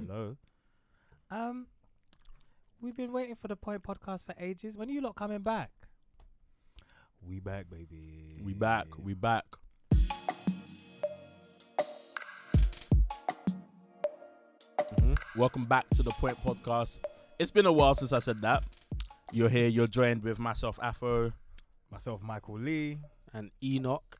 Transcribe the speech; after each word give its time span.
Hello. 0.00 0.36
Um, 1.30 1.66
we've 2.80 2.96
been 2.96 3.12
waiting 3.12 3.36
for 3.36 3.48
the 3.48 3.56
Point 3.56 3.82
Podcast 3.82 4.24
for 4.24 4.34
ages. 4.40 4.76
When 4.78 4.88
are 4.88 4.92
you 4.92 5.00
lot 5.02 5.14
coming 5.14 5.40
back? 5.40 5.70
We 7.22 7.38
back, 7.38 7.66
baby. 7.70 8.40
We 8.42 8.54
back. 8.54 8.86
We 8.98 9.12
back. 9.12 9.44
Mhm. 14.94 15.18
Welcome 15.36 15.62
back 15.64 15.88
to 15.90 16.02
the 16.02 16.10
Point 16.12 16.36
Podcast. 16.38 16.98
It's 17.38 17.50
been 17.50 17.66
a 17.66 17.72
while 17.72 17.94
since 17.94 18.12
I 18.12 18.18
said 18.20 18.40
that. 18.42 18.62
You're 19.32 19.48
here. 19.48 19.68
You're 19.68 19.86
joined 19.86 20.22
with 20.22 20.38
myself, 20.38 20.78
Afro. 20.82 21.32
myself, 21.90 22.22
Michael 22.22 22.58
Lee. 22.58 22.98
and 23.32 23.50
Enoch. 23.62 24.18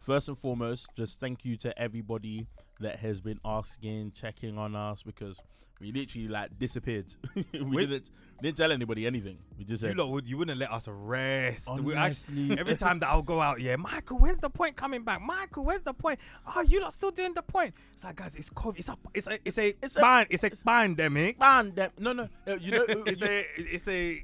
First 0.00 0.28
and 0.28 0.36
foremost, 0.38 0.88
just 0.96 1.20
thank 1.20 1.44
you 1.44 1.56
to 1.58 1.78
everybody 1.78 2.46
that 2.80 2.96
has 3.00 3.20
been 3.20 3.38
asking, 3.44 4.12
checking 4.12 4.56
on 4.56 4.74
us 4.74 5.02
because 5.02 5.38
we 5.78 5.92
literally 5.92 6.28
like 6.28 6.58
disappeared. 6.58 7.06
we 7.34 7.86
didn't 7.86 8.10
didn't 8.40 8.56
tell 8.56 8.72
anybody 8.72 9.06
anything. 9.06 9.36
We 9.58 9.64
just 9.64 9.82
said, 9.82 9.90
You 9.94 10.02
lot 10.02 10.10
would 10.10 10.26
you 10.26 10.38
wouldn't 10.38 10.58
let 10.58 10.70
us 10.72 10.88
rest. 10.88 11.68
We 11.80 11.94
actually, 11.94 12.58
every 12.58 12.76
time 12.76 12.98
that 13.00 13.08
I'll 13.08 13.20
go 13.22 13.40
out, 13.40 13.60
yeah, 13.60 13.76
Michael, 13.76 14.18
where's 14.18 14.38
the 14.38 14.48
point 14.50 14.76
coming 14.76 15.02
back? 15.02 15.20
Michael, 15.20 15.64
where's 15.64 15.82
the 15.82 15.92
point? 15.94 16.18
Oh, 16.54 16.62
you 16.62 16.80
lot 16.80 16.94
still 16.94 17.10
doing 17.10 17.34
the 17.34 17.42
point? 17.42 17.74
It's 17.92 18.04
like, 18.04 18.16
guys, 18.16 18.34
it's 18.36 18.48
COVID. 18.50 18.78
It's 18.78 18.88
a, 18.88 18.96
it's 19.14 19.26
a, 19.26 19.38
it's 19.46 19.58
a, 19.58 19.68
It's 19.82 19.96
a- 19.96 20.00
it's 20.30 20.44
a 20.44 20.64
pandemic. 20.64 21.36
that- 21.74 21.98
no, 22.00 22.12
no, 22.14 22.28
uh, 22.46 22.54
you 22.60 22.72
know, 22.72 22.84
it's 23.06 23.22
a, 23.22 23.46
it's 23.56 23.88
a 23.88 24.22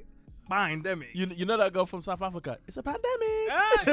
pandemic. 0.49 1.09
you, 1.15 1.27
you 1.35 1.45
know 1.45 1.57
that 1.57 1.73
girl 1.73 1.87
from 1.87 2.03
South 2.03 2.23
Africa. 2.23 2.59
It's 2.67 2.77
a 2.77 2.83
pandemic. 2.83 3.03
Ah, 3.51 3.83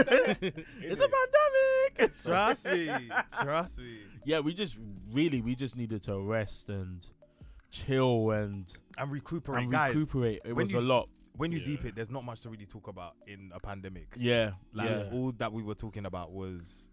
it's 0.81 1.01
a 1.01 1.09
pandemic. 1.09 2.11
Trust 2.23 2.65
me, 2.67 2.89
trust 3.41 3.79
me. 3.79 3.97
yeah, 4.25 4.39
we 4.39 4.53
just 4.53 4.77
really 5.11 5.41
we 5.41 5.55
just 5.55 5.75
needed 5.75 6.03
to 6.03 6.19
rest 6.19 6.69
and 6.69 7.05
chill 7.71 8.31
and, 8.31 8.65
And 8.97 9.11
recuperate, 9.11 9.63
and 9.63 9.71
guys. 9.71 9.93
recuperate. 9.93 10.41
It 10.45 10.53
when 10.53 10.65
was 10.67 10.73
you- 10.73 10.79
a 10.79 10.81
lot. 10.81 11.09
when 11.37 11.51
you 11.51 11.59
Yeah. 11.59 11.65
deep 11.65 11.85
it, 11.85 11.95
there's 11.95 12.11
not 12.11 12.23
much 12.23 12.41
to 12.41 12.49
really 12.49 12.65
talk 12.67 12.87
about 12.87 13.15
in 13.27 13.51
a 13.53 13.59
pandemic. 13.59 14.13
Yeah, 14.17 14.51
Like 14.73 14.89
yeah. 14.89 15.09
all 15.11 15.31
that 15.37 15.51
we 15.51 15.63
were 15.63 15.73
talking 15.75 16.05
about 16.05 16.31
was, 16.31 16.89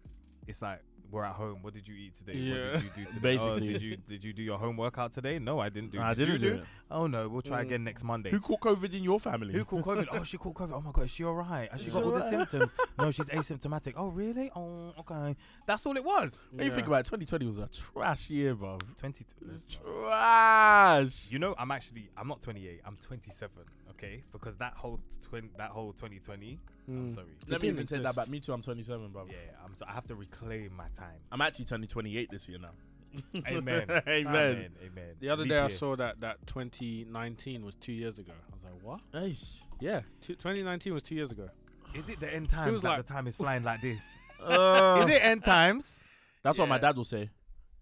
it's 0.47 0.61
like 0.61 0.81
we're 1.11 1.23
at 1.25 1.33
home. 1.35 1.59
What 1.61 1.73
did 1.73 1.87
you 1.87 1.93
eat 1.95 2.13
today? 2.17 2.37
Yeah. 2.39 2.71
What 2.73 2.81
did 2.81 2.83
you 2.83 2.89
do 2.95 3.05
today? 3.13 3.19
Basically. 3.21 3.51
oh, 3.51 3.59
did 3.59 3.81
you 3.81 3.97
did 3.97 4.23
you 4.23 4.33
do 4.33 4.43
your 4.43 4.57
home 4.57 4.77
workout 4.77 5.11
today? 5.11 5.37
No, 5.39 5.59
I 5.59 5.69
didn't 5.69 5.91
do. 5.91 5.99
I 6.01 6.13
Did 6.13 6.25
didn't 6.27 6.41
you 6.41 6.49
do 6.49 6.55
it. 6.59 6.65
Oh 6.89 7.07
no, 7.07 7.27
we'll 7.29 7.41
try 7.41 7.59
Mm. 7.63 7.67
again 7.67 7.83
next 7.83 8.03
Monday. 8.03 8.31
Who 8.31 8.39
caught 8.39 8.61
COVID 8.61 8.93
in 8.93 9.03
your 9.03 9.19
family? 9.19 9.53
Who 9.53 9.63
caught 9.65 9.83
COVID? 9.85 10.07
Oh, 10.11 10.23
she 10.23 10.37
caught 10.37 10.55
COVID. 10.55 10.73
Oh 10.73 10.81
my 10.81 10.91
god, 10.91 11.05
is 11.05 11.11
she 11.11 11.23
alright? 11.23 11.71
Has 11.71 11.81
she 11.81 11.87
Is 11.87 11.93
got 11.93 11.99
she 12.01 12.05
all 12.05 12.11
the 12.11 12.29
symptoms? 12.29 12.71
No, 12.97 13.11
she's 13.11 13.27
asymptomatic. 13.27 13.93
Oh 13.97 14.07
really? 14.07 14.49
Oh 14.55 14.93
okay. 14.99 15.35
That's 15.65 15.85
all 15.85 15.95
it 15.97 16.03
was. 16.03 16.43
When 16.51 16.65
you 16.65 16.71
think 16.73 16.87
about 16.87 17.01
it, 17.01 17.05
2020 17.05 17.45
was 17.45 17.59
a 17.59 17.67
trash 17.93 18.29
year, 18.29 18.55
bro. 18.55 18.79
Twenty 18.97 19.23
two. 19.23 19.45
let's. 19.49 19.67
Trash. 19.67 21.27
You 21.29 21.39
know, 21.39 21.55
I'm 21.57 21.71
actually 21.71 22.09
I'm 22.17 22.27
not 22.27 22.41
28. 22.41 22.81
I'm 22.85 22.97
27. 22.97 23.49
Okay, 24.03 24.21
because 24.31 24.55
that 24.57 24.73
whole 24.73 24.99
twin 25.29 25.49
that 25.57 25.69
whole 25.69 25.93
2020. 25.93 26.57
I'm 26.87 27.07
Mm. 27.07 27.11
sorry. 27.11 27.27
Let 27.47 27.61
me 27.61 27.67
didn't 27.67 27.75
even 27.75 27.87
take 27.87 27.89
that 28.01 28.09
exist. 28.09 28.15
back. 28.17 28.27
Me 28.29 28.39
too. 28.39 28.53
I'm 28.53 28.61
27, 28.61 29.09
bro. 29.11 29.25
Yeah, 29.29 29.35
I'm. 29.63 29.75
So, 29.75 29.85
I 29.87 29.91
have 29.91 30.07
to 30.07 30.15
reclaim 30.15 30.73
my 30.75 30.87
time. 30.95 31.19
I'm 31.31 31.41
actually 31.41 31.65
turning 31.65 31.87
28 31.87 32.29
this 32.31 32.49
year 32.49 32.57
now. 32.59 32.71
Amen. 33.47 33.85
Amen. 33.89 34.01
Amen. 34.07 34.71
Amen. 34.83 35.15
The 35.19 35.29
other 35.29 35.43
Leap 35.43 35.49
day 35.51 35.57
I 35.59 35.67
year. 35.67 35.69
saw 35.69 35.95
that 35.97 36.19
that 36.21 36.45
2019 36.47 37.63
was 37.65 37.75
two 37.75 37.93
years 37.93 38.17
ago. 38.17 38.31
I 38.33 38.53
was 38.55 38.63
like, 38.63 38.83
what? 38.83 38.99
Eish. 39.23 39.59
Yeah, 39.79 39.99
two, 40.21 40.33
2019 40.35 40.93
was 40.93 41.03
two 41.03 41.15
years 41.15 41.31
ago. 41.31 41.49
Is 41.93 42.07
it 42.09 42.19
the 42.19 42.33
end 42.33 42.49
times 42.49 42.69
Feels 42.69 42.81
that 42.83 42.89
like- 42.89 43.05
the 43.07 43.13
time 43.13 43.27
is 43.27 43.35
flying 43.35 43.63
like 43.63 43.81
this? 43.81 44.01
Uh, 44.41 45.01
is 45.03 45.09
it 45.09 45.21
end 45.23 45.43
times? 45.43 46.03
That's 46.41 46.57
what 46.57 46.67
my 46.67 46.77
Yeah. 46.77 46.81
dad 46.81 46.97
will 46.97 47.05
say. 47.05 47.29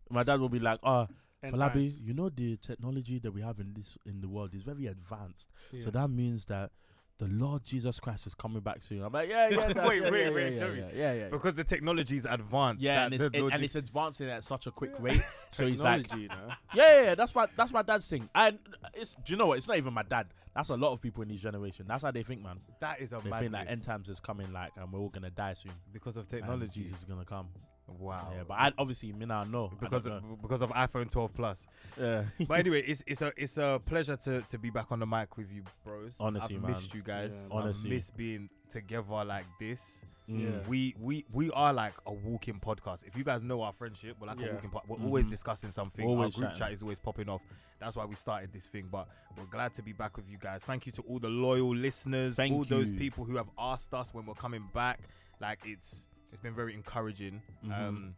My 0.10 0.24
dad 0.24 0.42
will 0.42 0.50
be 0.50 0.60
like, 0.60 0.80
"Ah, 0.84 1.08
End 1.42 1.56
Falabi, 1.56 1.74
times. 1.74 2.02
you 2.02 2.14
know 2.14 2.30
the 2.30 2.58
technology 2.58 3.20
that 3.20 3.32
we 3.32 3.42
have 3.42 3.60
in 3.60 3.74
this 3.74 3.98
in 4.06 4.22
the 4.22 4.28
world 4.28 4.54
is 4.54 4.64
very 4.64 4.88
advanced. 4.88 5.48
Yeah. 5.72 5.86
So 5.86 5.92
that 5.92 6.10
means 6.10 6.46
that 6.46 6.72
the 7.18 7.28
Lord 7.28 7.64
Jesus 7.66 8.00
Christ 8.00 8.28
is 8.28 8.34
coming 8.34 8.62
back 8.62 8.82
soon." 8.84 9.02
I'm 9.04 9.12
like, 9.14 9.30
"Yeah, 9.30 9.50
yeah, 9.50 9.68
Dad, 9.74 9.88
Wait, 9.88 10.02
yeah, 10.04 10.10
wait, 10.10 10.24
yeah, 10.26 10.30
wait, 10.32 10.54
yeah, 10.54 10.60
sorry. 10.60 10.80
yeah, 10.80 10.88
yeah, 10.94 11.14
yeah." 11.14 11.28
Because 11.30 11.54
the 11.54 11.64
technology 11.64 12.18
is 12.18 12.26
advanced. 12.26 12.82
Yeah, 12.84 13.06
and 13.06 13.14
it's, 13.14 13.24
it- 13.24 13.36
and 13.36 13.64
it's 13.64 13.76
advancing 13.76 14.30
at 14.30 14.44
such 14.44 14.68
a 14.68 14.72
quick 14.72 14.92
rate. 15.00 15.22
so 15.52 15.66
he's 15.66 15.82
like, 15.82 16.14
you 16.14 16.28
know? 16.28 16.50
yeah, 16.74 17.04
yeah, 17.04 17.16
that's 17.16 17.34
my 17.34 17.48
that's 17.58 17.72
my 17.72 17.82
dad's 17.84 18.08
thing. 18.08 18.30
And 18.36 18.60
it's 18.94 19.16
do 19.16 19.34
you 19.34 19.38
know 19.38 19.48
what? 19.48 19.58
It's 19.60 19.68
not 19.68 19.78
even 19.78 19.94
my 19.94 20.04
dad. 20.04 20.28
That's 20.56 20.70
a 20.70 20.76
lot 20.76 20.92
of 20.92 21.02
people 21.02 21.22
in 21.24 21.30
this 21.30 21.40
generation. 21.40 21.86
That's 21.88 22.04
how 22.04 22.12
they 22.12 22.24
think, 22.24 22.42
man. 22.44 22.60
that 22.82 23.00
is 23.00 23.14
a 23.14 23.20
They 23.24 23.30
think 23.32 23.52
that 23.54 23.70
end 23.70 23.86
times 23.86 24.10
is 24.10 24.20
coming, 24.20 24.52
like, 24.52 24.72
and 24.76 24.92
we're 24.92 25.00
all 25.00 25.10
gonna 25.10 25.30
die 25.30 25.54
soon. 25.54 25.72
because 25.94 26.18
of 26.18 26.28
technology. 26.28 26.82
Jesus 26.84 27.00
is 27.00 27.06
gonna 27.06 27.24
come. 27.24 27.48
Wow. 27.98 28.32
Yeah, 28.36 28.44
but 28.48 28.54
I 28.56 28.72
obviously 28.78 29.12
me 29.14 29.26
now 29.26 29.44
know 29.44 29.72
because 29.80 30.04
don't 30.06 30.14
of 30.24 30.42
because 30.42 30.62
of 30.62 30.70
iPhone 30.72 31.10
12 31.10 31.34
Plus. 31.34 31.68
know. 31.98 32.24
yeah. 32.40 32.46
But 32.48 32.60
anyway, 32.60 32.82
it's 32.82 33.04
it's 33.08 33.22
a 33.22 33.32
it's 33.38 33.58
a 33.58 33.82
pleasure 33.86 34.16
to 34.18 34.42
to 34.42 34.58
be 34.58 34.70
back 34.70 34.92
on 34.92 35.00
the 35.00 35.08
mic 35.08 35.38
with 35.38 35.52
you, 35.52 35.64
bros. 35.86 36.16
Honestly, 36.20 36.56
I've 36.56 36.62
man. 36.62 36.72
missed 36.72 36.94
you 36.94 37.02
guys. 37.02 37.48
Yeah, 37.52 37.58
honestly. 37.58 37.90
I 37.90 37.94
miss 37.94 38.12
being 38.12 38.50
together 38.70 39.24
like 39.26 39.46
this. 39.60 40.04
Mm. 40.30 40.44
Yeah. 40.44 40.68
We 40.68 40.96
we 41.00 41.26
we 41.34 41.50
are 41.52 41.74
like 41.74 41.94
a 42.06 42.14
walking 42.14 42.60
podcast. 42.60 43.04
If 43.08 43.18
you 43.18 43.24
guys 43.24 43.42
know 43.42 43.62
our 43.64 43.74
friendship, 43.74 44.18
we're 44.20 44.28
like 44.28 44.40
a 44.40 44.44
Yeah. 44.44 44.54
walking 44.54 44.70
podcast. 44.70 44.88
We're 44.88 45.06
always 45.06 45.26
Mhm. 45.26 45.30
discussing 45.32 45.72
something. 45.72 46.06
Always 46.06 46.36
our 46.36 46.40
group 46.42 46.50
chatting. 46.52 46.60
chat 46.68 46.72
is 46.74 46.84
always 46.84 47.00
popping 47.00 47.30
off. 47.30 47.42
That's 47.80 47.96
why 47.96 48.06
we 48.06 48.16
started 48.16 48.52
this 48.54 48.68
thing. 48.68 48.90
But 48.92 49.08
we're 49.38 49.46
glad 49.46 49.74
to 49.76 49.82
be 49.82 49.94
back 49.94 50.18
with 50.18 50.30
you 50.30 50.38
guys. 50.38 50.64
Thank 50.64 50.86
you 50.86 50.92
to 50.94 51.02
all 51.04 51.18
the 51.18 51.30
loyal 51.30 51.76
listeners, 51.76 52.36
Thank 52.36 52.54
all 52.54 52.64
those 52.64 52.92
people 52.92 53.26
who 53.26 53.38
have 53.38 53.50
asked 53.58 53.94
us 53.94 54.14
when 54.14 54.26
we're 54.28 54.36
coming 54.36 54.70
back. 54.74 55.00
Like 55.42 55.60
it's 55.66 56.06
it's 56.32 56.42
been 56.42 56.56
very 56.56 56.74
encouraging. 56.74 57.42
Mhm. 57.66 57.72
Um, 57.88 58.16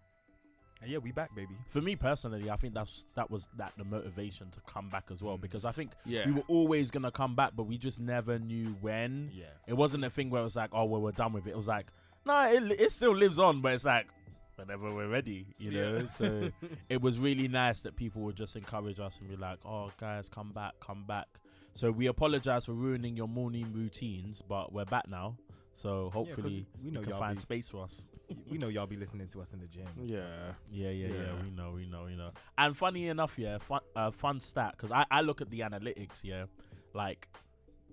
and 0.81 0.89
yeah, 0.89 0.97
we 0.97 1.11
back, 1.11 1.33
baby. 1.35 1.55
For 1.69 1.79
me 1.81 1.95
personally, 1.95 2.49
I 2.49 2.55
think 2.55 2.73
that's 2.73 3.05
that 3.15 3.29
was 3.29 3.47
that 3.57 3.73
the 3.77 3.83
motivation 3.83 4.49
to 4.51 4.59
come 4.61 4.89
back 4.89 5.05
as 5.11 5.21
well 5.21 5.37
Mm. 5.37 5.41
because 5.41 5.63
I 5.63 5.71
think 5.71 5.91
Yeah. 6.05 6.25
we 6.25 6.31
were 6.33 6.43
always 6.47 6.89
gonna 6.89 7.11
come 7.11 7.35
back, 7.35 7.51
but 7.55 7.63
we 7.63 7.77
just 7.77 7.99
never 7.99 8.39
knew 8.39 8.69
when. 8.81 9.29
Yeah. 9.33 9.45
It 9.67 9.73
wasn't 9.75 10.03
a 10.05 10.09
thing 10.09 10.29
where 10.29 10.41
it 10.41 10.45
was 10.45 10.55
like, 10.55 10.71
oh, 10.73 10.85
well, 10.85 11.01
we're 11.01 11.11
done 11.11 11.33
with 11.33 11.45
it. 11.47 11.51
It 11.51 11.57
was 11.57 11.67
like, 11.67 11.87
no, 12.25 12.39
it, 12.51 12.63
it 12.79 12.91
still 12.91 13.15
lives 13.15 13.37
on, 13.39 13.61
but 13.61 13.73
it's 13.73 13.85
like 13.85 14.07
whenever 14.55 14.93
we're 14.93 15.07
ready, 15.07 15.45
you 15.59 15.71
know. 15.71 15.95
Yeah. 15.97 16.07
so 16.15 16.51
it 16.89 17.01
was 17.01 17.19
really 17.19 17.47
nice 17.47 17.81
that 17.81 17.95
people 17.95 18.21
would 18.23 18.35
just 18.35 18.55
encourage 18.55 18.99
us 18.99 19.19
and 19.19 19.29
be 19.29 19.35
like, 19.35 19.59
oh, 19.65 19.91
guys, 19.97 20.29
come 20.29 20.51
back, 20.51 20.73
come 20.79 21.03
back. 21.05 21.27
So 21.73 21.91
we 21.91 22.07
apologize 22.07 22.65
for 22.65 22.73
ruining 22.73 23.15
your 23.15 23.27
morning 23.29 23.71
routines, 23.71 24.41
but 24.47 24.73
we're 24.73 24.85
back 24.85 25.07
now. 25.07 25.37
So 25.81 26.05
'cause 26.05 26.13
hopefully 26.13 26.67
we 26.79 26.85
you 26.85 26.91
know 26.91 27.01
can 27.01 27.09
y'all 27.11 27.19
find 27.19 27.35
be- 27.37 27.41
space 27.41 27.69
for 27.69 27.83
us. 27.83 28.07
we 28.49 28.57
know 28.57 28.67
y'all 28.67 28.85
be 28.85 28.97
listening 28.97 29.27
to 29.29 29.41
us 29.41 29.51
in 29.53 29.59
the 29.59 29.67
gym. 29.67 29.87
Yeah. 29.99 30.53
Yeah, 30.71 30.89
yeah, 30.89 31.07
yeah, 31.07 31.13
Yeah. 31.15 31.43
We 31.43 31.49
know, 31.49 31.71
we 31.71 31.85
know, 31.87 32.03
we 32.05 32.15
know. 32.15 32.31
And 32.57 32.77
funny 32.77 33.07
enough, 33.07 33.37
yeah, 33.37 33.57
fun, 33.57 33.81
uh, 33.95 34.11
fun 34.11 34.39
stat 34.39 34.75
because 34.77 34.91
I, 34.91 35.05
I 35.09 35.21
look 35.21 35.41
at 35.41 35.49
the 35.49 35.61
analytics. 35.61 36.23
Yeah, 36.23 36.45
like 36.93 37.27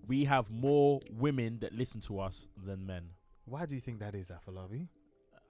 we 0.06 0.24
have 0.24 0.50
more 0.50 1.00
women 1.12 1.58
that 1.60 1.72
listen 1.72 2.00
to 2.02 2.20
us 2.20 2.48
than 2.62 2.86
men. 2.86 3.10
Why 3.46 3.64
do 3.64 3.74
you 3.74 3.80
think 3.80 4.00
that 4.00 4.14
is, 4.14 4.30
Afolabi? 4.30 4.88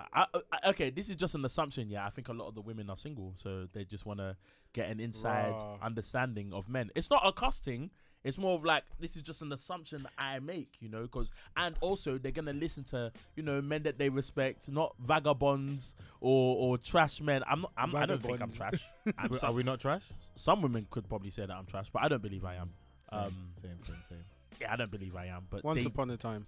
I, 0.01 0.27
I, 0.53 0.69
okay, 0.71 0.91
this 0.91 1.09
is 1.09 1.17
just 1.17 1.35
an 1.35 1.45
assumption. 1.45 1.91
Yeah, 1.91 2.07
I 2.07 2.11
think 2.11 2.29
a 2.29 2.33
lot 2.33 2.47
of 2.47 2.55
the 2.55 2.61
women 2.61 2.89
are 2.89 2.97
single, 2.97 3.35
so 3.37 3.67
they 3.73 3.85
just 3.85 4.07
want 4.07 4.21
to 4.21 4.37
get 4.73 4.89
an 4.89 5.01
inside 5.01 5.55
Rah. 5.61 5.79
understanding 5.83 6.53
of 6.53 6.69
men. 6.69 6.91
It's 6.95 7.11
not 7.11 7.27
a 7.27 7.33
costing. 7.33 7.91
It's 8.25 8.37
more 8.39 8.55
of 8.55 8.65
like 8.65 8.83
this 8.99 9.17
is 9.17 9.23
just 9.23 9.43
an 9.43 9.53
assumption 9.53 10.03
that 10.03 10.13
I 10.19 10.39
make, 10.41 10.77
you 10.81 10.89
know, 10.89 11.03
because 11.03 11.31
and 11.57 11.77
also 11.81 12.19
they're 12.19 12.33
gonna 12.33 12.53
listen 12.53 12.85
to 12.85 13.13
you 13.37 13.43
know 13.43 13.61
men 13.63 13.85
that 13.85 13.99
they 13.99 14.09
respect, 14.09 14.69
not 14.69 14.95
vagabonds 14.99 15.95
or 16.21 16.57
or 16.57 16.79
trash 16.79 17.21
men. 17.21 17.43
I'm 17.49 17.63
not. 17.63 17.73
I'm, 17.77 17.95
I 17.95 18.07
don't 18.07 18.23
think 18.23 18.41
I'm 18.43 18.51
trash. 18.53 18.81
I'm 19.19 19.31
Are 19.43 19.53
we 19.53 19.63
not 19.63 19.81
trash? 19.81 20.03
some 20.35 20.63
women 20.63 20.87
could 20.91 21.09
probably 21.09 21.31
say 21.31 21.47
that 21.47 21.55
I'm 21.57 21.67
trash, 21.67 21.87
but 21.93 22.03
I 22.03 22.09
don't 22.09 22.23
believe 22.23 22.45
I 22.45 22.57
am. 22.57 22.71
Same, 23.11 23.19
Um, 23.21 23.35
same, 23.53 23.81
same, 23.81 23.97
same. 24.09 24.25
Yeah, 24.61 24.73
I 24.73 24.77
don't 24.77 24.91
believe 24.91 25.15
I 25.17 25.27
am. 25.27 25.47
But 25.49 25.63
Once 25.65 25.81
they- 25.85 25.87
upon 25.87 26.11
a 26.11 26.17
time. 26.17 26.47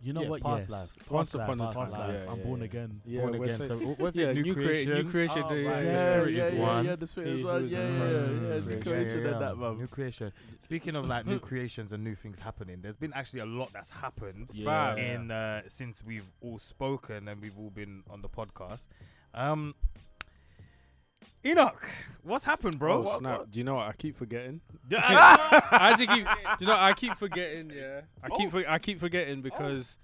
You 0.00 0.12
know 0.12 0.22
Yeah, 0.22 0.28
what? 0.28 0.42
past 0.42 0.60
yes. 0.60 0.70
life. 0.70 0.96
Past 0.98 1.10
Once 1.10 1.34
life, 1.34 1.44
upon 1.44 1.60
a 1.60 1.72
past 1.72 1.92
time. 1.92 2.00
life. 2.00 2.22
Yeah, 2.24 2.30
I'm 2.32 2.38
yeah, 2.38 2.44
born 2.44 2.58
yeah. 2.60 2.64
again. 2.64 3.00
Yeah, 3.04 3.20
Born 3.22 3.34
again. 3.34 3.56
saying- 3.56 3.68
So 3.68 3.76
what's 3.98 4.16
yeah, 4.16 4.26
it? 4.28 4.34
New, 4.34 4.42
new 4.42 4.54
creation. 4.54 4.94
new 4.94 5.10
creation, 5.10 5.42
Oh, 5.44 5.48
the- 5.48 5.54
right, 5.64 5.64
yeah, 5.64 5.82
the 5.82 5.88
yeah, 5.90 6.04
spirit 6.04 6.32
yeah, 6.34 6.44
is 6.46 6.54
yeah, 6.54 6.60
one. 6.60 6.84
Yeah, 6.84 6.96
the 6.96 7.06
spirit 7.06 7.28
is 7.28 7.44
one. 7.44 7.68
Yeah, 7.68 7.78
yeah, 7.78 7.98
Christ. 7.98 7.98
yeah, 7.98 8.18
Mm, 8.18 8.62
creation. 8.62 8.82
creation 8.82 9.26
and 9.26 9.40
that, 9.42 9.56
man. 9.58 9.78
New 9.78 9.86
creation. 9.88 10.32
Speaking 10.60 10.96
of 10.96 11.06
like 11.06 11.26
new 11.26 11.38
creations 11.40 11.92
and 11.92 12.04
new 12.04 12.14
things 12.14 12.38
happening, 12.40 12.80
there's 12.80 12.96
been 12.96 13.12
actually 13.12 13.40
a 13.40 13.46
lot 13.46 13.72
that's 13.72 13.90
happened 13.90 14.50
Yeah. 14.54 14.94
in 14.96 15.30
uh, 15.30 15.62
since 15.68 16.04
we've 16.04 16.30
all 16.40 16.58
spoken 16.58 17.26
and 17.28 17.40
we've 17.42 17.58
all 17.58 17.70
been 17.70 18.02
on 18.08 18.22
the 18.22 18.28
podcast. 18.28 18.86
Um, 19.34 19.74
Enoch, 21.44 21.88
what's 22.22 22.44
happened, 22.44 22.78
bro? 22.78 22.98
Oh, 22.98 23.00
What- 23.02 23.18
snap. 23.20 23.38
what- 23.40 23.50
Do 23.50 23.58
you 23.60 23.64
know 23.64 23.76
what? 23.76 23.88
I 23.88 23.92
keep 23.92 24.16
forgetting. 24.16 24.60
Yeah. 24.90 25.00
I 25.70 25.90
actually 25.90 26.06
keep. 26.06 26.26
Do 26.58 26.60
you 26.60 26.66
know? 26.66 26.76
I 26.78 26.92
keep 26.94 27.16
forgetting. 27.18 27.70
Yeah. 27.70 28.00
I 28.22 28.28
keep. 28.30 28.48
Oh. 28.48 28.50
For, 28.62 28.68
I 28.68 28.78
keep 28.78 28.98
forgetting 28.98 29.38
oh. 29.40 29.42
because. 29.42 29.98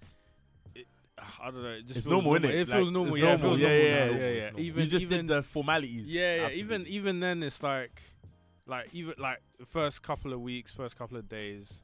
It, 0.74 0.86
ah, 1.18 1.38
I 1.44 1.50
don't 1.50 1.62
know. 1.62 1.68
It 1.70 1.86
just 1.86 1.96
It's 1.96 2.06
feels 2.06 2.22
normal, 2.22 2.32
innit? 2.40 2.50
It 2.54 2.68
Like, 2.68 2.76
feels 2.78 2.90
normal. 2.90 3.14
it's 3.14 3.22
Yeah, 3.24 3.32
it 3.34 3.40
normal. 3.40 3.56
feels 3.58 3.60
Yeah, 3.60 3.68
normal 3.68 3.84
yeah, 3.88 4.04
now, 4.04 4.18
yeah, 4.20 4.28
yeah, 4.28 4.50
yeah. 4.54 4.60
Even 4.60 4.84
you 4.84 4.90
just 4.90 5.04
even 5.06 5.26
did 5.26 5.36
the 5.36 5.42
formalities. 5.42 6.06
Yeah, 6.12 6.20
yeah. 6.36 6.42
Absolutely. 6.46 6.60
Even 6.60 6.86
even 6.88 7.20
then, 7.20 7.42
it's 7.42 7.62
like, 7.62 8.02
like 8.66 8.88
even 8.92 9.14
like 9.18 9.40
the 9.58 9.64
first 9.66 10.02
couple 10.02 10.32
of 10.34 10.40
weeks, 10.42 10.70
first 10.72 10.98
couple 10.98 11.16
of 11.16 11.28
days, 11.28 11.80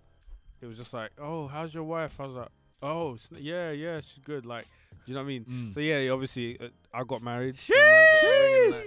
it 0.61 0.67
was 0.67 0.77
just 0.77 0.93
like, 0.93 1.11
oh, 1.19 1.47
how's 1.49 1.75
your 1.75 1.85
wife? 1.85 2.21
I 2.21 2.27
was 2.27 2.37
like, 2.37 2.49
Oh, 2.83 3.17
sn- 3.17 3.37
yeah, 3.41 3.71
yeah, 3.73 4.01
she's 4.01 4.19
good. 4.25 4.47
Like, 4.47 4.65
do 4.65 4.90
you 5.07 5.15
know 5.15 5.21
what 5.21 5.25
I 5.25 5.29
mean? 5.29 5.45
Mm. 5.45 5.75
So 5.75 5.81
yeah, 5.81 6.11
obviously, 6.13 6.59
uh, 6.61 6.69
I 6.93 7.05
got 7.05 7.23
married. 7.23 7.55
Sheesh. 7.57 7.75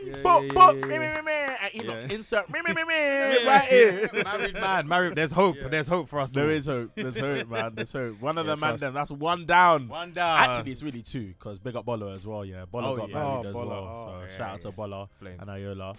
Yeah, 0.06 0.21
Book, 0.21 0.44
yeah, 0.44 0.54
book, 0.54 0.75
yeah, 0.80 0.86
me, 0.86 1.00
me, 1.00 1.07
me, 1.15 1.21
me. 1.21 1.31
And 1.33 1.75
Enoch, 1.75 2.10
Yeah. 2.10 2.15
insert 2.15 2.50
me, 2.51 2.62
me, 2.62 2.74
me, 2.74 2.83
me, 2.83 2.94
right 3.48 3.65
here. 3.69 4.10
married 4.24 4.54
man, 4.56 4.88
married. 4.88 5.15
There's 5.15 5.31
hope. 5.31 5.56
Yeah. 5.62 5.68
There's 5.69 5.88
hope 5.88 6.10
for 6.10 6.19
us. 6.19 6.31
There 6.31 6.45
all. 6.45 6.50
is 6.50 6.65
hope. 6.65 6.92
There's 6.95 7.18
hope, 7.18 7.48
man. 7.50 7.71
There's 7.75 7.92
hope. 7.94 8.19
One 8.21 8.38
of 8.38 8.45
Yeah, 8.45 8.56
the 8.56 8.62
man, 8.65 8.77
them. 8.77 8.94
That's 8.94 9.12
one 9.12 9.45
down. 9.45 9.88
one 9.88 10.12
down. 10.13 10.39
Actually, 10.44 10.71
it's 10.71 10.83
really 10.83 11.01
two 11.01 11.27
because 11.27 11.60
big 11.60 11.75
up 11.75 11.86
Bolo 11.86 12.13
as 12.13 12.25
well. 12.25 12.44
Yeah, 12.45 12.66
Bolo 12.66 12.94
Oh, 12.94 12.98
got 12.98 13.09
yeah. 13.09 13.16
married 13.16 13.27
Oh, 13.45 13.48
as 13.48 13.54
Bolo. 13.54 13.68
well. 13.69 13.83
Oh, 13.83 14.06
so 14.21 14.25
yeah, 14.31 14.38
shout 14.38 14.50
out 14.56 14.62
to 14.62 14.68
yeah. 14.69 14.75
Bolo 14.75 15.09
Flames. 15.19 15.39
and 15.42 15.50
Ayola. 15.50 15.95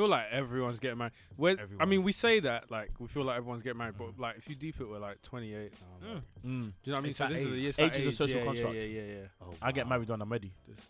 I 0.00 0.02
feel 0.02 0.08
like 0.08 0.26
everyone's 0.30 0.80
getting 0.80 0.98
married. 0.98 1.12
When 1.36 1.58
I 1.78 1.84
mean, 1.84 2.02
we 2.02 2.12
say 2.12 2.40
that 2.40 2.70
like 2.70 2.90
we 2.98 3.06
feel 3.08 3.24
like 3.24 3.36
everyone's 3.36 3.62
getting 3.62 3.78
married, 3.78 3.96
but 3.98 4.18
like 4.18 4.38
if 4.38 4.48
you 4.48 4.54
deep 4.54 4.80
it, 4.80 4.88
we're 4.88 4.98
like 4.98 5.20
28. 5.22 5.72
now, 6.02 6.08
Mm. 6.08 6.14
like- 6.14 6.22
Mm. 6.22 6.22
Do 6.42 6.46
you 6.46 6.52
know 6.52 6.70
what 6.92 6.98
I 6.98 7.00
mean? 7.00 7.08
It's 7.10 7.18
So 7.18 7.24
that 7.24 7.32
this 7.34 7.42
is 7.42 7.46
age. 7.48 7.52
a, 7.52 7.68
it's 7.68 7.78
Age 7.78 7.92
that 7.92 8.00
is 8.00 8.06
a 8.06 8.12
social 8.12 8.38
yeah, 8.38 8.44
construct. 8.46 8.74
Yeah, 8.76 8.82
yeah, 8.82 9.02
yeah. 9.02 9.12
yeah. 9.12 9.26
Oh, 9.42 9.54
I 9.60 9.72
get 9.72 9.84
wow. 9.84 9.90
married 9.90 10.08
when 10.08 10.22
I'm 10.22 10.32
ready. 10.32 10.52
This- 10.66 10.88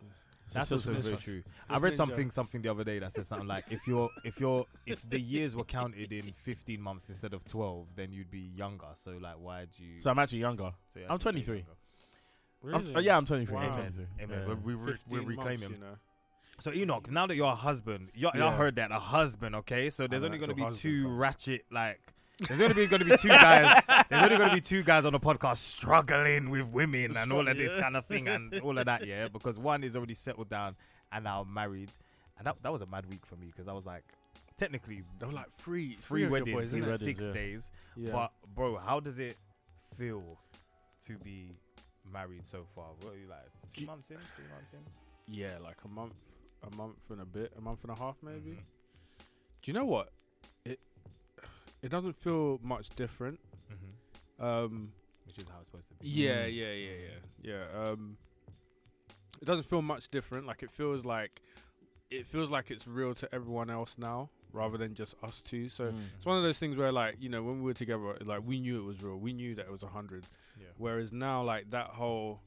That's 0.53 0.65
It's 0.65 0.73
also 0.73 0.93
just- 0.95 1.05
very 1.05 1.15
This 1.17 1.25
true. 1.25 1.43
I 1.69 1.79
ninja. 1.79 1.83
read 1.83 1.97
something 1.97 2.31
something 2.33 2.63
the 2.63 2.69
other 2.71 2.83
day 2.85 2.99
that 2.99 3.13
said 3.13 3.25
something 3.27 3.47
like 3.49 3.65
if 3.71 3.87
you're 3.87 4.11
if 4.25 4.41
you're 4.41 4.67
if 4.87 5.09
the 5.09 5.19
years 5.21 5.55
were 5.57 5.65
counted 5.65 6.11
in 6.13 6.33
15 6.43 6.81
months 6.81 7.09
instead 7.09 7.35
of 7.35 7.45
12, 7.45 7.87
then 7.95 8.11
you'd 8.13 8.31
be 8.31 8.41
younger. 8.41 8.89
So 8.95 9.13
like, 9.21 9.39
why 9.39 9.67
do 9.67 9.85
you? 9.85 10.01
So 10.01 10.11
I'm 10.11 10.19
actually 10.19 10.41
younger. 10.41 10.73
so 10.89 10.99
you're 11.01 11.09
I'm 11.09 11.15
actually 11.17 11.33
23. 11.43 11.57
younger. 11.59 11.73
I'm, 12.63 12.83
Really? 12.83 12.95
uh, 12.97 13.01
yeah, 13.01 13.17
I'm 13.17 13.25
23. 13.27 13.55
Wow. 13.55 13.61
I'm 13.63 13.73
Amen. 13.73 13.93
23. 13.93 14.07
Amen. 14.25 14.39
Yeah. 14.41 14.47
We're, 14.49 14.55
we 14.57 14.75
we 14.75 14.93
15 14.93 15.19
we 15.19 15.25
reclaim 15.25 15.47
months, 15.61 15.63
him. 15.63 15.73
You 15.73 15.79
know. 15.81 15.97
So 16.61 16.73
Enoch, 16.73 17.11
now 17.11 17.27
that 17.27 17.35
you're 17.37 17.47
a 17.49 17.55
husband, 17.55 18.11
you 18.15 18.31
Yeah. 18.35 18.47
I 18.49 18.53
heard 18.55 18.77
that 18.77 18.91
a 18.93 18.99
husband. 18.99 19.55
Okay, 19.57 19.91
so 19.91 20.07
there's 20.07 20.25
only 20.25 20.39
going 20.39 20.49
to 20.49 20.53
actual 20.53 20.57
be 20.57 20.63
husband, 20.75 20.83
two 20.83 21.03
fam. 21.05 21.17
ratchet 21.19 21.65
like. 21.71 22.01
There's 22.49 22.59
only 22.63 22.87
going 22.87 23.01
to 23.01 23.05
be 23.05 23.17
two 23.19 23.29
guys. 23.29 23.83
There's 24.09 24.23
only 24.23 24.39
going 24.39 24.49
to 24.49 24.55
be 24.55 24.63
two 24.63 24.83
guys 24.83 25.05
on 25.05 25.13
the 25.13 25.21
podcast 25.21 25.59
struggling 25.59 26.49
with 26.49 26.67
women 26.69 27.15
and 27.15 27.31
all 27.35 27.47
of 27.47 27.55
this 27.55 27.79
kind 27.79 27.95
of 27.99 28.07
thing 28.07 28.29
and 28.29 28.59
all 28.61 28.79
of 28.79 28.87
that. 28.87 29.07
Yeah, 29.07 29.29
because 29.29 29.59
one 29.59 29.85
is 29.85 29.95
already 29.95 30.15
settled 30.15 30.49
down 30.49 30.75
and 31.13 31.25
now 31.25 31.45
married, 31.45 31.91
and 32.39 32.47
that 32.47 32.57
that 32.63 32.73
was 32.73 32.81
a 32.81 32.87
mad 32.87 33.05
week 33.11 33.27
for 33.27 33.37
me 33.37 33.49
because 33.49 33.69
I 33.69 33.75
was 33.75 33.85
like, 33.85 34.05
technically 34.57 35.03
They 35.19 35.27
were 35.27 35.33
like 35.35 35.51
three, 35.59 35.99
three 36.01 36.23
of 36.25 36.31
your 36.31 36.41
weddings 36.41 36.55
boys, 36.57 36.73
in 36.73 36.81
innit? 36.81 36.87
weddings, 36.87 37.05
six 37.05 37.25
yeah. 37.27 37.33
days. 37.35 37.71
Yeah. 37.95 38.13
But 38.13 38.33
bro, 38.55 38.79
how 38.79 39.01
does 39.01 39.19
it 39.19 39.37
feel 39.99 40.39
to 41.09 41.19
be 41.19 41.53
married 42.11 42.47
so 42.49 42.65
far? 42.75 42.87
What 43.03 43.13
are 43.13 43.19
you 43.19 43.29
like? 43.29 43.51
Two 43.75 43.81
G- 43.83 43.87
months 43.87 44.11
in, 44.11 44.17
three 44.35 44.47
months 44.55 44.73
in. 44.73 45.35
yeah, 45.35 45.59
like 45.63 45.77
a 45.85 45.89
month, 45.89 46.15
a 46.63 46.75
month 46.77 46.99
and 47.11 47.21
a 47.21 47.25
bit, 47.25 47.53
a 47.57 47.61
month 47.61 47.83
and 47.85 47.93
a 47.93 47.95
half 47.97 48.17
maybe. 48.23 48.51
Mhm. 48.51 48.65
Do 49.63 49.71
you 49.71 49.73
know 49.73 49.85
what? 49.85 50.13
It 50.65 50.81
it 51.83 51.89
doesn't 51.89 52.15
feel 52.17 52.59
much 52.63 52.91
different. 52.91 53.41
Mhm. 53.73 54.45
Um, 54.45 54.93
Which 55.27 55.39
is 55.39 55.49
how 55.49 55.59
it's 55.59 55.67
supposed 55.69 55.89
to 55.89 55.95
be. 55.95 56.09
yeah, 56.09 56.47
Mm. 56.47 56.55
yeah, 56.57 56.73
yeah, 56.73 56.97
yeah, 57.43 57.63
yeah. 57.73 57.91
Um, 57.91 58.17
it 59.41 59.45
doesn't 59.47 59.65
feel 59.65 59.83
much 59.83 60.11
different. 60.11 60.47
Like 60.47 60.63
it 60.63 60.71
feels 60.71 61.05
like 61.05 61.41
it 62.11 62.27
feels 62.27 62.51
like 62.51 62.71
it's 62.71 62.87
real 62.89 63.15
to 63.15 63.33
everyone 63.35 63.71
else 63.71 63.97
now, 63.97 64.31
rather 64.53 64.77
than 64.77 64.95
just 64.95 65.15
us 65.23 65.41
two. 65.41 65.69
So 65.69 65.93
Mm. 65.93 66.09
it's 66.17 66.27
one 66.27 66.37
of 66.37 66.43
those 66.43 66.59
things 66.59 66.77
where, 66.77 66.91
like, 66.91 67.17
you 67.21 67.29
know, 67.29 67.43
when 67.45 67.59
we 67.59 67.67
were 67.67 67.75
together, 67.75 68.19
like 68.25 68.43
we 68.45 68.59
knew 68.61 68.81
it 68.81 68.85
was 68.85 69.01
real. 69.03 69.17
We 69.17 69.33
knew 69.33 69.55
that 69.55 69.67
it 69.67 69.71
was 69.71 69.85
a 69.85 69.89
hundred. 69.89 70.27
Yeah. 70.59 70.67
Whereas 70.77 71.13
now, 71.13 71.43
like 71.45 71.71
that 71.71 71.91
whole 71.91 72.41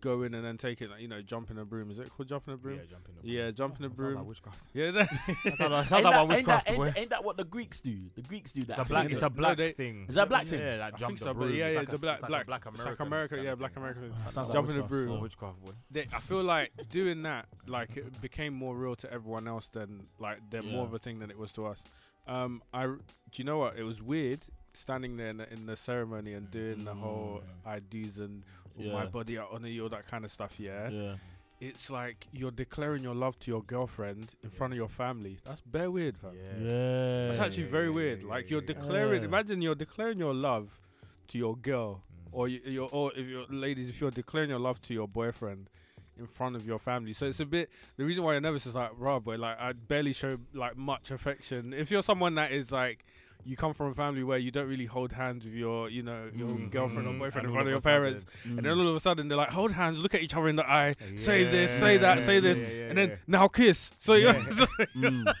go 0.00 0.22
in 0.22 0.34
and 0.34 0.44
then 0.44 0.56
take 0.58 0.80
it, 0.80 0.90
like, 0.90 1.00
you 1.00 1.08
know, 1.08 1.20
jump 1.22 1.50
in 1.50 1.58
a 1.58 1.64
broom. 1.64 1.90
Is 1.90 1.98
it 1.98 2.10
called 2.10 2.28
jump 2.28 2.46
in 2.48 2.54
a 2.54 2.56
broom? 2.56 2.76
Yeah, 2.78 2.84
jump 2.90 3.08
in 3.08 3.14
the 3.22 3.28
Yeah, 3.34 3.50
jump 3.50 3.78
in 3.78 3.84
a 3.84 3.88
Sounds 3.88 3.96
broom. 3.96 4.14
like 4.16 4.26
witchcraft. 4.26 4.58
Yeah, 4.74 4.90
that, 4.92 5.08
Sounds 5.08 5.60
like, 5.60 5.60
Ain't 5.60 5.88
sounds 5.88 5.88
that- 5.90 6.04
one 6.04 6.14
ain't 6.20 6.28
witchcraft. 6.28 6.66
that- 6.66 6.76
boy. 6.76 6.86
ain't- 6.86 6.98
ain't 6.98 7.10
that 7.10 7.24
what 7.24 7.36
the 7.36 7.44
Greeks 7.44 7.80
do? 7.80 7.96
The 8.14 8.22
Greeks 8.22 8.52
do 8.52 8.64
that. 8.66 8.70
It's 8.70 8.78
a 8.78 8.82
I 8.82 8.84
black. 8.84 9.10
It's 9.12 9.22
a 9.22 9.30
black 9.30 9.56
they- 9.56 9.72
thing. 9.72 10.06
Is 10.08 10.14
that 10.16 10.24
a 10.24 10.26
black 10.26 10.46
thing? 10.46 10.60
Yeah, 10.60 10.74
I 10.74 10.76
that 10.76 10.90
think 10.92 10.98
jump 11.00 11.18
so, 11.18 11.24
the 11.26 11.34
but 11.34 11.40
broom. 11.40 11.54
yeah, 11.54 11.68
yeah, 11.70 11.78
like 11.78 11.88
the 11.90 11.96
a- 11.96 11.98
black, 11.98 12.14
it's 12.14 12.22
like 12.22 12.28
a 12.28 12.30
black, 12.32 12.46
black 12.46 12.66
it's 12.66 12.80
American. 12.80 12.90
like 12.90 13.06
America, 13.08 13.42
yeah, 13.44 13.54
black 13.54 13.72
thing. 13.74 13.82
American. 13.82 14.08
That 14.24 14.32
sounds 14.32 14.48
like 14.48 14.52
Jump 14.54 14.70
in 14.70 14.78
a 14.78 14.82
broom. 14.82 15.20
Witchcraft 15.20 15.60
boy. 15.64 15.72
They, 15.90 16.06
I 16.14 16.20
feel 16.20 16.42
like 16.42 16.70
doing 16.90 17.22
that, 17.22 17.46
like 17.66 17.96
it 17.96 18.20
became 18.20 18.54
more 18.54 18.76
real 18.76 18.94
to 18.96 19.12
everyone 19.12 19.48
else 19.48 19.68
than 19.68 20.06
like 20.18 20.38
they're 20.50 20.62
more 20.62 20.84
of 20.84 20.94
a 20.94 20.98
thing 20.98 21.18
than 21.18 21.30
it 21.30 21.38
was 21.38 21.52
to 21.52 21.66
us. 21.66 21.82
Um, 22.26 22.62
I, 22.74 22.82
r- 22.86 22.88
do 22.96 23.02
you 23.36 23.44
know 23.44 23.58
what? 23.58 23.78
It 23.78 23.84
was 23.84 24.02
weird 24.02 24.44
standing 24.78 25.16
there 25.16 25.28
in 25.28 25.36
the, 25.38 25.52
in 25.52 25.66
the 25.66 25.76
ceremony 25.76 26.32
and 26.34 26.50
doing 26.50 26.84
the 26.84 26.94
whole 26.94 27.42
Mm. 27.66 27.70
I 27.70 27.80
do's 27.80 28.18
and 28.18 28.42
Yeah. 28.76 28.92
my 28.92 29.06
body, 29.06 29.38
I 29.38 29.44
honor 29.50 29.68
you, 29.68 29.82
all 29.84 29.88
that 29.88 30.06
kind 30.06 30.24
of 30.24 30.30
stuff. 30.32 30.58
Yeah? 30.58 30.88
Yeah. 30.90 31.16
it's 31.60 31.90
like 31.90 32.28
you're 32.32 32.52
declaring 32.52 33.02
your 33.02 33.16
love 33.16 33.36
to 33.40 33.50
your 33.50 33.62
girlfriend 33.64 34.36
in 34.44 34.50
front 34.50 34.72
of 34.72 34.76
your 34.76 34.88
family. 34.88 35.38
That's 35.44 35.60
bare 35.62 35.90
weird, 35.90 36.16
fam. 36.16 36.34
Yeah. 36.36 37.26
That's 37.28 37.40
actually 37.40 37.64
yeah, 37.64 37.70
very 37.70 37.86
yeah, 37.88 37.92
weird. 37.94 38.22
yeah, 38.22 38.28
like 38.28 38.44
yeah, 38.44 38.50
you're 38.52 38.60
yeah. 38.62 38.66
declaring. 38.74 39.22
Yeah. 39.22 39.28
Imagine 39.28 39.60
you're 39.62 39.74
declaring 39.74 40.18
your 40.20 40.34
love 40.34 40.80
to 41.28 41.38
your 41.38 41.56
girl, 41.56 42.02
Mm. 42.12 42.28
or 42.32 42.46
you, 42.48 42.60
you're, 42.64 42.88
or 42.92 43.12
if 43.16 43.26
you're 43.26 43.46
ladies, 43.48 43.88
if 43.88 44.00
you're 44.00 44.12
declaring 44.12 44.50
your 44.50 44.60
love 44.60 44.80
to 44.82 44.94
your 44.94 45.08
boyfriend 45.08 45.68
in 46.16 46.26
front 46.26 46.54
of 46.56 46.64
your 46.66 46.78
family. 46.78 47.12
So 47.12 47.26
it's 47.26 47.40
a 47.40 47.46
bit. 47.46 47.70
The 47.96 48.04
reason 48.04 48.22
why 48.24 48.32
you're 48.32 48.40
nervous 48.40 48.66
is 48.66 48.74
like, 48.76 48.90
raw, 48.96 49.18
but 49.18 49.38
like 49.40 49.58
I 49.58 49.72
barely 49.72 50.12
show 50.12 50.38
like 50.54 50.76
much 50.76 51.10
affection. 51.10 51.72
If 51.72 51.90
you're 51.90 52.02
someone 52.04 52.36
that 52.36 52.52
is 52.52 52.70
like. 52.70 53.04
You 53.44 53.56
come 53.56 53.72
from 53.72 53.86
a 53.88 53.94
family 53.94 54.22
where 54.24 54.36
you 54.38 54.50
don't 54.50 54.68
really 54.68 54.84
hold 54.84 55.12
hands 55.12 55.44
with 55.44 55.54
your, 55.54 55.88
you 55.88 56.02
know, 56.02 56.28
your 56.34 56.48
Mm. 56.48 56.70
girlfriend 56.70 57.06
or 57.08 57.12
Mm. 57.12 57.18
boyfriend 57.18 57.46
And 57.46 57.52
in 57.52 57.52
front 57.54 57.68
of 57.68 57.70
your 57.70 57.76
of 57.78 57.78
a 57.78 57.82
sudden- 57.82 58.02
parents, 58.02 58.26
Mm. 58.44 58.56
and 58.58 58.66
then 58.66 58.72
all 58.78 58.88
of 58.88 58.94
a 58.94 59.00
sudden 59.00 59.28
they're 59.28 59.38
like, 59.38 59.50
hold 59.50 59.72
hands, 59.72 60.00
look 60.02 60.14
at 60.14 60.22
each 60.22 60.34
other 60.34 60.48
in 60.48 60.56
the 60.56 60.68
eye, 60.70 60.94
say 61.16 61.44
this, 61.44 61.70
say 61.78 61.96
that, 61.96 62.18
yeah, 62.18 62.24
say 62.24 62.34
yeah, 62.34 62.40
this, 62.40 62.58
yeah, 62.58 62.66
yeah, 62.68 62.84
and 62.90 62.98
then 62.98 63.08
yeah. 63.10 63.16
now 63.26 63.48
kiss. 63.48 63.90
So 63.98 64.14
you're, 64.14 64.34
Yeah. 64.34 64.48
so, 64.50 64.66
Mm. 64.94 65.34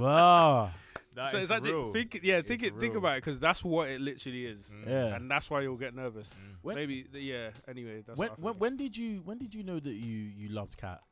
wow. 0.00 0.70
That 1.14 1.28
so 1.28 1.36
is 1.36 1.42
it's 1.44 1.52
actually 1.52 1.72
real. 1.74 1.92
think, 1.92 2.20
yeah, 2.22 2.40
think 2.40 2.62
It's 2.62 2.74
it, 2.76 2.80
think 2.80 2.94
about 2.96 3.18
it 3.18 3.24
because 3.24 3.38
that's 3.38 3.62
what 3.62 3.88
it 3.90 4.00
literally 4.00 4.46
is, 4.46 4.72
Mm. 4.74 4.88
Yeah. 4.88 5.14
and 5.16 5.30
that's 5.30 5.50
why 5.50 5.60
you'll 5.60 5.76
get 5.76 5.94
nervous. 5.94 6.30
Mm. 6.30 6.56
When- 6.62 6.74
Maybe, 6.76 7.06
yeah. 7.12 7.50
Anyway, 7.68 8.02
that's 8.06 8.18
When, 8.18 8.30
what 8.30 8.38
when 8.38 8.54
when 8.58 8.76
did 8.78 8.96
you 8.96 9.20
when 9.24 9.38
did 9.38 9.54
you 9.54 9.62
know 9.62 9.78
that 9.78 9.92
you 9.92 10.16
you 10.16 10.48
loved 10.48 10.76
cat? 10.78 11.02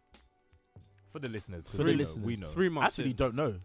For 1.13 1.19
the 1.19 1.29
listeners, 1.29 1.67
'cause 1.67 1.77
For 1.77 1.85
the 1.85 1.93
know, 1.93 1.99
listeners. 1.99 2.25
we 2.25 2.37
know. 2.37 2.47
three 2.47 2.69
months. 2.71 2.99
Actually, 2.99 3.11
in. 3.11 3.17
don't 3.17 3.35
know. 3.35 3.61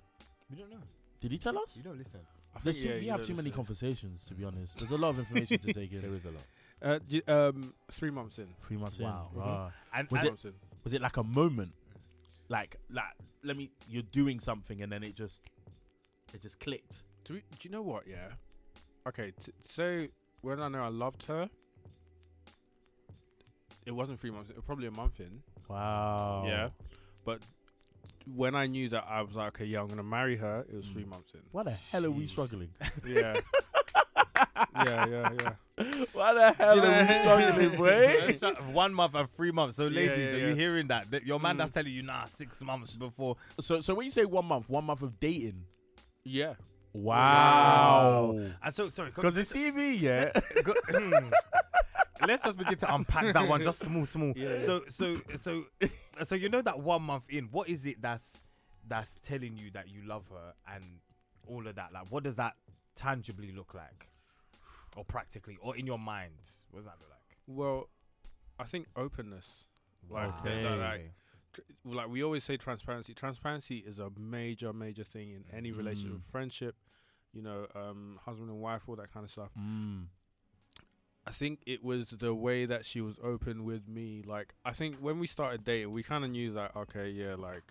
We 0.50 0.58
don't 0.58 0.70
know. 0.70 0.82
Did 1.26 1.32
he 1.32 1.38
tell 1.40 1.58
us? 1.58 1.76
You 1.76 1.82
don't 1.82 1.98
listen. 1.98 2.20
I 2.56 2.60
There's 2.64 2.78
think, 2.80 2.88
too, 2.88 2.94
yeah, 2.94 3.00
we 3.00 3.06
you 3.06 3.12
have 3.12 3.20
know 3.22 3.26
too 3.26 3.34
many 3.34 3.50
this, 3.50 3.56
conversations, 3.56 4.24
to 4.28 4.36
be 4.36 4.44
honest. 4.44 4.78
There's 4.78 4.92
a 4.92 4.96
lot 4.98 5.10
of 5.10 5.18
information 5.20 5.58
to 5.58 5.74
take 5.74 5.92
in. 5.92 6.02
There 6.04 6.14
is 6.14 6.26
a 6.26 6.30
lot. 6.30 6.44
Uh, 6.84 7.00
d- 7.10 7.24
um, 7.28 7.74
three 7.90 8.12
months 8.12 8.38
in. 8.38 8.46
Three 8.68 8.78
months 8.78 9.00
Wow. 9.00 9.30
in. 9.34 9.40
Wow. 9.40 9.72
And, 9.92 10.08
Was 10.12 10.20
Three 10.22 10.28
it- 10.28 10.32
months 10.32 10.46
in. 10.46 10.54
Was 10.84 10.94
it 10.94 11.02
like 11.02 11.18
a 11.18 11.24
moment? 11.24 11.74
Like 12.48 12.76
like 12.92 13.06
let 13.44 13.58
me 13.58 13.72
you're 13.90 14.04
doing 14.12 14.40
something 14.40 14.84
and 14.84 14.92
then 14.92 15.02
it 15.02 15.16
just 15.16 15.42
it 16.32 16.44
just 16.44 16.60
clicked. 16.60 17.02
Do, 17.24 17.34
we, 17.34 17.40
do 17.40 17.68
you 17.68 17.72
know 17.72 17.82
what? 17.82 18.06
Yeah. 18.08 18.28
Okay. 19.08 19.32
T- 19.44 19.52
so 19.68 20.06
when 20.42 20.62
I 20.62 20.68
know 20.68 20.84
I 20.84 20.90
loved 20.90 21.24
her, 21.24 21.50
it 23.88 23.92
wasn't 23.92 24.20
three 24.20 24.30
months. 24.32 24.52
It 24.52 24.56
was 24.56 24.66
probably 24.66 24.86
a 24.88 24.92
month 24.92 25.20
in. 25.20 25.42
Wow. 25.68 26.44
Yeah. 26.48 26.70
But 27.24 27.42
when 28.34 28.56
I 28.56 28.66
knew 28.68 28.90
that 28.90 29.06
I 29.08 29.22
was 29.22 29.36
like, 29.36 29.48
okay, 29.50 29.66
yeah, 29.66 29.82
I'm 29.82 29.88
gonna 29.88 30.04
marry 30.04 30.36
her, 30.38 30.66
it 30.70 30.76
was 30.76 30.88
three 30.88 31.04
Mm. 31.04 31.10
months 31.10 31.34
in. 31.34 31.42
Why 31.52 31.64
the 31.64 31.72
hell 31.72 32.06
are 32.06 32.12
we 32.12 32.28
struggling? 32.28 32.70
Yeah. 33.06 33.40
yeah, 34.76 35.06
yeah, 35.08 35.32
yeah. 35.40 35.54
Why 36.14 36.34
the 36.34 36.52
hell 36.54 36.80
are 36.84 37.06
we 37.08 37.14
struggling, 37.16 37.78
boy? 37.78 38.72
One 38.74 38.94
month 38.94 39.16
and 39.16 39.30
three 39.36 39.52
months. 39.52 39.76
So, 39.76 39.88
Yeah, 39.88 39.96
ladies, 40.02 40.32
yeah, 40.32 40.38
are 40.38 40.50
you 40.50 40.56
hearing 40.56 40.88
that? 40.88 41.12
that 41.12 41.26
your 41.26 41.40
man 41.40 41.56
Mm. 41.56 41.60
that's 41.60 41.72
telling 41.72 41.92
you, 41.94 42.02
nah, 42.04 42.26
six 42.26 42.62
months 42.62 42.96
before. 42.96 43.36
so 43.60 43.82
so 43.82 43.94
when 43.94 44.06
you 44.06 44.12
say 44.12 44.26
one 44.26 44.46
month, 44.46 44.70
one 44.70 44.84
month 44.86 45.02
of 45.02 45.20
dating. 45.20 45.66
Yeah. 46.24 46.54
Wow. 47.04 48.40
And 48.64 48.74
so, 48.74 48.90
sorry, 48.90 49.12
co- 49.12 49.22
Because 49.22 49.36
the 49.36 49.42
CV, 49.42 50.00
yeah. 50.00 50.32
go- 50.64 50.74
hmm. 50.90 51.30
let's 52.28 52.44
just 52.44 52.58
begin 52.58 52.78
to 52.78 52.94
unpack 52.94 53.34
that 53.34 53.48
one, 53.48 53.64
just 53.64 53.80
small, 53.80 54.06
small. 54.06 54.34
Yeah, 54.36 54.54
yeah. 54.58 54.66
So, 54.66 54.82
so, 54.90 55.16
so, 55.40 55.64
so 56.24 56.36
you 56.36 56.50
know 56.50 56.62
that 56.62 56.80
one 56.80 57.02
month 57.04 57.26
in, 57.30 57.46
what 57.52 57.70
is 57.70 57.86
it 57.86 58.02
that's 58.02 58.42
that's 58.88 59.18
telling 59.24 59.58
you 59.58 59.72
that 59.72 59.90
you 59.90 60.02
love 60.06 60.26
her 60.30 60.54
and 60.74 60.84
all 61.48 61.68
of 61.68 61.76
that? 61.76 61.92
Like, 61.94 62.12
what 62.12 62.24
does 62.24 62.36
that 62.36 62.54
tangibly 62.96 63.52
look 63.52 63.74
like, 63.74 64.10
or 64.96 65.04
practically, 65.04 65.58
or 65.62 65.76
in 65.76 65.86
your 65.86 66.00
mind? 66.00 66.34
What 66.72 66.80
does 66.82 66.86
that 66.86 66.96
look 67.00 67.10
like? 67.10 67.38
Well, 67.48 67.90
I 68.60 68.64
think 68.66 68.88
openness. 68.96 69.66
Like, 70.10 70.40
Okay. 70.42 70.64
that- 70.64 70.78
like, 70.78 71.12
tr- 71.54 71.62
like 71.84 72.10
we 72.10 72.24
always 72.24 72.44
say 72.44 72.58
transparency 72.58 73.14
transparency 73.16 73.78
is 73.80 73.98
a 74.00 74.12
major 74.20 74.72
major 74.72 75.04
thing 75.04 75.32
in 75.32 75.46
any 75.52 75.72
relationship 75.72 76.20
Mm. 76.20 76.32
friendship 76.32 76.76
you 77.36 77.42
know 77.44 77.68
um 77.76 78.18
husband 78.26 78.50
and 78.50 78.60
wife 78.60 78.82
all 78.88 78.96
that 78.96 79.14
kind 79.14 79.24
of 79.24 79.30
stuff 79.30 79.50
Mm. 79.60 80.06
i 81.28 81.32
think 81.32 81.60
it 81.68 81.84
was 81.84 82.10
the 82.12 82.34
way 82.34 82.66
that 82.66 82.86
she 82.86 83.02
was 83.02 83.18
open 83.24 83.66
with 83.66 83.88
me 83.88 84.24
like 84.26 84.54
i 84.64 84.72
think 84.72 84.96
when 84.98 85.20
we 85.20 85.28
started 85.28 85.64
dating 85.64 85.92
we 85.92 86.02
kind 86.02 86.24
of 86.24 86.32
knew 86.32 86.54
that 86.54 86.76
okay 86.76 87.10
yeah 87.10 87.36
like 87.36 87.64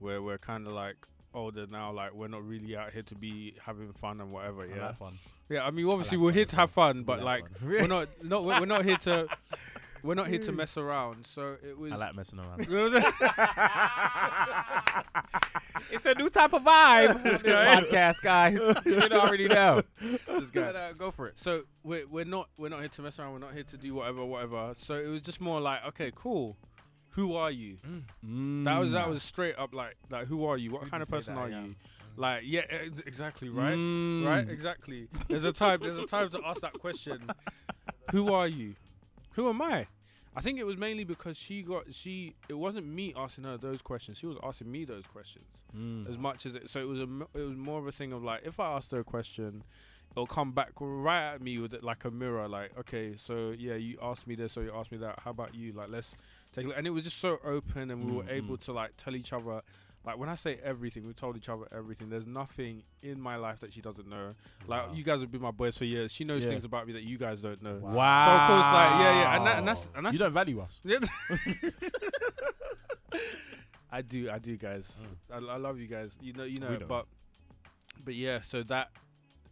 we're 0.00 0.22
we're 0.22 0.38
kind 0.38 0.66
of 0.66 0.72
like 0.72 0.96
older 1.32 1.66
now 1.66 1.92
like 1.92 2.12
we're 2.12 2.26
not 2.28 2.44
really 2.44 2.76
out 2.76 2.92
here 2.92 3.02
to 3.02 3.14
be 3.14 3.54
having 3.64 3.92
fun 3.92 4.20
and 4.20 4.32
whatever 4.32 4.62
I 4.62 4.66
yeah 4.74 4.86
like 4.86 4.96
fun. 4.98 5.12
yeah 5.48 5.64
i 5.64 5.70
mean 5.70 5.86
obviously 5.86 6.16
like 6.18 6.24
we're 6.24 6.32
here 6.32 6.44
to 6.46 6.56
have 6.56 6.70
fun 6.70 7.04
but 7.04 7.18
We 7.20 7.24
like 7.24 7.58
fun. 7.58 7.68
we're 7.68 7.86
not 7.86 8.08
not 8.24 8.44
we're 8.44 8.58
we're 8.60 8.66
not 8.66 8.84
here 8.84 8.96
to 8.98 9.28
we're 10.02 10.14
not 10.14 10.28
here 10.28 10.38
to 10.38 10.52
mess 10.52 10.76
around. 10.76 11.26
So 11.26 11.56
it 11.62 11.78
was. 11.78 11.92
I 11.92 11.96
like 11.96 12.14
messing 12.14 12.38
around. 12.38 12.68
It's 15.90 16.06
a 16.06 16.14
new 16.14 16.28
type 16.28 16.52
of 16.52 16.62
vibe. 16.62 17.22
this 17.22 17.42
podcast, 17.42 18.22
guys. 18.22 18.54
you 18.84 18.94
don't 18.94 19.12
already 19.12 19.48
know. 19.48 19.82
This 20.00 20.50
guy. 20.50 20.72
But, 20.72 20.76
uh, 20.76 20.92
go 20.92 21.10
for 21.10 21.26
it. 21.26 21.38
So 21.38 21.62
we're 21.82 22.06
we're 22.06 22.24
not 22.24 22.48
we're 22.56 22.68
not 22.68 22.80
here 22.80 22.88
to 22.88 23.02
mess 23.02 23.18
around. 23.18 23.32
We're 23.32 23.38
not 23.40 23.54
here 23.54 23.64
to 23.64 23.76
do 23.76 23.94
whatever 23.94 24.24
whatever. 24.24 24.72
So 24.76 24.94
it 24.94 25.08
was 25.08 25.20
just 25.20 25.40
more 25.40 25.60
like, 25.60 25.84
okay, 25.88 26.12
cool. 26.14 26.56
Who 27.14 27.34
are 27.34 27.50
you? 27.50 27.78
That 28.22 28.78
was 28.78 28.92
that 28.92 29.08
was 29.08 29.22
straight 29.22 29.58
up 29.58 29.74
like 29.74 29.96
like 30.10 30.26
who 30.26 30.44
are 30.44 30.56
you? 30.56 30.70
What 30.70 30.84
Who 30.84 30.90
kind 30.90 31.02
of 31.02 31.10
person 31.10 31.34
that, 31.34 31.40
are 31.40 31.48
yeah. 31.48 31.62
you? 31.62 31.74
Like 32.16 32.42
yeah, 32.44 32.62
ex- 32.70 33.02
exactly 33.04 33.48
right. 33.48 33.76
Mm. 33.76 34.24
Right, 34.24 34.48
exactly. 34.48 35.08
There's 35.28 35.44
a 35.44 35.52
time. 35.52 35.80
There's 35.82 35.98
a 35.98 36.06
time 36.06 36.30
to 36.30 36.40
ask 36.46 36.60
that 36.60 36.74
question. 36.74 37.28
Who 38.12 38.32
are 38.32 38.46
you? 38.46 38.76
Who 39.32 39.48
am 39.48 39.62
I? 39.62 39.86
I 40.36 40.40
think 40.40 40.60
it 40.60 40.64
was 40.66 40.76
mainly 40.76 41.02
because 41.04 41.36
she 41.36 41.62
got 41.62 41.92
she. 41.92 42.34
It 42.48 42.54
wasn't 42.54 42.86
me 42.86 43.12
asking 43.16 43.44
her 43.44 43.56
those 43.56 43.82
questions. 43.82 44.18
She 44.18 44.26
was 44.26 44.36
asking 44.42 44.70
me 44.70 44.84
those 44.84 45.04
questions 45.06 45.46
Mm. 45.76 46.08
as 46.08 46.16
much 46.18 46.46
as 46.46 46.54
it. 46.54 46.68
So 46.70 46.80
it 46.80 46.86
was 46.88 47.00
a. 47.00 47.08
It 47.34 47.42
was 47.44 47.56
more 47.56 47.80
of 47.80 47.86
a 47.86 47.92
thing 47.92 48.12
of 48.12 48.22
like 48.22 48.42
if 48.44 48.60
I 48.60 48.72
asked 48.76 48.92
her 48.92 49.00
a 49.00 49.04
question, 49.04 49.64
it'll 50.12 50.26
come 50.28 50.52
back 50.52 50.70
right 50.78 51.34
at 51.34 51.42
me 51.42 51.58
with 51.58 51.74
it 51.74 51.82
like 51.82 52.04
a 52.04 52.10
mirror. 52.12 52.46
Like 52.46 52.78
okay, 52.78 53.16
so 53.16 53.52
yeah, 53.58 53.74
you 53.74 53.98
asked 54.00 54.28
me 54.28 54.36
this 54.36 54.56
or 54.56 54.62
you 54.62 54.72
asked 54.72 54.92
me 54.92 54.98
that. 54.98 55.18
How 55.24 55.32
about 55.32 55.54
you? 55.56 55.72
Like 55.72 55.88
let's 55.90 56.14
take. 56.52 56.64
a 56.64 56.68
look. 56.68 56.78
And 56.78 56.86
it 56.86 56.90
was 56.90 57.02
just 57.04 57.18
so 57.18 57.38
open, 57.44 57.90
and 57.90 58.04
we 58.06 58.12
were 58.12 58.22
Mm, 58.22 58.30
able 58.30 58.56
to 58.58 58.72
like 58.72 58.92
tell 58.96 59.16
each 59.16 59.32
other. 59.32 59.62
Like 60.04 60.16
when 60.18 60.28
I 60.30 60.34
say 60.34 60.58
everything, 60.64 61.06
we've 61.06 61.14
told 61.14 61.36
each 61.36 61.48
other 61.50 61.66
everything. 61.76 62.08
There's 62.08 62.26
nothing 62.26 62.84
in 63.02 63.20
my 63.20 63.36
life 63.36 63.60
that 63.60 63.72
she 63.74 63.82
doesn't 63.82 64.08
know. 64.08 64.34
Like 64.66 64.88
Wow. 64.88 64.94
you 64.94 65.04
guys 65.04 65.20
have 65.20 65.30
been 65.30 65.42
my 65.42 65.50
boys 65.50 65.76
for 65.76 65.84
years. 65.84 66.10
She 66.10 66.24
knows 66.24 66.42
Yeah. 66.44 66.50
things 66.52 66.64
about 66.64 66.86
me 66.86 66.94
that 66.94 67.02
you 67.02 67.18
guys 67.18 67.40
don't 67.42 67.60
know. 67.62 67.76
Wow. 67.80 68.24
So 68.24 68.30
of 68.32 68.48
course, 68.48 68.72
like 68.72 68.90
yeah, 69.00 69.20
yeah, 69.20 69.36
and, 69.36 69.46
that, 69.46 69.58
and 69.58 69.68
that's 69.68 69.88
and 69.94 70.06
that's 70.06 70.14
you 70.14 70.18
don't 70.18 70.32
value 70.32 70.60
us. 70.60 70.80
I 73.92 74.02
do, 74.02 74.30
I 74.30 74.38
do, 74.38 74.56
guys. 74.56 74.96
I, 75.32 75.36
I 75.38 75.56
love 75.56 75.80
you 75.80 75.88
guys. 75.88 76.16
You 76.20 76.32
know, 76.32 76.44
you 76.44 76.60
know, 76.60 76.68
Mm. 76.68 76.86
But 76.88 77.06
but 78.04 78.14
yeah. 78.14 78.40
So 78.40 78.62
that 78.64 78.90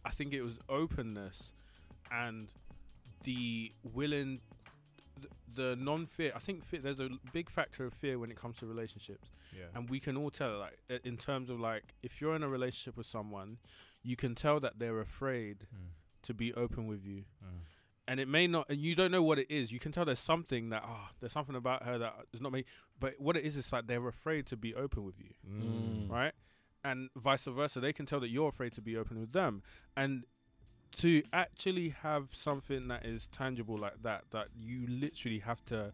I 0.05 0.11
think 0.11 0.33
it 0.33 0.41
was 0.41 0.57
openness 0.69 1.51
and 2.11 2.47
the 3.23 3.71
willing, 3.93 4.39
the 5.61 5.75
non-fear. 5.75 6.31
I 6.35 6.39
think 6.39 6.63
fear, 6.69 6.79
there's 6.81 6.99
a 6.99 7.09
big 7.33 7.49
factor 7.49 7.85
of 7.85 7.93
fear 7.93 8.15
when 8.21 8.29
it 8.31 8.37
comes 8.43 8.57
to 8.59 8.65
relationships, 8.65 9.27
Yeah. 9.57 9.65
and 9.75 9.89
we 9.89 9.99
can 9.99 10.15
all 10.17 10.31
tell 10.31 10.57
like 10.65 10.77
in 11.03 11.17
terms 11.17 11.49
of 11.49 11.59
like 11.59 11.85
if 12.07 12.19
you're 12.21 12.35
in 12.35 12.43
a 12.43 12.49
relationship 12.57 12.95
with 12.97 13.05
someone, 13.07 13.57
you 14.01 14.15
can 14.15 14.33
tell 14.35 14.59
that 14.65 14.79
they're 14.79 15.01
afraid 15.01 15.57
Mm. 15.75 15.89
to 16.27 16.33
be 16.33 16.53
open 16.53 16.87
with 16.87 17.03
you 17.05 17.21
Mm. 17.43 17.59
and 18.07 18.19
it 18.19 18.27
may 18.27 18.45
not 18.47 18.65
and 18.69 18.79
you 18.79 18.93
don't 18.95 19.11
know 19.11 19.23
what 19.29 19.37
it 19.43 19.49
is 19.59 19.71
you 19.71 19.79
can 19.79 19.91
tell 19.91 20.03
there's 20.05 20.19
something 20.33 20.69
that 20.73 20.83
oh 20.93 21.09
there's 21.19 21.31
something 21.39 21.55
about 21.63 21.83
her 21.83 21.97
that 22.03 22.13
is 22.33 22.41
not 22.41 22.51
me 22.51 22.61
but 22.99 23.11
what 23.19 23.35
it 23.37 23.43
is 23.49 23.55
is 23.61 23.71
like 23.73 23.85
they're 23.87 24.07
afraid 24.17 24.45
to 24.51 24.57
be 24.57 24.71
open 24.83 25.01
with 25.03 25.17
you 25.25 25.33
Mm. 25.47 26.09
right 26.09 26.33
and 26.83 27.09
vice 27.15 27.45
versa 27.45 27.79
they 27.79 27.93
can 27.93 28.05
tell 28.05 28.19
that 28.23 28.29
you're 28.35 28.49
afraid 28.55 28.71
to 28.73 28.81
be 28.81 28.95
open 28.97 29.19
with 29.19 29.31
them 29.33 29.61
and 29.95 30.25
to 30.97 31.23
actually 31.31 31.89
have 32.01 32.27
something 32.31 32.87
that 32.87 33.05
is 33.05 33.27
tangible 33.27 33.77
like 33.77 34.01
that 34.03 34.23
that 34.31 34.47
you 34.59 34.85
literally 34.87 35.39
have 35.39 35.63
to 35.65 35.91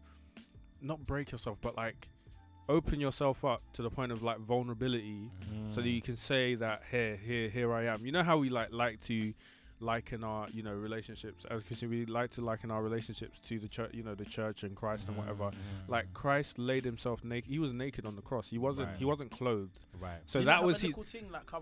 not 0.80 1.06
break 1.06 1.32
yourself 1.32 1.58
but 1.60 1.76
like 1.76 2.08
open 2.68 3.00
yourself 3.00 3.44
up 3.44 3.62
to 3.72 3.82
the 3.82 3.90
point 3.90 4.10
of 4.10 4.22
like 4.22 4.38
vulnerability 4.38 5.30
so 5.70 5.80
that 5.80 5.88
mm. 5.88 5.94
you 5.94 6.02
can 6.02 6.16
say 6.16 6.54
that 6.54 6.82
here 6.90 7.16
here 7.16 7.48
here 7.48 7.72
I 7.72 7.84
am. 7.84 8.04
You 8.04 8.12
know 8.12 8.22
how 8.22 8.38
we 8.38 8.50
like 8.50 8.72
like 8.72 9.00
to 9.02 9.32
liken 9.80 10.24
our 10.24 10.48
you 10.52 10.62
know 10.62 10.72
relationships 10.72 11.44
as 11.50 11.62
Christian 11.62 11.90
we 11.90 12.06
like 12.06 12.30
to 12.30 12.40
liken 12.40 12.70
our 12.70 12.82
relationships 12.82 13.38
to 13.40 13.58
the 13.58 13.68
church 13.68 13.90
you 13.92 14.02
know 14.02 14.14
the 14.14 14.24
church 14.24 14.62
and 14.62 14.74
Christ 14.74 15.08
and 15.08 15.16
whatever. 15.16 15.50
Like 15.88 16.12
Christ 16.14 16.58
laid 16.58 16.84
himself 16.84 17.22
naked. 17.24 17.50
He 17.50 17.58
was 17.58 17.72
naked 17.72 18.06
on 18.06 18.16
the 18.16 18.22
cross. 18.22 18.48
He 18.48 18.58
wasn't 18.58 18.88
Right. 18.88 18.96
he 18.98 19.04
wasn't 19.04 19.30
clothed. 19.30 19.78
Right. 20.00 20.18
So 20.26 20.42
that 20.44 20.62
was 20.64 20.80
he. 20.80 20.94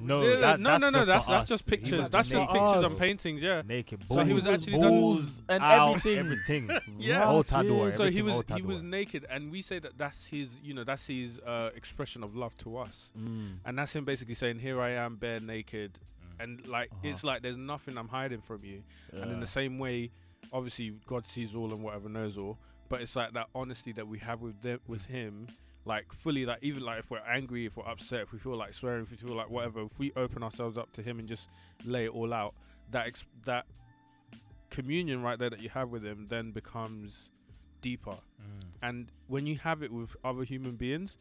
No, 0.00 0.22
Yeah, 0.22 0.36
that's- 0.36 0.58
no, 0.60 0.70
that's 0.70 0.82
no, 0.82 0.90
no. 0.90 0.98
just 0.98 1.06
That's 1.08 1.26
that's 1.26 1.48
just 1.48 1.68
pictures. 1.68 1.98
was 2.00 2.10
That's 2.10 2.28
just 2.28 2.46
pictures 2.50 2.84
Us. 2.84 2.90
and 2.90 2.98
paintings. 3.00 3.42
Yeah. 3.42 3.62
Naked. 3.66 4.04
So 4.08 4.22
he 4.24 4.32
was 4.32 4.44
balls, 4.44 4.54
actually 4.54 4.72
done- 4.80 4.90
balls 4.90 5.42
and 5.48 5.62
everything. 5.64 6.18
everything. 6.18 6.70
Yeah. 6.98 7.24
All 7.24 7.44
Tador, 7.44 7.90
jeez. 7.90 7.94
So 7.94 8.04
he 8.04 8.22
was 8.22 8.34
all 8.34 8.44
he 8.56 8.62
was 8.62 8.82
naked, 8.82 9.26
and 9.28 9.50
we 9.50 9.62
say 9.62 9.78
that 9.80 9.98
that's 9.98 10.26
his 10.26 10.48
you 10.62 10.74
know 10.74 10.84
that's 10.84 11.06
his 11.06 11.38
uh, 11.40 11.70
expression 11.74 12.22
of 12.22 12.34
love 12.36 12.54
to 12.58 12.76
us, 12.76 13.12
Mm. 13.18 13.56
and 13.64 13.78
that's 13.78 13.94
him 13.94 14.04
basically 14.04 14.34
saying, 14.34 14.58
"Here 14.60 14.80
I 14.80 14.90
am, 14.90 15.16
bare 15.16 15.40
naked." 15.40 15.98
Mm. 16.38 16.44
And 16.44 16.66
like 16.66 16.90
Uh-huh. 16.92 17.08
it's 17.10 17.24
like 17.24 17.42
there's 17.42 17.56
nothing 17.56 17.96
I'm 17.98 18.08
hiding 18.08 18.40
from 18.40 18.64
you. 18.64 18.82
And 19.12 19.30
in 19.32 19.40
the 19.40 19.46
same 19.46 19.78
way, 19.78 20.10
obviously 20.52 20.92
God 21.06 21.26
sees 21.26 21.54
all 21.54 21.72
and 21.72 21.82
whatever 21.82 22.08
knows 22.08 22.36
all, 22.38 22.58
but 22.88 23.00
it's 23.00 23.16
like 23.16 23.32
that 23.32 23.48
honesty 23.54 23.92
that 23.92 24.06
we 24.06 24.18
have 24.20 24.40
with 24.42 24.60
them, 24.62 24.78
with 24.86 25.06
Him, 25.06 25.46
like 25.84 26.12
fully, 26.12 26.44
like 26.46 26.58
even 26.62 26.82
like 26.82 26.98
if 27.00 27.10
we're 27.10 27.18
angry, 27.26 27.66
if 27.66 27.76
we're 27.76 27.86
upset, 27.88 28.20
if 28.22 28.32
we 28.32 28.38
feel 28.38 28.56
like 28.56 28.74
swearing, 28.74 29.02
if 29.02 29.10
we 29.10 29.16
feel 29.16 29.34
like 29.36 29.50
whatever, 29.50 29.82
if 29.82 29.98
we 29.98 30.12
open 30.16 30.42
ourselves 30.42 30.76
up 30.78 30.92
to 30.92 31.02
Him 31.02 31.18
and 31.18 31.26
just 31.28 31.48
lay 31.84 32.04
it 32.04 32.10
all 32.14 32.32
out, 32.32 32.54
that 32.90 33.06
ex- 33.06 33.24
that 33.44 33.66
communion 34.70 35.22
right 35.22 35.38
there 35.38 35.50
that 35.50 35.60
you 35.60 35.68
have 35.70 35.90
with 35.90 36.04
Him 36.04 36.26
then 36.28 36.50
becomes 36.50 37.30
deeper. 37.80 38.10
Mm. 38.40 38.64
And 38.82 39.12
when 39.28 39.46
you 39.46 39.56
have 39.58 39.82
it 39.82 39.92
with 39.92 40.16
other 40.24 40.42
human 40.44 40.76
beings, 40.76 41.16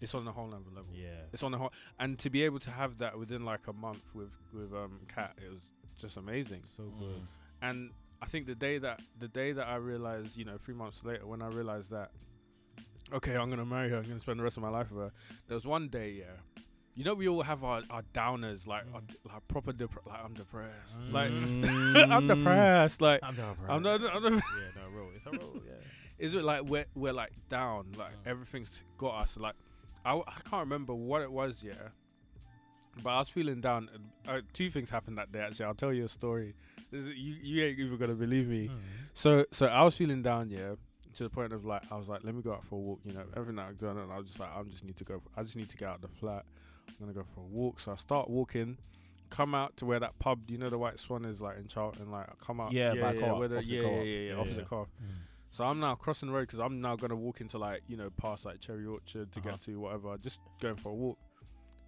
it's 0.00 0.14
on 0.14 0.26
a 0.28 0.32
whole 0.32 0.46
other 0.48 0.70
level. 0.74 0.90
Yeah. 0.94 1.08
It's 1.32 1.42
on 1.42 1.52
a 1.54 1.58
whole, 1.58 1.72
and 1.98 2.18
to 2.20 2.30
be 2.30 2.42
able 2.44 2.58
to 2.60 2.70
have 2.70 2.98
that 2.98 3.18
within 3.18 3.44
like 3.44 3.66
a 3.66 3.72
month 3.72 4.02
with 4.14 4.30
with 4.52 4.72
um 4.74 5.00
Kat, 5.08 5.34
it 5.44 5.52
was 5.52 5.70
just 6.00 6.16
amazing. 6.16 6.62
So 6.64 6.84
Mm. 6.84 6.98
good. 6.98 7.22
And 7.62 7.90
I 8.22 8.26
think 8.26 8.46
the 8.46 8.54
day 8.54 8.78
that 8.78 9.00
the 9.18 9.28
day 9.28 9.52
that 9.52 9.66
I 9.66 9.76
realized, 9.76 10.36
you 10.36 10.44
know, 10.44 10.58
three 10.58 10.74
months 10.74 11.04
later, 11.04 11.26
when 11.26 11.42
I 11.42 11.48
realized 11.48 11.90
that, 11.90 12.10
okay, 13.12 13.36
I'm 13.36 13.50
gonna 13.50 13.64
marry 13.66 13.90
her, 13.90 13.96
I'm 13.98 14.02
gonna 14.08 14.20
spend 14.20 14.38
the 14.40 14.44
rest 14.44 14.56
of 14.56 14.62
my 14.62 14.68
life 14.70 14.90
with 14.90 15.00
her. 15.06 15.12
There 15.46 15.54
was 15.54 15.66
one 15.66 15.88
day, 15.88 16.10
yeah. 16.18 16.62
You 16.94 17.04
know, 17.04 17.14
we 17.14 17.28
all 17.28 17.42
have 17.42 17.62
our, 17.62 17.82
our 17.90 18.02
downers, 18.12 18.66
like 18.66 18.82
our, 18.92 19.00
like 19.24 19.46
proper 19.46 19.72
dep- 19.72 20.04
like 20.04 20.18
I'm 20.24 20.34
depressed, 20.34 21.00
like 21.12 21.30
Mm. 21.30 22.10
I'm 22.12 22.26
depressed, 22.26 23.00
like 23.00 23.20
I'm 23.22 23.36
depressed. 23.36 23.60
I'm 23.70 23.82
not, 23.82 24.00
I'm 24.02 24.22
not 24.22 24.32
Yeah, 24.32 24.82
no, 24.82 24.96
roll. 24.98 25.10
It's 25.14 25.26
a 25.26 25.30
roll. 25.30 25.60
Yeah. 25.64 25.74
is 26.18 26.34
it 26.34 26.42
like 26.42 26.62
we're 26.64 26.86
we're 26.96 27.12
like 27.12 27.32
down, 27.48 27.92
like 27.96 28.14
Mm. 28.14 28.26
everything's 28.26 28.82
got 28.96 29.14
us. 29.22 29.36
Like 29.36 29.54
I, 30.08 30.12
w- 30.12 30.24
I 30.26 30.40
can't 30.48 30.60
remember 30.60 30.94
what 30.94 31.22
it 31.22 31.30
was, 31.30 31.62
yeah. 31.62 31.74
But 33.02 33.10
I 33.10 33.18
was 33.18 33.28
feeling 33.28 33.60
down. 33.60 33.90
Uh, 34.26 34.40
two 34.52 34.70
things 34.70 34.90
happened 34.90 35.18
that 35.18 35.30
day. 35.30 35.40
Actually, 35.40 35.66
I'll 35.66 35.74
tell 35.74 35.92
you 35.92 36.04
a 36.04 36.08
story. 36.08 36.54
This 36.90 37.02
is, 37.04 37.16
you 37.16 37.34
you 37.42 37.64
ain't 37.64 37.78
even 37.78 37.96
gonna 37.98 38.14
believe 38.14 38.48
me. 38.48 38.68
Mm. 38.68 38.78
So 39.14 39.44
so 39.52 39.66
I 39.66 39.82
was 39.82 39.94
feeling 39.96 40.22
down, 40.22 40.50
yeah, 40.50 40.74
to 41.14 41.22
the 41.22 41.30
point 41.30 41.52
of 41.52 41.64
like 41.64 41.82
I 41.92 41.96
was 41.96 42.08
like, 42.08 42.24
let 42.24 42.34
me 42.34 42.42
go 42.42 42.52
out 42.52 42.64
for 42.64 42.76
a 42.76 42.78
walk. 42.78 43.00
You 43.04 43.12
know, 43.12 43.24
everything 43.36 43.56
that 43.56 43.66
I'm 43.68 43.76
going 43.76 43.98
on, 43.98 44.10
I 44.10 44.16
was 44.16 44.26
just 44.26 44.40
like, 44.40 44.50
I 44.56 44.62
just 44.64 44.84
need 44.84 44.96
to 44.96 45.04
go. 45.04 45.22
I 45.36 45.42
just 45.42 45.56
need 45.56 45.68
to 45.68 45.76
get 45.76 45.88
out 45.88 45.96
of 45.96 46.00
the 46.02 46.08
flat. 46.08 46.44
I'm 46.88 46.94
gonna 46.98 47.12
go 47.12 47.24
for 47.34 47.40
a 47.40 47.44
walk. 47.44 47.78
So 47.80 47.92
I 47.92 47.96
start 47.96 48.28
walking. 48.30 48.78
Come 49.30 49.54
out 49.54 49.76
to 49.76 49.84
where 49.84 50.00
that 50.00 50.18
pub, 50.18 50.48
you 50.50 50.56
know, 50.56 50.70
the 50.70 50.78
White 50.78 50.98
Swan 50.98 51.26
is 51.26 51.42
like 51.42 51.58
in 51.58 51.66
Charlton. 51.68 52.10
Like, 52.10 52.28
I 52.30 52.32
come 52.44 52.60
out, 52.62 52.72
Yeah, 52.72 52.94
by 52.94 53.12
yeah, 53.12 53.20
Co-op, 53.20 53.38
where 53.38 53.48
the, 53.48 53.56
opposite 53.58 53.74
yeah, 53.74 53.82
yeah, 53.82 53.88
yeah, 53.90 54.02
yeah, 54.02 54.32
Yeah, 54.32 54.40
opposite 54.40 54.58
yeah. 54.60 54.64
co-op. 54.64 54.88
So 55.50 55.64
I'm 55.64 55.80
now 55.80 55.94
crossing 55.94 56.28
the 56.28 56.34
road 56.34 56.42
because 56.42 56.58
I'm 56.60 56.80
now 56.80 56.94
gonna 56.96 57.16
walk 57.16 57.40
into 57.40 57.58
like 57.58 57.82
you 57.88 57.96
know 57.96 58.10
past 58.10 58.44
like 58.44 58.60
Cherry 58.60 58.86
Orchard 58.86 59.32
to 59.32 59.40
Uh-huh. 59.40 59.50
get 59.50 59.60
to 59.62 59.80
whatever. 59.80 60.16
Just 60.18 60.40
going 60.60 60.76
for 60.76 60.90
a 60.90 60.94
walk, 60.94 61.18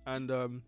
and 0.07 0.31
um, 0.31 0.63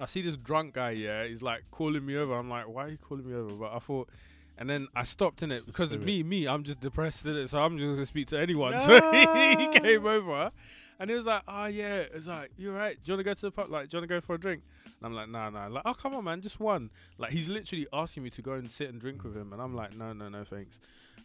I 0.00 0.06
see 0.06 0.22
this 0.22 0.36
drunk 0.36 0.74
guy. 0.74 0.90
Yeah, 0.90 1.24
he's 1.26 1.42
like 1.42 1.64
calling 1.70 2.04
me 2.04 2.16
over. 2.16 2.34
I'm 2.36 2.48
like, 2.50 2.68
why 2.68 2.84
are 2.84 2.88
you 2.88 2.98
calling 2.98 3.26
me 3.28 3.34
over? 3.34 3.54
But 3.54 3.72
I 3.72 3.78
thought, 3.78 4.08
and 4.58 4.68
then 4.68 4.88
I 4.94 5.04
stopped 5.04 5.42
in 5.42 5.50
it 5.50 5.64
because 5.66 5.92
of 5.92 6.02
me, 6.04 6.22
me. 6.22 6.46
I'm 6.46 6.62
just 6.62 6.80
depressed 6.80 7.24
in 7.26 7.36
it, 7.36 7.48
so 7.48 7.58
I'm 7.58 7.78
just 7.78 7.88
gonna 7.88 8.06
speak 8.06 8.28
to 8.28 8.38
anyone. 8.38 8.74
So 8.78 9.00
he 9.12 9.68
came 9.80 10.06
over, 10.06 10.52
and 11.00 11.08
he 11.10 11.16
was 11.16 11.26
like, 11.26 11.42
oh 11.48 11.66
yeah, 11.66 12.04
it's 12.12 12.26
like 12.26 12.50
"You're 12.58 12.74
right? 12.74 12.96
Do 13.02 13.10
you 13.10 13.14
wanna 13.14 13.24
go 13.24 13.34
to 13.34 13.40
the 13.40 13.50
pub? 13.50 13.70
Like, 13.70 13.88
do 13.88 13.96
you 13.96 14.00
wanna 14.00 14.08
go 14.08 14.20
for 14.20 14.34
a 14.34 14.38
drink? 14.38 14.62
And 14.84 15.06
I'm 15.06 15.14
like, 15.14 15.28
nah, 15.30 15.48
nah. 15.48 15.68
Like, 15.68 15.84
oh 15.86 15.94
come 15.94 16.14
on, 16.14 16.24
man, 16.24 16.42
just 16.42 16.60
one. 16.60 16.90
Like 17.16 17.32
he's 17.32 17.48
literally 17.48 17.86
asking 17.92 18.24
me 18.24 18.30
to 18.30 18.42
go 18.42 18.52
and 18.52 18.70
sit 18.70 18.90
and 18.90 19.00
drink 19.00 19.24
with 19.24 19.34
him, 19.36 19.52
and 19.54 19.62
I'm 19.62 19.74
like, 19.74 19.96
no, 19.96 20.12
no, 20.12 20.28
no, 20.28 20.44
thanks. 20.44 20.78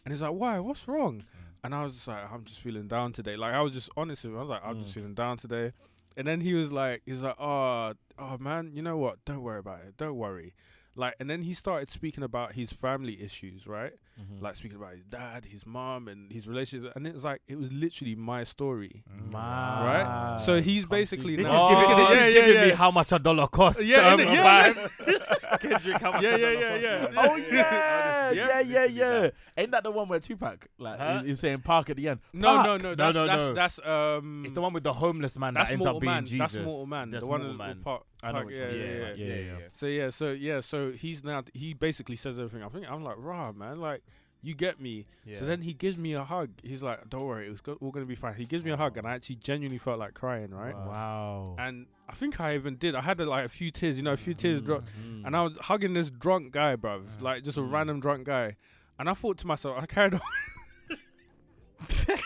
And 0.04 0.12
he's 0.12 0.22
like, 0.22 0.32
why? 0.32 0.58
What's 0.60 0.86
wrong? 0.86 1.24
And 1.62 1.74
I 1.74 1.82
was 1.82 1.94
just 1.94 2.08
like, 2.08 2.30
I'm 2.30 2.44
just 2.44 2.60
feeling 2.60 2.88
down 2.88 3.12
today. 3.12 3.36
Like 3.36 3.54
I 3.54 3.62
was 3.62 3.72
just 3.72 3.88
honest 3.96 4.24
with 4.24 4.32
him. 4.32 4.38
I 4.38 4.42
was 4.42 4.50
like, 4.50 4.62
I'm 4.64 4.78
just 4.80 4.90
Mm. 4.90 4.94
feeling 4.94 5.14
down 5.14 5.38
today. 5.38 5.72
And 6.16 6.26
then 6.26 6.40
he 6.42 6.52
was 6.54 6.70
like, 6.70 7.02
he 7.06 7.12
was 7.12 7.22
like, 7.22 7.36
oh, 7.40 7.94
oh 8.18 8.38
man, 8.38 8.72
you 8.74 8.82
know 8.82 8.98
what? 8.98 9.24
Don't 9.24 9.42
worry 9.42 9.58
about 9.60 9.80
it. 9.86 9.96
Don't 9.96 10.16
worry. 10.16 10.54
Like, 10.96 11.14
and 11.18 11.28
then 11.28 11.42
he 11.42 11.54
started 11.54 11.90
speaking 11.90 12.22
about 12.22 12.52
his 12.52 12.72
family 12.72 13.20
issues, 13.20 13.66
right? 13.66 13.94
Mhm. 14.20 14.40
Like 14.40 14.54
speaking 14.54 14.76
about 14.76 14.92
his 14.94 15.02
dad, 15.04 15.44
his 15.44 15.66
mom, 15.66 16.06
and 16.06 16.30
his 16.30 16.46
relationships. 16.46 16.92
And 16.94 17.04
it's 17.04 17.24
like 17.24 17.40
it 17.48 17.56
was 17.58 17.72
literally 17.72 18.14
my 18.14 18.44
story, 18.44 19.02
right? 19.32 20.36
So 20.40 20.60
he's 20.60 20.84
basically 20.84 21.34
This 21.34 21.46
is 21.46 21.52
now- 21.52 21.68
giving, 21.70 21.96
this 21.96 22.08
Oh, 22.08 22.12
is 22.12 22.18
yeah, 22.34 22.40
giving 22.42 22.54
yeah, 22.54 22.66
me 22.66 22.70
how 22.72 22.90
much 22.92 23.10
a 23.10 23.18
dollar 23.18 23.48
costs. 23.48 23.82
Yeah, 23.84 24.06
um. 24.14 24.20
Kendrick, 25.58 25.96
how 26.00 26.12
much 26.12 26.22
Yeah, 26.22 26.36
yeah, 26.36 26.50
yeah, 26.52 26.74
yeah. 26.76 27.06
Oh 27.16 27.36
yeah, 27.36 28.30
Yeah. 28.32 28.32
yeah, 28.32 28.60
yeah, 28.60 28.84
yeah. 28.84 29.10
that. 29.20 29.34
Ain't 29.56 29.70
that 29.70 29.82
the 29.84 29.90
one 29.90 30.08
where 30.08 30.20
Tupac 30.20 30.66
like 30.78 30.98
Huh? 30.98 31.20
he- 31.22 31.28
he's 31.28 31.40
saying 31.40 31.60
park 31.60 31.90
at 31.90 31.96
the 31.96 32.08
end? 32.08 32.20
No, 32.32 32.56
Park. 32.56 32.66
no, 32.66 32.76
no. 32.90 32.94
That's 32.94 33.14
no, 33.14 33.26
that's, 33.26 33.40
no. 33.42 33.54
that's 33.54 33.78
um. 33.86 34.42
It's 34.44 34.54
the 34.54 34.60
one 34.60 34.72
with 34.72 34.84
the 34.84 34.92
homeless 34.92 35.38
man 35.38 35.54
that's 35.54 35.68
that 35.70 35.74
ends 35.74 35.86
up 35.86 36.00
being 36.00 36.12
Man. 36.12 36.26
Jesus. 36.26 36.52
That's 36.52 36.64
Mortal 36.66 36.86
Man. 36.86 37.10
That's 37.10 37.24
the 37.24 37.30
one 37.30 37.40
Mortal 37.40 37.52
in 37.52 37.58
Man. 37.68 37.80
Park. 37.82 38.02
I 38.22 38.32
know 38.32 38.38
Park, 38.42 38.50
yeah, 38.50 38.58
yeah, 38.58 38.68
Yeah, 38.72 38.98
yeah, 39.14 39.14
yeah, 39.16 39.34
yeah. 39.36 39.58
So 39.72 39.86
yeah, 39.86 40.10
so 40.10 40.30
yeah, 40.32 40.60
so 40.60 40.92
he's 40.92 41.22
now 41.24 41.42
he 41.52 41.74
basically 41.74 42.16
says 42.16 42.38
everything. 42.38 42.62
I 42.62 42.68
think 42.68 42.90
I'm 42.90 43.04
like, 43.04 43.16
rah, 43.18 43.52
man, 43.52 43.80
like 43.80 44.02
You 44.44 44.54
get 44.54 44.78
me? 44.80 45.06
Yeah. 45.24 45.38
So 45.38 45.46
then 45.46 45.62
he 45.62 45.72
gives 45.72 45.96
me 45.96 46.12
a 46.12 46.22
hug. 46.22 46.50
He's 46.62 46.82
like, 46.82 47.08
"Don't 47.08 47.24
worry, 47.24 47.48
it's 47.48 47.60
go- 47.62 47.78
all 47.80 47.90
gonna 47.90 48.04
be 48.04 48.14
fine." 48.14 48.34
He 48.34 48.44
gives 48.44 48.62
me 48.62 48.70
a 48.72 48.76
hug, 48.76 48.96
and 48.98 49.06
I 49.06 49.14
actually 49.14 49.36
genuinely 49.36 49.78
felt 49.78 49.98
like 49.98 50.12
crying, 50.14 50.50
right? 50.50 50.74
Wow. 50.76 51.56
And 51.58 51.86
I 52.08 52.12
think 52.12 52.38
I 52.40 52.54
even 52.54 52.76
did. 52.76 52.94
I 52.94 53.00
had 53.00 53.18
uh, 53.20 53.26
like 53.26 53.46
a 53.46 53.48
few 53.48 53.70
tears, 53.70 53.96
you 53.96 54.02
know, 54.02 54.12
a 54.12 54.16
few 54.18 54.34
tears 54.34 54.60
drop, 54.60 54.84
Mm. 55.02 55.26
and 55.26 55.34
I 55.34 55.42
was 55.42 55.56
hugging 55.56 55.94
this 55.94 56.10
drunk 56.10 56.52
guy, 56.52 56.76
bruv, 56.76 57.04
Mm. 57.06 57.22
like 57.22 57.42
just 57.42 57.56
a 57.56 57.62
random 57.62 58.00
drunk 58.00 58.24
guy. 58.26 58.56
And 58.98 59.08
I 59.08 59.14
thought 59.14 59.38
to 59.38 59.46
myself, 59.46 59.76
I 59.82 59.86
carried 59.86 60.14
on. 60.14 60.20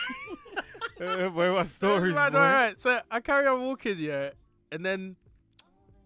Uh, 1.01 1.29
boy, 1.29 1.53
what 1.53 1.67
stories, 1.67 2.13
Right, 2.13 2.29
boy? 2.31 2.37
right, 2.37 2.53
right. 2.67 2.81
So 2.81 2.99
I 3.09 3.21
carry 3.21 3.47
on 3.47 3.61
walking, 3.61 3.95
yeah, 3.97 4.31
and 4.71 4.85
then. 4.85 5.15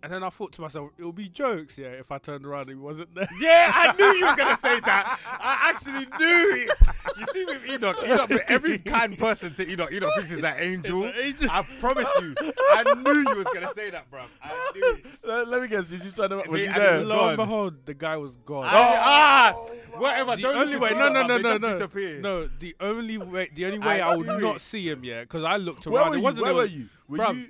And 0.03 0.11
then 0.11 0.21
I 0.21 0.29
thought 0.29 0.51
to 0.53 0.61
myself, 0.61 0.89
it 0.97 1.05
would 1.05 1.15
be 1.15 1.29
jokes, 1.29 1.77
yeah, 1.77 1.87
if 1.87 2.11
I 2.11 2.17
turned 2.17 2.45
around 2.45 2.63
and 2.69 2.71
he 2.71 2.75
wasn't 2.75 3.15
there. 3.15 3.25
Yeah, 3.39 3.71
I 3.73 3.95
knew 3.97 4.05
you 4.19 4.25
were 4.25 4.35
gonna 4.35 4.59
say 4.61 4.81
that. 4.81 5.17
I 5.25 5.69
actually 5.69 6.05
knew 6.19 6.67
it. 6.67 6.71
You 7.17 7.25
see, 7.31 7.45
with 7.45 7.65
Enoch, 7.69 7.97
Enoch, 8.03 8.27
with 8.29 8.41
every 8.49 8.79
kind 8.79 9.17
person 9.17 9.53
to 9.55 9.71
Enoch, 9.71 9.91
Enoch 9.93 10.11
thinks 10.15 10.29
he's 10.31 10.43
an 10.43 10.55
angel. 10.59 11.05
An 11.05 11.13
angel. 11.21 11.49
I 11.49 11.63
promise 11.79 12.07
you, 12.19 12.35
I 12.37 12.93
knew 12.97 13.29
you 13.29 13.35
was 13.35 13.47
gonna 13.53 13.73
say 13.73 13.91
that, 13.91 14.11
bro. 14.11 14.23
I 14.43 14.71
knew 14.75 14.93
it. 14.95 15.05
let, 15.23 15.47
let 15.47 15.61
me 15.61 15.67
guess. 15.69 15.85
Did 15.85 16.03
you 16.03 16.11
try 16.11 16.27
to? 16.27 16.35
Was 16.37 16.47
Me 16.49 16.65
you 16.65 16.73
there? 16.73 16.97
it 16.99 17.05
Lo 17.07 17.15
gone. 17.15 17.29
and 17.29 17.37
behold, 17.37 17.85
the 17.85 17.93
guy 17.93 18.17
was 18.17 18.35
gone. 18.35 18.65
I- 18.65 18.71
ah, 18.73 19.53
whatever. 19.97 20.35
The 20.35 20.41
don't 20.41 20.57
only 20.57 20.75
way, 20.77 20.89
no, 20.91 21.07
no, 21.09 21.25
no, 21.25 21.37
no, 21.37 21.57
no, 21.57 21.71
disappear. 21.73 22.19
no. 22.19 22.49
The 22.59 22.75
only 22.81 23.17
way, 23.19 23.49
the 23.55 23.65
only 23.67 23.79
way 23.79 24.01
I 24.01 24.11
I, 24.11 24.15
would 24.17 24.27
not 24.27 24.59
see 24.59 24.89
him, 24.89 25.05
yeah, 25.05 25.21
because 25.21 25.45
I 25.45 25.55
looked 25.55 25.87
Where 25.87 26.01
around. 26.01 26.09
were 26.11 26.15
It 26.15 26.19
you? 26.19 26.23
wasn't. 26.25 26.43
Where 26.45 26.53
were 26.55 26.65
you? 26.65 26.89
Were 27.07 27.17
Bruv. 27.19 27.35
you? 27.37 27.47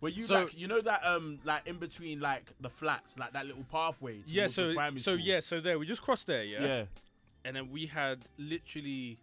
Were 0.00 0.08
you 0.10 0.26
So- 0.26 0.44
like 0.44 0.58
you 0.58 0.68
know 0.68 0.80
that 0.82 1.04
um 1.06 1.38
like 1.44 1.66
in 1.66 1.78
between 1.78 2.20
like 2.20 2.52
the 2.60 2.68
flats 2.70 3.18
like 3.18 3.32
that 3.32 3.46
little 3.46 3.64
pathway? 3.70 4.22
Yeah, 4.26 4.46
so 4.48 4.74
so 4.74 4.96
school? 4.96 5.16
yeah, 5.18 5.40
so 5.40 5.60
there 5.60 5.78
we 5.78 5.86
just 5.86 6.02
crossed 6.02 6.26
there, 6.26 6.44
yeah, 6.44 6.62
yeah 6.64 6.84
and 7.44 7.54
then 7.56 7.70
we 7.70 7.86
had 7.86 8.24
literally, 8.38 9.18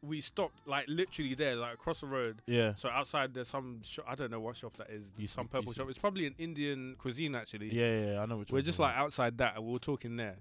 we 0.00 0.20
stopped 0.20 0.54
like 0.66 0.84
literally 0.86 1.34
there, 1.34 1.56
like 1.56 1.74
across 1.74 2.00
the 2.02 2.06
road. 2.06 2.40
yeah. 2.46 2.74
So 2.76 2.88
outside 2.88 3.34
there's 3.34 3.48
some 3.48 3.82
shop. 3.82 4.04
I 4.08 4.14
don't 4.14 4.30
know 4.30 4.38
what 4.40 4.54
shop 4.56 4.76
that 4.76 4.90
is. 4.90 5.12
You 5.18 5.26
some 5.26 5.48
purple 5.48 5.72
shop. 5.72 5.88
It's 5.88 5.98
probably 5.98 6.26
an 6.26 6.34
Indian 6.38 6.94
cuisine 6.98 7.34
actually. 7.34 7.74
Yeah, 7.74 7.90
yeah, 7.90 8.12
yeah, 8.12 8.20
I 8.22 8.26
know. 8.26 8.36
Which 8.36 8.50
We're 8.52 8.60
just 8.62 8.78
like 8.78 8.94
outside 8.94 9.38
that, 9.38 9.56
and 9.56 9.64
we 9.66 9.72
were 9.72 9.78
talking 9.80 10.16
there. 10.16 10.36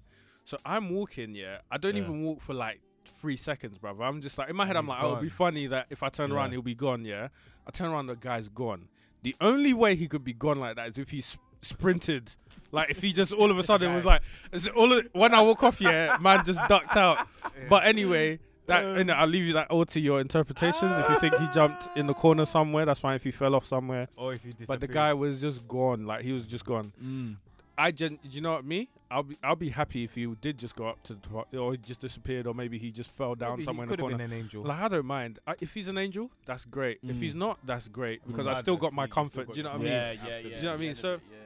So 0.45 0.57
I'm 0.65 0.89
walking, 0.89 1.33
yeah. 1.35 1.59
I 1.71 1.77
don't 1.77 1.95
Yeah. 1.95 2.03
even 2.03 2.21
walk 2.23 2.41
for 2.41 2.53
like 2.53 2.81
three 3.19 3.37
seconds, 3.37 3.77
brother. 3.77 4.03
I'm 4.03 4.21
just 4.21 4.37
like 4.37 4.49
in 4.49 4.55
my 4.55 4.65
head, 4.65 4.75
And 4.75 4.85
I'm 4.85 4.87
like, 4.87 5.01
oh, 5.01 5.11
it'll 5.13 5.21
be 5.21 5.29
funny 5.29 5.67
that 5.67 5.87
if 5.89 6.03
I 6.03 6.09
turn 6.09 6.29
Yeah. 6.29 6.35
around, 6.35 6.51
he'll 6.51 6.61
be 6.61 6.75
gone. 6.75 7.03
Yeah. 7.05 7.29
I 7.65 7.71
turn 7.71 7.89
around, 7.89 8.07
the 8.07 8.15
guy's 8.15 8.49
gone. 8.49 8.89
The 9.23 9.35
only 9.41 9.73
way 9.73 9.95
he 9.95 10.07
could 10.07 10.23
be 10.23 10.33
gone 10.33 10.59
like 10.59 10.75
that 10.75 10.87
is 10.89 10.97
if 10.97 11.09
he 11.09 11.19
s- 11.19 11.37
sprinted, 11.61 12.35
like 12.71 12.89
if 12.91 13.01
he 13.01 13.13
just 13.13 13.31
all 13.33 13.49
of 13.49 13.57
a 13.57 13.63
sudden 13.63 13.93
was 13.95 14.05
like, 14.05 14.21
it's 14.51 14.67
all 14.67 14.91
of, 14.93 15.07
when 15.13 15.33
I 15.33 15.41
walk 15.41 15.63
off, 15.63 15.79
yeah, 15.81 16.17
man 16.21 16.43
just 16.45 16.59
ducked 16.69 16.95
out. 16.97 17.27
But 17.69 17.85
anyway. 17.85 18.39
That 18.65 18.97
you 18.97 19.03
know, 19.03 19.11
I'll 19.15 19.27
leave 19.27 19.43
you 19.43 19.51
that 19.53 19.69
all 19.71 19.83
to 19.83 19.99
your 19.99 20.21
interpretations. 20.21 20.97
If 20.97 21.09
you 21.09 21.19
think 21.19 21.35
he 21.35 21.47
jumped 21.53 21.89
in 21.97 22.07
the 22.07 22.13
corner 22.13 22.45
somewhere, 22.45 22.85
that's 22.85 22.97
fine. 23.01 23.15
If 23.17 23.25
he 23.25 23.31
fell 23.31 23.55
off 23.55 23.65
somewhere, 23.65 24.07
Or 24.15 24.31
if 24.31 24.45
you 24.45 24.53
but 24.65 24.79
the 24.79 24.87
guy 24.87 25.13
was 25.13 25.41
just 25.41 25.67
gone. 25.67 26.05
Like 26.05 26.23
he 26.23 26.31
was 26.31 26.47
just 26.47 26.63
gone. 26.63 26.93
Mm. 27.03 27.35
I 27.77 27.91
gen- 27.91 28.19
do 28.23 28.29
you 28.29 28.39
know 28.39 28.53
what 28.53 28.63
me? 28.63 28.87
I'll 29.13 29.23
be 29.23 29.37
I'll 29.43 29.55
be 29.55 29.69
happy 29.69 30.03
if 30.03 30.15
he 30.15 30.25
did 30.41 30.57
just 30.57 30.75
go 30.75 30.87
up 30.87 31.01
to 31.03 31.13
the 31.13 31.21
top, 31.29 31.47
or 31.55 31.71
he 31.73 31.77
just 31.77 32.01
disappeared, 32.01 32.47
or 32.47 32.53
maybe 32.53 32.77
he 32.77 32.91
just 32.91 33.09
fell 33.11 33.35
down 33.35 33.51
Maybe 33.51 33.63
somewhere 33.63 33.85
he 33.85 33.93
in 33.93 33.97
the 33.97 33.97
could 33.97 33.99
have 33.99 34.09
corner. 34.11 34.27
been 34.27 34.33
an 34.37 34.39
angel. 34.43 34.63
Like 34.63 34.79
I 34.81 34.87
don't 34.87 35.05
mind. 35.05 35.39
I, 35.47 35.55
if 35.61 35.73
he's 35.73 35.87
an 35.87 35.97
angel, 35.97 36.31
that's 36.45 36.65
great. 36.65 36.99
If 37.03 37.15
Mm. 37.15 37.19
he's 37.21 37.35
not, 37.35 37.59
that's 37.65 37.87
great 37.87 38.25
because 38.27 38.45
Mm. 38.47 38.55
I 38.55 38.59
still 38.59 38.77
got 38.77 38.91
my 38.93 39.03
you, 39.03 39.07
you 39.07 39.11
still 39.11 39.23
comfort. 39.23 39.45
got 39.47 39.53
Do 39.53 39.59
you 39.59 39.63
know 39.63 39.69
what 39.71 39.79
I 39.81 39.83
mean? 39.83 39.87
Yeah, 39.93 40.11
yeah, 40.11 40.17
yeah. 40.27 40.41
Do 40.41 40.47
you 40.49 40.61
know 40.63 40.67
what 40.69 40.73
I 40.73 40.77
mean? 40.77 40.87
yeah, 40.89 40.93
So- 40.93 41.13
yeah. 41.31 41.37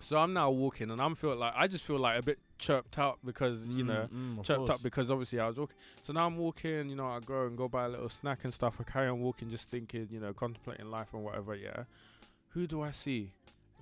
So 0.00 0.18
I'm 0.18 0.32
now 0.32 0.50
walking, 0.50 0.90
and 0.90 1.00
I'm 1.00 1.14
feel 1.14 1.36
like 1.36 1.52
I 1.56 1.68
just 1.68 1.84
feel 1.84 1.98
like 1.98 2.18
a 2.18 2.22
bit 2.22 2.38
chirped 2.58 2.98
up 2.98 3.18
because 3.24 3.68
you 3.68 3.84
know 3.84 4.08
Mm, 4.12 4.38
mm, 4.38 4.44
chirped 4.44 4.58
course. 4.66 4.70
up 4.70 4.82
because 4.82 5.10
obviously 5.12 5.38
I 5.38 5.46
was 5.46 5.58
walking. 5.58 5.76
So 6.02 6.12
now 6.12 6.26
I'm 6.26 6.36
walking, 6.36 6.88
you 6.90 6.96
know, 6.96 7.06
I 7.06 7.20
go 7.20 7.46
and 7.46 7.56
go 7.56 7.68
buy 7.68 7.84
a 7.84 7.88
little 7.88 8.08
snack 8.08 8.42
and 8.42 8.52
stuff. 8.52 8.76
I 8.80 8.82
carry 8.84 9.08
on 9.08 9.20
walking, 9.20 9.48
just 9.48 9.68
thinking, 9.70 10.08
you 10.10 10.18
know, 10.18 10.32
contemplating 10.32 10.90
life 10.90 11.08
and 11.14 11.22
whatever. 11.22 11.54
Yeah. 11.54 11.84
Who 12.48 12.66
do 12.66 12.82
I 12.82 12.90
see? 12.90 13.30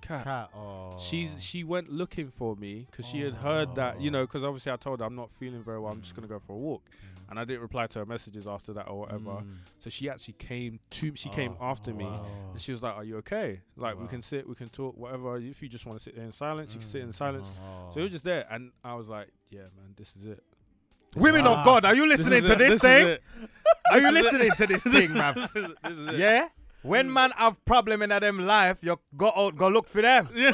Kat. 0.01 0.23
Kat. 0.23 0.49
Oh. 0.55 0.95
She's 0.99 1.43
she 1.43 1.63
went 1.63 1.89
looking 1.91 2.29
for 2.29 2.55
me 2.55 2.87
because 2.89 3.07
she 3.07 3.21
had 3.21 3.33
heard 3.35 3.75
that 3.75 4.01
you 4.01 4.11
know 4.11 4.21
because 4.25 4.43
obviously 4.43 4.71
I 4.71 4.75
told 4.77 4.99
her 4.99 5.05
I'm 5.05 5.15
not 5.15 5.29
feeling 5.39 5.63
very 5.63 5.79
well. 5.79 5.91
I'm 5.91 6.01
just 6.01 6.15
gonna 6.15 6.27
go 6.27 6.39
for 6.39 6.53
a 6.53 6.57
walk, 6.57 6.83
and 7.29 7.39
I 7.39 7.45
didn't 7.45 7.61
reply 7.61 7.87
to 7.87 7.99
her 7.99 8.05
messages 8.05 8.47
after 8.47 8.73
that 8.73 8.87
or 8.87 8.99
whatever. 8.99 9.29
Mm. 9.31 9.55
So 9.79 9.89
she 9.89 10.09
actually 10.09 10.35
came 10.39 10.79
to 10.91 11.15
she 11.15 11.29
came 11.29 11.55
Oh, 11.59 11.65
after 11.65 11.93
me, 11.93 12.05
and 12.51 12.59
she 12.61 12.71
was 12.71 12.81
like, 12.83 12.95
"Are 12.95 13.03
you 13.03 13.17
okay? 13.17 13.61
Like 13.77 13.95
we 13.95 14.01
Wow. 14.03 14.07
can 14.09 14.21
sit, 14.21 14.47
we 14.47 14.55
can 14.55 14.69
talk, 14.69 14.97
whatever. 14.97 15.37
If 15.37 15.61
you 15.61 15.69
just 15.69 15.85
want 15.85 15.99
to 15.99 16.03
sit 16.03 16.15
there 16.15 16.25
in 16.25 16.31
silence, 16.31 16.73
you 16.73 16.79
can 16.79 16.89
sit 16.89 17.01
in 17.01 17.09
Mm. 17.09 17.13
silence." 17.13 17.55
Oh. 17.61 17.89
So 17.91 17.95
we 17.97 18.03
were 18.03 18.09
just 18.09 18.25
there, 18.25 18.45
and 18.49 18.71
I 18.83 18.95
was 18.95 19.07
like, 19.07 19.29
"Yeah, 19.49 19.61
man, 19.77 19.93
this 19.95 20.15
is 20.15 20.25
it." 20.25 20.43
This 21.13 21.21
Women 21.23 21.41
is 21.41 21.47
of. 21.47 21.65
God, 21.65 21.83
are 21.85 21.93
you 21.93 22.07
This 22.07 22.19
listening 22.19 22.43
to 22.43 22.53
it. 22.53 22.57
this 22.57 22.81
thing? 22.81 23.17
Are 23.91 23.99
you 23.99 24.11
This 24.13 24.25
is 24.27 24.33
it. 24.33 24.33
listening 24.33 24.51
to 24.57 24.67
this 24.67 24.83
thing, 24.95 25.13
man? 25.13 25.33
this 25.35 25.49
is 25.55 25.55
it. 25.71 25.77
This 25.83 25.97
is 25.97 26.07
it. 26.07 26.15
Yeah. 26.15 26.47
When 26.83 27.11
man 27.13 27.31
have 27.37 27.63
problem 27.65 28.01
in 28.01 28.09
them 28.09 28.39
life, 28.39 28.79
you 28.81 28.99
go 29.15 29.31
out, 29.35 29.55
go 29.55 29.67
look 29.67 29.87
for 29.87 30.01
them. 30.01 30.29
Yeah. 30.35 30.51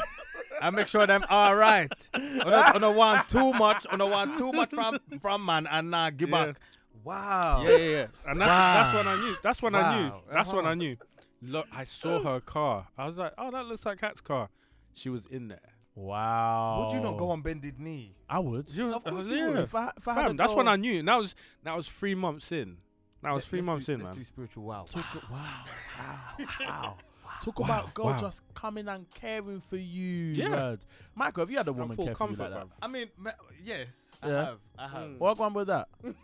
And 0.60 0.74
make 0.74 0.88
sure 0.88 1.06
them 1.06 1.24
all 1.30 1.54
right. 1.54 1.92
On 2.14 2.80
don't 2.80 2.96
want 2.96 3.28
too 3.28 3.52
much, 3.52 3.86
on 3.86 3.98
want 4.10 4.36
too 4.38 4.50
much 4.52 4.70
from 4.70 4.98
from 5.20 5.44
man 5.44 5.68
and 5.68 5.90
nah 5.90 6.10
give 6.10 6.30
Yeah. 6.30 6.46
back. 6.46 6.56
Wow. 7.04 7.62
Yeah, 7.64 7.76
yeah, 7.76 7.88
yeah. 7.90 8.06
And 8.26 8.40
that's 8.40 8.50
Wow. 8.50 8.74
that's 8.82 8.94
when 8.94 9.06
I 9.08 9.16
knew. 9.20 9.36
That's 9.42 9.62
when 9.62 9.74
I 9.76 9.96
knew. 10.02 10.12
That's 10.32 10.52
when 10.52 10.64
Uh-huh. 10.64 10.70
I 10.70 10.74
knew. 10.74 10.96
Look, 11.42 11.66
I 11.72 11.84
saw 11.84 12.20
her 12.24 12.40
car. 12.40 12.88
I 12.98 13.06
was 13.06 13.18
like, 13.18 13.32
oh, 13.38 13.50
that 13.52 13.66
looks 13.66 13.86
like 13.86 14.00
Kat's 14.00 14.20
car. 14.20 14.48
She 14.94 15.08
was 15.08 15.26
in 15.26 15.46
there. 15.48 15.60
Wow. 15.94 16.86
Would 16.86 16.94
you 16.96 17.00
not 17.02 17.16
go 17.16 17.30
on 17.30 17.40
bended 17.42 17.78
knee? 17.78 18.16
I 18.28 18.40
would. 18.40 18.68
You 18.70 18.88
know, 18.88 18.96
Of 18.96 19.04
course 19.04 19.26
uh, 19.26 19.28
you 19.28 19.36
yeah. 19.36 19.46
would. 19.48 19.56
If 19.58 19.74
I, 19.74 19.92
if 19.96 20.08
I 20.08 20.14
Fam, 20.16 20.30
a 20.32 20.34
that's 20.34 20.54
when 20.54 20.66
I 20.68 20.76
knew. 20.76 20.98
And 20.98 21.08
that 21.08 21.16
was 21.16 21.34
that 21.62 21.76
was 21.76 21.86
three 21.88 22.14
months 22.16 22.50
in. 22.50 22.78
That 23.22 23.32
was 23.32 23.44
3 23.46 23.58
let's 23.58 23.66
months 23.66 23.86
do, 23.86 23.92
in, 23.94 23.98
let's 24.00 24.10
man. 24.10 24.18
do 24.18 24.24
spiritual 24.24 24.64
wow. 24.64 24.86
Talk, 24.88 25.04
wow, 25.28 25.38
wow, 25.98 26.18
wow. 26.66 26.98
Talk 27.40 27.58
Wow, 27.60 27.64
about 27.66 27.94
God 27.94 28.04
wow. 28.04 28.18
just 28.20 28.42
coming 28.54 28.88
and 28.88 29.06
caring 29.14 29.60
for 29.60 29.76
you. 29.76 30.04
Yeah. 30.34 30.48
lad. 30.48 30.84
Michael, 31.14 31.42
have 31.42 31.50
you 31.50 31.56
had 31.56 31.68
a 31.68 31.72
woman 31.72 31.96
care 31.96 32.14
for 32.14 32.24
you 32.30 32.36
like 32.36 32.50
comfort, 32.50 32.50
that? 32.50 32.66
I 32.82 32.88
mean, 32.88 33.08
ma- 33.16 33.30
yes, 33.64 34.06
I 34.22 34.28
Yeah. 34.28 34.44
have. 34.44 34.58
I 34.76 34.88
have. 34.88 35.08
Mm. 35.10 35.18
What 35.18 35.38
one 35.38 35.54
with 35.54 35.66
that? 35.68 35.88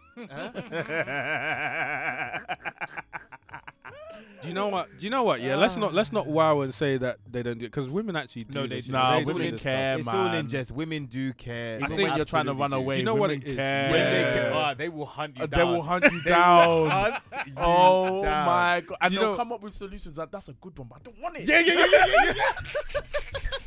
Do 4.42 4.48
you 4.48 4.54
know 4.54 4.68
what? 4.68 4.98
Do 4.98 5.04
you 5.04 5.10
know 5.10 5.22
what? 5.22 5.40
Yeah, 5.40 5.56
let's 5.56 5.76
not 5.76 5.94
let's 5.94 6.12
not 6.12 6.26
wow 6.26 6.60
and 6.60 6.72
say 6.74 6.98
that 6.98 7.16
they 7.30 7.42
don't 7.42 7.58
do 7.58 7.64
it 7.64 7.68
because 7.70 7.88
women 7.88 8.14
actually 8.14 8.44
do. 8.44 8.54
No, 8.60 8.66
they 8.66 8.76
this, 8.76 8.84
do. 8.84 8.88
you 8.88 8.92
know, 8.92 8.98
Nah, 9.02 9.18
they 9.18 9.24
do 9.24 9.32
women 9.32 9.50
this 9.52 9.62
care, 9.62 9.96
it's 9.98 10.06
man. 10.06 10.16
all 10.16 10.34
in 10.34 10.48
jest. 10.48 10.70
Women 10.70 11.06
do 11.06 11.32
care. 11.32 11.76
Even 11.78 11.88
think 11.96 12.08
when 12.08 12.16
you're 12.16 12.26
trying 12.26 12.44
to 12.46 12.52
run 12.54 12.70
do. 12.70 12.76
away, 12.76 12.96
Do 12.96 12.98
you 13.00 13.04
know 13.06 13.14
what 13.14 13.30
women 13.30 13.42
it 13.42 13.48
is? 13.48 13.56
care. 13.56 13.90
When 13.90 14.04
they 14.12 14.22
care, 14.34 14.52
oh, 14.54 14.74
they 14.76 14.88
will 14.90 15.06
hunt 15.06 15.36
you 15.38 15.44
Uh, 15.44 15.46
down. 15.46 15.58
they 15.58 15.64
will 15.64 15.82
hunt 15.82 16.04
you 16.12 16.22
down. 16.24 16.90
hunt 16.90 17.14
you 17.46 17.52
Oh 17.56 18.22
down. 18.22 18.46
my 18.46 18.82
god! 18.86 18.98
And 19.00 19.12
you 19.14 19.20
they'll 19.20 19.30
know- 19.30 19.36
come 19.36 19.52
up 19.52 19.62
with 19.62 19.74
solutions. 19.74 20.18
Like 20.18 20.30
that's 20.30 20.48
a 20.50 20.52
good 20.52 20.78
one, 20.78 20.88
but 20.88 20.98
I 21.00 21.02
don't 21.04 21.20
want 21.22 21.36
it. 21.38 21.48
Yeah, 21.48 21.60
yeah, 21.60 21.86
yeah, 21.90 22.06
yeah, 22.06 22.32
yeah. 22.36 23.00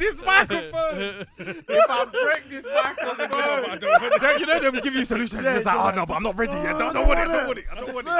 yeah. 0.00 0.10
break 0.10 0.16
this 0.16 0.24
microphone. 0.26 1.26
if 1.68 1.90
I 1.90 2.04
break 2.06 2.48
this 2.48 2.64
microphone, 2.64 3.80
They- 4.20 4.40
you 4.40 4.46
know 4.46 4.60
they 4.60 4.70
will 4.70 4.80
give 4.80 4.94
you 4.94 5.04
solutions. 5.04 5.44
Yeah, 5.44 5.56
it's 5.56 5.66
like, 5.66 5.76
oh 5.76 5.90
no, 5.96 6.06
but 6.06 6.14
I'm 6.14 6.22
not 6.22 6.38
ready 6.38 6.52
yet. 6.54 6.78
Don't, 6.78 6.94
don't 6.94 7.06
want 7.08 7.20
it. 7.20 7.28
I 7.28 7.32
Don't 7.32 7.46
want 7.46 7.58
it. 7.58 7.64
I 7.70 7.74
don't 7.80 7.94
want 7.94 8.06
it. 8.08 8.12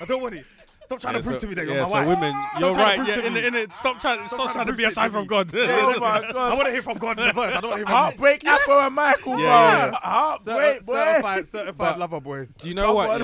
I 0.00 0.04
don't 0.04 0.22
want 0.22 0.34
it. 0.36 0.44
Stop 0.86 1.00
trying 1.00 1.14
Yeah, 1.14 1.20
to 1.22 1.26
prove 1.26 1.40
so- 1.40 1.46
to 1.46 1.46
me 1.48 1.54
that 1.54 1.66
yeah, 1.66 1.72
you're 1.74 1.82
my 1.84 1.88
so 1.88 1.94
wife. 1.94 2.08
women, 2.08 2.34
you're 2.60 2.72
right. 2.74 2.96
prove 2.96 3.08
Yeah, 3.08 3.14
to 3.16 3.26
in 3.26 3.32
the, 3.32 3.46
in 3.46 3.54
it, 3.54 3.72
stop 3.72 4.00
trying, 4.02 4.18
stop 4.26 4.38
trying 4.42 4.52
trying 4.52 4.66
to 4.66 4.72
to 4.72 4.76
be 4.76 4.84
a 4.84 4.90
sign 4.90 5.10
from. 5.10 5.26
God. 5.26 5.50
Oh 5.54 5.98
my 5.98 6.18
I 6.36 6.54
want 6.54 6.66
to 6.66 6.72
hear 6.72 6.82
from 6.82 6.98
God 6.98 7.16
first. 7.18 7.26
I 7.26 7.32
don't 7.32 7.46
want 7.46 7.62
to 7.62 7.68
hear 7.68 7.76
from 7.76 7.78
you. 7.78 7.86
Heartbreak 7.86 8.44
Afro 8.44 8.78
and 8.80 8.94
Michael, 8.94 9.32
Yeah, 9.32 9.36
bro. 9.38 9.46
yeah. 9.46 9.92
Heartbreak, 9.94 10.82
Certi- 10.82 10.86
boy. 10.86 10.92
certified, 10.94 11.46
certified 11.46 11.76
But- 11.78 11.98
lover 11.98 12.20
boys. 12.20 12.54
Do 12.54 12.68
you 12.68 12.74
know 12.74 12.86
Come 12.88 12.94
what? 12.96 13.20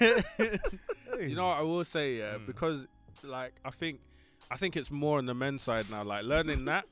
Yeah. 0.00 0.16
Do 1.16 1.24
you 1.24 1.34
know 1.34 1.48
what 1.48 1.58
I 1.58 1.62
will 1.62 1.82
say? 1.84 2.18
Yeah, 2.18 2.34
Mm. 2.34 2.46
because 2.46 2.86
like 3.24 3.54
I 3.64 3.70
think, 3.70 4.00
I 4.50 4.56
think 4.56 4.76
it's 4.76 4.90
more 4.90 5.18
on 5.18 5.26
the 5.26 5.34
men's 5.34 5.62
side 5.62 5.90
now. 5.90 6.02
Like 6.04 6.24
learning 6.24 6.64
that, 6.66 6.84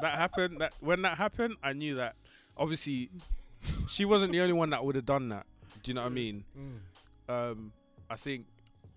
that 0.00 0.16
happened. 0.16 0.60
That 0.60 0.72
when 0.80 1.02
that 1.02 1.16
happened, 1.18 1.56
I 1.62 1.72
knew 1.72 1.96
that. 1.96 2.14
Obviously, 2.56 3.10
she 3.88 4.04
wasn't 4.04 4.32
the 4.32 4.40
only 4.40 4.52
one 4.52 4.70
that 4.70 4.84
would 4.84 4.94
have 4.96 5.06
done 5.06 5.28
that. 5.30 5.46
Do 5.82 5.90
you 5.90 5.94
know 5.94 6.02
what 6.02 6.06
I 6.12 6.14
mean? 6.14 6.44
Um, 7.28 7.72
I 8.10 8.16
think, 8.16 8.46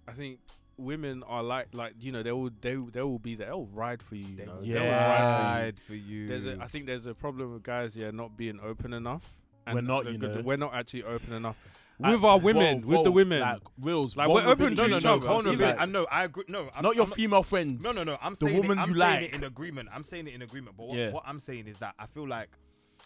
I 0.08 0.12
think 0.12 0.40
women 0.78 1.24
are 1.24 1.42
like 1.42 1.68
like 1.74 1.94
you 2.02 2.12
know 2.12 2.22
they 2.22 2.34
will 2.34 2.50
they 2.62 2.76
they 2.76 3.02
will 3.02 3.18
be 3.20 3.36
there. 3.36 3.48
They'll 3.48 3.66
ride 3.68 4.04
for 4.04 4.16
you. 4.16 4.26
you 4.28 4.36
They 4.36 4.46
know? 4.46 4.56
will 4.56 4.62
They 4.68 4.74
will 4.80 4.90
ride 4.92 5.80
for 5.88 5.96
you. 5.96 6.22
ride. 6.24 6.30
There's 6.30 6.46
a, 6.48 6.58
I 6.62 6.68
think 6.68 6.86
there's 6.86 7.06
a 7.08 7.14
problem 7.16 7.54
with 7.54 7.64
guys, 7.64 7.96
yeah, 7.96 8.12
not 8.12 8.36
being 8.38 8.60
open 8.62 8.94
enough. 8.94 9.34
We're 9.72 9.82
not, 9.82 10.04
the- 10.04 10.12
you 10.12 10.18
the- 10.20 10.28
know. 10.28 10.42
we're 10.42 10.58
not 10.58 10.76
actually 10.76 11.04
open 11.06 11.34
enough 11.34 11.58
Like, 11.64 11.72
with 12.00 12.24
our 12.24 12.40
women, 12.40 12.82
whoa, 12.82 12.88
with 12.98 13.04
the 13.04 13.12
whoa, 13.12 13.16
women. 13.16 13.40
like 13.42 13.62
reels, 13.80 14.18
Like, 14.18 14.28
we're 14.30 14.46
open 14.46 14.76
to 14.76 14.82
no, 14.82 14.88
no, 14.88 14.98
each 14.98 15.04
no, 15.04 15.16
other. 15.16 15.78
I 15.80 15.86
know. 15.86 16.06
I 16.12 16.24
agree. 16.26 16.44
No, 16.48 16.70
I'm, 16.76 16.84
not 16.84 16.96
your 16.96 17.06
I'm, 17.06 17.12
female 17.12 17.44
friends. 17.44 17.84
No, 17.84 17.92
no, 17.92 18.04
no. 18.04 18.18
I'm 18.22 18.34
The 18.34 18.48
saying 18.48 18.58
woman 18.58 18.78
it, 18.78 18.82
I'm 18.82 18.88
you 18.90 18.96
saying 18.96 19.22
like. 19.22 19.30
it 19.30 19.36
in 19.36 19.44
agreement. 19.44 19.90
I'm 19.94 20.04
saying 20.04 20.28
it 20.28 20.34
in 20.34 20.42
agreement. 20.42 20.76
But 20.78 20.88
what, 20.88 20.98
Yeah. 20.98 21.12
what 21.12 21.24
I'm 21.26 21.40
saying 21.40 21.68
is 21.68 21.78
that 21.78 21.96
I 21.98 22.06
feel 22.06 22.28
like, 22.28 22.50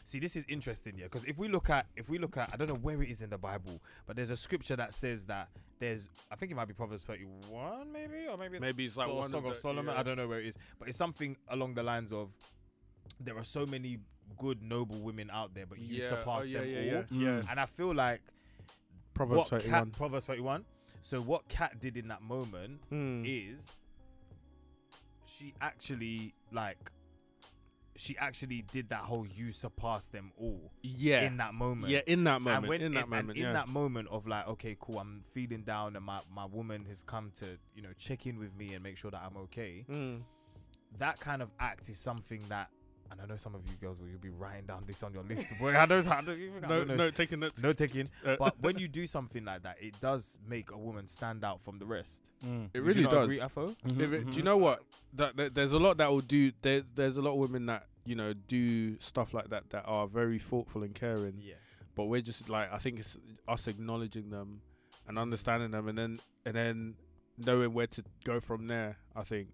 see, 0.06 0.19
this 0.19 0.36
is 0.36 0.43
interesting, 0.47 0.93
yeah. 0.97 1.04
Because 1.06 1.23
if 1.25 1.38
we 1.38 1.47
look 1.47 1.69
at, 1.69 1.86
if 1.95 2.10
we 2.10 2.17
look 2.17 2.36
at, 2.38 2.49
I 2.52 2.58
don't 2.58 2.67
know 2.67 2.75
where 2.75 3.02
it 3.04 3.10
is 3.10 3.21
in 3.21 3.30
the 3.30 3.38
Bible, 3.38 3.80
but 4.08 4.15
there's 4.15 4.32
a 4.32 4.38
scripture 4.38 4.75
that 4.75 4.95
says 4.95 5.25
that 5.25 5.49
there's, 5.80 6.10
I 6.32 6.36
think 6.36 6.52
it 6.52 6.56
might 6.56 6.67
be 6.67 6.73
Proverbs 6.73 7.04
31, 7.04 7.91
maybe, 7.91 8.25
or 8.30 8.38
maybe 8.38 8.56
it's 8.58 8.62
Maybe 8.62 8.86
it's 8.86 8.97
like 8.97 9.08
Song- 9.08 9.17
one 9.17 9.30
Song 9.30 9.45
of, 9.45 9.54
the- 9.54 9.60
Solomon. 9.60 9.93
yeah. 9.93 9.99
I 9.99 10.04
don't 10.04 10.17
know 10.17 10.28
where 10.28 10.39
it 10.39 10.47
is, 10.47 10.58
but 10.80 10.88
it's 10.89 10.97
something 10.97 11.38
along 11.49 11.75
the 11.75 11.84
lines 11.84 12.12
of 12.12 12.30
there 13.19 13.38
are 13.38 13.43
so 13.43 13.65
many 13.65 13.99
good, 14.38 14.62
noble 14.63 14.99
women 14.99 15.30
out 15.32 15.54
there, 15.54 15.65
but 15.65 15.80
you 15.80 15.97
Yeah, 15.97 16.06
oh, 16.06 16.10
surpass 16.10 16.43
oh, 16.43 16.47
yeah, 16.47 16.60
them 16.60 17.06
yeah, 17.12 17.32
all. 17.38 17.43
And 17.49 17.60
I 17.60 17.65
feel 17.65 17.93
like 17.93 18.21
Proverbs 19.20 19.38
what 19.38 19.48
thirty 19.50 19.70
Kat, 19.70 19.80
one. 19.82 19.92
Proverbs 19.92 20.26
31. 20.26 20.66
So 21.02 21.20
what 21.22 21.48
Kat 21.50 21.80
did 21.82 21.98
in 21.98 22.08
that 22.08 22.22
moment 22.22 22.80
Hmm. 22.90 23.24
is 23.26 23.66
she 25.26 25.54
actually 25.62 26.34
like 26.52 26.92
she 27.98 28.18
actually 28.18 28.62
did 28.72 28.88
that 28.90 29.02
whole 29.02 29.28
you 29.28 29.52
surpass 29.52 30.08
them 30.08 30.32
all 30.38 30.72
Yeah, 30.82 31.24
in 31.24 31.36
that 31.38 31.54
moment. 31.54 31.92
yeah, 31.92 32.00
in 32.08 32.24
that 32.24 32.42
moment, 32.42 32.58
and 32.64 32.68
when 32.70 32.82
in 32.82 32.94
that 32.94 33.02
and 33.02 33.10
moment, 33.10 33.38
in 33.38 33.44
yeah. 33.44 33.52
that 33.54 33.68
moment 33.68 34.08
of 34.10 34.26
like, 34.26 34.48
okay, 34.48 34.78
cool, 34.80 35.00
I'm 35.00 35.22
feeling 35.34 35.64
down, 35.64 35.98
and 35.98 36.06
my 36.06 36.20
my 36.34 36.46
woman 36.46 36.86
has 36.86 37.04
come 37.04 37.32
to 37.36 37.58
you 37.76 37.82
know 37.82 37.90
check 37.98 38.26
in 38.26 38.40
with 38.40 38.56
me 38.56 38.74
and 38.74 38.82
make 38.82 38.98
sure 38.98 39.12
that 39.12 39.22
I'm 39.22 39.36
okay. 39.44 39.86
Mm. 39.90 40.22
That 40.98 41.20
kind 41.20 41.42
of 41.42 41.50
act 41.60 41.90
is 41.90 42.00
something 42.00 42.42
that, 42.48 42.70
and 43.12 43.22
I 43.22 43.26
know 43.26 43.38
some 43.38 43.56
of 43.56 43.62
you 43.67 43.74
girls 43.82 44.00
will 44.00 44.08
you'll 44.08 44.19
be 44.19 44.30
writing 44.30 44.65
down 44.65 44.84
this 44.88 45.02
on 45.04 45.13
your 45.13 45.24
list. 45.24 45.45
Boy, 45.60 45.76
I 45.76 45.86
know, 45.86 45.98
I 45.98 46.22
don't 46.22 46.30
even, 46.39 46.63
I 46.63 46.67
No, 46.67 46.78
don't 46.80 46.88
know. 46.89 46.95
no, 46.95 47.10
taking 47.12 47.43
it. 47.43 47.54
no 47.62 47.74
taking. 47.74 48.10
Uh, 48.26 48.36
But 48.38 48.60
when 48.62 48.78
you 48.78 48.88
do 48.88 49.08
something 49.08 49.45
like 49.45 49.63
that, 49.63 49.78
it 49.82 50.00
does 50.02 50.38
make 50.48 50.72
a 50.72 50.78
woman 50.78 51.08
stand 51.08 51.43
out 51.43 51.62
from 51.62 51.80
the 51.80 51.86
rest. 51.86 52.30
Mm. 52.45 52.69
It 52.74 52.82
really 52.84 53.02
you 53.02 53.08
does. 53.08 53.24
Agree, 53.26 53.41
Afo? 53.41 53.69
Mhm, 53.88 54.00
If 54.00 54.13
it- 54.13 54.30
Do 54.32 54.38
you 54.38 54.41
mhm. 54.41 54.45
know 54.45 54.58
what? 54.58 54.84
That, 55.13 55.36
that 55.38 55.56
there's 55.56 55.74
a 55.74 55.80
lot 55.80 55.98
that 55.98 56.10
will 56.12 56.22
do. 56.22 56.52
There's 56.62 56.84
there's 56.93 57.17
a 57.17 57.22
lot 57.22 57.32
of 57.32 57.38
women 57.38 57.65
that 57.67 57.88
you 58.06 58.15
know 58.15 58.34
do 58.34 59.00
stuff 59.00 59.34
like 59.34 59.50
that 59.50 59.69
that 59.72 59.84
are 59.86 60.08
very 60.08 60.39
thoughtful 60.39 60.84
and 60.84 60.93
caring. 60.93 61.36
Yeah. 61.39 61.56
But 61.95 62.06
we're 62.06 62.22
just 62.22 62.48
like 62.50 62.72
I 62.72 62.78
think 62.78 63.00
it's 63.00 63.17
us 63.48 63.67
acknowledging 63.67 64.30
them 64.30 64.62
and 65.08 65.17
understanding 65.17 65.72
them, 65.72 65.88
and 65.88 65.98
then 65.98 66.19
and 66.45 66.56
then 66.56 66.95
knowing 67.38 67.74
where 67.74 67.88
to 67.88 68.04
go 68.24 68.39
from 68.39 68.67
there. 68.67 68.98
I 69.15 69.24
think. 69.24 69.50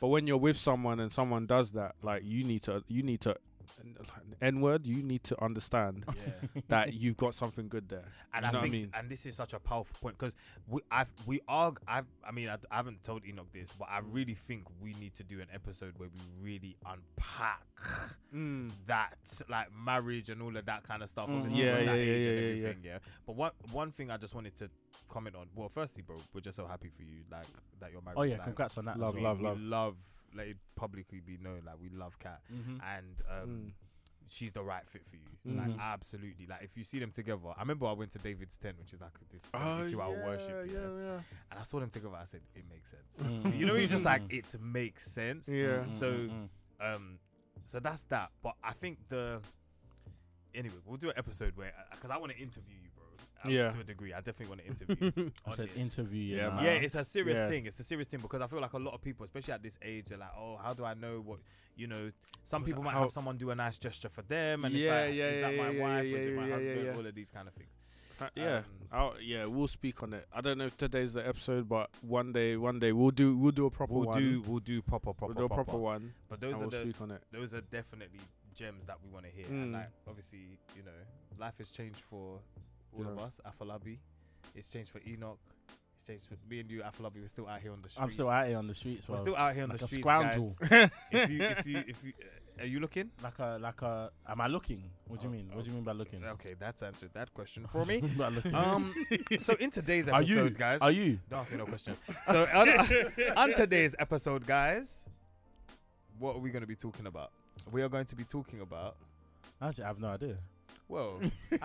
But 0.00 0.08
when 0.08 0.26
you're 0.26 0.36
with 0.38 0.56
someone 0.56 0.98
and 1.00 1.12
someone 1.12 1.46
does 1.46 1.72
that, 1.72 1.94
like 2.02 2.22
you 2.24 2.42
need 2.44 2.62
to 2.64 2.82
you 2.88 3.02
need 3.02 3.20
to 3.22 3.36
n 4.42 4.60
word. 4.60 4.86
You 4.86 5.02
need 5.02 5.22
to 5.24 5.42
understand 5.42 6.04
Yeah. 6.16 6.60
that 6.68 6.94
you've 6.94 7.16
got 7.16 7.34
something 7.34 7.68
good 7.68 7.88
there. 7.88 8.04
And 8.32 8.44
I 8.46 8.48
what 8.50 8.56
I 8.58 8.60
think, 8.62 8.72
mean? 8.72 8.90
and 8.94 9.08
this 9.10 9.26
is 9.26 9.36
such 9.36 9.52
a 9.52 9.58
powerful 9.58 9.96
point 10.00 10.16
because 10.18 10.34
we, 10.68 10.80
I've, 10.90 11.08
we 11.26 11.40
are, 11.48 11.72
I've, 11.86 12.06
I 12.26 12.30
mean, 12.30 12.48
I, 12.48 12.54
I 12.70 12.76
haven't 12.76 13.02
told 13.04 13.24
Enoch 13.26 13.48
this, 13.52 13.72
but 13.78 13.88
I 13.90 14.00
really 14.10 14.34
think 14.34 14.64
we 14.80 14.94
need 14.94 15.14
to 15.16 15.24
do 15.24 15.40
an 15.40 15.48
episode 15.52 15.94
where 15.98 16.08
we 16.08 16.20
really 16.40 16.76
unpack 16.86 17.64
Mm. 18.34 18.70
that, 18.86 19.16
like 19.48 19.68
marriage 19.74 20.28
and 20.28 20.40
all 20.42 20.56
of 20.56 20.64
that 20.66 20.84
kind 20.86 21.02
of 21.02 21.08
stuff. 21.08 21.28
Mm. 21.28 21.50
Yeah, 21.50 21.56
yeah, 21.64 21.72
that 21.78 21.84
yeah, 21.84 21.92
age 21.92 22.26
and 22.26 22.36
yeah, 22.62 22.68
yeah, 22.68 22.74
yeah. 22.84 22.98
But 23.26 23.34
one, 23.36 23.50
one 23.72 23.90
thing 23.92 24.10
I 24.10 24.18
just 24.18 24.34
wanted 24.34 24.54
to 24.56 24.70
comment 25.10 25.36
on. 25.36 25.46
Well, 25.54 25.68
firstly, 25.68 26.02
bro, 26.02 26.16
we're 26.32 26.40
just 26.40 26.56
so 26.56 26.66
happy 26.66 26.88
for 26.96 27.02
you, 27.02 27.18
like 27.30 27.46
that 27.80 27.92
you're 27.92 28.00
married. 28.02 28.16
Oh 28.18 28.22
yeah, 28.22 28.34
like, 28.36 28.44
congrats 28.44 28.78
on 28.78 28.84
that. 28.86 28.98
Love, 28.98 29.14
well. 29.14 29.22
love, 29.24 29.38
we 29.40 29.44
love. 29.46 29.60
love. 29.60 29.96
Let 30.34 30.46
it 30.46 30.56
publicly 30.76 31.20
be 31.20 31.38
known, 31.42 31.62
like 31.66 31.74
we 31.80 31.88
love 31.90 32.16
Kat, 32.20 32.40
Mhm. 32.52 32.80
and 32.96 33.22
um, 33.28 33.48
Mm. 33.48 33.72
she's 34.28 34.52
the 34.52 34.62
right 34.62 34.86
fit 34.86 35.02
for 35.10 35.16
you. 35.16 35.22
Mhm. 35.54 35.58
Like 35.70 35.78
absolutely. 35.80 36.46
Like 36.46 36.62
if 36.62 36.76
you 36.76 36.84
see 36.84 37.00
them 37.00 37.10
together, 37.10 37.48
I 37.56 37.60
remember 37.60 37.86
I 37.86 37.92
went 37.92 38.12
to 38.12 38.18
David's 38.18 38.56
tent, 38.56 38.78
which 38.78 38.92
is 38.94 39.00
like 39.00 39.10
this 39.32 39.50
Oh, 39.54 39.58
72 39.58 40.00
hour 40.00 40.14
yeah, 40.16 40.24
worship, 40.26 40.70
yeah. 40.72 40.78
yeah, 40.80 41.20
and 41.50 41.58
I 41.58 41.62
saw 41.64 41.80
them 41.80 41.90
together. 41.90 42.14
I 42.14 42.24
said 42.24 42.42
it 42.54 42.64
makes 42.70 42.90
sense. 42.90 43.16
Mm. 43.20 43.56
you 43.58 43.66
know, 43.66 43.74
you're 43.74 43.88
just 43.88 44.04
like 44.04 44.22
Mm. 44.28 44.38
it 44.38 44.60
makes 44.60 45.10
sense. 45.10 45.48
yeah. 45.48 45.84
Mm, 45.84 45.92
So- 45.94 46.12
mm, 46.12 46.48
mm. 46.80 46.94
Um, 46.96 47.18
so 47.64 47.80
that's 47.80 48.04
that. 48.04 48.30
But 48.42 48.54
I 48.62 48.72
think 48.72 48.98
the 49.08 49.42
anyway, 50.54 50.76
we'll 50.84 50.96
do 50.96 51.08
an 51.10 51.14
episode 51.18 51.56
where 51.56 51.72
because 51.90 52.10
I 52.10 52.16
want 52.18 52.32
to 52.32 52.38
interview 52.38 52.76
you, 52.82 52.89
bro. 52.89 52.89
Um, 53.42 53.50
Yeah. 53.50 53.70
to 53.70 53.80
a 53.80 53.84
degree, 53.84 54.12
I 54.12 54.20
definitely 54.20 54.46
want 54.48 54.60
to 54.60 54.66
interview. 55.12 55.30
I 55.46 55.54
said 55.54 55.68
interview. 55.76 56.20
Yeah, 56.22 56.36
Yeah, 56.36 56.46
man. 56.48 56.56
man. 56.56 56.64
Yeah, 56.64 56.70
it's 56.72 56.94
a 56.94 57.04
serious 57.04 57.38
Yeah. 57.38 57.46
thing. 57.48 57.66
It's 57.66 57.80
a 57.80 57.84
serious 57.84 58.08
thing 58.08 58.20
because 58.20 58.40
I 58.42 58.46
feel 58.46 58.60
like 58.60 58.72
a 58.74 58.78
lot 58.78 58.94
of 58.94 59.00
people, 59.02 59.24
especially 59.24 59.54
at 59.54 59.62
this 59.62 59.78
age, 59.82 60.06
they're 60.06 60.18
like, 60.18 60.32
"Oh, 60.36 60.56
how 60.62 60.74
do 60.74 60.84
I 60.84 60.94
know 60.94 61.20
what?" 61.20 61.38
You 61.76 61.86
know, 61.86 62.10
some 62.44 62.64
people 62.64 62.82
might 62.82 62.92
How- 62.92 63.02
have 63.02 63.12
someone 63.12 63.38
do 63.38 63.50
a 63.50 63.54
nice 63.54 63.78
gesture 63.78 64.10
for 64.10 64.22
them, 64.22 64.64
and 64.66 64.74
Yeah, 64.74 64.80
it's 64.80 65.08
like, 65.08 65.16
yeah, 65.16 65.24
"Is 65.30 65.38
that 65.40 65.54
yeah, 65.54 65.62
my 65.62 65.70
yeah, 65.70 65.82
wife? 65.82 66.06
yeah, 66.06 66.16
is 66.18 66.26
it 66.26 66.34
my 66.36 66.42
yeah, 66.42 66.48
yeah, 66.48 66.54
husband?" 66.56 66.84
yeah. 66.86 66.94
All 66.96 67.06
of 67.06 67.14
these 67.14 67.30
kind 67.30 67.48
of 67.48 67.54
things. 67.54 67.70
Uh, 68.20 68.28
yeah, 68.34 68.56
Um, 68.58 68.64
I'll, 68.92 69.14
yeah, 69.22 69.44
we'll 69.46 69.66
speak 69.68 70.02
on 70.02 70.12
it. 70.12 70.26
I 70.30 70.42
don't 70.42 70.58
know 70.58 70.66
if 70.66 70.76
today's 70.76 71.14
the 71.14 71.26
episode, 71.26 71.66
but 71.66 71.88
one 72.02 72.32
day, 72.34 72.54
one 72.58 72.78
day 72.78 72.92
we'll 72.92 73.12
do 73.12 73.34
we'll 73.34 73.52
do 73.52 73.64
a 73.64 73.70
proper 73.70 73.94
We'll 73.94 74.08
one. 74.08 74.18
do 74.20 74.42
we'll 74.42 74.58
do 74.58 74.82
proper 74.82 75.14
proper 75.14 75.32
we'll 75.32 75.34
do 75.38 75.44
a 75.46 75.48
proper 75.48 75.64
proper. 75.64 75.78
one, 75.78 76.12
But 76.28 76.40
those 76.42 76.52
and 76.52 76.56
are 76.56 76.66
we'll 76.68 76.70
the 76.70 76.82
speak 76.92 77.00
on 77.00 77.12
it. 77.12 77.22
those 77.32 77.54
are 77.54 77.62
definitely 77.62 78.20
gems 78.54 78.84
that 78.84 78.98
we 79.02 79.08
want 79.08 79.24
to 79.24 79.30
hear. 79.30 79.46
And 79.46 79.70
Mm. 79.74 79.78
like 79.78 79.88
obviously, 80.06 80.58
you 80.76 80.82
know, 80.82 80.92
life 81.38 81.56
has 81.56 81.70
changed 81.70 82.00
for 82.02 82.40
all 82.96 83.06
of 83.08 83.18
us. 83.18 83.40
Afolabi, 83.46 83.98
it's 84.54 84.70
changed 84.70 84.90
for 84.90 85.00
Enoch. 85.06 85.38
It's 85.96 86.06
changed 86.06 86.24
for 86.24 86.36
me 86.48 86.60
and 86.60 86.70
you. 86.70 86.80
Afolabi, 86.82 87.20
we're 87.20 87.28
still 87.28 87.46
out 87.48 87.60
here 87.60 87.72
on 87.72 87.82
the 87.82 87.88
streets. 87.88 88.02
I'm 88.04 88.12
still 88.12 88.28
out 88.30 88.46
here 88.46 88.56
on 88.58 88.66
the 88.66 88.74
streets. 88.74 89.08
We're 89.08 89.18
still 89.18 89.36
out 89.36 89.54
here 89.54 89.64
on 89.64 89.70
like 89.70 89.78
the 89.80 89.86
streets, 89.86 90.06
scoundrel. 90.06 90.56
guys. 90.68 90.90
if 91.12 91.30
you 91.30 91.42
if 91.42 91.66
you 91.66 91.78
if 91.86 92.04
you 92.04 92.12
uh, 92.22 92.62
are 92.62 92.66
you 92.66 92.78
looking? 92.80 93.10
like 93.22 93.38
a 93.38 93.58
like 93.60 93.80
a. 93.82 94.10
Am 94.28 94.40
I 94.40 94.46
looking? 94.46 94.82
What 95.06 95.20
do 95.20 95.24
you 95.26 95.30
Oh, 95.30 95.32
mean? 95.36 95.48
oh, 95.52 95.56
What 95.56 95.64
do 95.64 95.70
you 95.70 95.76
mean 95.76 95.84
by 95.84 95.92
looking? 95.92 96.22
Okay, 96.24 96.54
that's 96.58 96.82
answered 96.82 97.10
that 97.14 97.32
question 97.32 97.66
for 97.70 97.84
me. 97.86 98.02
Um, 98.54 98.94
so 99.38 99.54
in 99.54 99.70
today's 99.70 100.08
episode, 100.08 100.38
are 100.38 100.44
you 100.44 100.50
guys, 100.50 100.80
Are 100.82 100.90
you? 100.90 101.18
don't 101.30 101.40
ask 101.40 101.52
me 101.52 101.58
no 101.58 101.64
question. 101.66 101.96
So 102.26 102.46
on, 102.52 102.68
on 103.36 103.54
today's 103.54 103.94
episode, 103.98 104.46
guys, 104.46 105.06
what 106.18 106.36
are 106.36 106.38
we 106.38 106.50
going 106.50 106.60
to 106.62 106.66
be 106.66 106.76
talking 106.76 107.06
about? 107.06 107.30
We 107.72 107.82
are 107.82 107.88
going 107.88 108.06
to 108.06 108.16
be 108.16 108.24
talking 108.24 108.60
about. 108.60 108.96
Actually, 109.62 109.84
I 109.84 109.86
have 109.88 109.98
no 110.00 110.08
idea. 110.08 110.36
Well, 110.90 111.20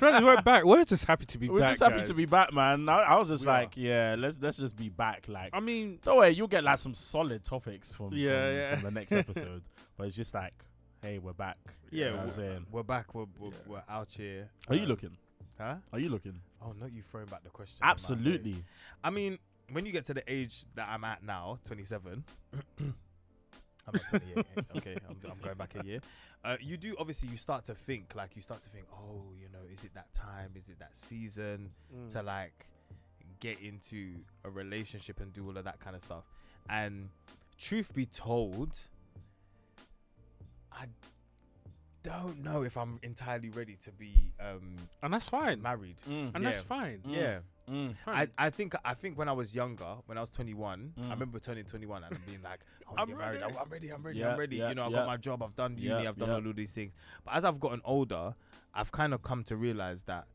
Friends, 0.00 0.24
we're 0.24 0.42
back. 0.42 0.64
We're 0.64 0.84
just 0.84 1.04
happy 1.04 1.26
to 1.26 1.38
be 1.38 1.46
back. 1.46 1.52
We're 1.54 1.60
back. 1.60 1.70
just 1.74 1.82
happy 1.84 1.98
guys. 1.98 2.08
to 2.08 2.14
be 2.14 2.26
back, 2.26 2.52
man. 2.52 2.88
I, 2.88 3.02
I 3.02 3.16
was 3.18 3.28
just 3.28 3.42
We 3.42 3.46
like, 3.46 3.72
yeah, 3.76 4.16
let's 4.18 4.36
let's 4.40 4.56
just 4.56 4.74
be 4.74 4.88
back. 4.88 5.26
Like, 5.28 5.50
I 5.52 5.60
mean, 5.60 6.00
don't 6.02 6.16
worry, 6.16 6.30
you'll 6.30 6.48
get 6.48 6.64
like 6.64 6.78
some 6.80 6.92
solid 6.92 7.44
topics 7.44 7.92
from 7.92 8.10
Yeah, 8.12 8.30
from, 8.46 8.54
yeah. 8.56 8.74
from 8.74 8.82
the 8.82 8.90
next 9.00 9.12
episode. 9.28 9.62
but 9.96 10.08
it's 10.08 10.16
just 10.16 10.34
like, 10.34 10.54
hey, 11.02 11.18
we're 11.20 11.32
back. 11.34 11.56
yeah, 11.92 12.06
You 12.06 12.10
know 12.10 12.16
what 12.16 12.20
I'm 12.22 12.26
we're, 12.30 12.34
saying. 12.34 12.66
we're 12.72 12.82
back. 12.82 13.14
We're, 13.14 13.26
we're, 13.38 13.50
Yeah. 13.50 13.56
we're 13.68 13.82
out 13.88 14.12
here. 14.12 14.48
Are 14.68 14.74
you 14.74 14.82
Um, 14.82 14.88
looking? 14.88 15.16
Huh? 15.56 15.76
Are 15.92 15.98
you 16.00 16.08
looking? 16.08 16.40
Oh, 16.60 16.74
not 16.80 16.92
you 16.92 17.02
throwing 17.12 17.26
back 17.28 17.44
the 17.44 17.50
question. 17.50 17.78
in 17.80 17.86
my 17.86 17.94
face. 17.94 18.02
Absolutely. 18.10 18.64
I 19.04 19.10
mean, 19.10 19.38
when 19.70 19.86
you 19.86 19.92
get 19.92 20.04
to 20.06 20.14
the 20.14 20.24
age 20.26 20.64
that 20.74 20.88
I'm 20.88 21.04
at 21.04 21.22
now, 21.22 21.58
27. 21.64 22.24
I'm 23.86 23.92
not 23.94 24.20
28. 24.22 24.46
okay, 24.76 24.96
I'm, 25.08 25.16
I'm 25.30 25.38
going 25.42 25.56
back 25.56 25.74
a 25.80 25.84
year. 25.86 26.00
Uh, 26.44 26.56
you 26.60 26.76
do 26.76 26.94
obviously 26.98 27.28
you 27.28 27.36
start 27.36 27.64
to 27.66 27.74
think 27.74 28.14
like 28.14 28.36
you 28.36 28.42
start 28.42 28.62
to 28.62 28.68
think, 28.70 28.86
oh, 28.92 29.22
you 29.40 29.48
know, 29.52 29.60
is 29.72 29.84
it 29.84 29.92
that 29.94 30.12
time? 30.14 30.50
Is 30.54 30.68
it 30.68 30.78
that 30.78 30.96
season 30.96 31.70
Mm. 31.94 32.12
to 32.12 32.22
like 32.22 32.66
get 33.40 33.60
into 33.60 34.14
a 34.44 34.50
relationship 34.50 35.20
and 35.20 35.32
do 35.32 35.46
all 35.46 35.56
of 35.56 35.64
that 35.64 35.80
kind 35.80 35.94
of 35.96 36.02
stuff? 36.02 36.24
And 36.68 37.08
truth 37.58 37.92
be 37.94 38.06
told, 38.06 38.78
I 40.72 40.86
don't 42.04 42.44
know 42.44 42.62
if 42.62 42.76
I'm 42.76 43.00
entirely 43.02 43.48
ready 43.50 43.76
to 43.82 43.90
be 43.90 44.14
um, 44.38 44.76
and 45.02 45.12
that's 45.12 45.28
fine. 45.28 45.60
married. 45.60 45.96
Mm. 46.08 46.30
And 46.34 46.44
Yeah. 46.44 46.50
that's 46.52 46.62
fine. 46.64 47.00
Mm. 47.06 47.16
Yeah. 47.16 47.38
Mm. 47.68 47.94
I, 48.06 48.28
I 48.36 48.50
think 48.50 48.74
I 48.84 48.92
think 48.94 49.16
when 49.18 49.28
I 49.28 49.32
was 49.32 49.54
younger, 49.54 49.96
when 50.06 50.18
I 50.18 50.20
was 50.20 50.30
21, 50.30 50.92
Mm. 51.00 51.06
I 51.06 51.10
remember 51.10 51.38
turning 51.40 51.64
21 51.64 52.04
and 52.04 52.26
being 52.26 52.42
like, 52.42 52.60
I 52.86 52.90
want 52.90 53.00
I'm 53.00 53.06
to 53.08 53.12
get 53.14 53.18
married. 53.18 53.40
ready. 53.40 53.54
I- 53.56 53.60
I'm 53.62 53.68
ready. 53.70 53.88
I'm 53.90 54.02
ready. 54.02 54.18
Yeah, 54.20 54.32
I'm 54.32 54.38
ready. 54.38 54.56
yeah, 54.56 54.68
you 54.68 54.74
know, 54.76 54.84
I've 54.84 54.92
yeah. 54.92 54.98
got 54.98 55.06
my 55.06 55.16
job. 55.16 55.42
I've 55.42 55.56
done 55.56 55.76
uni. 55.78 56.02
Yeah, 56.02 56.08
I've 56.10 56.18
done 56.18 56.28
yeah. 56.28 56.34
all 56.36 56.46
of 56.46 56.54
these 56.56 56.70
things. 56.72 56.92
But 57.24 57.34
as 57.34 57.44
I've 57.44 57.58
gotten 57.58 57.80
older, 57.84 58.34
I've 58.74 58.92
kind 58.92 59.14
of 59.14 59.22
come 59.22 59.42
to 59.44 59.56
realize 59.56 60.02
that, 60.02 60.26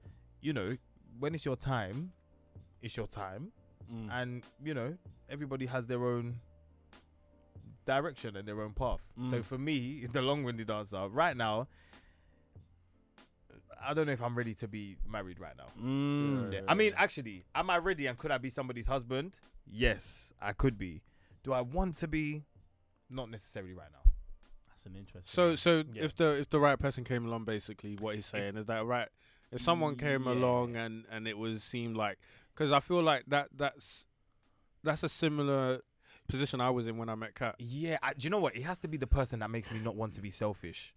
you 0.42 0.54
know, 0.54 0.76
when 1.20 1.36
it's 1.36 1.46
your 1.46 1.56
time, 1.56 2.12
it's 2.82 2.98
your 2.98 3.08
time, 3.08 3.52
Mm. 3.94 4.08
and 4.12 4.44
you 4.64 4.74
know, 4.76 4.96
everybody 5.30 5.66
has 5.66 5.88
their 5.88 6.06
own 6.06 6.40
direction 7.86 8.36
and 8.36 8.48
their 8.48 8.62
own 8.62 8.74
path. 8.74 9.02
So 9.30 9.38
Mm. 9.40 9.46
for 9.46 9.58
me, 9.58 10.06
the 10.12 10.22
long-winded 10.22 10.70
answer 10.70 11.08
right 11.10 11.36
now. 11.36 11.68
I 13.82 13.94
don't 13.94 14.08
know 14.08 14.12
if 14.14 14.22
I'm 14.22 14.38
ready 14.38 14.54
to 14.56 14.68
be 14.68 14.98
married 15.08 15.40
right 15.40 15.56
now. 15.58 15.68
Mm. 15.82 16.54
Yeah. 16.54 16.60
I 16.68 16.74
mean, 16.74 16.94
actually, 16.98 17.46
am 17.56 17.70
I 17.70 17.78
ready 17.78 18.08
and 18.08 18.18
could 18.18 18.32
I 18.32 18.38
be 18.38 18.50
somebody's 18.50 18.88
husband? 18.88 19.38
Yes, 19.72 20.34
I 20.42 20.52
could 20.54 20.78
be. 20.78 21.02
Do 21.44 21.54
I 21.54 21.62
want 21.62 21.96
to 21.98 22.08
be? 22.08 22.44
Not 23.10 23.30
necessarily 23.32 23.74
right 23.74 23.88
now. 23.92 24.12
That's 24.68 24.86
an 24.86 24.96
interesting. 24.96 25.24
So, 25.26 25.56
so 25.56 25.84
Yeah. 25.94 26.04
if 26.04 26.16
the 26.16 26.32
if 26.40 26.50
the 26.50 26.60
right 26.60 26.78
person 26.78 27.04
came 27.04 27.26
along, 27.26 27.46
basically, 27.46 27.96
what 28.00 28.16
he's 28.16 28.26
saying 28.26 28.58
is 28.58 28.66
that 28.66 28.86
right. 28.86 29.08
If 29.52 29.62
someone 29.62 29.96
came 29.96 30.26
Yeah. 30.26 30.34
along 30.34 30.76
and 30.76 31.06
and 31.10 31.28
it 31.28 31.38
was 31.38 31.64
seemed 31.64 31.96
like, 31.96 32.20
because 32.54 32.72
I 32.72 32.80
feel 32.82 33.02
like 33.02 33.24
that 33.28 33.50
that's 33.56 34.06
that's 34.84 35.04
a 35.04 35.10
similar 35.10 35.82
position 36.30 36.62
I 36.62 36.70
was 36.70 36.88
in 36.88 36.98
when 36.98 37.10
I 37.10 37.16
met 37.16 37.36
Kat. 37.36 37.56
Yeah, 37.60 37.98
I, 38.02 38.14
do 38.14 38.26
you 38.26 38.30
know 38.30 38.40
what? 38.40 38.56
It 38.56 38.64
has 38.64 38.80
to 38.80 38.88
be 38.88 38.98
the 38.98 39.08
person 39.08 39.40
that 39.40 39.50
makes 39.50 39.72
me 39.72 39.80
not 39.80 39.96
want 39.96 40.14
to 40.14 40.22
be 40.22 40.32
selfish. 40.32 40.94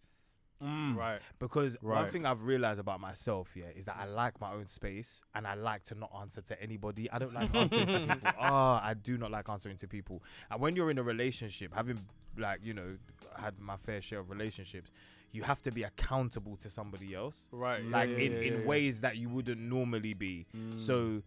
Mm. 0.63 0.97
Right. 0.97 1.21
Because 1.41 1.77
one 1.81 2.09
thing 2.11 2.25
I've 2.25 2.43
realized 2.43 2.79
about 2.79 3.01
myself, 3.01 3.51
yeah, 3.57 3.65
is 3.75 3.85
that 3.87 3.97
I 3.99 4.07
like 4.07 4.41
my 4.41 4.53
own 4.53 4.67
space 4.67 5.25
and 5.35 5.47
I 5.47 5.55
like 5.55 5.83
to 5.85 5.97
not 5.97 6.13
answer 6.21 6.41
to 6.43 6.63
anybody. 6.63 7.11
I 7.11 7.19
don't 7.19 7.35
like 7.35 7.53
answering 7.55 7.87
to 7.89 7.99
people. 7.99 8.31
Ah, 8.39 8.81
I 8.85 8.95
do 8.95 9.19
not 9.19 9.31
like 9.33 9.49
answering 9.49 9.77
to 9.79 9.89
people. 9.89 10.23
And 10.51 10.61
when 10.61 10.77
you're 10.77 10.91
in 10.91 10.99
a 10.99 11.03
relationship, 11.03 11.75
having 11.75 11.99
like 12.39 12.65
you 12.65 12.75
know 12.75 12.97
had 13.37 13.59
my 13.59 13.77
fair 13.77 14.01
share 14.01 14.21
of 14.21 14.31
relationships, 14.31 14.93
you 15.33 15.43
have 15.43 15.63
to 15.63 15.73
be 15.73 15.83
accountable 15.83 16.57
to 16.59 16.71
somebody 16.71 17.15
else. 17.15 17.49
Right. 17.51 17.85
like 17.85 18.11
yeah, 18.11 18.17
in, 18.17 18.33
yeah, 18.33 18.39
in 18.39 18.61
yeah, 18.61 18.67
ways 18.67 19.01
that 19.01 19.17
you 19.17 19.29
wouldn't 19.29 19.61
normally 19.61 20.15
be. 20.15 20.47
Mm. 20.57 20.79
So 20.79 21.23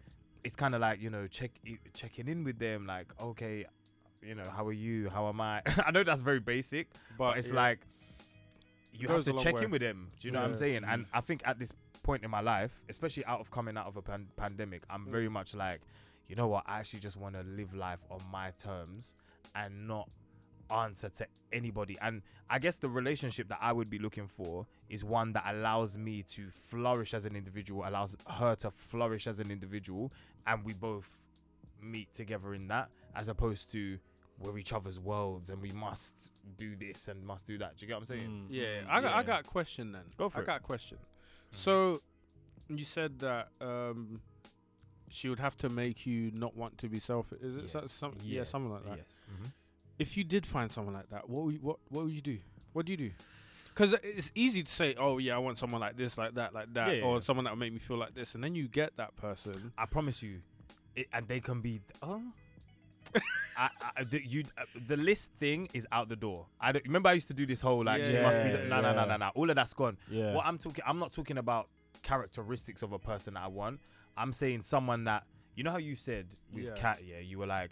it's 0.46 0.56
kind 0.56 0.76
of 0.76 0.82
like 0.82 1.02
you 1.02 1.10
know 1.10 1.28
check 1.28 1.52
checking 1.94 2.30
in 2.30 2.46
with 2.46 2.58
them, 2.58 2.86
like 2.86 3.08
okay, 3.20 3.66
you 4.26 4.36
know 4.36 4.50
how 4.56 4.66
are 4.66 4.74
you? 4.74 5.10
How 5.10 5.28
am 5.30 5.40
I? 5.42 5.62
I 5.86 5.92
know 5.92 6.04
that's 6.04 6.22
very 6.22 6.40
basic, 6.40 6.88
but 7.18 7.38
it's 7.38 7.50
yeah. 7.50 7.56
like 7.56 7.80
you 8.94 9.08
have 9.08 9.24
to 9.26 9.34
check 9.34 9.56
way. 9.56 9.64
in 9.64 9.72
with 9.72 9.82
them. 9.82 10.10
Do 10.20 10.28
you 10.28 10.32
know 10.32 10.40
what 10.42 10.48
I'm 10.50 10.56
saying? 10.56 10.84
And 10.88 11.06
I 11.14 11.22
think 11.22 11.42
at 11.46 11.60
this 11.60 11.72
point 12.04 12.24
in 12.24 12.32
my 12.32 12.42
life, 12.42 12.72
especially 12.90 13.26
out 13.26 13.40
of 13.40 13.52
coming 13.52 13.78
out 13.78 13.88
of 13.88 13.98
a 13.98 14.02
pan- 14.02 14.28
pandemic, 14.38 14.84
I'm 14.90 15.06
Mm. 15.06 15.12
very 15.12 15.30
much 15.30 15.56
like, 15.56 15.82
you 16.28 16.36
know 16.36 16.48
what? 16.48 16.64
I 16.66 16.80
actually 16.80 17.00
just 17.02 17.18
want 17.18 17.36
to 17.36 17.42
live 17.44 17.74
life 17.74 18.00
on 18.10 18.22
my 18.32 18.52
terms 18.52 19.16
and 19.56 19.88
not 19.88 20.10
answer 20.72 21.10
to 21.10 21.28
anybody. 21.52 21.98
And 22.02 22.22
I 22.50 22.60
guess 22.60 22.78
the 22.78 22.90
relationship 22.90 23.48
that 23.50 23.60
I 23.62 23.72
would 23.72 23.90
be 23.90 24.00
looking 24.00 24.28
for 24.28 24.66
is 24.90 25.04
one 25.04 25.34
that 25.34 25.44
allows 25.48 25.98
me 25.98 26.24
to 26.30 26.50
flourish 26.50 27.14
as 27.14 27.26
an 27.26 27.36
individual, 27.36 27.84
allows 27.88 28.16
her 28.30 28.56
to 28.56 28.72
flourish 28.72 29.28
as 29.28 29.40
an 29.40 29.52
individual, 29.52 30.12
and 30.48 30.64
we 30.64 30.74
both 30.74 31.20
meet 31.82 32.14
together 32.14 32.54
in 32.54 32.68
that, 32.70 32.90
as 33.16 33.28
opposed 33.28 33.70
to 33.72 34.00
we're 34.40 34.58
each 34.58 34.74
other's 34.74 35.00
worlds 35.00 35.50
and 35.50 35.62
we 35.62 35.72
must 35.72 36.32
do 36.58 36.76
this 36.76 37.08
and 37.08 37.26
must 37.26 37.46
do 37.46 37.58
that. 37.58 37.78
Do 37.78 37.86
you 37.86 37.88
get 37.88 37.94
what 37.96 38.02
I'm 38.02 38.06
saying? 38.18 38.30
Mm, 38.30 38.46
Yeah, 38.50 38.82
mm, 38.82 38.90
I 38.90 39.02
got 39.02 39.14
I 39.14 39.24
got 39.24 39.40
a 39.42 39.44
question 39.44 39.92
then. 39.92 40.04
Go 40.18 40.30
for 40.30 40.40
I 40.40 40.42
it. 40.42 40.46
got 40.46 40.58
a 40.58 40.64
question. 40.64 40.98
So 41.52 42.02
you 42.68 42.84
said 42.84 43.20
that 43.20 43.50
um 43.62 44.22
she 45.10 45.30
would 45.30 45.40
have 45.40 45.56
to 45.58 45.70
make 45.70 46.06
you 46.06 46.32
not 46.34 46.56
want 46.58 46.78
to 46.80 46.90
be 46.90 47.00
selfish. 47.00 47.40
Is 47.42 47.56
it 47.58 47.70
so- 47.70 47.82
Yes. 47.82 47.92
some, 47.92 48.16
yeah, 48.24 48.44
something 48.44 48.72
like 48.72 48.84
that? 48.86 48.98
Yes. 48.98 49.20
Mhm. 49.32 49.52
If 50.00 50.18
you 50.18 50.24
did 50.26 50.46
find 50.46 50.70
someone 50.72 50.94
like 50.96 51.10
that, 51.12 51.30
what 51.30 51.46
would 51.46 51.54
you, 51.54 51.60
what 51.62 51.78
what 51.90 52.04
would 52.06 52.14
you 52.14 52.22
do? 52.22 52.40
What 52.74 52.86
do 52.86 52.92
you 52.92 52.98
do? 52.98 53.12
Because 53.70 53.94
it's 54.04 54.32
easy 54.36 54.64
to 54.64 54.72
say, 54.72 54.96
"Oh 54.98 55.18
yeah, 55.18 55.36
I 55.36 55.38
want 55.38 55.58
someone 55.58 55.80
like 55.82 55.96
this, 55.98 56.18
like 56.18 56.34
that, 56.36 56.54
like 56.54 56.74
that," 56.74 56.88
Yeah, 56.90 56.94
yeah, 56.96 57.04
or 57.06 57.14
yeah. 57.16 57.20
someone 57.20 57.44
that 57.46 57.52
will 57.52 57.60
make 57.60 57.74
me 57.74 57.80
feel 57.80 57.98
like 57.98 58.14
this, 58.16 58.34
and 58.36 58.44
then 58.44 58.56
you 58.56 58.68
get 58.68 58.96
that 58.98 59.16
person. 59.18 59.72
I 59.78 59.86
promise 59.86 60.22
you, 60.24 60.42
it, 60.96 61.08
and 61.14 61.28
they 61.28 61.40
can 61.40 61.62
be. 61.62 61.82
Oh, 62.02 62.22
I, 63.58 63.70
I, 63.98 64.04
the, 64.04 64.22
you, 64.26 64.44
uh, 64.58 64.64
the 64.88 64.98
list 64.98 65.32
thing 65.40 65.70
is 65.74 65.88
out 65.92 66.10
the 66.10 66.16
door. 66.16 66.48
I 66.60 66.72
don't, 66.72 66.86
remember 66.86 67.10
I 67.10 67.14
used 67.14 67.28
to 67.30 67.34
do 67.34 67.46
this 67.46 67.62
whole 67.62 67.84
like 67.84 68.04
she 68.06 68.18
must 68.20 68.42
be. 68.42 68.50
yeah, 68.50 68.58
The, 68.58 68.64
no, 68.66 68.82
no, 68.82 68.94
no, 68.94 69.02
yeah. 69.02 69.06
no, 69.06 69.18
no. 69.18 69.32
All 69.36 69.50
of 69.50 69.56
that's 69.56 69.74
gone. 69.74 69.98
Yeah. 70.10 70.34
What 70.34 70.46
I'm 70.46 70.58
talking, 70.58 70.84
I'm 70.88 71.00
not 71.00 71.12
talking 71.14 71.38
about 71.38 71.70
characteristics 72.04 72.82
of 72.84 72.92
a 72.92 73.00
person 73.00 73.34
that 73.36 73.44
I 73.44 73.48
want. 73.48 73.80
I'm 74.18 74.34
saying 74.34 74.64
someone 74.64 75.04
that 75.06 75.24
you 75.56 75.64
know 75.64 75.72
how 75.72 75.78
you 75.78 75.96
said 75.96 76.28
with 76.54 76.66
Yeah. 76.66 76.72
Kat, 76.76 77.00
yeah, 77.06 77.20
you 77.20 77.40
were 77.40 77.48
like, 77.48 77.72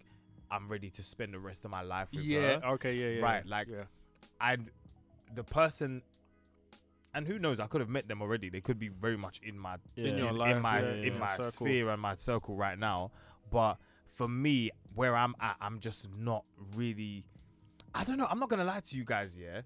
I'm 0.50 0.68
ready 0.70 0.90
to 0.92 1.04
spend 1.04 1.34
the 1.34 1.40
rest 1.40 1.66
of 1.66 1.72
my 1.72 1.82
life 1.82 2.10
with 2.14 2.24
Yeah. 2.24 2.60
her. 2.60 2.68
Okay. 2.74 2.94
Yeah. 2.96 3.20
Yeah. 3.20 3.24
Right, 3.24 3.46
like- 3.46 3.68
yeah. 3.68 3.84
and 4.42 4.70
the 5.36 5.44
person 5.44 6.02
and 7.16 7.28
who 7.28 7.40
knows 7.40 7.60
i 7.60 7.66
could 7.68 7.82
have 7.82 7.90
met 7.90 8.08
them 8.08 8.22
already 8.22 8.50
they 8.50 8.62
could 8.62 8.78
be 8.80 8.88
very 8.88 9.18
much 9.18 9.40
in 9.44 9.58
my 9.58 9.76
Yeah. 9.96 10.08
In 10.10 10.20
in, 10.20 10.38
life, 10.38 10.56
in 10.56 10.62
my 10.62 10.80
yeah, 10.82 10.92
in 10.94 11.14
yeah, 11.14 11.20
my 11.20 11.32
circle. 11.38 11.66
sphere 11.68 11.90
and 11.90 12.02
my 12.02 12.16
circle 12.16 12.56
right 12.56 12.78
now 12.78 13.12
but 13.52 13.78
for 14.14 14.28
me 14.28 14.70
where 14.96 15.16
i'm 15.16 15.34
at 15.42 15.56
i'm 15.62 15.80
just 15.80 16.08
not 16.18 16.44
really 16.76 17.24
i 17.96 18.04
don't 18.04 18.18
know 18.18 18.28
i'm 18.30 18.40
not 18.40 18.50
gonna 18.50 18.64
lie 18.64 18.80
to 18.80 18.96
you 18.96 19.04
guys 19.04 19.38
yeah 19.40 19.62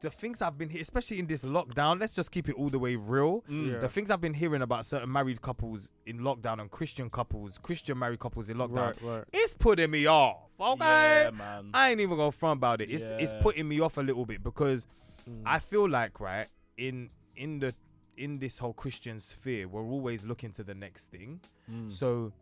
the 0.00 0.08
things 0.10 0.40
i've 0.40 0.56
been 0.56 0.70
especially 0.78 1.18
in 1.18 1.26
this 1.26 1.44
lockdown 1.44 2.00
let's 2.00 2.14
just 2.14 2.30
keep 2.30 2.48
it 2.48 2.54
all 2.56 2.70
the 2.70 2.78
way 2.78 2.96
real 2.96 3.42
Mm. 3.50 3.72
Yeah. 3.72 3.78
the 3.80 3.88
things 3.88 4.10
i've 4.10 4.20
been 4.20 4.32
hearing 4.32 4.62
about 4.62 4.86
certain 4.86 5.12
married 5.12 5.42
couples 5.42 5.90
in 6.06 6.20
lockdown 6.20 6.60
and 6.60 6.70
christian 6.70 7.10
couples 7.10 7.58
christian 7.58 7.98
married 7.98 8.18
couples 8.18 8.48
in 8.48 8.56
lockdown 8.56 8.94
Right. 9.02 9.02
Right. 9.02 9.24
it's 9.32 9.52
putting 9.52 9.90
me 9.90 10.06
off 10.06 10.38
okay 10.58 11.24
Yeah, 11.24 11.30
man. 11.32 11.70
I 11.74 11.90
ain't 11.90 12.00
even 12.00 12.16
gonna 12.16 12.32
front 12.32 12.58
about 12.58 12.80
it. 12.80 12.90
It's 12.90 13.02
it's 13.04 13.32
Yeah. 13.32 13.42
putting 13.42 13.68
me 13.68 13.80
off 13.80 13.98
a 13.98 14.02
little 14.02 14.24
bit 14.24 14.42
because 14.42 14.86
Mm. 15.28 15.42
I 15.46 15.58
feel 15.58 15.88
like 15.88 16.20
right 16.20 16.48
in 16.76 17.10
in 17.36 17.58
the 17.58 17.74
in 18.16 18.38
this 18.38 18.58
whole 18.60 18.72
Christian 18.74 19.18
sphere, 19.20 19.66
we're 19.66 19.82
always 19.82 20.24
looking 20.24 20.52
to 20.52 20.62
the 20.62 20.74
next 20.74 21.10
thing. 21.10 21.40
Mm. 21.70 21.90
So 21.90 22.32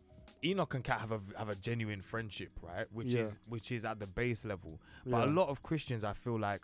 Enoch 0.43 0.73
and 0.73 0.83
Kat 0.83 0.99
have 1.01 1.11
a 1.11 1.19
have 1.37 1.49
a 1.49 1.55
genuine 1.55 2.01
friendship, 2.01 2.51
right? 2.61 2.85
Which 2.91 3.07
Yeah. 3.13 3.21
is 3.21 3.39
which 3.49 3.71
is 3.71 3.85
at 3.85 3.99
the 3.99 4.07
base 4.07 4.45
level. 4.45 4.79
But 5.05 5.19
Yeah. 5.19 5.25
a 5.25 5.31
lot 5.33 5.49
of 5.49 5.63
Christians, 5.63 6.03
I 6.03 6.13
feel 6.13 6.39
like 6.39 6.63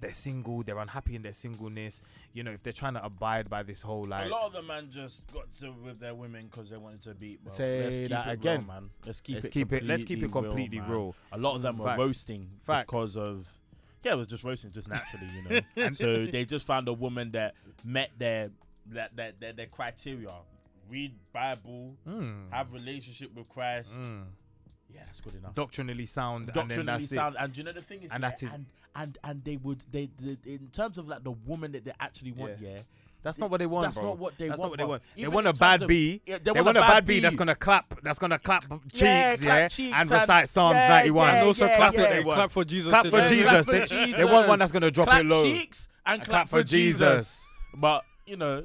they're 0.00 0.12
single, 0.12 0.62
they're 0.62 0.78
unhappy 0.78 1.14
in 1.14 1.22
their 1.22 1.32
singleness. 1.32 2.02
You 2.32 2.42
know, 2.42 2.50
if 2.50 2.62
they're 2.62 2.72
trying 2.72 2.94
to 2.94 3.04
abide 3.04 3.48
by 3.48 3.62
this 3.62 3.80
whole 3.82 4.04
like 4.04 4.26
a 4.26 4.28
lot 4.28 4.46
of 4.46 4.52
them 4.52 4.66
man 4.66 4.90
just 4.90 5.22
got 5.32 5.52
to 5.60 5.70
with 5.72 5.98
their 6.00 6.14
women 6.14 6.46
because 6.46 6.68
they 6.70 6.76
wanted 6.76 7.02
to 7.02 7.14
beat. 7.14 7.42
Bro. 7.44 7.52
Say 7.54 7.82
let's 7.84 7.98
keep 7.98 8.08
that 8.10 8.28
it 8.28 8.32
again. 8.32 8.58
real, 8.60 8.66
man. 8.66 8.90
Let's 9.06 9.20
keep 9.20 9.34
let's 9.36 9.46
it. 9.46 9.50
keep 9.50 9.72
it 9.72 9.84
let's 9.84 10.02
keep 10.04 10.18
it 10.22 10.30
completely 10.32 10.48
completely 10.48 10.80
man. 10.80 10.90
real. 10.90 11.16
A 11.32 11.38
lot 11.38 11.54
of 11.56 11.62
them 11.62 11.78
were 11.78 11.96
roasting 11.96 12.50
Facts. 12.66 12.86
because 12.86 13.16
of 13.16 13.48
yeah, 14.04 14.12
it 14.12 14.16
was 14.16 14.26
just 14.28 14.44
roasting 14.44 14.70
just 14.72 14.88
naturally, 14.88 15.26
you 15.34 15.42
know. 15.48 15.60
and 15.76 15.96
so 15.96 16.26
they 16.26 16.44
just 16.44 16.66
found 16.66 16.86
a 16.88 16.92
woman 16.92 17.30
that 17.32 17.54
met 17.84 18.10
their 18.18 18.50
that 18.88 19.16
that 19.16 19.40
their, 19.40 19.52
their 19.54 19.66
criteria. 19.66 20.30
Read 20.90 21.14
Bible, 21.32 21.96
Mm. 22.08 22.50
have 22.52 22.72
relationship 22.72 23.34
with 23.34 23.48
Christ. 23.48 23.92
Mm. 23.96 24.24
Yeah, 24.92 25.00
that's 25.06 25.20
good 25.20 25.34
enough. 25.34 25.54
Doctrinally 25.54 26.06
sound, 26.06 26.48
and 26.48 26.54
then 26.54 26.54
Doctrinally 26.68 26.86
that's 26.86 27.12
it. 27.12 27.14
sound, 27.16 27.36
and 27.38 27.56
you 27.56 27.64
know 27.64 27.72
the 27.72 27.80
thing 27.82 28.02
is, 28.02 28.10
And 28.12 28.22
yeah, 28.22 28.28
that 28.30 28.42
is- 28.42 28.52
and, 28.54 28.66
and 28.94 29.18
and 29.24 29.44
they 29.44 29.56
would 29.56 29.82
they, 29.90 30.08
they 30.20 30.36
in 30.52 30.68
terms 30.72 30.98
of 30.98 31.08
like 31.08 31.24
the 31.24 31.32
woman 31.32 31.72
that 31.72 31.84
they 31.84 31.92
actually 31.98 32.30
want, 32.32 32.60
yeah, 32.60 32.78
That's 33.22 33.38
not 33.38 33.50
what 33.50 33.58
they 33.58 33.66
want, 33.66 33.86
that's 33.86 33.96
bro. 33.98 34.08
not 34.10 34.18
what 34.18 34.36
they 34.38 34.48
That's 34.48 34.60
want. 34.60 34.66
not 34.66 34.70
what 34.72 34.76
they 34.78 34.82
bro. 34.84 34.90
want. 34.90 35.02
They 35.16 35.22
Even 35.22 35.32
want 35.34 35.46
a 35.48 35.52
bad 35.54 35.82
of- 35.82 35.88
B. 35.88 36.20
Yeah, 36.26 36.38
They, 36.42 36.52
want, 36.52 36.76
a 36.76 36.80
bad 36.80 37.06
B 37.06 37.20
that's 37.20 37.34
gonna 37.36 37.54
clap. 37.56 38.00
That's 38.02 38.18
gonna 38.18 38.38
clap 38.38 38.64
cheeks, 38.92 39.00
Yeah, 39.00 39.30
yeah, 39.30 39.36
clap 39.38 39.70
cheeks 39.72 39.94
and 39.94 40.02
and- 40.02 40.20
recite 40.20 40.48
Psalms 40.50 40.74
yeah, 40.76 40.88
91. 40.88 41.26
yeah, 41.26 41.34
and 41.38 41.46
also 41.48 41.66
yeah, 41.66 41.76
clap, 41.76 41.94
yeah. 41.94 42.22
for, 42.22 42.34
clap 42.34 42.50
for 42.52 42.64
Jesus. 42.64 42.90
Clap 42.90 43.06
for. 43.06 43.26
Jesus. 43.28 43.64
Clap 43.66 43.88
They, 43.88 44.12
they 44.12 44.24
want 44.24 44.46
one 44.48 44.58
that's 44.58 44.72
gonna 44.72 44.90
drop 44.90 45.08
clap 45.08 45.22
it 45.22 45.26
low. 45.26 45.42
cheeks 45.42 45.88
and 46.06 46.20
And 46.20 46.28
clap, 46.28 46.48
for 46.48 46.62
Jesus. 46.62 47.42
But 47.74 48.04
you 48.26 48.36
know, 48.36 48.62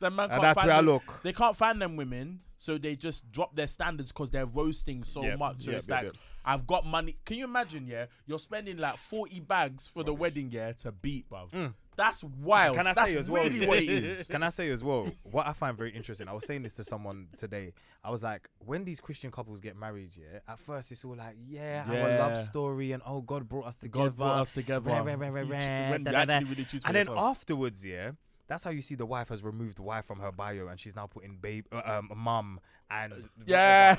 the 0.00 0.10
man 0.10 0.24
And 0.24 0.32
can't 0.32 0.42
that's 0.42 0.54
find 0.56 0.66
where 0.68 0.74
I 0.76 0.78
them- 0.78 0.86
look. 0.86 1.20
They 1.22 1.32
can't 1.32 1.56
find 1.56 1.80
them 1.80 1.96
women, 1.96 2.40
so 2.58 2.76
they 2.78 2.96
just 2.96 3.30
drop 3.30 3.54
their 3.54 3.66
standards 3.68 4.10
because 4.12 4.30
they're 4.30 4.46
roasting 4.46 5.04
so 5.04 5.22
Yep, 5.22 5.38
much. 5.38 5.62
So 5.62 5.70
yep, 5.70 5.78
it's 5.78 5.88
yep, 5.88 5.96
like, 5.96 6.06
yep. 6.06 6.16
I've 6.44 6.66
got 6.66 6.86
money. 6.86 7.16
Can 7.24 7.36
you 7.36 7.44
imagine? 7.44 7.86
Yeah, 7.86 8.06
you're 8.26 8.38
spending 8.38 8.78
like 8.78 8.96
forty 8.96 9.40
bags 9.40 9.86
for 9.86 10.02
the 10.02 10.14
wedding, 10.14 10.48
yeah, 10.50 10.72
to 10.80 10.90
beat, 10.92 11.28
bruv. 11.30 11.50
Mm. 11.50 11.74
That's 11.96 12.24
wild. 12.24 12.76
Can 12.76 12.86
I 12.86 12.94
That's 12.94 13.12
say 13.12 13.18
as 13.18 13.28
well? 13.28 13.44
really 13.44 13.66
what 13.66 13.76
it 13.78 13.88
is. 13.90 14.26
Can 14.28 14.42
I 14.42 14.48
say 14.48 14.70
as 14.70 14.82
well? 14.82 15.06
What 15.30 15.46
I 15.46 15.52
find 15.52 15.76
very 15.76 15.90
interesting. 15.94 16.28
I 16.28 16.32
was 16.32 16.46
saying 16.46 16.62
this 16.62 16.72
to 16.76 16.84
someone 16.84 17.26
today. 17.36 17.74
I 18.02 18.10
was 18.10 18.22
like, 18.22 18.48
when 18.64 18.84
these 18.84 19.00
Christian 19.00 19.30
couples 19.30 19.60
get 19.60 19.76
married, 19.76 20.12
yeah, 20.16 20.38
at 20.48 20.58
first 20.58 20.90
it's 20.92 21.04
all 21.04 21.14
like, 21.16 21.36
yeah, 21.46 21.84
our 21.86 22.18
love 22.30 22.42
story, 22.42 22.92
and 22.92 23.02
oh, 23.04 23.20
God 23.20 23.46
brought 23.46 23.66
us 23.66 23.76
together. 23.76 24.04
God 24.04 24.16
brought 24.16 24.40
us 24.40 24.50
together. 24.50 24.88
Rah, 24.88 25.00
rah, 25.00 25.12
rah, 25.14 25.28
rah, 25.28 25.40
You 25.40 25.46
ch- 25.46 25.50
rah, 25.50 25.90
when 25.90 26.04
da, 26.04 26.12
da, 26.12 26.24
da. 26.24 26.32
actually 26.36 26.50
really 26.50 26.64
choose 26.64 26.82
for 26.82 26.88
And 26.88 26.96
then 26.96 27.06
yourself. 27.08 27.18
afterwards, 27.36 27.84
yeah, 27.84 28.12
that's 28.50 28.64
how 28.64 28.70
you 28.70 28.82
see 28.82 28.96
the 28.96 29.06
wife 29.06 29.28
has 29.28 29.44
removed 29.44 29.78
wife 29.78 30.04
from 30.04 30.18
her 30.18 30.32
bio, 30.32 30.66
and 30.66 30.78
she's 30.78 30.96
now 30.96 31.06
putting 31.06 31.36
babe, 31.40 31.66
uh, 31.70 31.82
um, 31.84 32.10
mum, 32.16 32.58
and 32.90 33.28
yeah, 33.46 33.94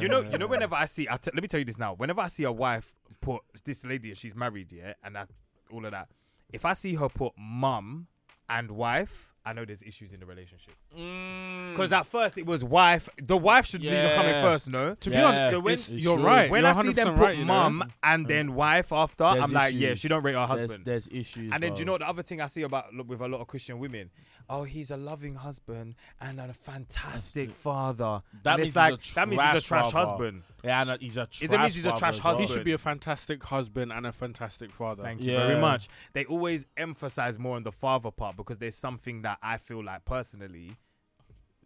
You 0.00 0.08
know, 0.08 0.22
you 0.22 0.38
know. 0.38 0.48
Whenever 0.48 0.74
I 0.74 0.86
see, 0.86 1.06
I 1.08 1.16
t- 1.18 1.30
let 1.32 1.40
me 1.40 1.46
tell 1.46 1.60
you 1.60 1.64
this 1.64 1.78
now. 1.78 1.94
Whenever 1.94 2.20
I 2.20 2.26
see 2.26 2.42
a 2.42 2.50
wife 2.50 2.92
put 3.20 3.42
this 3.64 3.84
lady, 3.84 4.12
she's 4.14 4.34
married, 4.34 4.72
yeah, 4.72 4.94
and 5.04 5.14
that 5.14 5.30
all 5.70 5.84
of 5.86 5.92
that. 5.92 6.08
If 6.52 6.64
I 6.64 6.72
see 6.72 6.96
her 6.96 7.08
put 7.08 7.34
mum 7.38 8.08
and 8.50 8.72
wife, 8.72 9.32
I 9.46 9.52
know 9.52 9.64
there's 9.64 9.82
issues 9.82 10.12
in 10.12 10.18
the 10.18 10.26
relationship. 10.26 10.74
Mm. 10.98 11.70
Because 11.70 11.92
at 11.92 12.04
first 12.06 12.36
it 12.36 12.44
was 12.46 12.64
wife. 12.64 13.08
The 13.22 13.36
wife 13.36 13.64
should 13.66 13.80
be 13.80 13.88
coming 13.88 14.32
first, 14.42 14.68
no. 14.68 14.96
To 14.96 15.10
be 15.10 15.14
Yeah, 15.16 15.24
honest, 15.26 15.50
So 15.52 15.60
when- 15.60 15.74
it's 15.74 15.88
you're 15.88 16.16
true. 16.16 16.26
right. 16.26 16.50
When 16.50 16.62
You're 16.62 16.70
I 16.74 16.82
see 16.82 16.92
them 16.92 17.08
100% 17.08 17.16
put 17.16 17.22
right, 17.22 17.38
you 17.38 17.44
know? 17.44 17.52
mum 17.70 17.92
and 18.02 18.26
then 18.26 18.54
wife 18.54 18.92
after, 18.92 19.22
There's 19.24 19.44
I'm 19.44 19.52
like, 19.52 19.74
yeah, 19.74 19.88
issues. 19.90 20.00
she 20.00 20.08
don't 20.08 20.24
rate 20.24 20.34
her 20.34 20.46
husband. 20.46 20.84
there's 20.84 21.06
issues. 21.12 21.52
And 21.52 21.62
then 21.62 21.74
do 21.74 21.78
you 21.80 21.84
bro. 21.86 21.94
know 21.94 21.98
the 21.98 22.08
other 22.08 22.22
thing 22.22 22.40
I 22.40 22.48
see 22.48 22.62
about 22.62 22.92
look, 22.92 23.08
with 23.08 23.20
a 23.20 23.28
lot 23.28 23.40
of 23.40 23.46
Christian 23.46 23.78
women? 23.78 24.10
Oh, 24.48 24.62
he's 24.64 24.90
a 24.90 24.96
loving 24.96 25.34
husband 25.36 25.94
and 26.20 26.40
a 26.40 26.52
fantastic 26.52 27.52
father. 27.52 28.22
That 28.44 28.54
and 28.54 28.62
means 28.62 28.68
it's 28.68 28.68
he's 28.68 28.76
like 28.76 28.94
a 28.94 29.14
that 29.14 29.28
means 29.28 29.40
he's 29.42 29.48
a 29.64 29.66
trash 29.66 29.90
trash 29.90 29.92
father. 29.92 30.10
husband. 30.10 30.42
Yeah, 30.64 30.82
and 30.82 31.00
he's 31.02 31.16
a 31.16 31.26
trash. 31.26 31.42
It 31.42 31.50
means 31.50 31.74
he's 31.74 31.84
a 31.84 31.88
father 31.90 31.98
trash 32.00 32.14
as 32.18 32.24
well. 32.24 32.34
He 32.34 32.42
husband. 32.42 32.58
should 32.58 32.64
be 32.64 32.72
a 32.72 32.78
fantastic 32.78 33.42
husband 33.44 33.92
and 33.92 34.06
a 34.06 34.12
fantastic 34.12 34.72
father. 34.72 35.02
Thank 35.02 35.20
you 35.20 35.32
Yeah. 35.32 35.46
very 35.46 35.60
much. 35.60 35.88
They 36.12 36.24
always 36.26 36.66
emphasize 36.76 37.38
more 37.38 37.56
on 37.56 37.64
the 37.64 37.72
father 37.72 38.10
part 38.10 38.36
because 38.36 38.58
there's 38.58 38.76
something 38.76 39.22
that 39.22 39.35
I 39.42 39.58
feel 39.58 39.84
like 39.84 40.04
personally, 40.04 40.76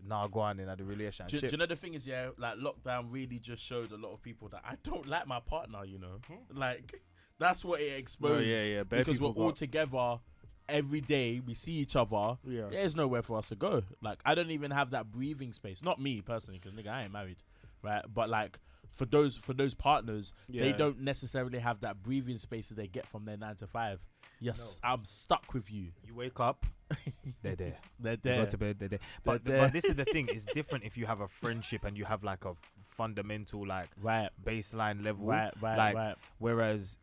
nah, 0.07 0.27
go 0.27 0.41
on 0.41 0.61
in 0.61 0.67
the 0.67 0.85
relationship. 0.85 1.41
do 1.41 1.47
you 1.47 1.57
know 1.57 1.67
the 1.67 1.77
thing 1.77 1.95
is, 1.95 2.07
yeah, 2.07 2.31
like 2.39 2.57
lockdown 2.57 3.07
really 3.11 3.39
just 3.39 3.63
showed 3.63 3.93
a 3.93 3.97
lot 3.97 4.13
of 4.13 4.23
people 4.23 4.49
that 4.49 4.63
I 4.65 4.77
don't 4.83 5.07
like 5.07 5.27
my 5.27 5.41
partner. 5.41 5.85
You 5.85 5.99
know, 5.99 6.21
hmm. 6.27 6.59
like 6.59 7.01
that's 7.39 7.65
what 7.65 7.81
it 7.81 7.99
exposed. 7.99 8.33
Well, 8.33 8.43
yeah, 8.43 8.63
yeah. 8.63 8.83
bare 8.85 9.01
because 9.01 9.21
we're 9.21 9.29
people 9.29 9.43
all 9.43 9.49
got- 9.51 9.57
together 9.57 10.19
every 10.69 11.01
day. 11.01 11.41
We 11.45 11.55
see 11.55 11.73
each 11.73 11.97
other. 11.97 12.39
Yeah. 12.45 12.69
There's 12.71 12.97
nowhere 12.97 13.23
for 13.23 13.39
us 13.39 13.49
to 13.49 13.57
go. 13.57 13.83
Like 14.03 14.21
I 14.25 14.35
don't 14.35 14.51
even 14.51 14.71
have 14.71 14.91
that 14.91 15.11
breathing 15.11 15.53
space. 15.53 15.83
Not 15.83 16.01
me 16.01 16.21
personally, 16.21 16.61
because 16.63 16.79
nigga, 16.79 16.89
I 16.89 17.05
ain't 17.05 17.13
married, 17.13 17.39
right? 17.83 18.05
But 18.13 18.29
like 18.29 18.59
for 18.91 19.05
those 19.05 19.37
for 19.37 19.53
those 19.53 19.75
partners, 19.75 20.33
they 20.49 20.73
don't 20.73 21.01
necessarily 21.01 21.59
have 21.59 21.81
that 21.81 22.03
breathing 22.03 22.39
space 22.39 22.69
that 22.69 22.77
they 22.77 22.87
get 22.87 23.07
from 23.07 23.25
their 23.25 23.37
nine 23.37 23.57
to 23.57 23.67
five. 23.67 24.01
Yes, 24.41 24.81
I'm 24.83 25.05
stuck 25.05 25.53
with 25.55 25.71
you. 25.71 25.89
you 26.07 26.15
wake 26.15 26.41
up, 26.41 26.65
they're 27.43 27.57
there. 27.57 27.77
They're 28.01 28.13
You 28.15 28.19
there. 28.23 28.45
go 28.45 28.51
to 28.51 28.59
bed, 28.59 28.77
they're 28.79 28.89
there. 28.89 28.99
But, 29.23 29.45
They're 29.45 29.61
but 29.61 29.73
this 29.73 29.85
is 29.85 29.95
the 29.95 30.05
thing. 30.07 30.29
It's 30.33 30.47
different 30.47 30.85
if 30.85 30.97
you 30.97 31.07
have 31.07 31.21
a 31.21 31.29
friendship 31.29 31.85
and 31.85 31.97
you 31.97 32.05
have 32.07 32.25
like 32.25 32.45
a 32.47 32.55
fundamental 32.89 33.67
like 33.67 33.89
Right, 34.01 34.31
baseline 34.45 35.05
level. 35.05 35.27
right, 35.27 35.53
right, 35.61 35.77
like, 35.79 35.95
right. 35.95 36.17
Whereas, 36.39 36.99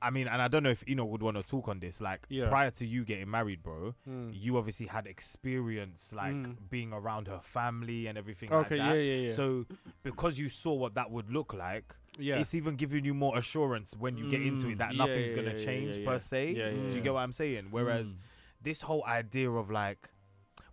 I 0.00 0.10
mean, 0.10 0.28
and 0.28 0.40
I 0.40 0.48
don't 0.48 0.62
know 0.62 0.70
if 0.70 0.84
Eno 0.86 1.04
would 1.04 1.22
want 1.22 1.36
to 1.36 1.42
talk 1.42 1.68
on 1.68 1.80
this. 1.80 2.00
Like 2.00 2.26
Yeah. 2.28 2.48
prior 2.48 2.70
to 2.72 2.86
you 2.86 3.04
getting 3.04 3.30
married, 3.30 3.62
bro, 3.62 3.94
Mm. 4.08 4.30
you 4.32 4.56
obviously 4.56 4.86
had 4.86 5.06
experience 5.06 6.12
like 6.12 6.34
Mm. 6.34 6.56
being 6.70 6.92
around 6.92 7.26
her 7.28 7.40
family 7.40 8.06
and 8.06 8.16
everything 8.16 8.52
Okay, 8.52 8.76
like 8.76 8.86
yeah, 8.86 8.92
that. 8.94 9.00
yeah, 9.02 9.14
yeah. 9.28 9.32
So 9.32 9.66
because 10.02 10.38
you 10.38 10.48
saw 10.48 10.74
what 10.74 10.94
that 10.94 11.10
would 11.10 11.30
look 11.30 11.52
like, 11.52 11.94
Yeah. 12.18 12.38
it's 12.38 12.54
even 12.54 12.76
giving 12.76 13.04
you 13.04 13.14
more 13.14 13.36
assurance 13.38 13.96
when 13.96 14.16
you 14.16 14.30
get 14.30 14.42
into 14.42 14.66
Mm. 14.66 14.72
it 14.72 14.78
that 14.78 14.92
Yeah, 14.94 14.98
nothing's 15.04 15.30
yeah, 15.30 15.36
gonna 15.36 15.58
change 15.64 16.04
per 16.04 16.18
se. 16.18 16.54
Do 16.54 16.94
you 16.96 17.00
get 17.02 17.12
what 17.14 17.20
I'm 17.20 17.32
saying? 17.32 17.68
Whereas 17.70 18.14
Mm. 18.14 18.18
this 18.62 18.82
whole 18.82 19.04
idea 19.06 19.50
of 19.50 19.70
like, 19.70 20.08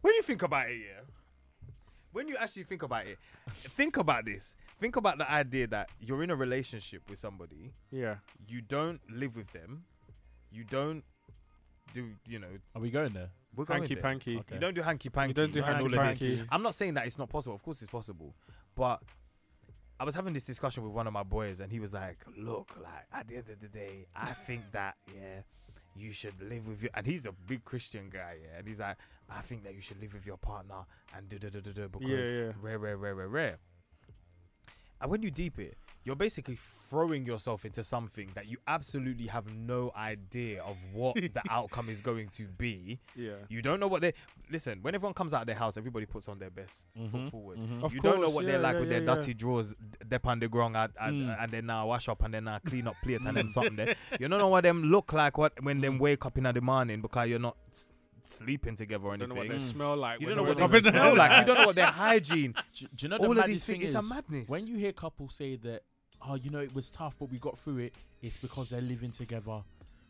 when 0.02 0.14
you 0.16 0.22
think 0.22 0.42
about 0.44 0.70
it, 0.70 0.78
yeah, 0.78 1.02
when 2.12 2.28
you 2.28 2.38
actually 2.38 2.64
think 2.64 2.82
about 2.84 3.08
it, 3.08 3.18
think 3.70 3.98
about 3.98 4.26
this. 4.26 4.56
Think 4.80 4.96
about 4.98 5.18
the 5.18 5.30
idea 5.32 5.68
that 5.68 5.90
you're 6.00 6.22
in 6.24 6.30
a 6.30 6.36
relationship 6.36 7.10
with 7.10 7.18
somebody, 7.20 7.74
Yeah. 7.92 8.18
you 8.48 8.62
don't 8.62 9.00
live 9.10 9.36
with 9.36 9.52
them, 9.52 9.86
you 10.52 10.64
don't 10.64 11.04
do, 11.94 12.12
you 12.28 12.40
know, 12.40 12.60
Are 12.76 12.82
we 12.82 12.92
going 12.92 13.14
there? 13.14 13.30
we're 13.56 13.64
going 13.66 13.82
Hanky 13.82 13.94
there. 13.96 14.04
panky. 14.04 14.38
Okay. 14.40 14.56
You 14.56 14.60
don't 14.60 14.74
do 14.74 14.82
hanky 14.82 15.10
panky. 15.10 15.30
You 15.30 15.34
don't 15.34 15.54
do 15.54 15.62
hanky 15.62 15.88
panky. 15.90 16.36
panky. 16.38 16.48
I'm 16.52 16.62
not 16.62 16.76
saying 16.76 16.96
that 16.96 17.06
it's 17.08 17.18
not 17.18 17.30
possible. 17.30 17.56
Of 17.56 17.64
course, 17.64 17.82
it's 17.82 17.90
possible. 17.92 18.36
But 18.76 19.02
I 19.98 20.04
was 20.04 20.14
having 20.14 20.34
this 20.34 20.46
discussion 20.46 20.84
with 20.84 20.92
one 20.92 21.08
of 21.08 21.14
my 21.14 21.24
boys, 21.24 21.62
and 21.62 21.72
he 21.72 21.80
was 21.80 21.94
like, 21.94 22.18
"Look, 22.36 22.76
like 22.84 23.06
at 23.14 23.30
the 23.30 23.38
end 23.38 23.50
of 23.50 23.62
the 23.62 23.70
day, 23.70 24.08
I 24.14 24.26
think 24.26 24.64
that 24.74 24.96
yeah, 25.08 25.44
you 25.96 26.12
should 26.12 26.42
live 26.42 26.68
with 26.68 26.82
your." 26.82 26.92
And 26.96 27.08
he's 27.08 27.26
a 27.26 27.32
big 27.32 27.64
Christian 27.64 28.10
guy, 28.10 28.40
yeah. 28.44 28.58
And 28.58 28.68
he's 28.68 28.82
like, 28.82 28.98
"I 29.30 29.40
think 29.40 29.64
that 29.64 29.74
you 29.74 29.80
should 29.80 30.02
live 30.02 30.14
with 30.14 30.26
your 30.26 30.36
partner 30.36 30.86
and 31.16 31.30
do 31.30 31.40
do 31.40 31.50
do 31.50 31.62
do 31.62 31.72
do 31.72 31.88
because 31.88 32.10
Yeah, 32.10 32.18
yeah. 32.48 32.52
rare, 32.62 32.78
rare, 32.78 32.98
rare, 32.98 33.16
rare, 33.16 33.30
rare." 33.30 33.58
And 35.02 35.12
when 35.12 35.22
you 35.22 35.32
deep 35.32 35.60
it, 35.60 35.78
you're 36.04 36.16
basically 36.16 36.56
throwing 36.56 37.26
yourself 37.26 37.66
into 37.66 37.82
something 37.84 38.30
that 38.36 38.46
you 38.48 38.58
absolutely 38.68 39.26
have 39.26 39.52
no 39.52 39.92
idea 39.98 40.62
of 40.62 40.78
what 40.94 41.16
the 41.16 41.42
outcome 41.50 41.90
is 41.90 42.00
going 42.00 42.30
to 42.30 42.44
be. 42.44 43.00
Yeah. 43.16 43.32
You 43.50 43.64
don't 43.64 43.80
know 43.80 43.88
what 43.88 44.02
they 44.02 44.14
listen. 44.52 44.80
When 44.84 44.94
everyone 44.94 45.16
comes 45.16 45.34
out 45.34 45.42
of 45.42 45.48
their 45.48 45.56
house, 45.56 45.78
everybody 45.78 46.06
puts 46.06 46.30
on 46.30 46.38
their 46.38 46.52
best 46.52 46.88
Mhm, 46.96 47.10
foot 47.12 47.32
forward. 47.32 47.58
mhm. 47.58 47.84
Of 47.84 47.94
you 47.94 48.02
don't 48.02 48.18
know 48.18 48.22
course, 48.26 48.36
what 48.36 48.46
yeah, 48.46 48.52
they're 48.52 48.60
like 48.62 48.74
yeah, 48.76 48.80
with 48.82 48.90
their 48.90 49.02
yeah, 49.02 49.10
yeah. 49.10 49.16
dirty 49.16 49.34
drawers, 49.34 49.74
they 50.08 50.20
on 50.24 50.40
the 50.40 50.48
ground, 50.48 50.76
and, 50.76 50.92
and, 51.00 51.22
Mm. 51.30 51.44
and 51.44 51.52
then 51.52 51.66
now 51.66 51.88
wash 51.88 52.08
up 52.08 52.22
and 52.24 52.34
then 52.36 52.44
now 52.44 52.60
clean 52.64 52.88
up 52.88 52.96
plate 53.02 53.22
and 53.26 53.36
then 53.36 53.48
something 53.56 53.76
there. 53.76 53.96
You 54.20 54.28
don't 54.28 54.38
know 54.40 54.48
what 54.50 54.62
them 54.62 54.84
look 54.84 55.12
like 55.12 55.38
what 55.40 55.54
when 55.64 55.82
them 55.82 55.98
wake 55.98 56.24
up 56.28 56.38
in 56.38 56.44
the 56.44 56.62
morning 56.62 57.02
because 57.02 57.30
you're 57.30 57.40
not 57.40 57.58
s- 57.72 57.92
sleeping 58.28 58.76
together 58.76 59.06
or 59.06 59.14
You 59.14 59.18
don't 59.20 59.30
know 59.30 59.36
what 59.36 59.46
anything. 59.46 59.60
they 59.60 59.66
Mm. 59.66 59.72
smell 59.72 59.96
like. 59.98 60.22
You 60.22 60.28
don't 60.28 60.38
know 60.38 60.44
what 60.44 60.58
they 60.58 60.64
up 60.64 60.74
in 60.74 60.84
the- 60.84 60.90
smell 60.92 61.16
like. 61.16 61.40
You 61.40 61.46
don't 61.46 61.58
know 61.62 61.68
what 61.68 61.76
their 61.76 61.86
hygiene. 61.88 62.54
Do, 62.76 62.88
do 62.96 63.04
you 63.06 63.10
know 63.10 63.18
the 63.18 63.28
All 63.28 63.40
of 63.40 63.46
these 63.46 63.66
thing 63.66 63.80
things. 63.80 63.90
is 63.92 63.96
It's 63.96 64.06
a 64.06 64.14
madness. 64.14 64.48
when 64.50 64.68
you 64.68 64.78
hear 64.78 64.92
couples 64.94 65.36
say 65.36 65.56
that, 65.58 65.84
oh, 66.22 66.36
you 66.36 66.50
know, 66.50 66.60
it 66.60 66.74
was 66.74 66.90
tough, 66.90 67.16
but 67.20 67.30
we 67.30 67.38
got 67.40 67.58
through 67.58 67.78
it. 67.80 67.94
It's 68.22 68.42
because 68.42 68.70
they're 68.70 68.82
living 68.82 69.12
together. 69.12 69.62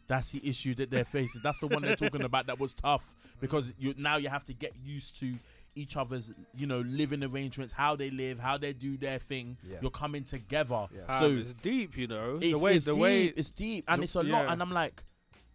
That's 0.08 0.32
the 0.32 0.48
issue 0.48 0.76
that 0.76 0.92
they're 0.92 1.04
facing. 1.06 1.42
That's 1.44 1.60
the 1.60 1.68
one 1.68 1.82
they're 1.82 1.96
talking 1.96 2.24
about. 2.32 2.46
That 2.48 2.60
was 2.60 2.74
tough 2.74 3.16
because 3.42 3.72
you 3.80 3.94
now 3.98 4.18
you 4.18 4.30
have 4.30 4.46
to 4.46 4.54
get 4.54 4.74
used 4.84 5.20
to 5.20 5.34
each 5.78 5.98
other's, 5.98 6.32
you 6.56 6.68
know, 6.68 6.80
living 6.82 7.22
arrangements, 7.24 7.74
how 7.74 7.96
they 7.98 8.10
live, 8.12 8.40
how 8.40 8.58
they 8.58 8.72
do 8.72 8.96
their 8.98 9.20
thing. 9.20 9.58
Yeah. 9.68 9.78
You're 9.82 9.92
coming 9.92 10.24
together. 10.24 10.88
Yeah. 10.96 11.02
Ah, 11.10 11.20
So 11.20 11.28
it's 11.32 11.54
deep, 11.54 11.98
you 11.98 12.08
know. 12.08 12.40
it's, 12.42 12.58
the 12.58 12.64
way, 12.64 12.76
it's 12.76 12.86
the 12.86 12.92
deep, 12.92 13.02
way. 13.02 13.24
it's 13.26 13.50
deep, 13.50 13.84
and 13.90 14.00
the- 14.00 14.04
it's 14.04 14.16
a 14.16 14.24
lot. 14.24 14.48
And 14.50 14.62
I'm 14.62 14.72
like, 14.72 15.04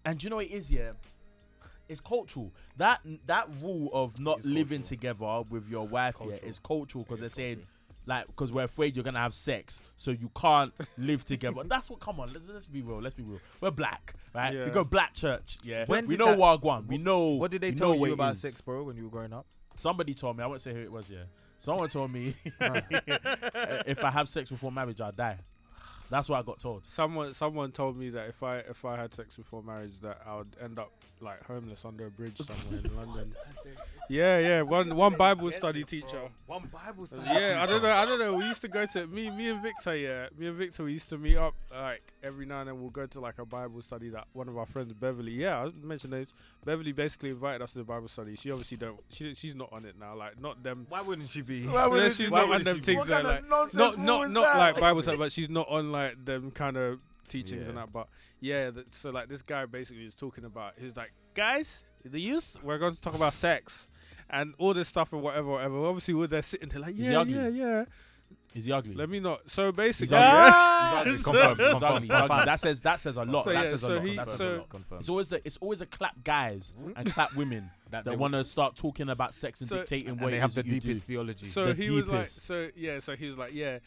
and 0.04 0.18
do 0.18 0.24
you 0.24 0.30
know 0.30 0.36
what 0.36 0.44
it 0.46 0.50
is? 0.52 0.70
Yeah, 0.70 0.90
it's 1.90 2.00
cultural. 2.00 2.52
That 2.78 3.00
that 3.26 3.48
rule 3.60 3.90
of 3.92 4.18
not 4.18 4.38
It's 4.38 4.46
living 4.46 4.80
cultural. 4.82 4.96
together 5.18 5.42
with 5.50 5.68
your 5.68 5.86
wife 5.86 6.16
yeah 6.20 6.26
Cultural. 6.28 6.48
is 6.50 6.58
cultural 6.58 7.04
because 7.04 7.18
they're 7.20 7.26
It's 7.26 7.34
saying 7.34 7.66
like 8.06 8.26
because 8.28 8.50
we're 8.50 8.64
afraid 8.64 8.96
you're 8.96 9.04
gonna 9.04 9.18
have 9.20 9.34
sex, 9.34 9.82
so 9.98 10.10
you 10.10 10.30
can't 10.34 10.72
live 10.96 11.22
together. 11.24 11.60
And 11.60 11.70
that's 11.70 11.90
what. 11.90 12.00
Come 12.00 12.18
on, 12.20 12.32
let's 12.32 12.48
let's 12.48 12.66
be 12.66 12.80
real. 12.80 13.00
Let's 13.02 13.14
be 13.14 13.22
real. 13.22 13.40
We're 13.60 13.70
black, 13.70 14.14
right? 14.34 14.54
Yeah. 14.54 14.64
We 14.64 14.70
go 14.70 14.84
black 14.84 15.12
church. 15.14 15.58
Yeah, 15.62 15.84
When 15.86 16.06
we 16.06 16.16
know 16.16 16.26
that- 16.34 16.38
Wagwan. 16.38 16.86
We 16.86 16.96
know. 16.98 17.28
What 17.42 17.50
did 17.50 17.60
they 17.60 17.72
tell 17.72 17.94
you 17.94 18.12
about 18.14 18.36
sex, 18.38 18.60
bro, 18.62 18.84
when 18.84 18.96
you 18.96 19.04
were 19.04 19.10
growing 19.10 19.32
up? 19.34 19.46
Somebody 19.76 20.14
told 20.14 20.36
me. 20.38 20.42
I 20.44 20.46
won't 20.46 20.60
say 20.62 20.72
who 20.72 20.80
it 20.80 20.90
was. 20.90 21.10
Yeah, 21.10 21.24
someone 21.58 21.88
told 21.90 22.10
me 22.10 22.34
if 22.60 24.02
I 24.04 24.10
have 24.10 24.28
sex 24.28 24.50
before 24.50 24.72
marriage, 24.72 25.00
I'll 25.00 25.12
die. 25.12 25.38
That's 26.10 26.28
what 26.28 26.40
I 26.40 26.42
got 26.42 26.58
told. 26.58 26.84
Someone, 26.86 27.32
someone 27.34 27.70
told 27.70 27.96
me 27.96 28.10
that 28.10 28.28
if 28.28 28.42
I 28.42 28.58
if 28.58 28.84
I 28.84 28.96
had 28.96 29.14
sex 29.14 29.36
before 29.36 29.62
marriage, 29.62 29.98
that 30.00 30.20
I 30.26 30.38
would 30.38 30.56
end 30.62 30.78
up 30.78 30.90
like 31.20 31.42
homeless 31.44 31.84
under 31.84 32.06
a 32.06 32.10
bridge 32.10 32.36
somewhere 32.38 32.80
in 32.84 32.96
London. 33.14 33.32
Yeah, 34.10 34.40
yeah. 34.40 34.62
One 34.62 34.96
one 34.96 35.14
Bible 35.14 35.52
study 35.52 35.84
teacher. 35.84 36.20
One 36.46 36.68
Bible 36.72 37.06
study. 37.06 37.22
Yeah, 37.26 37.62
I 37.62 37.66
don't 37.66 37.80
know. 37.80 37.92
I 37.92 38.04
don't 38.04 38.18
know. 38.18 38.34
We 38.34 38.44
used 38.44 38.60
to 38.62 38.68
go 38.68 38.84
to 38.86 39.06
me, 39.06 39.30
me 39.30 39.50
and 39.50 39.62
Victor. 39.62 39.96
Yeah, 39.96 40.26
me 40.36 40.48
and 40.48 40.56
Victor. 40.56 40.82
We 40.82 40.94
used 40.94 41.08
to 41.10 41.16
meet 41.18 41.36
up 41.36 41.54
like 41.70 42.02
every 42.20 42.44
now 42.44 42.58
and 42.58 42.68
then. 42.68 42.80
We'll 42.80 42.90
go 42.90 43.06
to 43.06 43.20
like 43.20 43.38
a 43.38 43.44
Bible 43.46 43.80
study 43.82 44.08
that 44.08 44.26
one 44.32 44.48
of 44.48 44.58
our 44.58 44.66
friends, 44.66 44.92
Beverly. 44.94 45.30
Yeah, 45.30 45.64
I 45.64 45.70
mentioned 45.86 46.12
names. 46.12 46.30
Beverly 46.64 46.90
basically 46.90 47.30
invited 47.30 47.62
us 47.62 47.70
to 47.74 47.78
the 47.78 47.84
Bible 47.84 48.08
study. 48.08 48.34
She 48.34 48.50
obviously 48.50 48.78
don't. 48.78 48.98
She 49.10 49.32
she's 49.34 49.54
not 49.54 49.72
on 49.72 49.84
it 49.84 49.94
now. 49.96 50.16
Like 50.16 50.40
not 50.40 50.60
them. 50.64 50.86
Why 50.88 51.02
wouldn't 51.02 51.28
she 51.28 51.42
be? 51.42 51.68
Why 51.68 51.86
wouldn't 51.86 52.12
she's 52.12 52.32
why 52.32 52.38
not 52.38 52.42
on 52.42 52.48
wouldn't 52.48 52.64
them 52.64 52.76
she 52.78 52.80
be? 52.80 52.86
things 52.86 52.98
What 52.98 53.06
that 53.08 53.24
like 53.24 53.48
not 53.48 53.96
not 53.96 54.30
not 54.30 54.42
that? 54.42 54.58
like 54.58 54.80
Bible 54.80 55.02
study, 55.02 55.18
but 55.18 55.30
she's 55.30 55.48
not 55.48 55.68
on 55.68 55.92
like 55.92 56.24
them 56.24 56.50
kind 56.50 56.76
of 56.76 56.98
teachings 57.28 57.68
and 57.68 57.76
that. 57.78 57.92
But 57.92 58.08
yeah, 58.40 58.72
th- 58.72 58.86
so 58.90 59.10
like 59.10 59.28
this 59.28 59.42
guy 59.42 59.66
basically 59.66 60.04
was 60.04 60.16
talking 60.16 60.44
about. 60.44 60.72
He's 60.80 60.96
like, 60.96 61.12
guys, 61.34 61.84
the 62.04 62.20
youth, 62.20 62.56
we're 62.64 62.78
going 62.78 62.92
to 62.94 63.00
talk 63.00 63.14
about 63.14 63.34
sex 63.34 63.86
and 64.32 64.54
all 64.58 64.74
this 64.74 64.88
stuff 64.88 65.12
and 65.12 65.22
whatever, 65.22 65.48
whatever. 65.48 65.86
Obviously, 65.86 66.14
we're 66.14 66.26
there 66.26 66.42
sitting 66.42 66.68
there 66.68 66.80
like, 66.80 66.94
Is 66.94 67.00
yeah, 67.00 67.22
yeah, 67.22 67.48
yeah. 67.48 67.84
Is 68.54 68.64
he 68.64 68.72
ugly? 68.72 68.94
Let 68.94 69.08
me 69.08 69.20
not. 69.20 69.48
So 69.48 69.70
basically, 69.70 70.16
He's 70.16 70.24
ugly. 70.24 70.50
yeah. 70.50 71.04
He's 71.04 71.10
ugly. 71.10 71.22
Confirm, 71.22 71.56
confirm, 71.56 71.84
ugly. 71.84 72.00
He's 72.00 72.10
ugly. 72.10 72.28
confirm. 72.28 72.46
That 72.46 72.60
says 72.60 72.80
that 72.80 73.00
says 73.00 73.16
a 73.16 73.22
lot. 73.24 73.44
So, 73.44 73.52
that 73.52 73.64
yeah, 73.64 73.70
says 73.70 73.82
a 73.82 73.86
so 73.86 73.94
lot. 73.94 74.04
he- 74.04 74.16
that 74.16 74.28
says 74.28 74.38
so- 74.38 74.54
a 74.54 74.56
lot. 74.56 74.68
Confirm. 74.68 74.98
It's 74.98 75.08
always 75.08 75.28
the 75.28 75.46
it's 75.46 75.56
always 75.58 75.80
a 75.80 75.86
clap 75.86 76.24
guys 76.24 76.72
mm. 76.80 76.92
and 76.96 77.12
clap 77.12 77.34
women 77.36 77.70
That 77.90 78.04
that 78.04 78.18
want 78.18 78.34
to 78.34 78.44
start 78.44 78.76
talking 78.76 79.08
about 79.08 79.34
sex 79.34 79.60
and 79.60 79.68
So- 79.68 79.78
dictating 79.78 80.10
and 80.10 80.20
what 80.20 80.30
they 80.32 80.40
have 80.40 80.54
the 80.54 80.62
that 80.62 80.66
you 80.66 80.80
do. 80.80 80.80
deepest 80.80 81.06
theology. 81.06 81.46
So 81.46 81.72
The 81.72 81.74
he 81.74 81.90
was 81.90 82.08
like, 82.08 82.28
so 82.28 82.70
yeah, 82.74 82.98
so 82.98 83.14
he 83.14 83.26
was 83.26 83.38
like, 83.38 83.52
yeah. 83.54 83.78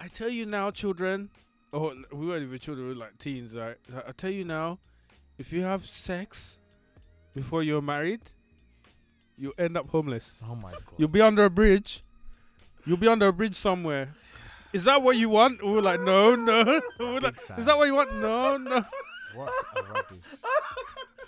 I 0.00 0.08
tell 0.08 0.28
you 0.28 0.46
now, 0.46 0.70
children. 0.70 1.30
Oh, 1.72 1.94
we 2.12 2.26
weren't 2.26 2.42
even 2.42 2.58
children. 2.58 2.88
We 2.88 2.94
were 2.94 3.00
like 3.00 3.18
teens. 3.18 3.54
Right? 3.54 3.76
I 4.06 4.12
tell 4.12 4.30
you 4.30 4.44
now, 4.44 4.78
if 5.38 5.52
you 5.52 5.62
have 5.62 5.84
sex 5.86 6.58
before 7.34 7.62
you're 7.62 7.82
married, 7.82 8.20
you 9.38 9.52
end 9.58 9.76
up 9.76 9.88
homeless. 9.90 10.42
oh 10.48 10.54
my 10.54 10.70
god. 10.72 10.82
You'll 10.96 11.08
be 11.08 11.20
under 11.20 11.44
a 11.44 11.50
bridge. 11.50 12.02
You'll 12.84 12.96
be 12.96 13.08
under 13.08 13.26
a 13.28 13.32
bridge 13.32 13.54
somewhere. 13.54 14.14
Is 14.72 14.84
that 14.84 15.02
what 15.02 15.16
you 15.16 15.28
want? 15.28 15.64
We 15.64 15.72
were 15.72 15.82
like, 15.82 16.00
no, 16.00 16.34
no. 16.36 16.80
We 16.98 17.04
were 17.06 17.20
like, 17.20 17.36
Is 17.58 17.66
that 17.66 17.76
what 17.76 17.86
you 17.86 17.94
want? 17.94 18.14
No, 18.16 18.56
no. 18.56 18.84
What 19.34 19.52
a 19.76 19.82
rubbish. 19.82 20.24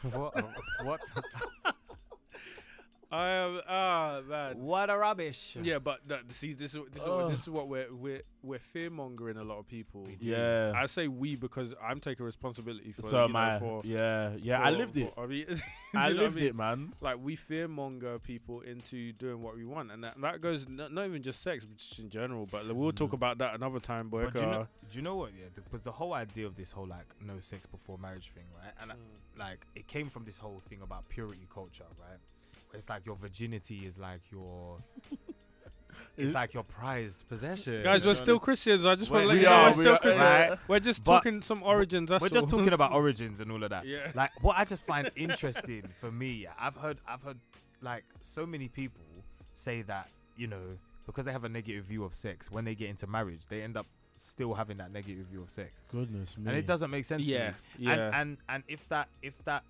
what? 0.03 0.39
A, 0.39 0.85
what? 0.85 1.01
I 3.11 3.29
am 3.31 3.61
ah 3.67 4.21
man. 4.29 4.59
What 4.59 4.91
a 4.91 4.97
rubbish. 4.99 5.57
Yeah, 5.63 5.79
but 5.79 6.01
that, 6.09 6.31
see, 6.31 6.53
this 6.53 6.75
is 6.75 6.83
this 6.93 7.03
is, 7.03 7.09
what, 7.09 7.29
this 7.31 7.41
is 7.41 7.49
what 7.49 7.67
we're 7.67 7.87
we're 7.95 8.21
we're 8.43 8.59
fear 8.59 8.91
mongering 8.91 9.39
a 9.39 9.43
lot 9.45 9.59
of 9.59 9.67
people. 9.67 10.07
Yeah. 10.21 10.73
I 10.77 10.85
say 10.87 11.09
we 11.09 11.35
because 11.35 11.75
I'm 11.83 12.01
taking 12.01 12.27
responsibility 12.27 12.93
for. 12.93 13.03
so 13.03 13.17
you 13.21 13.25
am 13.25 13.33
know, 13.33 13.39
I. 13.39 13.59
for, 13.59 13.81
yeah, 13.85 14.33
yeah. 14.43 14.61
I 14.61 14.71
lived 14.71 14.97
it. 14.99 15.15
for- 15.15 15.25
I 15.25 15.27
mean, 15.27 15.47
do 15.49 15.55
I 15.95 16.09
you 16.09 16.15
know 16.15 16.21
what 16.21 16.23
lived 16.25 16.37
mean? 16.37 16.45
it, 16.49 16.55
man. 16.55 16.93
Like 17.01 17.17
we 17.23 17.35
fear 17.35 17.67
monger 17.67 18.19
people 18.19 18.61
into 18.61 19.13
doing 19.15 19.41
what 19.41 19.57
we 19.57 19.65
want, 19.65 19.91
and 19.91 20.05
that, 20.05 20.21
that 20.21 20.41
goes 20.43 20.67
n- 20.67 20.77
not 20.91 21.07
even 21.07 21.23
just 21.23 21.43
sex, 21.43 21.65
but 21.65 21.79
just 21.79 21.99
in 21.99 22.11
general. 22.11 22.45
But 22.45 22.67
like, 22.67 22.77
we'll 22.77 22.93
talk 22.93 23.11
Mhm. 23.11 23.15
about 23.15 23.39
that 23.39 23.55
another 23.55 23.81
time, 23.81 24.11
boy. 24.11 24.25
But 24.25 24.35
do 24.35 24.41
you, 24.41 24.47
know, 24.47 24.69
do 24.91 24.97
you 24.97 25.03
know 25.03 25.17
what? 25.17 25.31
Yeah, 25.39 25.47
the, 25.55 25.63
but 25.71 25.83
the 25.83 25.93
whole 25.93 26.13
idea 26.13 26.47
of 26.47 26.57
this 26.57 26.73
whole 26.73 26.87
like 26.87 27.07
no 27.25 27.41
sex 27.41 27.65
before 27.65 27.97
marriage 27.97 28.31
thing, 28.35 28.45
right? 28.63 28.73
And 28.83 28.93
uh, 28.93 28.95
like 29.39 29.67
it 29.75 29.87
came 29.87 30.11
from 30.11 30.25
this 30.27 30.37
whole 30.37 30.61
thing 30.69 30.83
about 30.83 31.09
purity 31.09 31.47
culture, 31.53 31.85
right? 31.99 32.19
Where 32.71 32.79
it's 32.79 32.89
like 32.89 33.07
your 33.07 33.17
virginity 33.17 33.87
is 33.87 33.99
like 33.99 34.21
your, 34.31 34.79
it's 36.17 36.33
like 36.35 36.55
your 36.55 36.63
prized 36.65 37.29
possession. 37.29 37.83
Guys, 37.83 38.05
we're 38.07 38.15
still 38.15 38.39
Christians. 38.39 38.85
I 38.87 38.95
just 38.95 39.11
want 39.11 39.23
to 39.25 39.29
let 39.29 39.37
you 39.39 39.45
know 39.45 39.51
are, 39.53 39.67
we're 39.69 39.73
still 39.73 39.97
Christians. 39.99 40.21
right. 40.23 40.59
We're 40.69 40.81
just 40.81 41.05
But- 41.05 41.13
talking 41.19 41.43
some 41.43 41.63
origins. 41.63 42.11
That's 42.11 42.23
We're 42.23 42.29
just 42.29 42.51
talking 42.51 42.73
about 42.73 42.93
origins 43.03 43.41
and 43.41 43.51
all 43.51 43.63
of 43.63 43.71
that. 43.71 43.87
yeah. 43.87 44.11
Like 44.15 44.31
what 44.43 44.57
I 44.59 44.65
just 44.65 44.85
find 44.85 45.11
interesting 45.17 45.85
for 46.01 46.11
me, 46.11 46.47
I've 46.59 46.77
heard, 46.77 46.99
I've 47.07 47.23
heard, 47.23 47.39
like 47.81 48.05
so 48.21 48.45
many 48.45 48.67
people 48.69 49.01
say 49.53 49.83
that 49.83 50.09
you 50.37 50.47
know 50.49 50.77
because 51.07 51.25
they 51.25 51.33
have 51.33 51.45
a 51.45 51.49
negative 51.49 51.85
view 51.85 52.03
of 52.05 52.13
sex 52.15 52.51
when 52.51 52.65
they 52.65 52.75
get 52.75 52.91
into 52.91 53.07
marriage, 53.07 53.43
they 53.49 53.63
end 53.63 53.77
up 53.77 53.87
still 54.17 54.53
having 54.53 54.77
that 54.79 54.93
negative 54.93 55.27
view 55.27 55.41
of 55.41 55.49
sex, 55.49 55.85
Goodness 55.93 56.37
me. 56.37 56.49
and 56.49 56.57
it 56.59 56.67
doesn't 56.67 56.91
make 56.91 57.05
sense. 57.05 57.25
Yeah, 57.25 57.47
to 57.47 57.53
me. 57.53 57.87
yeah. 57.87 57.93
And, 57.93 58.15
and 58.15 58.37
and 58.49 58.63
if 58.67 58.87
that 58.89 59.09
if 59.23 59.33
that 59.45 59.63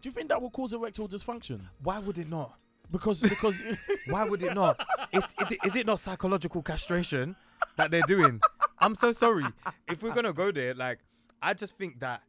Do 0.00 0.08
you 0.08 0.12
think 0.12 0.28
that 0.28 0.40
will 0.40 0.50
cause 0.50 0.72
erectile 0.72 1.08
dysfunction? 1.08 1.60
why 1.82 1.98
would 1.98 2.18
it 2.18 2.28
not? 2.28 2.58
Because 2.90 3.20
because 3.20 3.60
Why 4.06 4.24
would 4.24 4.42
it 4.42 4.54
not? 4.54 4.80
it, 5.12 5.24
it, 5.40 5.58
is 5.64 5.76
it 5.76 5.86
not 5.86 6.00
psychological 6.00 6.62
castration 6.62 7.36
that 7.76 7.90
they're 7.90 8.02
doing? 8.02 8.40
I'm 8.78 8.94
so 8.94 9.12
sorry. 9.12 9.44
If 9.88 10.02
we're 10.02 10.14
gonna 10.14 10.32
go 10.32 10.50
there, 10.50 10.74
like, 10.74 11.00
I 11.42 11.54
just 11.54 11.76
think 11.76 12.00
that. 12.00 12.22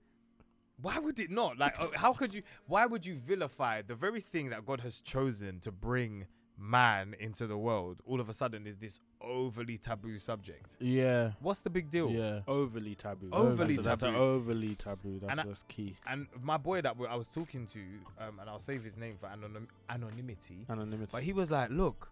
Why 0.82 0.98
would 0.98 1.20
it 1.20 1.30
not? 1.30 1.58
Like, 1.58 1.76
uh, 1.80 1.88
how 1.96 2.14
could 2.14 2.34
you? 2.34 2.42
Why 2.66 2.86
would 2.86 3.06
you 3.06 3.16
vilify 3.16 3.82
the 3.82 3.96
very 3.96 4.22
thing 4.22 4.50
that 4.50 4.66
God 4.66 4.82
has 4.82 5.02
chosen 5.02 5.60
to 5.62 5.72
bring 5.72 6.26
man 6.60 7.16
into 7.20 7.48
the 7.48 7.58
world? 7.58 7.98
All 8.06 8.20
of 8.20 8.30
a 8.30 8.34
sudden, 8.34 8.68
is 8.68 8.78
this 8.78 9.00
overly 9.22 9.78
taboo 9.78 10.20
subject? 10.20 10.78
yeah, 10.80 11.32
What's 11.40 11.62
the 11.62 11.70
big 11.70 11.90
deal? 11.90 12.10
yeah. 12.12 12.42
overly 12.48 12.96
taboo. 12.96 13.30
Overly 13.32 13.76
that's, 13.76 13.86
a- 13.88 13.90
that's 13.90 14.04
a 14.04 14.06
taboo. 14.08 14.18
overly 14.18 14.76
taboo. 14.76 15.20
That's 15.22 15.40
And 15.40 15.50
I- 15.52 15.54
key. 15.68 15.96
And 16.06 16.28
my 16.42 16.58
boy 16.58 16.82
that 16.82 16.96
I 17.10 17.16
was 17.16 17.28
talking 17.28 17.66
to, 17.68 17.80
um, 18.20 18.40
and 18.40 18.50
I'll 18.50 18.60
save 18.60 18.84
his 18.84 18.96
name 18.98 19.14
for 19.20 19.28
anonym- 19.28 19.68
anonymity. 19.90 20.66
Anonymity. 20.70 21.10
But 21.12 21.24
he 21.24 21.34
was 21.34 21.50
like, 21.52 21.70
look, 21.70 22.12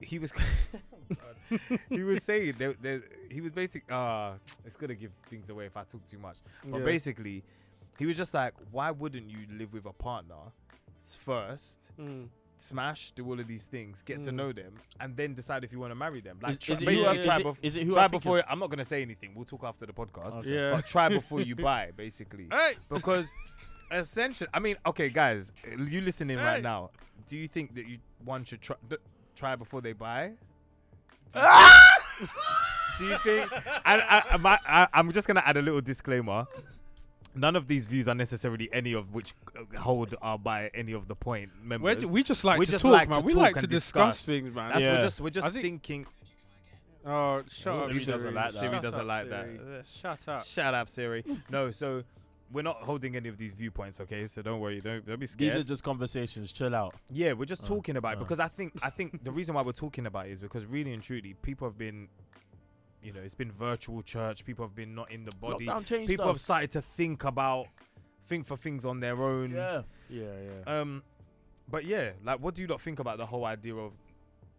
he 0.00 0.18
was 0.20 0.32
he 1.88 2.02
was 2.02 2.22
saying 2.22 2.54
that, 2.58 2.80
there, 2.82 3.02
he 3.30 3.40
was 3.40 3.52
basically 3.52 3.92
Uh, 3.94 4.34
it's 4.64 4.76
gonna 4.76 4.94
give 4.94 5.10
things 5.28 5.50
away 5.50 5.66
if 5.66 5.76
I 5.76 5.82
talk 5.84 6.04
too 6.06 6.18
much. 6.18 6.36
But 6.64 6.78
Yeah. 6.78 6.84
basically, 6.84 7.42
he 7.98 8.06
was 8.06 8.16
just 8.16 8.32
like, 8.34 8.54
why 8.70 8.90
wouldn't 8.92 9.28
you 9.28 9.38
live 9.50 9.72
with 9.72 9.86
a 9.86 9.92
partner 9.92 10.36
s- 11.02 11.16
first? 11.16 11.90
Mm. 11.98 12.28
Smash, 12.60 13.12
do 13.12 13.24
all 13.26 13.38
of 13.38 13.46
these 13.46 13.66
things, 13.66 14.02
get 14.02 14.22
to 14.22 14.30
Mm. 14.30 14.34
know 14.34 14.52
them, 14.52 14.74
and 15.00 15.16
then 15.16 15.34
decide 15.34 15.64
if 15.64 15.72
you 15.72 15.78
want 15.78 15.90
to 15.92 15.94
marry 15.94 16.20
them. 16.20 16.38
Like, 16.42 16.54
Is, 16.54 16.58
try, 16.58 16.72
is 16.74 16.82
it 16.82 16.84
who 16.84 16.90
basically, 16.90 17.18
I- 17.18 17.22
try, 17.22 17.34
is 17.36 17.40
it- 17.40 17.46
bef- 17.46 17.56
is 17.62 17.76
it 17.76 17.82
who 17.86 17.92
try 17.92 18.04
I 18.04 18.08
think 18.08 18.22
before. 18.22 18.44
I'm 18.50 18.58
not 18.58 18.70
gonna 18.70 18.84
say 18.84 19.02
anything. 19.02 19.32
We'll 19.34 19.44
talk 19.44 19.64
after 19.64 19.86
the 19.86 19.92
podcast. 19.92 20.36
Okay. 20.38 20.50
Yeah. 20.54 20.72
But 20.74 20.86
try 20.86 21.08
before 21.08 21.40
you 21.40 21.54
buy, 21.56 21.90
basically, 21.96 22.48
Hey. 22.52 22.74
because 22.88 23.32
essentially, 23.90 24.48
I 24.52 24.58
mean, 24.58 24.76
okay, 24.86 25.08
guys, 25.08 25.52
you 25.78 26.00
listening 26.00 26.38
Hey. 26.38 26.44
right 26.44 26.62
now? 26.62 26.90
Do 27.28 27.36
you 27.36 27.48
think 27.48 27.74
that 27.74 27.86
you 27.86 27.98
one 28.24 28.44
should 28.44 28.60
try 28.60 28.76
d- 28.88 28.96
try 29.36 29.54
before 29.56 29.80
they 29.80 29.92
buy? 29.92 30.32
Do 32.98 33.06
you 33.06 33.16
think? 33.18 33.52
And 33.52 34.02
I, 34.02 34.22
I, 34.30 34.36
my, 34.38 34.58
I, 34.66 34.88
I'm 34.92 35.12
just 35.12 35.28
gonna 35.28 35.42
add 35.44 35.56
a 35.56 35.62
little 35.62 35.80
disclaimer. 35.80 36.46
None 37.38 37.56
of 37.56 37.68
these 37.68 37.86
views 37.86 38.08
are 38.08 38.14
necessarily 38.14 38.68
any 38.72 38.92
of 38.92 39.14
which 39.14 39.32
uh, 39.56 39.78
hold 39.78 40.14
are 40.20 40.38
by 40.38 40.70
any 40.74 40.92
of 40.92 41.08
the 41.08 41.14
point 41.14 41.50
We're 41.62 41.78
members. 41.78 42.02
ju- 42.02 42.08
we 42.08 42.22
just 42.22 42.44
like 42.44 42.58
We 42.58 42.66
to 42.66 42.72
just 42.72 42.82
talk, 42.82 42.92
like 42.92 43.08
man. 43.08 43.20
to 43.20 43.26
we 43.26 43.32
talk 43.34 43.42
like 43.42 43.54
to 43.58 43.66
discuss, 43.66 44.18
discuss. 44.20 44.26
things, 44.26 44.54
man. 44.54 44.70
That's 44.72 44.80
Yeah. 44.84 44.92
we're 44.94 45.00
just 45.00 45.20
we're 45.20 45.30
just 45.30 45.48
think- 45.50 45.62
thinking. 45.62 46.06
Oh, 47.06 47.42
shut 47.48 47.74
up, 47.74 47.82
Siri 47.92 48.04
Siri. 48.04 48.12
doesn't 48.18 48.34
like 48.34 48.52
that. 48.52 48.58
Siri 48.58 48.72
Shut 48.72 48.82
doesn't 48.82 49.00
up, 49.00 49.06
like 49.06 49.30
that. 49.30 49.44
Siri. 49.46 49.82
Shut 50.00 50.28
up. 50.28 50.44
Shut 50.44 50.74
up, 50.74 50.88
Siri. 50.90 51.24
no, 51.48 51.70
so 51.70 52.02
we're 52.52 52.62
not 52.62 52.76
holding 52.82 53.14
any 53.16 53.28
of 53.28 53.38
these 53.38 53.54
viewpoints, 53.54 54.00
okay? 54.00 54.26
So 54.26 54.42
don't 54.42 54.60
worry, 54.60 54.80
don't 54.80 55.06
don't 55.06 55.18
be 55.20 55.26
These 55.26 55.54
are 55.54 55.62
just 55.62 55.82
conversations. 55.84 56.52
Chill 56.52 56.74
out. 56.74 56.94
Yeah, 57.10 57.32
we're 57.34 57.44
just 57.46 57.62
Oh, 57.64 57.68
talking 57.68 57.96
about 57.96 58.14
it 58.14 58.16
oh. 58.16 58.24
because 58.24 58.40
I 58.40 58.48
think 58.48 58.72
I 58.82 58.90
think 58.90 59.22
the 59.24 59.30
reason 59.32 59.54
why 59.54 59.62
we're 59.62 59.72
talking 59.72 60.06
about 60.06 60.26
it 60.26 60.32
is 60.32 60.40
because 60.40 60.66
really 60.66 60.92
and 60.92 61.02
truly 61.02 61.34
people 61.40 61.68
have 61.68 61.78
been, 61.78 62.08
you 63.02 63.12
know, 63.12 63.20
it's 63.20 63.34
been 63.34 63.52
virtual 63.52 64.02
church. 64.02 64.44
People 64.44 64.64
have 64.64 64.74
been 64.74 64.94
not 64.94 65.10
in 65.10 65.24
the 65.24 65.34
body. 65.36 65.66
Lockdown 65.66 65.86
changed 65.86 66.08
People 66.08 66.26
have 66.26 66.40
started 66.40 66.70
to 66.72 66.82
think 66.82 67.24
about, 67.24 67.66
think 68.26 68.46
for 68.46 68.56
things 68.56 68.84
on 68.84 69.00
their 69.00 69.22
own. 69.22 69.52
Yeah. 69.52 69.82
Yeah, 70.08 70.24
yeah. 70.66 70.80
Um, 70.80 71.02
but 71.70 71.84
yeah, 71.84 72.10
like, 72.24 72.40
what 72.40 72.54
do 72.54 72.62
you 72.62 72.68
not 72.68 72.80
think 72.80 72.98
about 72.98 73.18
the 73.18 73.26
whole 73.26 73.44
idea 73.44 73.74
of 73.74 73.92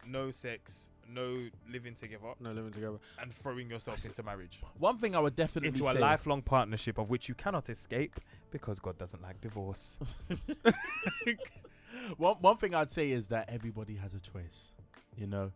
no 0.05 0.31
sex, 0.31 0.91
no 1.07 1.47
living 1.69 1.95
together, 1.95 2.33
no 2.39 2.51
living 2.51 2.71
together. 2.71 2.97
and 3.19 3.33
throwing 3.33 3.69
yourself 3.69 4.05
into 4.05 4.23
marriage, 4.23 4.61
One 4.77 4.97
thing 4.97 5.15
I 5.15 5.19
would 5.19 5.35
definitely 5.35 5.69
into 5.69 5.89
a 5.89 5.93
lifelong 5.99 6.41
partnership 6.41 6.97
of 6.97 7.09
which 7.09 7.27
you 7.27 7.35
cannot 7.35 7.69
escape 7.69 8.19
because 8.51 8.79
God 8.79 8.97
doesn't 8.97 9.21
like 9.21 9.41
divorce. 9.41 9.99
one 12.17 12.35
one 12.39 12.57
thing 12.57 12.75
I'd 12.75 12.91
say 12.91 13.11
is 13.11 13.27
that 13.29 13.49
everybody 13.49 13.95
has 13.95 14.13
a 14.13 14.19
choice. 14.19 14.71
You 15.17 15.27
know, 15.27 15.51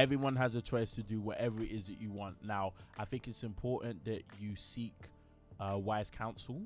everyone 0.00 0.36
has 0.36 0.54
a 0.54 0.62
choice 0.62 0.92
to 0.92 1.02
do 1.02 1.20
whatever 1.20 1.62
it 1.62 1.70
is 1.70 1.86
that 1.86 2.00
you 2.00 2.10
want. 2.10 2.36
Now, 2.44 2.72
I 2.98 3.04
think 3.04 3.28
it's 3.28 3.44
important 3.44 4.04
that 4.06 4.22
you 4.40 4.56
seek 4.56 4.94
uh, 5.60 5.76
wise 5.76 6.10
counsel 6.10 6.62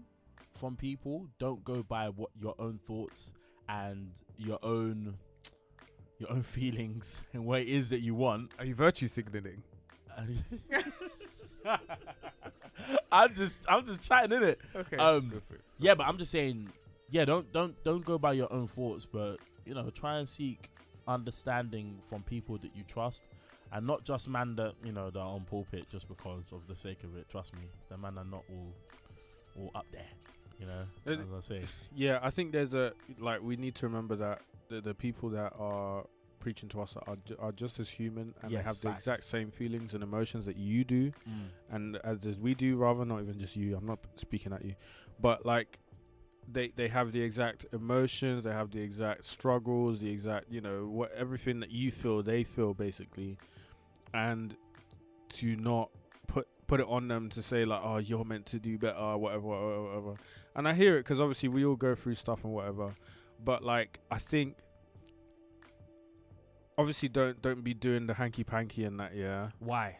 from 0.53 0.77
people. 0.77 1.27
Don't 1.39 1.63
go 1.65 1.83
by 1.83 2.09
what 2.09 2.31
your 2.41 2.55
own 2.59 2.79
thoughts 2.87 3.33
and 3.69 4.11
your 4.39 4.59
own 4.63 5.15
your 6.19 6.31
own 6.33 6.43
feelings 6.45 7.21
and 7.33 7.45
what 7.45 7.61
it 7.63 7.69
is 7.69 7.91
that 7.91 8.01
you 8.01 8.15
want. 8.15 8.55
Are 8.59 8.65
you 8.65 8.75
virtue 8.75 9.09
signaling? 9.09 9.63
I'm 13.13 13.35
just 13.35 13.59
I'm 13.69 13.87
just 13.87 14.01
chatting 14.03 14.37
in 14.37 14.43
it. 14.43 14.61
Okay. 14.75 14.97
Um, 14.97 15.29
go 15.29 15.41
for 15.47 15.57
it. 15.57 15.61
Yeah, 15.79 15.95
but 15.95 16.07
I'm 16.07 16.17
just 16.17 16.31
saying, 16.31 16.71
yeah, 17.11 17.25
don't 17.25 17.53
don't 17.53 17.75
don't 17.85 18.05
go 18.05 18.19
by 18.19 18.33
your 18.33 18.53
own 18.53 18.67
thoughts, 18.67 19.05
but 19.05 19.37
you 19.65 19.75
know, 19.75 19.91
try 19.91 20.19
and 20.19 20.29
seek 20.29 20.71
understanding 21.09 21.99
from 22.09 22.23
people 22.23 22.59
that 22.59 22.75
you 22.75 22.83
trust, 22.85 23.23
and 23.73 23.87
not 23.87 24.05
just 24.05 24.29
man 24.29 24.57
that 24.57 24.75
you 24.85 24.93
know 24.93 25.11
that 25.11 25.19
are 25.19 25.29
on 25.35 25.45
pulpit 25.45 25.89
just 25.91 26.09
because 26.09 26.45
of 26.53 26.67
the 26.69 26.77
sake 26.77 27.03
of 27.05 27.17
it. 27.17 27.29
Trust 27.29 27.55
me, 27.55 27.63
the 27.89 27.97
man 27.97 28.19
are 28.19 28.25
not 28.25 28.45
all 28.51 28.73
all 29.59 29.71
up 29.75 29.87
there. 29.93 30.09
You 30.59 30.67
know, 30.67 30.85
Uh, 31.07 31.11
as 31.13 31.19
I 31.37 31.41
say, 31.49 31.63
Yeah, 31.95 32.19
I 32.23 32.31
think 32.31 32.53
there's 32.53 32.75
a 32.75 32.93
like 33.19 33.43
we 33.43 33.57
need 33.57 33.75
to 33.77 33.87
remember 33.87 34.17
that 34.17 34.41
the, 34.69 34.81
the 34.81 34.95
people 34.95 35.29
that 35.31 35.53
are 35.59 36.05
preaching 36.41 36.69
to 36.71 36.81
us 36.81 36.97
are 37.07 37.17
ju- 37.25 37.37
are 37.39 37.53
just 37.53 37.79
as 37.81 37.89
human 37.91 38.33
and 38.43 38.53
they 38.53 38.57
have 38.63 38.81
the 38.81 38.91
facts. 38.91 39.07
exact 39.07 39.23
same 39.25 39.51
feelings 39.51 39.95
and 39.95 40.03
emotions 40.03 40.47
that 40.47 40.57
you 40.57 40.85
do 40.85 41.13
and 41.71 41.97
as, 42.05 42.25
as 42.27 42.39
we 42.39 42.55
do 42.55 42.77
rather 42.77 43.05
not 43.05 43.21
even 43.21 43.37
just 43.39 43.57
you 43.57 43.77
i'm 43.77 43.85
not 43.87 43.99
speaking 44.15 44.53
at 44.53 44.65
you 44.65 44.75
but 45.21 45.45
like 45.45 45.79
they 46.51 46.69
they 46.77 46.89
have 46.89 47.13
the 47.13 47.21
exact 47.23 47.67
emotions 47.73 48.45
they 48.45 48.53
have 48.53 48.71
the 48.71 48.81
exact 48.81 49.25
struggles 49.25 50.01
the 50.01 50.11
exact 50.11 50.47
you 50.51 50.61
know 50.61 50.87
what 50.87 51.13
everything 51.13 51.61
that 51.61 51.71
you 51.71 51.91
feel 51.91 52.23
they 52.23 52.45
feel 52.45 52.73
basically 52.75 53.37
and 54.15 54.57
to 55.29 55.57
not 55.57 55.91
put 56.27 56.47
put 56.67 56.81
it 56.81 56.87
on 56.89 57.09
them 57.09 57.29
to 57.29 57.43
say 57.43 57.65
like 57.65 57.81
oh 57.83 57.99
you're 57.99 58.25
meant 58.25 58.47
to 58.47 58.59
do 58.59 58.79
better 58.79 59.17
whatever 59.17 59.43
whatever, 59.43 59.83
whatever. 59.83 60.15
and 60.55 60.69
i 60.69 60.75
hear 60.75 60.97
it 60.97 61.01
because 61.01 61.21
obviously 61.21 61.49
we 61.49 61.65
all 61.65 61.77
go 61.77 61.95
through 61.95 62.15
stuff 62.15 62.45
and 62.45 62.53
whatever 62.53 62.95
but 63.45 63.65
like 63.65 63.99
i 64.11 64.19
think 64.19 64.57
obviously 66.79 67.09
don't 67.09 67.41
don't 67.43 67.63
be 67.65 67.75
doing 67.75 68.07
the 68.07 68.15
hanky 68.15 68.45
panky 68.45 68.85
and 68.85 69.01
that 69.01 69.15
yeah 69.15 69.51
Why? 69.59 69.99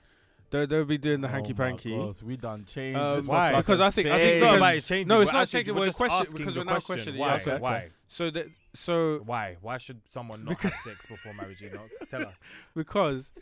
Don't, 0.51 0.69
don't 0.71 0.87
be 0.87 0.99
doing 0.99 1.21
the 1.21 1.29
hanky 1.29 1.53
Oh 1.53 1.59
my 1.59 1.71
panky 1.71 2.13
we 2.23 2.37
done 2.37 2.65
changed. 2.67 2.99
Um, 2.99 3.25
why? 3.27 3.57
Because 3.57 3.81
I 3.81 3.91
think- 3.91 4.09
I 4.09 4.19
think 4.19 4.33
It's 4.35 4.43
not 4.45 4.57
about 4.57 4.75
it 4.77 4.85
changing. 4.85 5.09
No, 5.09 5.21
it's 5.21 5.29
we're 5.29 5.33
not 5.33 5.43
actually- 5.43 5.59
changing, 5.61 5.75
We're 5.75 5.81
we're 5.81 5.87
just 5.87 5.97
question- 5.99 6.21
asking 6.21 6.37
because 6.39 6.55
the 6.55 6.61
we're 6.61 6.65
now 6.65 6.73
question. 6.73 6.87
questioning- 6.95 7.21
Why? 7.21 7.29
yeah, 7.29 7.43
okay. 7.43 7.59
Why? 7.59 7.91
So 8.09 8.31
that 8.31 8.47
so 8.75 9.19
Why? 9.25 9.57
Why 9.61 9.79
should 9.79 10.01
someone 10.09 10.45
not 10.45 10.61
have 10.61 10.75
sex 10.75 11.07
before 11.07 11.35
marriage? 11.35 11.61
You 11.61 11.71
know, 11.71 11.83
tell 12.09 12.23
us. 12.27 12.39
because 12.77 13.33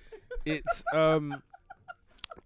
it's 0.45 0.83
um 0.93 1.43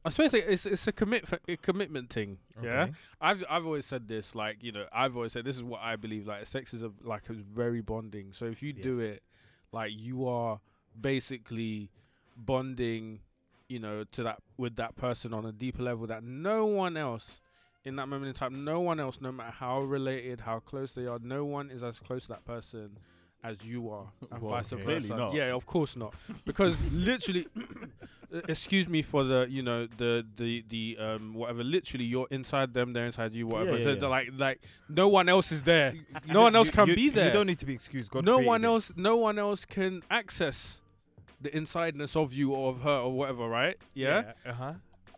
I 0.05 0.11
suppose 0.11 0.35
it- 0.35 0.45
it's 0.49 0.67
it's 0.67 0.87
a 0.87 0.93
commit 0.93 1.29
a 1.49 1.57
commitment 1.57 2.11
thing. 2.11 2.39
Yeah, 2.63 2.83
Okay. 2.83 2.93
I've 3.21 3.45
I've 3.49 3.65
always 3.67 3.87
said 3.87 4.09
this. 4.09 4.35
Like 4.35 4.63
you 4.63 4.73
know, 4.73 4.87
I've 4.93 5.15
always 5.17 5.33
said 5.33 5.45
this 5.45 5.57
is 5.57 5.63
what 5.63 5.81
I 5.83 5.97
believe. 5.97 6.27
Like 6.27 6.45
sex 6.47 6.75
is 6.75 6.83
a, 6.83 6.91
like 7.03 7.29
a 7.31 7.33
very 7.33 7.81
bonding. 7.81 8.33
So 8.33 8.47
if 8.47 8.63
you 8.63 8.73
do 8.73 8.99
it, 9.01 9.23
like 9.73 9.93
you 9.95 10.27
are 10.29 10.61
basically 11.01 11.91
bonding, 12.37 13.21
you 13.69 13.79
know, 13.79 14.05
to 14.13 14.23
that 14.25 14.39
with 14.57 14.77
that 14.77 14.97
person 14.97 15.33
on 15.35 15.45
a 15.47 15.53
deeper 15.53 15.83
level 15.83 16.07
that 16.07 16.23
no 16.25 16.67
one 16.67 16.97
else. 16.97 17.41
In 17.85 17.97
that 17.97 18.07
moment 18.09 18.29
in 18.29 18.35
time, 18.35 18.65
no 18.65 18.81
one 18.81 19.01
else, 19.01 19.21
no 19.21 19.33
matter 19.33 19.53
how 19.53 19.81
related, 19.81 20.41
how 20.41 20.59
close 20.59 20.93
they 20.93 21.07
are, 21.07 21.19
no 21.23 21.45
one 21.45 21.71
is 21.71 21.83
as 21.83 21.99
close 22.01 22.25
to 22.25 22.29
that 22.31 22.45
person 22.45 22.99
as 23.43 23.65
you 23.65 23.89
are, 23.91 24.07
and 24.33 24.43
Well, 24.43 24.51
vice 24.51 24.71
versa. 24.71 25.31
Yeah, 25.33 25.55
of 25.55 25.65
course 25.65 25.97
not, 25.97 26.13
because 26.45 26.83
literally, 26.93 27.47
excuse 28.49 28.89
me 28.89 29.01
for 29.01 29.23
the 29.25 29.47
you 29.49 29.63
know 29.63 29.87
the 29.97 30.27
the 30.37 30.65
the 30.69 30.97
um 31.01 31.35
whatever. 31.35 31.63
Literally, 31.63 32.05
you're 32.05 32.27
inside 32.31 32.75
them, 32.75 32.93
they're 32.93 33.07
inside 33.07 33.33
you, 33.35 33.47
whatever. 33.47 33.73
Yeah, 33.73 33.79
yeah, 33.79 33.85
they're 33.85 33.97
yeah. 34.03 34.09
like 34.09 34.29
like 34.37 34.61
no 34.89 35.09
one 35.09 35.29
else 35.29 35.53
is 35.53 35.63
there. 35.63 35.95
No 36.27 36.43
one 36.43 36.57
else 36.57 36.67
you- 36.67 36.73
can 36.73 36.89
you- 36.89 36.95
be 36.97 37.11
there. 37.11 37.27
You 37.29 37.33
don't 37.33 37.47
need 37.47 37.61
to 37.61 37.67
be 37.67 37.75
excused. 37.75 38.11
God 38.11 38.25
no 38.25 38.39
one 38.39 38.65
it. 38.65 38.67
else, 38.67 38.93
no 38.97 39.17
one 39.17 39.39
else 39.39 39.65
can 39.65 40.03
access 40.11 40.83
the 41.41 41.57
insideness 41.57 42.17
of 42.17 42.33
you 42.33 42.53
or 42.53 42.71
of 42.71 42.81
her 42.83 42.99
or 42.99 43.13
whatever, 43.13 43.49
right? 43.49 43.77
Yeah, 43.95 44.33
Uh 44.47 44.53
huh. 44.53 44.73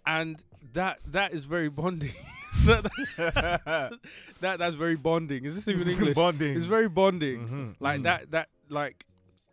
and 0.07 0.43
that 0.73 0.99
that 1.07 1.33
is 1.33 1.45
very 1.45 1.69
bonding. 1.69 2.13
that, 2.67 3.99
that 4.41 4.59
that's 4.59 4.75
very 4.77 4.97
bonding. 4.97 5.45
Is 5.45 5.55
this 5.55 5.69
even 5.69 5.89
English? 5.95 6.15
Bonding. 6.15 6.57
It's 6.57 6.67
very 6.67 6.89
bonding. 6.89 7.49
Mhm. 7.49 7.75
Like 7.81 8.01
Mm. 8.01 8.05
that 8.05 8.31
that 8.33 8.49
like, 8.69 9.07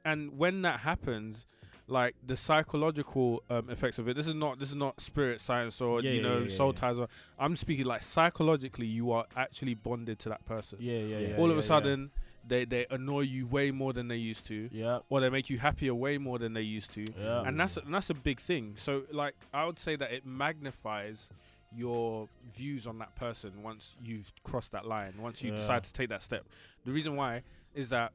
and 0.06 0.38
when 0.38 0.62
that 0.64 0.80
happens. 0.82 1.46
Like 1.90 2.16
the 2.22 2.36
psychological 2.36 3.44
um, 3.50 3.70
effects 3.70 3.98
of 3.98 4.10
it. 4.10 4.18
This 4.18 4.28
is 4.28 4.34
not. 4.34 4.60
This 4.60 4.68
is 4.68 4.76
not 4.76 5.00
spirit 5.00 5.40
science 5.40 5.80
or 5.80 6.02
Yeah, 6.02 6.12
you 6.12 6.16
yeah, 6.18 6.22
know 6.28 6.40
yeah, 6.42 6.50
soul 6.50 6.74
ties. 6.74 6.98
Or, 6.98 7.08
I'm 7.40 7.56
speaking 7.56 7.86
like 7.86 8.04
psychologically. 8.04 8.88
You 8.88 9.12
are 9.14 9.26
actually 9.38 9.74
bonded 9.74 10.20
to 10.20 10.28
that 10.28 10.44
person. 10.44 10.80
Yeah, 10.82 11.00
yeah, 11.00 11.20
yeah. 11.20 11.38
All 11.38 11.50
of 11.50 11.58
a 11.58 11.62
sudden, 11.62 12.12
they 12.48 12.66
they 12.66 12.86
annoy 12.90 13.22
you 13.22 13.46
way 13.48 13.72
more 13.72 13.94
than 13.94 14.08
they 14.08 14.16
used 14.18 14.46
to. 14.48 14.70
Yeah, 14.72 15.00
or 15.10 15.20
they 15.20 15.30
make 15.30 15.50
you 15.50 15.58
happier 15.58 15.94
way 15.94 16.18
more 16.18 16.40
than 16.40 16.54
they 16.54 16.62
used 16.62 16.92
to. 16.94 17.06
Yeah. 17.20 17.42
and 17.46 17.60
that's 17.60 17.78
and 17.78 17.94
that's 17.94 18.10
a 18.10 18.14
big 18.14 18.40
thing. 18.40 18.74
So 18.76 19.04
like 19.12 19.36
i 19.54 19.66
would 19.66 19.80
say 19.80 19.96
that 19.96 20.12
it 20.12 20.26
magnifies 20.26 21.30
your 21.76 22.30
views 22.56 22.88
on 22.88 22.98
that 23.00 23.14
person 23.16 23.52
once 23.62 23.96
you've 24.04 24.32
crossed 24.44 24.72
that 24.72 24.86
line 24.88 25.14
once 25.20 25.44
you 25.44 25.52
Yeah. 25.52 25.58
decide 25.58 25.84
to 25.84 25.94
take 25.94 26.10
that 26.10 26.22
step. 26.24 26.46
The 26.86 26.92
reason 26.92 27.16
why 27.16 27.44
is 27.76 27.90
that 27.90 28.14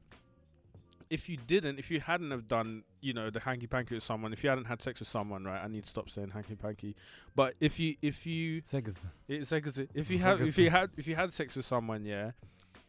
if 1.09 1.29
you 1.29 1.37
didn't 1.37 1.77
if 1.77 1.91
you 1.91 1.99
hadn't 1.99 2.31
have 2.31 2.47
done 2.47 2.83
you 3.01 3.13
know 3.13 3.29
the 3.29 3.39
hanky 3.39 3.67
panky 3.67 3.93
with 3.93 4.03
someone 4.03 4.33
if 4.33 4.43
you 4.43 4.49
hadn't 4.49 4.65
had 4.65 4.81
sex 4.81 4.99
with 4.99 5.07
someone 5.07 5.43
right 5.43 5.61
i 5.63 5.67
need 5.67 5.83
to 5.83 5.89
stop 5.89 6.09
saying 6.09 6.29
hanky 6.29 6.55
panky. 6.55 6.95
But 7.35 7.53
if 7.59 7.79
you 7.79 7.95
if 8.01 8.25
you 8.25 8.61
Segas. 8.63 9.05
it's 9.27 9.51
it's- 9.51 9.87
if 9.93 10.09
you 10.09 10.17
have 10.19 10.41
if 10.41 10.57
you 10.57 10.69
had 10.71 10.89
if 10.97 11.07
you 11.07 11.15
had 11.15 11.31
sex 11.33 11.55
with 11.55 11.65
someone, 11.65 12.05
yeah, 12.05 12.31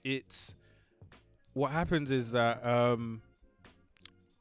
it's 0.02 0.54
what 1.54 1.70
happens 1.72 2.10
is 2.10 2.32
that 2.32 2.64
um, 2.64 3.22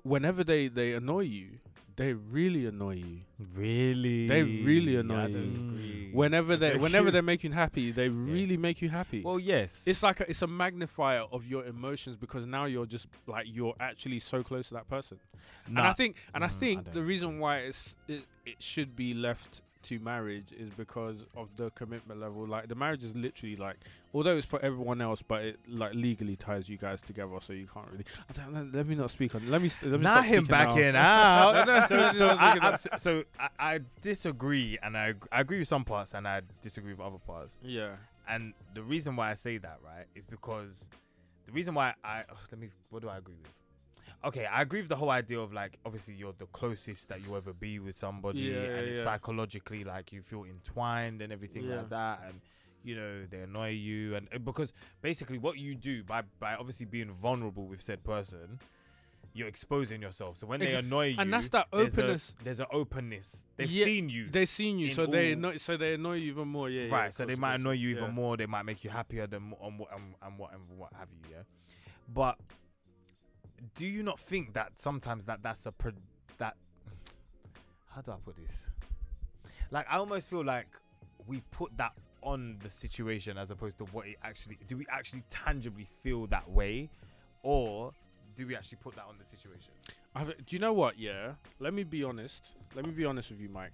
whenever 0.03 0.43
they 0.43 0.68
they 0.68 0.93
annoy 0.93 1.22
you, 1.22 1.59
they 1.95 2.14
really 2.14 2.66
annoy 2.66 2.95
you. 2.95 3.20
Really, 3.55 4.28
They 4.28 4.43
really 4.43 4.95
annoy 4.95 5.22
don't 5.24 5.36
you. 5.36 5.51
agree. 5.70 6.09
Whenever 6.11 6.55
they, 6.57 6.76
whenever 6.86 7.11
they 7.11 7.22
make 7.22 7.43
you 7.43 7.51
happy, 7.51 7.91
they 7.91 8.09
really 8.09 8.57
make 8.57 8.82
you 8.82 8.89
happy. 8.89 9.22
well, 9.24 9.39
yes, 9.39 9.84
it's 9.86 10.01
like 10.01 10.20
a, 10.20 10.30
it's 10.30 10.41
a 10.41 10.47
magnifier 10.47 11.22
of 11.32 11.45
your 11.45 11.66
emotions 11.66 12.18
because 12.18 12.45
now 12.45 12.66
you're 12.66 12.86
just 12.86 13.07
like 13.28 13.45
you're 13.49 13.76
actually 13.80 14.20
so 14.20 14.43
close 14.43 14.70
to 14.70 14.74
that 14.76 14.88
person. 14.89 15.20
And 15.68 15.80
I 15.80 15.93
think 15.93 16.18
and 16.34 16.43
I 16.43 16.47
Mm, 16.47 16.51
I 16.51 16.59
think 16.59 16.84
don't 16.86 16.93
the 16.93 17.03
reason 17.03 17.39
why 17.39 17.57
it's 17.59 17.95
it, 18.07 18.26
it 18.45 18.61
should 18.61 18.95
be 18.95 19.14
left 19.14 19.61
to 19.84 20.00
marriage 20.00 20.52
is 20.58 20.70
because 20.70 21.26
of 21.36 21.50
the 21.56 21.70
commitment 21.72 22.20
level. 22.20 22.48
Like 22.48 22.68
the 22.68 22.76
marriage 22.76 23.04
is 23.04 23.16
literally 23.16 23.56
like 23.56 23.78
although 24.14 24.38
it's 24.38 24.46
for 24.46 24.64
everyone 24.64 25.02
else, 25.02 25.22
but 25.22 25.44
it 25.44 25.60
like 25.68 25.94
legally 25.94 26.36
ties 26.36 26.70
you 26.70 26.78
guys 26.78 27.02
together, 27.02 27.32
so 27.42 27.54
you 27.54 27.68
can't 27.68 27.88
really. 27.92 28.06
Let, 28.74 28.88
me 28.88 28.96
not 28.96 29.12
speak 29.12 29.36
on. 29.36 29.50
Let 29.50 29.62
me. 29.62 29.70
Let 29.82 30.00
me 30.00 30.04
Not 30.04 30.26
him 30.26 30.46
backing 30.46 30.96
out. 30.96 31.68
No, 31.74 31.86
so, 31.88 32.12
so, 32.12 32.28
I. 32.40 32.76
So 32.98 33.24
I, 33.40 33.50
I 33.60 33.80
disagree, 34.02 34.78
and 34.82 34.98
I, 34.98 35.14
I 35.32 35.42
agree 35.42 35.60
with 35.60 35.68
some 35.68 35.84
parts, 35.84 36.14
and 36.14 36.28
I 36.28 36.42
disagree 36.62 36.94
with 36.94 37.02
other 37.02 37.20
parts. 37.20 37.60
Yeah. 37.64 37.96
And 38.28 38.54
the 38.74 38.82
reason 38.82 39.16
why 39.16 39.32
I 39.32 39.34
say 39.34 39.58
that, 39.58 39.80
right, 39.84 40.06
is 40.16 40.26
because 40.26 40.88
the 41.46 41.52
reason 41.52 41.74
why 41.74 41.94
I 42.04 42.24
ugh, 42.30 42.38
let 42.52 42.60
me. 42.60 42.70
What 42.90 43.02
do 43.02 43.10
I 43.10 43.18
agree 43.18 43.36
with? 43.42 43.52
Okay, 44.26 44.45
I 44.45 44.61
agree 44.61 44.80
with 44.80 44.89
the 44.89 44.95
whole 44.95 45.09
idea 45.09 45.39
of 45.39 45.51
like 45.53 45.78
obviously 45.86 46.13
you're 46.13 46.34
the 46.38 46.45
closest 46.47 47.09
that 47.09 47.21
you 47.26 47.36
ever 47.36 47.51
be 47.53 47.80
with 47.80 47.97
somebody, 47.97 48.39
Yeah, 48.39 48.55
and 48.61 48.88
it's 48.89 48.99
yeah. 48.99 49.03
psychologically 49.03 49.84
like 49.84 50.13
you 50.13 50.21
feel 50.21 50.45
entwined 50.45 51.21
and 51.21 51.34
everything 51.34 51.65
Yeah. 51.65 51.78
like 51.78 51.89
that, 51.89 52.21
and 52.28 52.39
you 52.84 52.95
know 52.95 53.26
they 53.30 53.39
annoy 53.39 53.69
you, 53.71 54.15
and 54.15 54.28
and 54.32 54.45
because 54.45 54.74
basically 55.01 55.38
what 55.38 55.57
you 55.57 55.76
do 55.76 56.03
by 56.03 56.21
by 56.39 56.55
obviously 56.55 56.86
being 56.86 57.11
vulnerable 57.21 57.65
with 57.67 57.82
said 57.82 58.03
person, 58.05 58.59
you're 59.34 59.47
exposing 59.49 60.01
yourself. 60.01 60.38
So 60.38 60.47
when 60.47 60.61
they 60.61 60.74
annoy 60.74 61.07
you, 61.07 61.15
and 61.19 61.34
that's 61.34 61.49
that 61.49 61.67
openness. 61.74 62.34
There's 62.43 62.61
an 62.61 62.67
openness. 62.71 63.43
They've 63.57 63.69
seen 63.69 64.07
you, 64.07 64.30
They've 64.32 64.47
seen 64.47 64.80
you, 64.80 64.91
so 64.91 65.05
they 65.05 65.34
annoy, 65.34 65.57
so 65.57 65.76
they 65.76 65.95
annoy 65.95 66.13
you 66.13 66.32
even 66.32 66.47
more. 66.47 66.69
Yeah. 66.69 66.93
right? 66.95 67.13
so 67.13 67.26
they 67.26 67.36
might 67.36 67.55
annoy 67.55 67.71
you 67.74 67.89
even 67.89 68.13
more. 68.13 68.38
They 68.38 68.45
might 68.45 68.63
make 68.63 68.86
you 68.86 68.89
happier 68.89 69.28
than 69.28 69.53
and 69.61 69.80
what 69.80 69.89
and, 69.93 70.13
and 70.21 70.38
what 70.38 70.53
and 70.53 70.61
what 70.78 70.93
have 70.97 71.09
you. 71.11 71.36
Yeah, 71.36 71.43
but 72.13 72.38
do 73.76 73.88
you 73.88 74.03
not 74.03 74.19
think 74.19 74.53
that 74.53 74.74
sometimes 74.78 75.26
that 75.26 75.41
that's 75.41 75.65
a 75.65 75.71
pro- 75.71 75.91
that 76.38 76.55
how 77.89 78.01
do 78.01 78.11
I 78.11 78.15
put 78.24 78.38
this? 78.38 78.69
Like 79.71 79.88
I 79.89 79.97
almost 79.97 80.30
feel 80.30 80.43
like 80.43 80.67
we 81.28 81.41
put 81.51 81.76
that 81.78 81.93
on 82.21 82.57
the 82.63 82.69
situation 82.69 83.38
as 83.38 83.51
opposed 83.51 83.78
to 83.80 83.86
what 83.86 84.07
it 84.07 84.17
actually. 84.24 84.57
Do 84.67 84.78
we 84.78 84.86
actually 84.89 85.24
tangibly 85.30 85.88
feel 86.01 86.28
that 86.28 86.49
way, 86.49 86.89
or 87.41 87.91
do 88.36 88.47
we 88.47 88.55
actually 88.55 88.80
put 88.82 88.95
that 88.95 89.05
on 89.07 89.15
the 89.17 89.26
situation? 89.26 89.71
I've, 90.15 90.28
do 90.45 90.55
you 90.55 90.59
know 90.59 90.74
what? 90.74 90.97
Yeah. 90.99 91.34
Let 91.59 91.74
me 91.74 91.84
be 91.84 92.03
honest. 92.03 92.49
Let 92.76 92.86
me 92.86 92.91
be 92.91 93.05
honest 93.05 93.32
with 93.32 93.39
you, 93.39 93.49
Mike. 93.49 93.74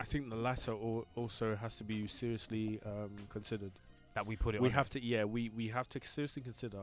I 0.00 0.04
think 0.04 0.30
the 0.30 0.36
latter 0.36 0.72
al- 0.72 1.06
also 1.16 1.56
has 1.56 1.76
to 1.78 1.84
be 1.84 2.06
seriously 2.06 2.80
um, 2.86 3.10
considered. 3.28 3.72
That 4.14 4.26
we 4.26 4.36
put 4.36 4.54
it. 4.54 4.60
we 4.60 4.68
on 4.68 4.74
have 4.74 4.90
to, 4.90 5.04
yeah, 5.04 5.24
we 5.24 5.50
we 5.50 5.68
have 5.68 5.88
to 5.90 6.00
seriously 6.02 6.42
consider 6.42 6.78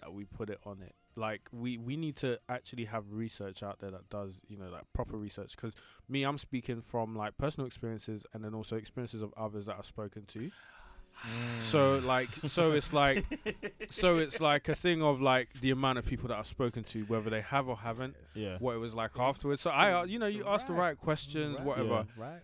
that 0.00 0.12
we 0.12 0.24
put 0.24 0.50
it 0.50 0.58
on 0.64 0.82
it. 0.82 0.94
Like 1.16 1.48
we 1.52 1.76
we 1.76 1.96
need 1.96 2.16
to 2.16 2.38
actually 2.48 2.84
have 2.86 3.04
research 3.12 3.62
out 3.62 3.80
there 3.80 3.90
that 3.90 4.08
does 4.10 4.40
you 4.48 4.56
know 4.56 4.68
like 4.70 4.84
proper 4.94 5.16
research. 5.16 5.56
Because 5.56 5.74
me, 6.08 6.22
I'm 6.22 6.38
speaking 6.38 6.80
from 6.80 7.14
like 7.16 7.36
personal 7.36 7.66
experiences 7.66 8.24
and 8.32 8.44
then 8.44 8.54
also 8.54 8.76
experiences 8.76 9.20
of 9.22 9.32
others 9.36 9.66
that 9.66 9.76
I've 9.78 9.86
spoken 9.86 10.24
to. 10.26 10.50
So 11.58 11.98
like, 12.02 12.38
so 12.44 12.72
it's 12.72 12.94
like, 12.94 13.26
so 13.90 14.16
it's 14.16 14.40
like 14.40 14.68
a 14.70 14.74
thing 14.74 15.02
of 15.02 15.20
like 15.20 15.52
the 15.60 15.70
amount 15.72 15.98
of 15.98 16.06
people 16.06 16.28
that 16.28 16.38
I've 16.38 16.46
spoken 16.46 16.84
to, 16.84 17.02
whether 17.04 17.28
they 17.28 17.42
have 17.42 17.68
or 17.68 17.76
haven't, 17.76 18.16
Yeah. 18.34 18.56
what 18.60 18.74
it 18.74 18.78
was 18.78 18.94
like 18.94 19.10
afterwards. 19.18 19.60
So 19.60 19.70
I, 19.70 19.92
uh, 19.92 20.04
you 20.04 20.18
know, 20.18 20.26
you 20.26 20.44
ask 20.46 20.66
the 20.66 20.72
Right. 20.72 20.88
right 20.88 20.98
questions, 20.98 21.58
Right. 21.58 21.66
whatever, 21.66 22.06
right. 22.16 22.40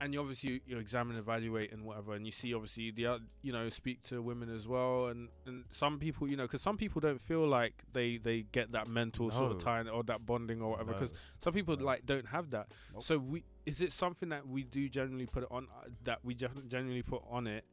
And 0.00 0.12
you 0.12 0.20
obviously 0.20 0.60
you 0.66 0.78
examine, 0.78 1.16
evaluate, 1.16 1.72
and 1.72 1.84
whatever, 1.84 2.14
and 2.14 2.26
you 2.26 2.32
see 2.32 2.52
obviously 2.52 2.90
the, 2.90 3.18
you 3.42 3.52
know, 3.52 3.68
speak 3.70 4.02
to 4.04 4.20
women 4.20 4.54
as 4.54 4.68
well, 4.68 5.06
and 5.06 5.28
and 5.46 5.64
some 5.70 5.98
people, 5.98 6.28
you 6.28 6.36
know, 6.36 6.44
because 6.44 6.60
some 6.62 6.76
people 6.76 7.00
don't 7.00 7.20
feel 7.20 7.46
like 7.46 7.72
they 7.92 8.18
they 8.18 8.42
get 8.52 8.72
that 8.72 8.88
mental 8.88 9.30
sort 9.30 9.52
of 9.52 9.58
No. 9.58 9.64
time 9.64 9.88
or 9.92 10.02
that 10.04 10.26
bonding 10.26 10.60
or 10.60 10.72
whatever, 10.72 10.92
because 10.92 11.12
some 11.38 11.52
people 11.54 11.76
No. 11.76 11.84
like 11.84 12.04
don't 12.04 12.26
have 12.26 12.50
that. 12.50 12.68
Nope. 12.92 13.02
So 13.02 13.18
we 13.18 13.44
is 13.64 13.80
it 13.80 13.92
something 13.92 14.28
that 14.28 14.46
we 14.46 14.62
do 14.64 14.88
generally 14.88 15.26
put 15.26 15.42
it 15.44 15.48
on 15.50 15.66
uh, 15.74 15.88
that 16.04 16.18
we 16.24 16.34
generally 16.34 17.02
put 17.02 17.22
on 17.30 17.46
it? 17.46 17.64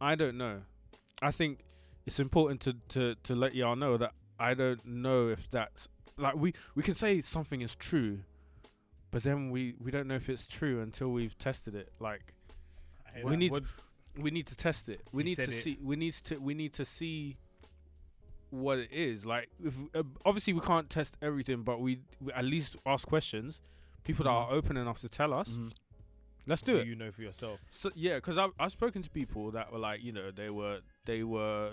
I 0.00 0.14
don't 0.14 0.36
know. 0.38 0.62
I 1.22 1.30
think 1.30 1.60
it's 2.06 2.20
important 2.20 2.60
to 2.62 2.74
to 2.88 3.16
to 3.22 3.34
let 3.34 3.54
y'all 3.54 3.76
know 3.76 3.96
that 3.98 4.12
I 4.38 4.54
don't 4.54 4.84
know 4.84 5.28
if 5.28 5.50
that's 5.50 5.88
like 6.16 6.36
we 6.36 6.54
we 6.74 6.82
can 6.82 6.94
say 6.94 7.20
something 7.20 7.60
is 7.60 7.76
true, 7.76 8.20
but 9.10 9.22
then 9.22 9.50
we 9.50 9.74
we 9.80 9.90
don't 9.90 10.06
know 10.08 10.16
if 10.16 10.28
it's 10.28 10.46
true 10.46 10.80
until 10.80 11.10
we've 11.12 11.36
tested 11.38 11.74
it. 11.74 11.92
Like 12.00 12.32
We 13.24 13.36
need- 13.36 13.50
What- 13.52 13.64
we 14.18 14.30
need 14.30 14.46
to 14.48 14.56
test 14.56 14.88
it. 14.88 15.00
We 15.12 15.22
He 15.22 15.30
need 15.30 15.36
to 15.36 15.42
it. 15.44 15.62
see. 15.62 15.78
We 15.82 15.96
need 15.96 16.12
to. 16.14 16.36
We 16.38 16.54
need 16.54 16.72
to 16.74 16.84
see 16.84 17.36
what 18.50 18.78
it 18.78 18.92
is. 18.92 19.26
Like, 19.26 19.48
if, 19.62 19.74
uh, 19.94 20.02
obviously 20.24 20.52
we 20.52 20.60
can't 20.60 20.88
test 20.88 21.16
everything, 21.20 21.62
but 21.62 21.80
we, 21.80 22.00
we 22.20 22.32
at 22.32 22.44
least 22.44 22.76
ask 22.86 23.06
questions. 23.08 23.60
People 24.04 24.24
that 24.24 24.30
Mm-hmm. 24.30 24.52
are 24.52 24.56
open 24.56 24.76
enough 24.76 25.00
to 25.00 25.08
tell 25.08 25.32
us. 25.34 25.50
Mhm. 25.50 25.72
Let's 26.46 26.62
do 26.62 26.76
it. 26.76 26.86
you 26.86 26.94
know 26.94 27.10
for 27.10 27.22
yourself? 27.22 27.58
So, 27.70 27.90
yeah, 27.94 28.16
because 28.16 28.38
I've 28.38 28.52
I've 28.58 28.70
spoken 28.72 29.02
to 29.02 29.10
people 29.10 29.50
that 29.52 29.72
were 29.72 29.78
like, 29.80 30.02
you 30.04 30.12
know, 30.12 30.30
they 30.30 30.48
were 30.50 30.80
they 31.04 31.22
were 31.24 31.72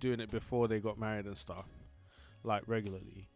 doing 0.00 0.20
it 0.20 0.30
before 0.30 0.66
they 0.68 0.80
got 0.80 0.98
married 0.98 1.26
and 1.26 1.36
stuff, 1.38 1.66
like 2.42 2.62
regularly, 2.66 3.28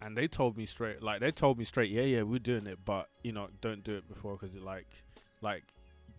and 0.00 0.16
they 0.16 0.28
told 0.28 0.56
me 0.56 0.64
straight, 0.66 1.02
like 1.02 1.20
they 1.20 1.30
told 1.32 1.58
me 1.58 1.64
straight, 1.64 1.90
yeah, 1.90 2.02
yeah, 2.02 2.22
we're 2.22 2.38
doing 2.38 2.66
it, 2.66 2.78
but 2.84 3.08
you 3.22 3.32
know, 3.32 3.48
don't 3.60 3.82
do 3.82 3.96
it 3.96 4.08
before 4.08 4.36
because 4.36 4.54
it 4.54 4.62
like, 4.62 4.86
like, 5.42 5.64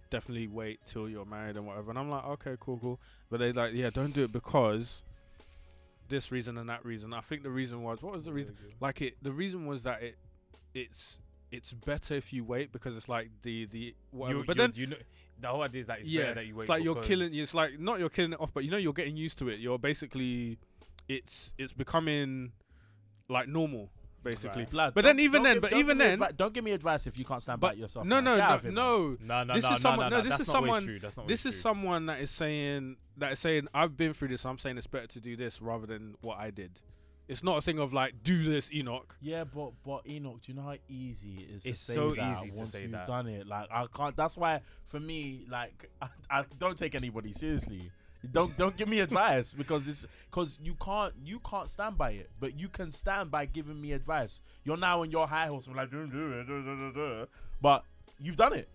definitely 0.10 0.48
wait 0.48 0.80
till 0.86 1.08
you're 1.10 1.26
married 1.26 1.56
and 1.56 1.66
whatever. 1.66 1.90
And 1.92 2.00
I'm 2.00 2.10
like, 2.10 2.26
okay, 2.26 2.56
cool, 2.60 2.78
cool, 2.82 3.00
but 3.30 3.40
they 3.40 3.52
like, 3.52 3.74
yeah, 3.74 3.90
don't 3.90 4.14
do 4.14 4.24
it 4.24 4.32
because 4.32 5.04
this 6.08 6.32
reason 6.32 6.58
and 6.58 6.70
that 6.70 6.84
reason. 6.84 7.14
I 7.14 7.22
think 7.22 7.44
the 7.44 7.50
reason 7.52 7.84
was 7.84 8.02
what 8.02 8.14
was 8.14 8.26
the 8.26 8.34
reason? 8.34 8.56
Like 8.80 9.02
it, 9.02 9.18
the 9.22 9.32
reason 9.32 9.66
was 9.66 9.84
that 9.84 10.02
it, 10.04 10.18
it's. 10.74 11.20
It's 11.52 11.74
better 11.74 12.14
if 12.14 12.32
you 12.32 12.44
wait 12.44 12.72
because 12.72 12.96
it's 12.96 13.10
like 13.10 13.32
the 13.42 13.66
the 13.66 13.96
whatever. 14.12 14.42
You, 14.42 14.46
but 14.46 14.56
you- 14.56 14.62
then 14.62 14.74
you 14.76 14.86
know 14.86 14.98
the 15.42 15.48
whole 15.48 15.64
idea 15.64 15.82
is 15.82 15.88
that 15.88 15.98
it's 16.02 16.08
yeah, 16.08 16.22
better 16.22 16.34
that 16.36 16.46
you 16.46 16.56
wait. 16.56 16.62
it's 16.66 16.70
like 16.70 16.84
you're 16.84 17.02
killing. 17.02 17.30
It's 17.34 17.56
like 17.56 17.80
not 17.80 17.98
you're 17.98 18.10
killing 18.10 18.34
it 18.34 18.40
off, 18.40 18.52
but 18.54 18.64
you 18.64 18.70
know 18.70 18.78
you're 18.78 18.94
getting 18.94 19.18
used 19.18 19.40
to 19.40 19.50
it. 19.50 19.60
You're 19.60 19.80
basically, 19.80 20.60
it's 21.08 21.52
it's 21.58 21.74
becoming 21.74 22.52
like 23.30 23.48
normal, 23.48 23.90
basically. 24.24 24.64
Right. 24.64 24.72
Blood, 24.72 24.94
But 24.96 25.02
don't- 25.04 25.16
then 25.18 25.24
even 25.24 25.44
then- 25.44 25.56
give- 25.58 25.62
but 25.62 25.74
even 25.74 25.98
then- 25.98 26.18
advi- 26.20 26.36
don't 26.36 26.54
give 26.54 26.64
me 26.64 26.72
advice 26.72 27.08
if 27.08 27.18
you 27.18 27.26
can't 27.26 27.42
stand 27.42 27.60
But 27.62 27.70
by 27.70 27.74
yourself. 27.76 28.06
no, 28.06 28.16
man. 28.16 28.24
no, 28.26 28.38
no, 28.38 28.44
of 28.56 28.62
here, 28.64 28.72
man. 28.72 28.76
no. 28.76 29.18
No, 29.22 29.44
no, 29.44 29.54
This 29.54 29.64
no, 29.64 29.70
is 29.70 29.72
no, 29.72 29.78
someone- 29.78 30.06
no, 30.06 30.10
no, 30.10 30.16
no, 30.18 30.22
this 30.24 30.30
that's 30.32 30.42
is 30.42 30.48
not 30.48 30.54
someone- 30.54 30.84
True. 30.84 31.00
That's 31.00 31.18
not 31.18 31.28
This 31.28 31.46
always 31.46 31.56
is 31.56 31.62
true. 31.62 31.70
someone 31.70 32.06
that 32.08 32.20
is 32.20 32.32
saying 32.32 32.98
that 33.18 33.32
is 33.34 33.40
saying 33.40 33.68
I've 33.74 33.96
been 33.98 34.14
through 34.14 34.30
this. 34.30 34.46
I'm 34.46 34.58
saying 34.58 34.78
it's 34.78 34.88
better 34.88 35.08
to 35.08 35.20
do 35.22 35.36
this 35.36 35.62
rather 35.62 35.86
than 35.86 36.16
what 36.22 36.38
I 36.40 36.52
did. 36.52 36.80
It's 37.28 37.44
not 37.44 37.58
a 37.58 37.62
thing 37.62 37.78
of 37.78 37.94
like 37.94 38.24
do 38.24 38.44
this, 38.44 38.72
Enoch. 38.74 39.16
Yeah, 39.22 39.44
but 39.44 39.74
but 39.86 40.08
Enoch, 40.08 40.42
do 40.42 40.52
you 40.52 40.56
know 40.56 40.64
how 40.64 40.76
easy 40.88 41.44
it 41.44 41.50
is? 41.58 41.66
It's 41.66 41.86
to 41.86 41.92
say 41.92 41.96
so 41.96 42.10
that 42.10 42.38
easy 42.38 42.50
to 42.50 42.56
once 42.56 42.72
say 42.72 42.82
you've 42.84 42.92
that. 42.92 43.06
done 43.08 43.28
it. 43.28 43.46
Like 43.46 43.68
I 43.72 43.86
can't. 43.96 44.16
That's 44.16 44.36
why 44.38 44.62
for 44.86 45.00
me, 45.00 45.46
like 45.50 45.92
I, 46.02 46.08
I 46.32 46.46
don't 46.58 46.78
take 46.78 46.96
anybody 46.96 47.32
seriously. 47.34 47.92
Don't 48.32 48.56
don't 48.58 48.76
give 48.76 48.90
me 48.90 49.00
advice 49.00 49.54
because 49.54 49.88
it's 49.88 50.06
because 50.30 50.60
you 50.62 50.76
can't 50.76 51.14
you 51.24 51.40
can't 51.40 51.70
stand 51.70 51.98
by 51.98 52.12
it, 52.12 52.30
but 52.40 52.60
you 52.60 52.68
can 52.68 52.92
stand 52.92 53.32
by 53.32 53.46
giving 53.46 53.80
me 53.80 53.94
advice. 53.94 54.42
You're 54.66 54.78
now 54.78 55.02
on 55.02 55.12
your 55.12 55.26
high 55.26 55.48
horse. 55.48 55.68
I'm 55.68 55.76
like, 55.76 55.90
but 57.62 57.84
you've 58.20 58.36
done 58.36 58.54
it. 58.54 58.70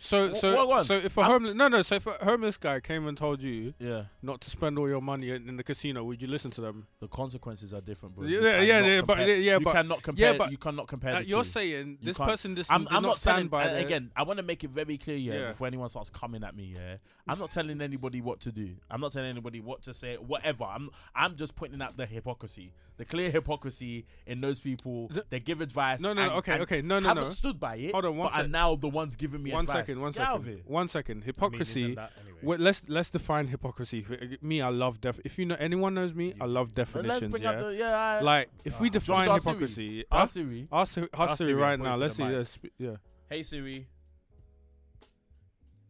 So 0.00 0.32
so 0.32 0.64
what 0.64 0.86
so 0.86 0.94
if 0.94 1.16
a 1.16 1.22
I'm- 1.22 1.30
homeless 1.32 1.54
no 1.54 1.66
no 1.68 1.82
so 1.82 1.96
if 1.96 2.06
a 2.06 2.12
homeless 2.24 2.56
guy 2.56 2.78
came 2.78 3.08
and 3.08 3.18
told 3.18 3.42
you 3.42 3.74
Yeah, 3.80 4.04
not 4.22 4.40
to 4.42 4.50
spend 4.50 4.78
all 4.78 4.88
your 4.88 5.02
money 5.02 5.30
in, 5.30 5.48
in 5.48 5.56
the 5.56 5.64
casino, 5.64 6.04
would 6.04 6.22
you 6.22 6.28
listen 6.28 6.52
to 6.52 6.60
them? 6.60 6.86
the 7.00 7.08
consequences 7.08 7.72
are 7.74 7.80
different, 7.80 8.14
bro. 8.14 8.24
Yeah, 8.26 8.38
You 8.60 8.66
yeah, 8.66 8.80
yeah, 8.86 9.00
but- 9.00 9.16
compare- 9.16 9.36
yeah, 9.38 9.54
you 9.58 9.60
but- 9.64 9.72
cannot 9.72 10.02
compare. 10.02 10.32
Yeah, 10.32 10.38
but- 10.38 10.50
you 10.52 10.58
cannot 10.58 10.86
compare. 10.86 11.14
Uh, 11.14 11.20
you're 11.20 11.42
two. 11.42 11.48
saying 11.50 11.98
You 12.00 12.06
this 12.06 12.18
person 12.18 12.54
did, 12.54 12.66
I'm, 12.70 12.86
I'm 12.90 13.02
not 13.02 13.16
stand 13.16 13.34
telling. 13.36 13.48
by 13.48 13.64
and 13.64 13.78
again, 13.84 14.10
I 14.14 14.22
want 14.22 14.36
to 14.38 14.42
make 14.44 14.62
it 14.62 14.70
very 14.70 14.98
clear, 14.98 15.16
yeah, 15.16 15.32
Yeah. 15.34 15.48
before 15.48 15.66
anyone 15.66 15.88
starts 15.88 16.10
coming 16.10 16.44
at 16.44 16.54
me, 16.54 16.74
yeah. 16.76 16.96
I'm 17.26 17.38
not 17.40 17.50
telling 17.50 17.80
anybody 17.80 18.20
what 18.20 18.40
to 18.40 18.52
do. 18.52 18.70
I'm 18.90 19.00
not 19.00 19.12
telling 19.12 19.28
anybody 19.28 19.60
what 19.60 19.82
to 19.82 19.94
say, 19.94 20.14
whatever. 20.16 20.64
I'm 20.64 20.90
I'm 21.14 21.34
just 21.36 21.56
pointing 21.56 21.82
out 21.82 21.96
the 21.96 22.06
hypocrisy, 22.06 22.72
the 22.98 23.04
clear 23.04 23.30
hypocrisy 23.30 24.06
in 24.26 24.40
those 24.40 24.60
people. 24.60 25.08
The- 25.08 25.24
they 25.28 25.40
give 25.40 25.60
advice. 25.60 26.00
No, 26.00 26.12
no, 26.12 26.22
and- 26.22 26.30
no. 26.32 26.38
Okay, 26.38 26.58
okay. 26.60 26.82
No, 26.82 27.00
no, 27.00 27.08
haven't 27.08 27.24
no. 27.24 27.30
stood 27.30 27.58
by 27.58 27.76
it. 27.76 27.92
Hold 27.92 28.04
on, 28.06 28.16
one 28.16 28.30
but 28.32 28.44
are 28.44 28.48
now 28.48 28.76
the 28.76 28.88
ones 28.88 29.16
giving 29.16 29.42
me 29.42 29.52
One 29.52 29.64
advice. 29.64 29.76
second, 29.78 29.87
one 29.96 30.12
Get 30.12 30.20
out 30.20 30.36
of 30.36 30.42
second, 30.42 30.56
here. 30.56 30.62
one 30.66 30.88
second. 30.88 31.12
I 31.12 31.20
mean, 31.20 31.24
Hypocrisy. 31.26 31.94
that 31.94 32.12
anyway? 32.20 32.38
Wait, 32.42 32.60
let's 32.60 32.82
let's 32.88 33.10
define 33.10 33.46
hypocrisy. 33.46 34.02
For- 34.02 34.18
Me, 34.42 34.60
I 34.60 34.68
love 34.68 35.00
def. 35.00 35.20
If 35.24 35.38
you 35.38 35.46
know 35.46 35.56
anyone 35.58 35.94
knows 35.94 36.14
me, 36.14 36.34
I 36.40 36.44
love 36.44 36.74
But 36.74 36.78
let's 37.06 37.20
definitions. 37.20 37.30
bring 37.30 37.42
Yeah. 37.44 37.50
up 37.50 37.60
the 37.60 37.74
yeah. 37.76 37.96
I- 37.98 38.20
Like 38.20 38.50
if 38.64 38.80
we 38.80 38.88
Ah. 38.88 38.90
define 38.90 39.24
Jump 39.26 39.40
Siri. 39.40 39.52
hypocrisy, 39.54 40.04
Ask 40.10 40.20
ask 40.22 40.32
Siri. 40.34 40.68
ask 40.70 40.92
Siri- 40.94 41.08
ask 41.14 41.30
Ask 41.30 41.38
Siri 41.38 41.48
Siri 41.52 41.60
right 41.62 41.72
and 41.74 41.82
now. 41.84 41.88
point 41.90 41.98
to 41.98 42.02
Let's 42.04 42.16
the 42.16 42.44
see. 42.44 42.60
mic. 42.64 42.72
Yeah. 42.78 42.96
Hey 43.30 43.42
Siri. 43.42 43.86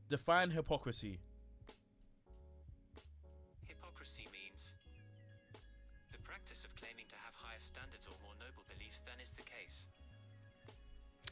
Define 0.09 0.51
hypocrisy. 0.51 1.19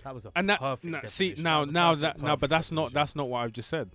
That 0.07 0.15
was 0.15 0.25
a 0.25 0.31
And 0.37 0.49
that 0.51 0.61
perfect 0.61 0.85
nah, 0.85 1.01
see 1.07 1.31
definition. 1.31 1.43
now 1.43 1.61
was 1.61 1.69
a 1.69 1.73
now 1.73 1.91
perfect, 1.91 2.01
that 2.03 2.23
now, 2.23 2.27
perfect 2.29 2.41
but 2.43 2.51
that's 2.51 2.71
not 2.71 2.77
definition. 2.83 2.95
that's 2.95 3.17
not 3.17 3.29
what 3.29 3.39
I've 3.41 3.53
just 3.53 3.69
said. 3.69 3.91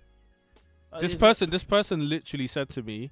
Uh, 0.92 1.00
This 1.00 1.12
is 1.12 1.14
it- 1.14 1.20
person, 1.20 1.48
this 1.50 1.64
person 1.64 2.08
literally 2.10 2.46
said 2.46 2.68
to 2.70 2.82
me, 2.82 3.10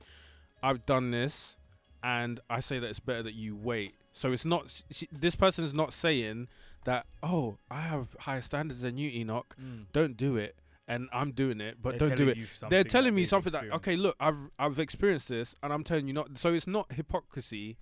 "I've 0.63 0.85
done 0.85 1.11
this, 1.11 1.57
and 2.03 2.41
I 2.51 2.61
say 2.61 2.79
that 2.79 2.89
it's 2.89 3.01
better 3.01 3.23
that 3.23 3.33
you 3.35 3.57
wait." 3.57 3.95
So 4.13 4.33
it's 4.33 4.45
not. 4.45 4.83
She, 4.91 5.09
this 5.11 5.35
person 5.35 5.65
is 5.65 5.73
not 5.73 5.95
saying 5.95 6.49
that. 6.85 7.07
Oh, 7.23 7.57
I 7.71 7.81
have 7.81 8.15
higher 8.21 8.43
standards 8.43 8.83
than 8.83 8.99
you, 8.99 9.09
Enoch. 9.09 9.57
Mm. 9.59 9.87
Don't 9.95 10.17
do 10.19 10.37
it, 10.37 10.57
and 10.87 11.09
I'm 11.11 11.33
doing 11.33 11.63
it, 11.63 11.79
but 11.81 11.99
They're 11.99 12.09
don't 12.11 12.19
do 12.19 12.25
telling 12.27 12.31
it. 12.33 12.37
you 12.37 12.47
They're 12.69 12.85
that 12.85 12.91
telling 12.91 13.15
me 13.15 13.23
they've 13.23 13.29
something 13.31 13.53
that 13.53 13.63
experienced. 13.65 13.89
okay, 13.89 13.97
look, 13.97 14.17
I've 14.21 14.51
I've 14.59 14.79
experienced 14.79 15.29
this, 15.31 15.55
and 15.63 15.73
I'm 15.73 15.85
telling 15.85 16.07
you 16.07 16.13
not. 16.13 16.37
So 16.37 16.53
it's 16.53 16.67
not 16.67 16.93
hypocrisy 16.93 17.79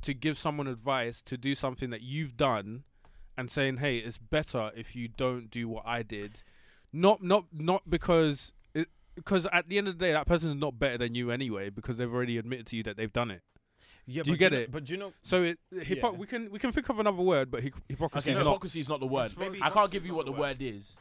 to 0.00 0.14
give 0.14 0.38
someone 0.38 0.68
advice 0.68 1.20
to 1.22 1.36
do 1.36 1.54
something 1.54 1.90
that 1.90 2.00
you've 2.00 2.36
done, 2.38 2.84
and 3.36 3.50
saying, 3.50 3.78
"Hey, 3.78 3.98
it's 3.98 4.18
better 4.18 4.70
if 4.76 4.94
you 4.96 5.08
don't 5.08 5.50
do 5.50 5.68
what 5.68 5.84
I 5.86 6.02
did." 6.02 6.42
Not 6.92 7.22
not 7.22 7.46
not 7.52 7.82
because 7.88 8.52
it, 8.74 8.88
because 9.16 9.46
at 9.52 9.68
the 9.68 9.78
end 9.78 9.88
of 9.88 9.98
the 9.98 10.04
day, 10.04 10.12
that 10.12 10.26
person 10.26 10.50
is 10.50 10.56
not 10.56 10.78
better 10.78 10.98
than 10.98 11.14
you 11.14 11.30
anyway 11.30 11.70
because 11.70 11.96
they've 11.96 12.12
already 12.12 12.38
admitted 12.38 12.66
to 12.68 12.76
you 12.76 12.82
that 12.84 12.96
they've 12.96 13.12
done 13.12 13.30
it. 13.30 13.42
Yeah, 14.06 14.22
Do 14.22 14.30
you 14.30 14.34
but 14.36 14.38
get 14.38 14.52
know- 14.52 14.58
it? 14.58 14.70
But 14.70 14.84
do 14.84 14.92
you 14.92 14.98
know, 14.98 15.12
So 15.22 15.42
it 15.42 15.58
hypo- 15.72 16.12
Yeah. 16.12 16.18
we 16.18 16.26
can 16.26 16.50
we 16.50 16.58
can 16.58 16.70
think 16.72 16.88
of 16.90 16.98
another 16.98 17.22
word, 17.22 17.50
but 17.50 17.62
hypocrisy 17.88 18.30
Okay, 18.30 18.32
is 18.32 18.38
not. 18.38 18.50
hypocrisy 18.50 18.80
is 18.80 18.88
not 18.88 19.00
the 19.00 19.06
word. 19.06 19.36
Maybe 19.38 19.58
I 19.62 19.70
can't 19.70 19.90
give 19.90 20.04
you 20.06 20.14
what 20.14 20.26
the 20.26 20.32
the 20.32 20.38
word 20.40 20.60
is. 20.60 20.98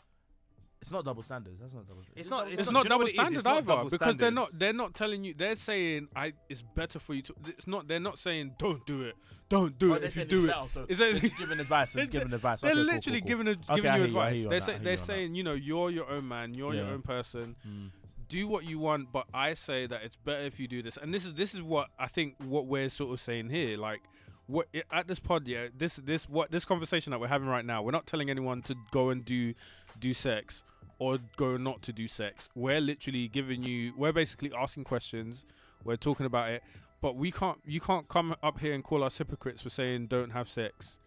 It's 0.83 0.91
not 0.91 1.05
double 1.05 1.23
standards. 1.23 1.59
That's 1.59 1.73
not 1.73 1.87
double. 1.87 2.01
It's 2.15 2.29
not- 2.29 2.47
It's, 2.51 2.67
do 2.67 2.71
not 2.73 2.83
you 2.83 2.89
know 2.89 2.95
double 2.95 3.05
what 3.05 3.07
it 3.07 3.11
is? 3.11 3.15
standard 3.15 3.37
It's 3.37 3.45
either 3.45 3.67
double 3.67 3.89
because 3.89 4.17
they're 4.17 4.31
not 4.31 4.49
they're 4.57 4.73
not 4.73 4.93
telling 4.93 5.23
you 5.23 5.33
they're 5.33 5.55
saying 5.55 6.07
I 6.15 6.33
it's 6.49 6.61
better 6.61 6.99
for 6.99 7.13
you 7.13 7.21
to 7.23 7.33
it's 7.47 7.67
not 7.67 7.87
they're 7.87 7.99
not 7.99 8.17
saying 8.17 8.55
don't 8.59 8.85
do 8.85 9.03
it 9.03 9.15
don't 9.49 9.77
do 9.79 9.93
it 9.93 9.99
they're 9.99 10.07
if 10.09 10.15
you 10.15 10.21
saying 10.21 10.27
do 10.29 10.39
it's 10.39 10.45
it 10.45 10.55
better, 10.55 10.69
so 10.69 10.85
Is 10.89 10.99
it- 10.99 11.21
just 11.21 11.37
giving 11.37 11.59
advice. 11.59 11.93
They're 11.93 12.05
giving 12.05 12.33
advice. 12.39 12.61
they're 12.61 12.71
Okay, 12.71 12.79
cool, 12.83 12.93
literally 12.93 13.21
cool, 13.21 13.27
giving 13.27 13.47
a, 13.47 13.55
giving 13.55 13.91
I 13.91 13.97
you 13.97 14.01
hear 14.03 14.11
you, 14.11 14.17
advice 14.19 14.39
you 14.43 14.49
they're, 14.49 14.59
say, 14.61 14.75
I 14.75 14.77
they're 14.79 14.91
you 14.93 14.97
that. 14.97 15.05
saying 15.05 15.35
you 15.35 15.43
know 15.43 15.53
you're 15.53 15.89
your 15.89 16.09
own 16.09 16.27
man 16.27 16.53
you're 16.53 16.73
your 16.73 16.85
own 16.87 17.01
person. 17.01 17.55
Mm. 17.67 17.89
do 18.27 18.47
what 18.47 18.65
you 18.65 18.79
want 18.79 19.11
but 19.11 19.25
I 19.33 19.53
say 19.53 19.85
that 19.87 20.01
it's 20.03 20.17
better 20.17 20.41
if 20.45 20.59
you 20.59 20.67
do 20.67 20.81
this 20.81 20.97
and 20.97 21.13
this 21.13 21.23
is 21.25 21.33
this 21.35 21.53
is 21.53 21.61
what 21.61 21.89
I 21.99 22.07
think 22.07 22.35
what 22.43 22.65
we're 22.67 22.89
sort 22.89 23.13
of 23.13 23.21
saying 23.21 23.49
here 23.49 23.77
like 23.77 24.01
what 24.47 24.67
at 24.91 25.07
this 25.07 25.19
pod 25.19 25.47
yeah 25.47 25.67
this 25.77 25.95
this 25.97 26.27
what 26.27 26.51
this 26.51 26.65
conversation 26.65 27.11
that 27.11 27.19
we're 27.19 27.27
having 27.29 27.47
right 27.47 27.63
now 27.65 27.81
we're 27.81 27.91
not 27.91 28.05
telling 28.05 28.29
anyone 28.29 28.61
to 28.63 28.75
go 28.91 29.09
and 29.09 29.23
do 29.23 29.53
do 29.99 30.13
sex 30.13 30.63
or 31.03 31.17
go 31.35 31.57
not 31.57 31.81
to 31.81 31.91
do 31.93 32.07
sex 32.07 32.49
we're 32.55 32.79
literally 32.81 33.27
giving 33.27 33.63
you 33.63 33.93
we're 33.97 34.13
basically 34.13 34.51
asking 34.57 34.83
questions 34.83 35.45
we're 35.83 35.95
talking 36.09 36.25
about 36.25 36.49
it 36.49 36.61
but 37.01 37.15
we 37.15 37.29
can't 37.31 37.59
you 37.65 37.79
can't 37.89 38.07
come 38.07 38.35
up 38.41 38.59
here 38.59 38.73
and 38.73 38.83
call 38.83 39.03
us 39.03 39.17
hypocrites 39.17 39.61
for 39.61 39.69
saying 39.69 40.07
don't 40.07 40.31
have 40.31 40.47
sex 40.49 40.99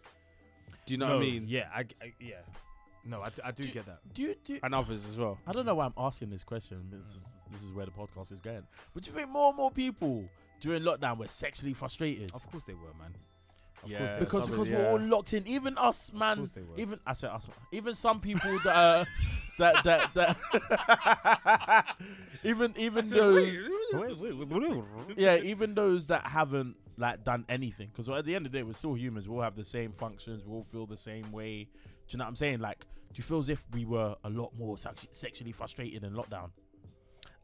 do 0.85 0.93
you 0.93 0.97
know 0.99 1.07
what 1.07 1.15
I 1.17 1.19
mean 1.19 1.45
Yeah, 1.47 1.67
I, 1.73 1.81
I- 2.01 2.13
yeah. 2.19 2.35
No, 3.05 3.23
I 3.43 3.51
do 3.51 3.63
Do- 3.63 3.71
get 3.71 3.85
that. 3.85 3.99
Do 4.13 4.21
you, 4.21 4.35
do 4.43 4.53
you- 4.53 4.59
and 4.63 4.75
others 4.75 5.05
as 5.05 5.17
well 5.17 5.37
I 5.47 5.51
don't 5.53 5.65
know 5.65 5.75
why 5.75 5.85
I'm 5.85 5.93
asking 5.97 6.29
this 6.29 6.43
question. 6.43 6.77
but 6.89 6.99
This 7.05 7.13
is, 7.15 7.21
this 7.53 7.61
is 7.63 7.71
where 7.73 7.85
the 7.85 7.91
podcast 7.91 8.31
is 8.33 8.41
going. 8.41 8.63
But 8.93 9.03
do 9.03 9.09
you 9.09 9.15
think 9.15 9.29
more 9.29 9.47
and 9.49 9.57
more 9.57 9.71
people 9.71 10.25
during 10.59 10.83
lockdown 10.83 11.17
were 11.17 11.27
sexually 11.29 11.73
frustrated? 11.73 12.31
Of 12.33 12.45
course 12.51 12.65
they 12.65 12.73
were, 12.73 12.93
man. 12.99 13.13
Of 13.83 13.89
Yeah, 13.91 14.19
because 14.19 14.43
some 14.45 14.51
because 14.51 14.67
of- 14.69 14.75
we're 14.75 14.89
all 14.89 14.99
locked 14.99 15.33
in. 15.33 15.47
Even 15.47 15.77
us, 15.77 16.11
man. 16.13 16.37
course 16.37 16.51
they 16.51 16.61
were. 16.61 16.77
Even 16.77 16.99
I 17.05 17.13
said 17.13 17.29
us. 17.29 17.47
Even 17.71 17.95
some 17.95 18.19
people 18.19 18.57
that 18.63 18.75
uh, 18.75 19.05
that 19.59 19.83
that 19.83 20.13
that 20.13 21.95
even 22.43 22.73
even 22.77 23.09
those 23.09 23.53
yeah 25.15 25.37
even 25.37 25.73
those 25.73 26.07
that 26.07 26.27
haven't 26.27 26.75
like 26.97 27.23
done 27.23 27.45
anything 27.49 27.87
because 27.91 28.09
at 28.09 28.25
the 28.25 28.35
end 28.35 28.45
of 28.45 28.51
the 28.51 28.57
day 28.57 28.63
we're 28.63 28.73
still 28.73 28.95
humans. 28.95 29.27
We 29.27 29.35
all 29.35 29.41
have 29.41 29.55
the 29.55 29.65
same 29.65 29.91
functions. 29.91 30.43
We 30.45 30.53
all 30.53 30.63
feel 30.63 30.85
the 30.85 30.97
same 30.97 31.31
way. 31.31 31.63
Do 31.63 31.69
you 32.09 32.17
know 32.19 32.25
what 32.25 32.29
I'm 32.29 32.35
saying? 32.35 32.59
Like, 32.59 32.79
do 33.13 33.17
you 33.17 33.23
feel 33.23 33.39
as 33.39 33.49
if 33.49 33.65
we 33.73 33.85
were 33.85 34.15
a 34.23 34.29
lot 34.29 34.51
more 34.57 34.77
sexually 35.13 35.51
frustrated 35.51 36.03
in 36.03 36.13
lockdown? 36.13 36.49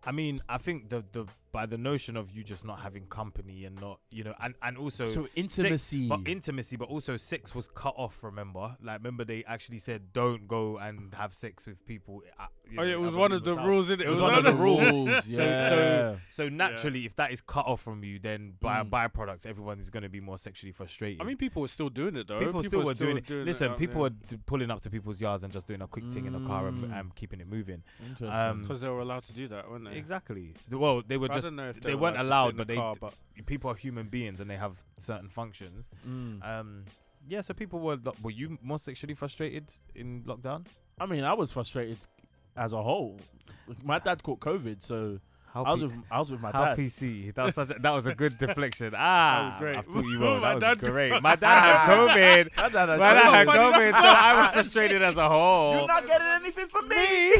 I 0.05 0.11
mean, 0.11 0.39
I 0.49 0.57
think 0.57 0.89
the 0.89 1.03
the 1.11 1.25
by 1.53 1.67
the 1.67 1.77
notion 1.77 2.17
of 2.17 2.31
you 2.31 2.43
just 2.43 2.65
not 2.65 2.79
having 2.79 3.05
company 3.05 3.63
and 3.65 3.79
not 3.79 3.99
you 4.09 4.23
know 4.23 4.33
and 4.41 4.55
and 4.63 4.75
also 4.75 5.05
So 5.05 5.23
sex- 5.25 5.31
intimacy. 5.35 6.07
but 6.07 6.21
intimacy, 6.25 6.77
but 6.77 6.89
also 6.89 7.15
sex 7.15 7.53
was 7.53 7.67
cut 7.67 7.93
off. 7.95 8.23
Remember, 8.23 8.75
like 8.81 8.97
remember 8.99 9.23
they 9.23 9.43
actually 9.45 9.77
said 9.79 10.11
don't 10.13 10.47
go 10.47 10.77
and 10.79 11.13
have 11.13 11.31
sex 11.33 11.67
with 11.67 11.85
people. 11.85 12.21
uh, 12.39 12.45
you 12.69 12.79
oh 12.79 12.83
yeah 12.83 12.93
it 12.93 12.99
was 12.99 13.09
other 13.09 13.17
one 13.17 13.31
of 13.33 13.43
the 13.43 13.51
people's 13.51 13.57
house. 13.59 13.67
rules 13.67 13.89
in 13.91 14.01
it 14.01 14.07
It 14.07 14.09
was 14.09 14.19
one 14.19 14.33
of 14.33 14.43
the 14.43 14.55
rules. 14.55 15.27
Yeah. 15.27 15.69
So 15.69 15.69
so 15.69 16.19
so 16.29 16.49
naturally, 16.49 17.05
if 17.05 17.15
that 17.17 17.31
is 17.31 17.41
cut 17.41 17.67
off 17.67 17.81
from 17.81 18.03
you, 18.03 18.17
then 18.19 18.53
by 18.59 18.79
a 18.79 18.83
Mm. 18.83 18.89
byproduct, 18.89 19.45
everyone 19.45 19.79
is 19.79 19.89
going 19.91 20.03
to 20.03 20.09
be 20.09 20.19
more 20.19 20.37
sexually 20.39 20.71
frustrated. 20.71 21.21
I 21.21 21.23
mean 21.23 21.37
people 21.37 21.61
were 21.61 21.67
still 21.67 21.89
doing 21.89 22.15
it 22.15 22.27
though 22.27 22.39
people, 22.39 22.63
still 22.63 22.81
are 22.81 22.85
were 22.85 22.93
doing 22.95 23.17
it. 23.17 23.29
Listen, 23.29 23.69
out 23.71 23.77
people 23.77 24.01
there. 24.01 24.11
were 24.11 24.37
d- 24.37 24.39
pulling 24.47 24.71
up 24.71 24.81
to 24.81 24.89
people's 24.89 25.21
yards 25.21 25.43
and 25.43 25.53
just 25.53 25.67
doing 25.67 25.81
a 25.83 25.87
quick 25.87 26.05
thing 26.11 26.25
in 26.25 26.33
a 26.35 26.45
car 26.47 26.67
and, 26.67 26.83
Mm. 26.83 26.99
and 26.99 27.15
keeping 27.15 27.39
it 27.39 27.47
moving. 27.47 27.83
Interesting. 27.99 28.29
um, 28.29 28.61
Because 28.61 28.81
they 28.81 28.89
were 28.89 28.99
allowed 29.01 29.23
to 29.25 29.33
do 29.33 29.47
that, 29.49 29.69
weren't 29.69 29.85
they? 29.85 29.92
Exactly. 29.97 30.53
Well, 30.71 31.01
they 31.05 31.17
were 31.17 31.27
I 31.29 31.33
just 31.33 31.43
don't 31.45 31.55
know 31.55 31.69
if 31.69 31.81
they 31.81 31.95
were 31.95 32.01
weren't 32.01 32.17
allowed, 32.19 32.49
in 32.51 32.55
the 32.57 32.61
but 32.61 32.67
they 32.67 32.75
car, 32.75 32.93
but 32.99 33.13
people 33.45 33.71
are 33.71 33.75
human 33.75 34.07
beings 34.07 34.39
and 34.39 34.49
they 34.49 34.57
have 34.57 34.77
certain 34.97 35.29
functions. 35.29 35.87
Mm. 36.07 36.45
Um, 36.47 36.85
yeah. 37.27 37.41
So 37.41 37.53
people 37.53 37.79
were. 37.79 37.97
lo- 38.03 38.15
Were 38.21 38.31
you 38.31 38.57
more 38.61 38.79
sexually 38.79 39.13
frustrated 39.13 39.71
in 39.95 40.23
lockdown? 40.23 40.65
I 40.99 41.05
mean, 41.05 41.23
I 41.23 41.33
was 41.33 41.51
frustrated 41.51 41.97
as 42.55 42.73
a 42.73 42.81
whole. 42.83 43.17
My 43.83 43.99
dad 43.99 44.21
caught 44.23 44.39
COVID, 44.41 44.83
so 44.83 45.19
How 45.53 45.63
I 45.63 45.71
was 45.71 45.79
P- 45.79 45.85
with 45.85 45.95
I 46.11 46.19
was 46.19 46.31
with 46.31 46.41
my 46.41 46.51
how 46.51 46.65
dad. 46.65 46.77
PC? 46.77 47.33
That 47.33 47.45
was 47.45 47.55
such. 47.55 47.69
A, 47.71 47.79
that 47.79 47.91
was 47.91 48.05
a 48.07 48.13
good 48.13 48.37
deflection. 48.45 48.93
Ah, 48.95 49.55
great. 49.57 49.77
I've 49.77 49.85
taught 49.87 50.03
you 50.05 50.19
well. 50.19 50.39
My 50.41 50.53
That 50.55 50.59
dad- 50.59 50.81
was 50.81 50.89
great. 50.89 51.21
My 51.21 51.35
dad 51.35 51.59
had 51.61 51.95
COVID. 51.95 52.49
My 52.57 52.69
dad 52.69 52.89
had 52.89 52.99
My 52.99 53.13
dad 53.13 53.23
had 53.33 53.47
COVID. 53.47 53.73
COVID, 53.73 53.91
so 54.01 54.07
I 54.07 54.41
was 54.43 54.53
frustrated 54.53 55.01
as 55.01 55.17
a 55.17 55.29
whole. 55.29 55.75
You're 55.77 55.87
not 55.87 56.05
getting 56.07 56.27
anything 56.57 56.67
from 56.67 56.87
me. 56.89 57.33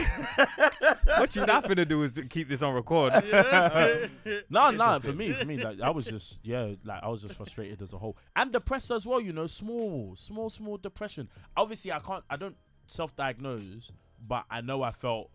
what 1.17 1.35
you 1.35 1.45
not 1.45 1.65
finna 1.65 1.87
do 1.87 2.03
is 2.03 2.19
keep 2.29 2.49
this 2.49 2.61
on 2.61 2.73
record. 2.73 3.13
No, 4.49 4.71
no, 4.71 4.99
for 4.99 5.13
me, 5.13 5.31
for 5.33 5.45
me, 5.45 5.57
like 5.57 5.81
I 5.81 5.89
was 5.89 6.05
just 6.05 6.39
yeah, 6.43 6.73
like 6.83 7.03
I 7.03 7.07
was 7.07 7.21
just 7.21 7.35
frustrated 7.35 7.81
as 7.81 7.93
a 7.93 7.97
whole 7.97 8.15
and 8.35 8.51
depressed 8.51 8.91
as 8.91 9.05
well. 9.05 9.19
You 9.19 9.33
know, 9.33 9.47
small, 9.47 10.13
small, 10.15 10.49
small 10.49 10.77
depression. 10.77 11.27
Obviously, 11.57 11.91
I 11.91 11.99
can't, 11.99 12.23
I 12.29 12.35
don't 12.37 12.55
self-diagnose, 12.87 13.91
but 14.27 14.43
I 14.49 14.61
know 14.61 14.83
I 14.83 14.91
felt 14.91 15.29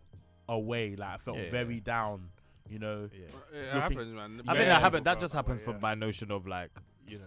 away, 0.47 0.95
like 0.95 1.09
I 1.09 1.17
felt 1.17 1.37
Yeah. 1.37 1.51
very 1.51 1.79
down. 1.79 2.29
You 2.69 2.79
know, 2.79 3.09
Yeah. 3.11 3.19
it 3.59 3.65
Looking- 3.65 3.81
happens, 3.81 4.13
man. 4.15 4.41
I 4.47 4.53
think 4.53 4.65
Yeah. 4.65 4.73
that 4.73 4.81
happened. 4.81 5.05
That 5.05 5.19
just 5.19 5.33
happens 5.33 5.59
way, 5.59 5.65
from 5.65 5.81
my 5.81 5.95
notion 5.95 6.31
of 6.31 6.47
like, 6.47 6.71
you 7.07 7.17
know, 7.17 7.25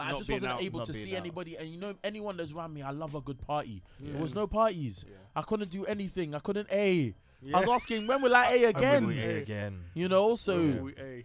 like 0.00 0.08
I 0.08 0.10
Not 0.12 0.18
just 0.18 0.28
being 0.28 0.36
wasn't 0.36 0.52
out, 0.52 0.62
able 0.62 0.78
not 0.80 0.86
to 0.86 0.92
being 0.92 1.04
see 1.04 1.14
out. 1.14 1.20
anybody. 1.20 1.56
And 1.56 1.68
you 1.70 1.78
know, 1.80 1.94
anyone 2.02 2.36
that's 2.36 2.52
around 2.52 2.74
me, 2.74 2.82
I 2.82 2.90
love 2.90 3.14
a 3.14 3.20
good 3.20 3.38
party. 3.46 3.82
Yeah. 4.00 4.12
There 4.12 4.20
was 4.22 4.34
no 4.34 4.46
parties. 4.46 5.04
Yeah. 5.08 5.16
I 5.36 5.42
couldn't 5.42 5.70
do 5.70 5.84
anything. 5.86 6.34
I 6.34 6.38
couldn't 6.40 6.68
A. 6.72 7.14
Yeah. 7.42 7.56
I 7.56 7.60
was 7.60 7.68
asking 7.68 8.06
when 8.06 8.20
will 8.22 8.34
I 8.34 8.46
A 8.52 8.64
again? 8.74 9.06
When 9.06 9.16
we 9.16 9.22
A 9.22 9.38
again. 9.42 9.80
You 9.94 10.08
know, 10.08 10.34
so 10.36 10.58
Yeah, 10.60 10.80
we- 10.80 10.92
hey, 10.94 11.24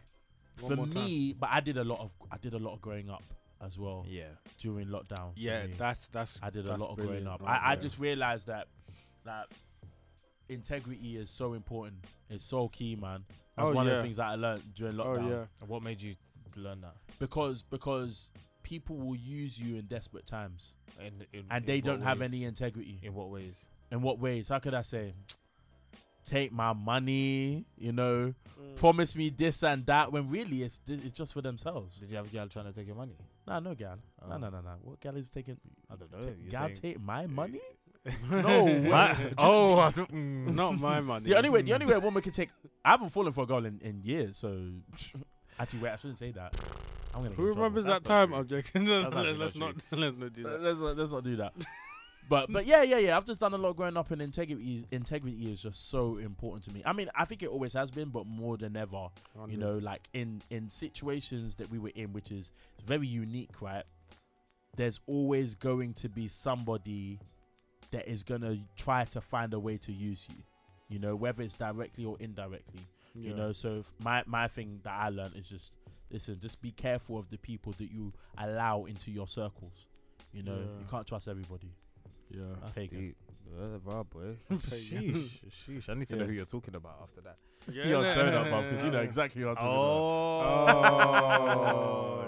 one 0.62 0.70
for 0.70 0.76
more 0.78 0.88
time. 0.88 1.06
me, 1.06 1.34
but 1.34 1.50
I 1.52 1.60
did 1.60 1.78
a 1.78 1.84
lot 1.84 2.00
of 2.00 2.12
I 2.32 2.38
did 2.38 2.54
a 2.54 2.60
lot 2.60 2.74
of 2.74 2.82
growing 2.82 3.10
up 3.10 3.24
as 3.62 3.78
well 3.80 4.06
Yeah. 4.08 4.26
during 4.60 4.88
lockdown. 4.88 5.34
for 5.34 5.40
yeah, 5.40 5.66
me. 5.66 5.74
that's 5.78 6.08
that's. 6.10 6.40
I 6.44 6.50
did 6.50 6.66
a 6.66 6.70
that's 6.70 6.82
lot 6.82 6.90
of 6.92 6.96
growing 6.98 7.10
brilliant, 7.24 7.34
up. 7.34 7.42
man, 7.42 7.50
I, 7.50 7.58
I 7.58 7.70
yeah. 7.74 7.76
just 7.82 8.00
realized 8.00 8.48
that 8.48 8.68
that 9.26 9.48
integrity 10.50 11.18
is 11.18 11.30
so 11.30 11.54
important. 11.54 11.96
It's 12.30 12.46
so 12.46 12.68
key, 12.70 12.96
man. 12.96 13.24
That's 13.58 13.70
Oh, 13.70 13.74
one 13.74 13.88
of 13.88 13.92
yeah. 13.92 13.98
the 13.98 14.04
things 14.04 14.18
that 14.18 14.26
I 14.28 14.36
learned 14.36 14.64
during 14.76 15.00
Oh 15.00 15.04
lockdown. 15.04 15.30
yeah, 15.30 15.68
What 15.68 15.82
made 15.84 16.02
you 16.02 16.16
learn 16.56 16.82
that? 16.82 16.96
Because 17.20 17.64
because 17.64 18.30
people 18.66 18.98
will 18.98 19.16
use 19.16 19.58
you 19.60 19.76
in 19.78 19.86
desperate 19.86 20.26
times, 20.26 20.74
In, 21.00 21.14
in, 21.32 21.46
and 21.52 21.64
in 21.64 21.68
they 21.68 21.80
don't 21.82 22.02
have 22.02 22.20
ways? 22.20 22.34
any 22.34 22.44
integrity. 22.44 23.00
In 23.04 23.14
what 23.14 23.30
ways? 23.30 23.70
In 23.92 24.02
what 24.02 24.18
ways? 24.20 24.50
How 24.50 24.60
could 24.60 24.74
I 24.74 24.82
say? 24.82 25.14
Take 26.26 26.52
my 26.52 26.74
money, 26.74 27.66
you 27.78 27.92
know. 27.92 28.34
Promise 28.78 29.16
me 29.16 29.30
this 29.30 29.62
and 29.64 29.86
that, 29.86 30.12
when 30.12 30.28
really 30.28 30.64
it's 30.64 30.80
it's 30.88 31.12
just 31.16 31.34
for 31.34 31.42
themselves. 31.44 31.98
Did 32.00 32.10
you 32.10 32.18
have 32.18 32.26
a 32.26 32.30
girl 32.30 32.48
trying 32.48 32.66
to 32.66 32.74
take 32.74 32.88
your 32.88 32.96
money? 32.96 33.16
Nah, 33.48 33.60
no 33.60 33.76
gal. 33.76 34.00
Oh. 34.24 34.30
No, 34.30 34.38
no, 34.38 34.50
no, 34.50 34.62
no. 34.62 34.72
What 34.82 35.00
gal 35.00 35.16
is 35.16 35.30
taking? 35.30 35.58
I 35.92 35.96
don't 35.96 36.12
know. 36.12 36.24
Ta- 36.24 36.32
gal 36.50 36.62
saying- 36.64 36.76
take 36.78 37.00
my 37.00 37.28
money? 37.28 37.62
no, 38.32 38.66
way. 38.66 38.80
My- 38.90 39.16
oh, 39.38 39.92
Mm. 39.96 40.54
not 40.56 40.80
my 40.80 41.00
money. 41.02 41.30
The 41.30 41.38
only 41.38 41.50
way, 41.50 41.62
the 41.62 41.74
only 41.74 41.86
way 41.92 41.94
a 41.94 42.00
woman 42.00 42.24
can 42.24 42.32
take. 42.32 42.50
I 42.84 42.92
haven't 42.92 43.10
fallen 43.10 43.32
for 43.32 43.44
a 43.44 43.48
girl 43.48 43.64
in, 43.66 43.80
in 43.82 44.02
years, 44.04 44.38
so 44.40 44.50
actually, 45.60 45.80
wait, 45.80 45.92
I 45.92 45.96
shouldn't 45.96 46.18
say 46.18 46.32
that. 46.32 46.54
I'm 47.16 47.24
gonna. 47.24 47.36
Who 47.36 47.46
remembers 47.46 47.86
that 47.86 48.04
time? 48.04 48.34
I'm 48.34 48.48
joking. 48.48 48.86
That's 48.86 49.16
let's 49.16 49.28
actually 49.30 49.38
let's 49.38 49.56
not 49.56 49.76
not 49.92 50.00
let's 50.00 50.18
not 50.18 50.34
do 50.34 50.44
that. 50.44 50.62
Let's 50.62 50.80
not, 50.80 50.98
let's 50.98 51.12
not 51.12 51.24
do 51.24 51.36
that. 51.38 51.54
but 52.30 52.52
but 52.52 52.66
yeah 52.66 52.82
yeah 52.84 52.98
yeah. 52.98 53.18
I've 53.18 53.26
just 53.26 53.40
done 53.40 53.54
a 53.54 53.58
lot 53.58 53.76
growing 53.78 53.96
up, 53.96 54.12
and 54.12 54.22
integrity 54.22 54.86
integrity 54.92 55.52
is 55.52 55.62
just 55.62 55.90
so 55.90 56.18
important 56.18 56.66
to 56.66 56.72
me. 56.72 56.84
I 56.86 56.92
mean, 56.92 57.10
I 57.16 57.24
think 57.26 57.42
it 57.42 57.48
always 57.50 57.74
has 57.74 57.90
been, 57.90 58.10
but 58.10 58.28
more 58.28 58.58
than 58.58 58.76
ever. 58.76 59.08
You 59.48 59.58
know, 59.58 59.78
like 59.78 60.08
in 60.14 60.42
in 60.50 60.70
situations 60.70 61.56
that 61.56 61.72
we 61.72 61.80
were 61.80 61.92
in, 61.96 62.12
which 62.12 62.32
is 62.32 62.52
very 62.84 63.08
unique, 63.08 63.62
right? 63.62 63.84
There's 64.76 65.00
always 65.08 65.56
going 65.56 65.94
to 65.96 66.10
be 66.10 66.28
somebody 66.28 67.20
that 67.92 68.10
is 68.10 68.24
gonna 68.24 68.58
try 68.76 69.06
to 69.06 69.22
find 69.22 69.54
a 69.54 69.60
way 69.60 69.78
to 69.78 69.94
use 69.94 70.28
you. 70.30 70.44
You 70.90 71.00
know, 71.00 71.16
whether 71.16 71.44
it's 71.44 71.54
directly 71.54 72.04
or 72.04 72.18
indirectly. 72.20 72.82
Yeah. 73.16 73.30
You 73.30 73.36
know, 73.36 73.52
so 73.54 73.80
f- 73.80 73.94
my 74.04 74.24
my 74.26 74.48
thing 74.48 74.80
that 74.84 74.94
I 74.94 75.10
learned 75.10 75.36
is 75.36 75.48
just 75.50 75.72
listen, 76.12 76.38
just 76.40 76.62
be 76.62 76.72
careful 76.72 77.18
of 77.18 77.30
the 77.30 77.38
people 77.38 77.74
that 77.78 77.92
you 77.92 78.14
allow 78.38 78.86
into 78.86 79.12
your 79.12 79.28
circles. 79.28 79.88
You 80.34 80.44
know, 80.44 80.56
Yeah. 80.56 80.80
you 80.82 80.86
can't 80.90 81.08
trust 81.08 81.28
everybody. 81.28 81.72
Yeah. 82.30 82.42
That's 82.62 82.78
Pagan. 82.78 83.00
deep. 83.00 83.16
Uh, 83.58 83.80
rah, 83.86 84.04
boy. 84.04 84.36
Sheesh, 84.52 85.30
sheesh. 85.68 85.90
I 85.90 85.94
need 85.94 86.08
to 86.10 86.16
know 86.18 86.26
who 86.26 86.34
you're 86.34 86.46
talking 86.46 86.76
about 86.76 87.00
after 87.04 87.22
that. 87.22 87.38
Yeah, 87.72 87.88
You're 87.88 88.04
innit? 88.04 88.16
donut, 88.16 88.52
bruv, 88.52 88.70
because 88.70 88.86
you 88.86 88.92
know 88.92 89.02
exactly 89.02 89.44
what 89.44 89.52
I'm 89.52 89.56
talking 89.56 89.70
Oh, 89.70 90.42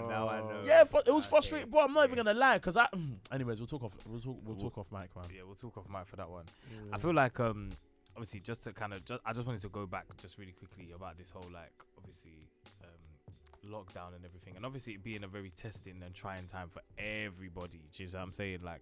Oh. 0.03 0.07
now 0.09 0.29
I 0.29 0.39
know. 0.39 0.61
Yeah, 0.65 0.83
fu- 0.83 0.97
it 0.99 1.11
was 1.11 1.25
Okay. 1.25 1.29
frustrating, 1.29 1.69
bro. 1.69 1.81
I'm 1.81 1.93
not 1.93 2.05
even 2.05 2.17
gonna 2.23 2.33
lie, 2.37 2.57
cause 2.59 2.77
I. 2.77 2.87
Anyways, 3.31 3.59
we'll 3.59 3.67
talk 3.67 3.83
off. 3.83 3.93
We'll 4.07 4.19
talk. 4.19 4.37
We'll 4.43 4.55
We'll- 4.55 4.69
talk 4.69 4.77
off 4.79 4.87
mic, 4.91 5.15
man. 5.15 5.25
Yeah, 5.35 5.43
we'll 5.45 5.55
talk 5.55 5.77
off 5.77 5.87
mic 5.89 6.07
for 6.07 6.15
that 6.15 6.29
one. 6.29 6.45
Yeah. 6.71 6.95
I 6.95 6.99
feel 6.99 7.13
like 7.13 7.39
um 7.39 7.71
obviously 8.17 8.39
just 8.39 8.63
to 8.63 8.73
kind 8.73 8.93
of 8.93 9.05
just 9.05 9.21
I 9.25 9.31
just 9.31 9.45
wanted 9.45 9.61
to 9.61 9.69
go 9.69 9.85
back 9.85 10.05
just 10.17 10.37
really 10.39 10.51
quickly 10.53 10.91
about 10.95 11.17
this 11.17 11.29
whole 11.29 11.45
like 11.53 11.71
obviously 11.97 12.47
um 12.83 13.71
lockdown 13.71 14.15
and 14.15 14.25
everything 14.25 14.55
and 14.55 14.65
obviously 14.65 14.93
it 14.93 15.03
being 15.03 15.23
a 15.23 15.27
very 15.27 15.51
testing 15.55 16.01
and 16.03 16.13
trying 16.15 16.47
time 16.47 16.67
for 16.69 16.81
everybody. 16.97 17.81
Do 17.93 18.03
you 18.03 18.07
see 18.07 18.17
what 18.17 18.23
I'm 18.23 18.31
saying? 18.31 18.59
Like 18.63 18.81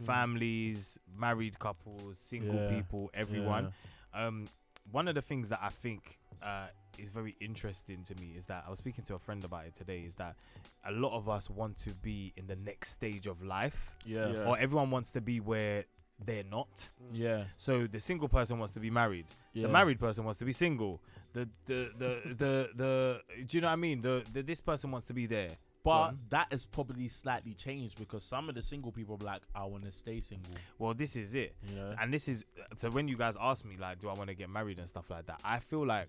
Mm. 0.00 0.06
families, 0.06 0.98
married 1.16 1.56
couples, 1.60 2.18
single 2.18 2.56
Yeah. 2.60 2.68
people, 2.68 3.10
everyone. 3.14 3.72
Um 4.12 4.48
one 4.92 5.08
of 5.08 5.14
the 5.14 5.22
things 5.22 5.48
that 5.48 5.60
I 5.62 5.70
think 5.70 6.18
uh 6.42 6.66
is 6.98 7.10
very 7.10 7.36
interesting 7.40 8.02
to 8.04 8.14
me 8.20 8.34
is 8.36 8.44
that 8.46 8.64
I 8.66 8.70
was 8.70 8.78
speaking 8.80 9.04
to 9.04 9.14
a 9.14 9.18
friend 9.18 9.44
about 9.44 9.64
it 9.66 9.74
today 9.74 10.00
is 10.00 10.14
that 10.16 10.36
a 10.84 10.92
lot 10.92 11.16
of 11.16 11.28
us 11.28 11.48
want 11.48 11.76
to 11.78 11.94
be 11.94 12.32
in 12.36 12.46
the 12.46 12.56
next 12.56 12.90
stage 12.90 13.26
of 13.26 13.42
life 13.42 13.96
Yeah. 14.04 14.28
Yeah. 14.32 14.44
or 14.48 14.58
everyone 14.58 14.90
wants 14.90 15.10
to 15.12 15.20
be 15.20 15.40
where 15.40 15.84
they're 16.24 16.44
not. 16.44 16.90
Yeah. 17.12 17.44
So 17.56 17.86
the 17.86 18.00
single 18.00 18.28
person 18.28 18.58
wants 18.58 18.74
to 18.74 18.80
be 18.80 18.90
married. 18.90 19.26
Yeah. 19.52 19.66
The 19.66 19.72
married 19.72 19.98
person 19.98 20.24
wants 20.24 20.38
to 20.38 20.44
be 20.44 20.52
single. 20.52 21.00
The 21.32 21.48
the 21.66 21.90
the 21.98 22.34
the 22.34 22.68
the, 22.74 23.20
do 23.46 23.56
you 23.56 23.60
know 23.60 23.68
what 23.68 23.72
I 23.72 23.76
mean? 23.76 24.00
The, 24.00 24.24
the 24.32 24.42
this 24.42 24.60
person 24.60 24.90
wants 24.90 25.06
to 25.08 25.14
be 25.14 25.26
there. 25.26 25.50
But 25.82 26.00
One. 26.00 26.18
that 26.30 26.46
has 26.50 26.64
probably 26.64 27.08
slightly 27.08 27.52
changed 27.52 27.98
because 27.98 28.24
some 28.24 28.48
of 28.48 28.54
the 28.54 28.62
single 28.62 28.90
people 28.90 29.18
are 29.20 29.24
like, 29.24 29.42
I 29.54 29.64
want 29.64 29.84
to 29.84 29.92
stay 29.92 30.20
single. 30.22 30.54
Well, 30.78 30.94
this 30.94 31.14
is 31.14 31.34
it. 31.34 31.54
Know. 31.74 31.94
And 32.00 32.12
this 32.12 32.26
is 32.26 32.46
so 32.76 32.88
when 32.88 33.06
you 33.06 33.18
guys 33.18 33.36
ask 33.38 33.66
me 33.66 33.76
like, 33.78 34.00
do 34.00 34.08
I 34.08 34.14
want 34.14 34.28
to 34.28 34.34
get 34.34 34.48
married 34.48 34.78
and 34.78 34.88
stuff 34.88 35.10
like 35.10 35.26
that? 35.26 35.40
I 35.44 35.58
feel 35.58 35.86
like, 35.86 36.08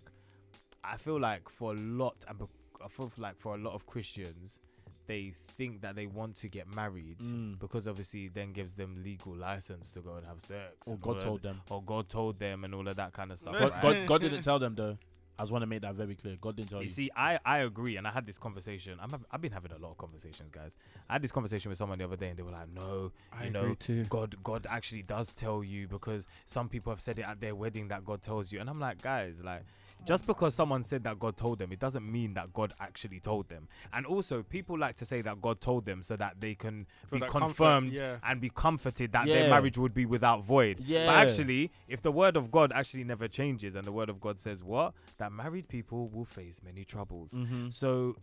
I 0.82 0.96
feel 0.96 1.20
like 1.20 1.50
for 1.50 1.74
a 1.74 1.76
lot, 1.76 2.16
and 2.30 2.42
I 2.84 2.88
feel 2.88 3.12
like 3.18 3.38
for 3.38 3.56
a 3.56 3.58
lot 3.58 3.74
of 3.74 3.86
Christians, 3.86 4.62
they 5.08 5.34
think 5.58 5.82
that 5.82 5.96
they 5.96 6.08
want 6.08 6.36
to 6.38 6.48
get 6.48 6.68
married 6.74 7.20
Mm. 7.20 7.60
because 7.60 7.88
obviously 7.88 8.28
then 8.28 8.52
gives 8.54 8.74
them 8.74 9.02
legal 9.04 9.36
license 9.36 9.92
to 9.92 10.02
go 10.02 10.16
and 10.16 10.26
have 10.26 10.42
sex. 10.42 10.88
Or 10.88 10.98
God 10.98 11.22
told 11.22 11.42
them. 11.42 11.62
Or 11.70 11.82
God 11.84 12.10
told 12.10 12.40
them 12.40 12.64
and 12.64 12.74
all 12.76 12.88
of 12.88 12.96
that 12.96 13.14
kind 13.14 13.32
of 13.32 13.38
stuff. 13.40 13.58
God, 13.58 13.72
right? 13.72 13.82
God, 13.82 14.08
God 14.08 14.22
didn't 14.22 14.42
tell 14.50 14.60
them 14.60 14.76
though. 14.76 14.98
I 15.38 15.42
just 15.42 15.52
want 15.52 15.64
to 15.64 15.68
make 15.68 15.82
that 15.82 15.96
very 15.96 16.16
clear. 16.16 16.38
God 16.40 16.56
didn't 16.56 16.70
tell 16.70 16.80
you. 16.80 16.86
You 16.86 16.90
see, 16.94 17.12
I, 17.14 17.38
I 17.46 17.58
agree, 17.58 17.98
and 17.98 18.08
I 18.08 18.12
had 18.12 18.26
this 18.26 18.38
conversation. 18.38 18.98
I'm, 19.02 19.26
I've 19.30 19.42
been 19.42 19.52
having 19.52 19.74
a 19.74 19.78
lot 19.78 19.92
of 19.92 19.98
conversations, 19.98 20.50
guys. 20.50 20.78
I 21.10 21.14
had 21.14 21.22
this 21.22 21.34
conversation 21.34 21.68
with 21.68 21.78
someone 21.78 21.98
the 21.98 22.06
other 22.06 22.16
day, 22.16 22.30
and 22.30 22.38
they 22.40 22.44
were 22.44 22.52
like, 22.52 22.70
"No, 22.74 23.12
I 23.34 23.46
you 23.46 23.50
know, 23.52 23.74
too. 23.74 24.06
God, 24.06 24.42
God 24.44 24.66
actually 24.70 25.02
does 25.02 25.34
tell 25.34 25.62
you 25.62 25.90
because 25.90 26.26
some 26.46 26.70
people 26.70 26.94
have 26.94 27.02
said 27.02 27.20
it 27.20 27.24
at 27.24 27.42
their 27.42 27.54
wedding 27.54 27.90
that 27.90 28.06
God 28.06 28.22
tells 28.22 28.54
you." 28.54 28.62
And 28.62 28.70
I'm 28.70 28.80
like, 28.80 29.02
guys, 29.02 29.42
like, 29.44 29.64
just 30.06 30.28
because 30.28 30.54
someone 30.54 30.84
said 30.84 31.04
that 31.06 31.18
God 31.18 31.36
told 31.38 31.60
them, 31.60 31.72
it 31.72 31.80
doesn't 31.80 32.10
mean 32.10 32.34
that 32.36 32.54
God 32.54 32.74
actually 32.80 33.20
told 33.20 33.50
them. 33.50 33.68
And 33.94 34.06
also, 34.06 34.44
people 34.44 34.78
like 34.78 34.96
to 34.98 35.06
say 35.06 35.22
that 35.22 35.42
God 35.42 35.62
told 35.62 35.86
them 35.86 36.02
so 36.02 36.16
that 36.18 36.36
they 36.40 36.54
can 36.56 36.86
For 37.08 37.16
be 37.16 37.20
that 37.22 37.30
comfort, 37.30 37.46
confirmed 37.48 37.94
yeah. 37.94 38.18
and 38.24 38.40
be 38.40 38.50
comforted 38.50 39.14
that 39.14 39.26
Yeah. 39.28 39.34
their 39.36 39.50
marriage 39.50 39.78
would 39.78 39.94
be 39.94 40.06
without 40.06 40.44
void. 40.44 40.80
Yeah. 40.80 41.08
But 41.08 41.16
actually, 41.16 41.72
if 41.88 42.02
the 42.02 42.12
word 42.12 42.36
of 42.38 42.52
God 42.52 42.72
actually 42.74 43.04
never 43.04 43.28
changes, 43.28 43.76
and 43.76 43.86
the 43.88 43.92
word 43.92 44.10
of 44.10 44.20
God 44.20 44.40
says 44.40 44.64
what 44.64 44.94
that 45.18 45.32
married 45.32 45.68
people 45.70 46.10
will 46.10 46.26
face 46.26 46.62
many 46.64 46.84
troubles. 46.84 47.34
Mhm. 47.34 47.74
So 47.74 48.16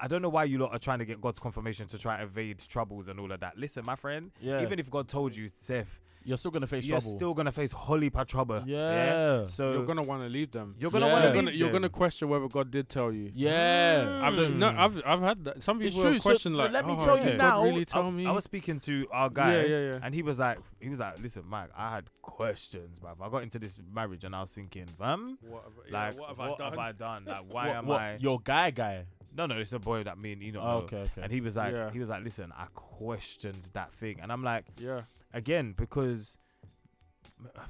I 0.00 0.08
don't 0.08 0.22
know 0.22 0.28
why 0.28 0.44
you 0.44 0.58
lot 0.58 0.72
are 0.72 0.78
trying 0.78 0.98
to 1.00 1.04
get 1.04 1.20
God's 1.20 1.38
confirmation 1.38 1.86
to 1.88 1.98
try 1.98 2.14
and 2.14 2.22
evade 2.24 2.58
troubles 2.60 3.08
and 3.08 3.18
all 3.18 3.30
of 3.32 3.40
that. 3.40 3.58
Listen, 3.58 3.84
my 3.84 3.96
friend, 3.96 4.30
Yeah. 4.40 4.62
even 4.62 4.78
if 4.78 4.90
God 4.90 5.08
told 5.08 5.34
you, 5.36 5.48
Seth, 5.58 6.00
You're 6.22 6.36
still 6.36 6.50
gonna 6.50 6.66
face 6.66 6.84
you're 6.84 7.00
trouble. 7.00 7.16
still 7.16 7.34
gonna 7.34 7.52
face 7.52 7.72
holy 7.72 8.10
pa 8.10 8.24
trouble. 8.24 8.62
yeah. 8.66 9.46
So 9.48 9.72
you're 9.72 9.84
gonna 9.86 10.02
want 10.02 10.22
to 10.22 10.28
leave 10.28 10.50
them. 10.50 10.74
you're 10.78 10.90
gonna 10.90 11.06
Yeah. 11.06 11.12
want 11.12 11.24
You're 11.24 11.32
to 11.32 11.38
gonna, 11.38 11.50
you're 11.52 11.72
gonna 11.72 11.88
question 11.88 12.28
whether 12.28 12.46
God 12.48 12.70
did 12.70 12.88
tell 12.88 13.10
you. 13.12 13.32
Yeah. 13.34 14.04
Mm. 14.04 14.22
I've, 14.22 14.34
So- 14.34 14.48
no, 14.48 14.68
mm. 14.70 14.78
I've 14.78 15.02
I've 15.06 15.20
had 15.22 15.44
that. 15.44 15.62
Some 15.62 15.80
It's 15.80 15.94
people 15.94 16.02
true, 16.04 16.12
have 16.12 16.22
so- 16.22 16.28
questioned 16.28 16.54
so 16.56 16.62
like, 16.62 16.72
let 16.72 16.86
me 16.86 16.94
oh, 16.98 17.04
tell 17.04 17.16
you 17.18 17.24
did 17.24 17.38
now, 17.38 17.56
God 17.62 17.64
really 17.64 17.80
I, 17.80 17.84
tell 17.84 18.10
me. 18.10 18.26
I 18.26 18.30
was 18.32 18.44
speaking 18.44 18.78
to 18.80 19.06
our 19.12 19.30
guy, 19.30 19.56
yeah, 19.56 19.62
yeah, 19.62 19.78
yeah. 19.92 19.98
and 20.02 20.14
he 20.14 20.22
was 20.22 20.38
like, 20.38 20.58
he 20.80 20.88
was 20.90 20.98
like, 21.00 21.18
listen, 21.22 21.42
Mike, 21.48 21.70
I 21.76 21.94
had 21.94 22.04
questions, 22.22 22.98
bruv. 23.00 23.16
I 23.20 23.28
got 23.30 23.42
into 23.42 23.58
this 23.58 23.78
marriage, 23.92 24.24
and 24.24 24.36
I 24.36 24.40
was 24.42 24.52
thinking, 24.52 24.86
fam, 24.98 25.38
what 25.48 25.62
have, 25.64 25.72
yeah, 25.90 26.06
like, 26.06 26.18
what 26.18 26.28
have 26.28 26.38
what 26.38 26.46
I 26.50 26.56
done? 26.58 26.70
have 26.70 26.78
I 26.78 26.92
done? 26.92 27.24
Like, 27.26 27.44
why 27.48 27.66
What- 27.68 27.76
am 27.76 27.86
what, 27.86 28.00
I? 28.00 28.16
Your 28.20 28.40
guy, 28.40 28.70
guy. 28.70 29.04
No, 29.36 29.46
no, 29.46 29.56
it's 29.58 29.72
a 29.72 29.78
boy 29.78 30.02
that 30.02 30.18
me 30.18 30.32
and 30.32 30.42
you 30.42 30.52
know. 30.52 30.60
Oh, 30.60 30.76
okay, 30.84 31.02
okay. 31.02 31.22
And 31.22 31.32
he 31.32 31.40
was 31.40 31.56
like, 31.56 31.72
Yeah. 31.72 31.90
he 31.92 31.98
was 32.00 32.08
like, 32.08 32.24
listen, 32.24 32.52
I 32.56 32.66
questioned 32.74 33.70
that 33.72 33.92
thing, 33.94 34.18
and 34.20 34.30
I'm 34.32 34.42
like, 34.42 34.64
yeah, 34.78 35.02
again, 35.32 35.74
because 35.76 36.38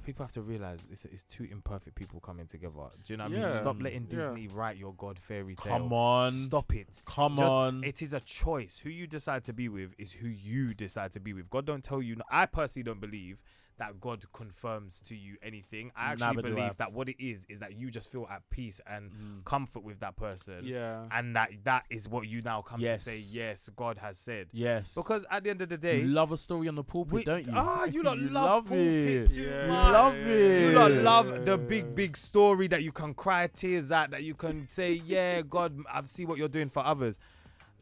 people 0.05 0.25
have 0.25 0.33
to 0.33 0.43
realize 0.43 0.81
it's, 0.91 1.05
is 1.05 1.23
two 1.25 1.45
imperfect 1.45 1.95
people 1.95 2.21
coming 2.21 2.47
together. 2.47 2.75
Do 3.05 3.13
you 3.13 3.17
know 3.17 3.25
what 3.25 3.33
I 3.33 3.37
mean? 3.37 3.49
Stop 3.49 3.77
letting 3.81 4.09
Yeah. 4.11 4.17
Disney 4.19 4.49
write 4.49 4.77
your 4.77 4.95
God 4.95 5.19
fairy 5.19 5.55
tale. 5.57 5.73
Come 5.79 5.93
on. 5.93 6.33
Stop 6.33 6.75
it. 6.75 6.89
Come 7.05 7.37
Just- 7.37 7.51
on. 7.51 7.85
It 7.85 8.03
is 8.03 8.13
a 8.13 8.21
choice. 8.21 8.81
Who 8.81 8.91
you 8.91 9.07
decide 9.07 9.45
to 9.45 9.53
be 9.53 9.69
with 9.69 9.95
is 9.99 10.13
who 10.13 10.29
you 10.29 10.75
decide 10.75 11.13
to 11.13 11.21
be 11.21 11.33
with. 11.33 11.49
God 11.51 11.67
don't 11.67 11.85
tell 11.85 12.03
you. 12.03 12.17
I 12.31 12.47
personally 12.47 12.85
don't 12.85 13.01
believe 13.01 13.39
that 13.81 14.01
God 14.01 14.25
confirms 14.33 15.01
to 15.07 15.17
you 15.17 15.37
anything. 15.43 15.91
I 15.97 16.13
actually 16.13 16.35
do 16.35 16.39
I. 16.41 16.43
believe 16.55 16.77
that 16.77 16.93
what 16.93 17.09
it 17.09 17.17
is 17.19 17.45
is 17.49 17.59
that 17.59 17.75
you 17.77 17.91
just 17.91 18.13
feel 18.13 18.29
at 18.31 18.49
peace 18.51 18.81
and 18.87 19.11
Mm. 19.11 19.45
comfort 19.45 19.83
with 19.83 19.99
that 20.01 20.15
person. 20.17 20.61
yeah. 20.65 21.07
And 21.11 21.35
that 21.35 21.51
that 21.65 21.85
is 21.91 22.09
what 22.09 22.29
you 22.29 22.43
now 22.43 22.63
come 22.63 22.79
Yes. 22.81 23.05
to 23.05 23.11
say. 23.11 23.19
Yes, 23.19 23.69
God 23.75 23.99
has 23.99 24.19
said. 24.19 24.47
Yes. 24.53 24.95
Because 24.95 25.25
at 25.31 25.43
the 25.45 25.51
end 25.51 25.63
of 25.63 25.69
the 25.71 25.75
you 25.75 25.81
day, 25.81 26.03
love 26.05 26.31
a 26.31 26.37
story 26.37 26.69
on 26.69 26.75
the 26.77 26.85
pulpit, 26.85 27.13
we- 27.13 27.25
don't 27.25 27.47
you? 27.47 27.53
Ah, 27.57 27.85
you 27.87 28.03
lot 28.09 28.19
You 28.19 28.29
love, 28.29 28.45
love 28.45 28.65
pulpit 28.67 28.79
it. 28.79 29.31
too 29.35 29.43
Yeah, 29.43 29.67
much. 29.67 29.93
love 29.93 30.15
it. 30.15 30.61
You 30.71 30.79
lot 30.79 30.91
love 30.93 31.45
the 31.47 31.57
big, 31.59 31.95
big 31.95 32.17
story 32.17 32.69
that 32.69 32.83
you 32.83 32.93
can 32.93 33.15
cry 33.15 33.47
tears 33.49 33.91
at, 33.91 34.11
that 34.13 34.23
you 34.23 34.35
can 34.35 34.69
say, 34.69 34.93
yeah, 34.93 35.41
God, 35.43 35.77
I 35.91 36.03
see 36.05 36.25
what 36.27 36.39
you're 36.39 36.49
doing 36.49 36.69
for 36.69 36.85
others. 36.85 37.19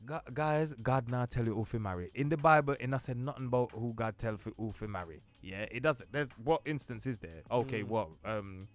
Gu- 0.09 0.33
guys, 0.33 0.73
God 0.83 1.09
now 1.11 1.27
tell 1.27 1.45
you 1.45 1.55
who 1.55 1.65
to 1.67 1.79
marry. 1.79 2.11
In 2.15 2.29
the 2.31 2.37
Bible, 2.39 2.75
it 2.81 2.89
not 2.89 3.03
said 3.03 3.19
nothing 3.19 3.47
about 3.47 3.73
who 3.73 3.93
God 3.95 4.17
tell 4.17 4.37
for 4.39 4.53
who 4.57 4.73
to 4.79 4.89
marry. 4.89 5.21
Yeah, 5.43 5.67
it 5.71 5.83
doesn't. 5.83 6.11
There's 6.11 6.29
what 6.43 6.63
instance 6.65 7.07
is 7.07 7.19
there? 7.19 7.43
Okay, 7.51 7.83
Mm. 7.83 7.89
what? 7.89 8.09
Um, 8.25 8.69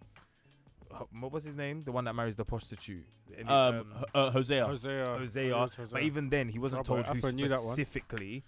what 1.20 1.32
was 1.32 1.44
his 1.44 1.56
name? 1.56 1.84
The 1.84 1.92
one 1.92 2.06
that 2.06 2.14
marries 2.14 2.36
the 2.36 2.46
prostitute. 2.46 3.06
Any- 3.36 3.50
um, 3.50 3.92
H- 4.00 4.06
uh, 4.14 4.30
Hosea. 4.30 4.66
Hosea. 4.68 5.06
Hosea. 5.08 5.64
It 5.64 5.92
But 5.92 6.04
even 6.04 6.30
then, 6.30 6.50
he 6.50 6.60
wasn't 6.60 6.82
but 6.82 6.86
told 7.04 7.06
who 7.08 7.28
I 7.28 7.32
knew 7.32 7.48
that 7.50 7.62
one. 7.64 7.74
specifically. 7.74 8.44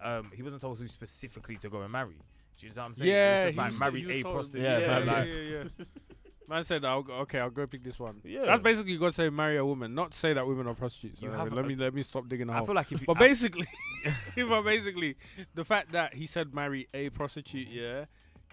Um, 0.00 0.30
he 0.34 0.42
wasn't 0.42 0.60
told 0.62 0.78
who 0.78 0.86
specifically 0.86 1.56
to 1.56 1.70
go 1.70 1.80
and 1.80 1.90
marry. 1.90 2.14
Do 2.58 2.66
you 2.66 2.72
know 2.74 2.82
what 2.82 2.86
I'm 2.88 2.94
saying? 2.94 3.10
yeah, 3.10 3.32
it 3.32 3.36
was 3.36 3.44
just 3.46 3.54
he 3.54 3.58
like 3.60 3.70
was- 3.70 3.80
marry 3.80 4.00
he 4.00 4.06
was 4.06 4.16
a 4.16 4.22
prostitute. 4.22 4.62
Yeah, 4.62 4.78
yeah, 4.78 4.98
marry- 5.04 5.32
yeah, 5.48 5.58
yeah, 5.58 5.64
yeah. 5.78 5.84
Man 6.48 6.64
said, 6.64 6.84
I'll 6.84 7.02
go, 7.02 7.12
"Okay, 7.24 7.38
I'll 7.40 7.50
go 7.50 7.66
pick 7.66 7.82
this 7.84 7.98
one." 8.00 8.20
Yeah. 8.24 8.46
That's 8.46 8.62
basically 8.62 8.92
you 8.92 8.98
got 8.98 9.08
to 9.08 9.12
say 9.12 9.28
marry 9.30 9.56
a 9.58 9.64
woman, 9.64 9.94
not 9.94 10.14
say 10.14 10.32
that 10.32 10.46
women 10.46 10.66
are 10.66 10.74
prostitutes. 10.74 11.20
You 11.20 11.30
have 11.30 11.52
let 11.52 11.64
a- 11.64 11.68
me 11.68 11.74
let 11.76 11.92
me 11.94 12.02
stop 12.02 12.26
digging 12.28 12.48
a 12.48 12.52
I 12.52 12.56
hole. 12.58 12.66
feel 12.66 12.74
like 12.74 12.90
if 12.92 13.00
you, 13.00 13.06
But 13.06 13.16
I- 13.18 13.20
basically, 13.20 13.66
but 14.36 14.62
basically, 14.62 15.16
the 15.54 15.64
fact 15.64 15.92
that 15.92 16.14
he 16.14 16.26
said 16.26 16.54
marry 16.54 16.88
a 16.94 17.10
prostitute, 17.10 17.68
yeah, 17.68 18.06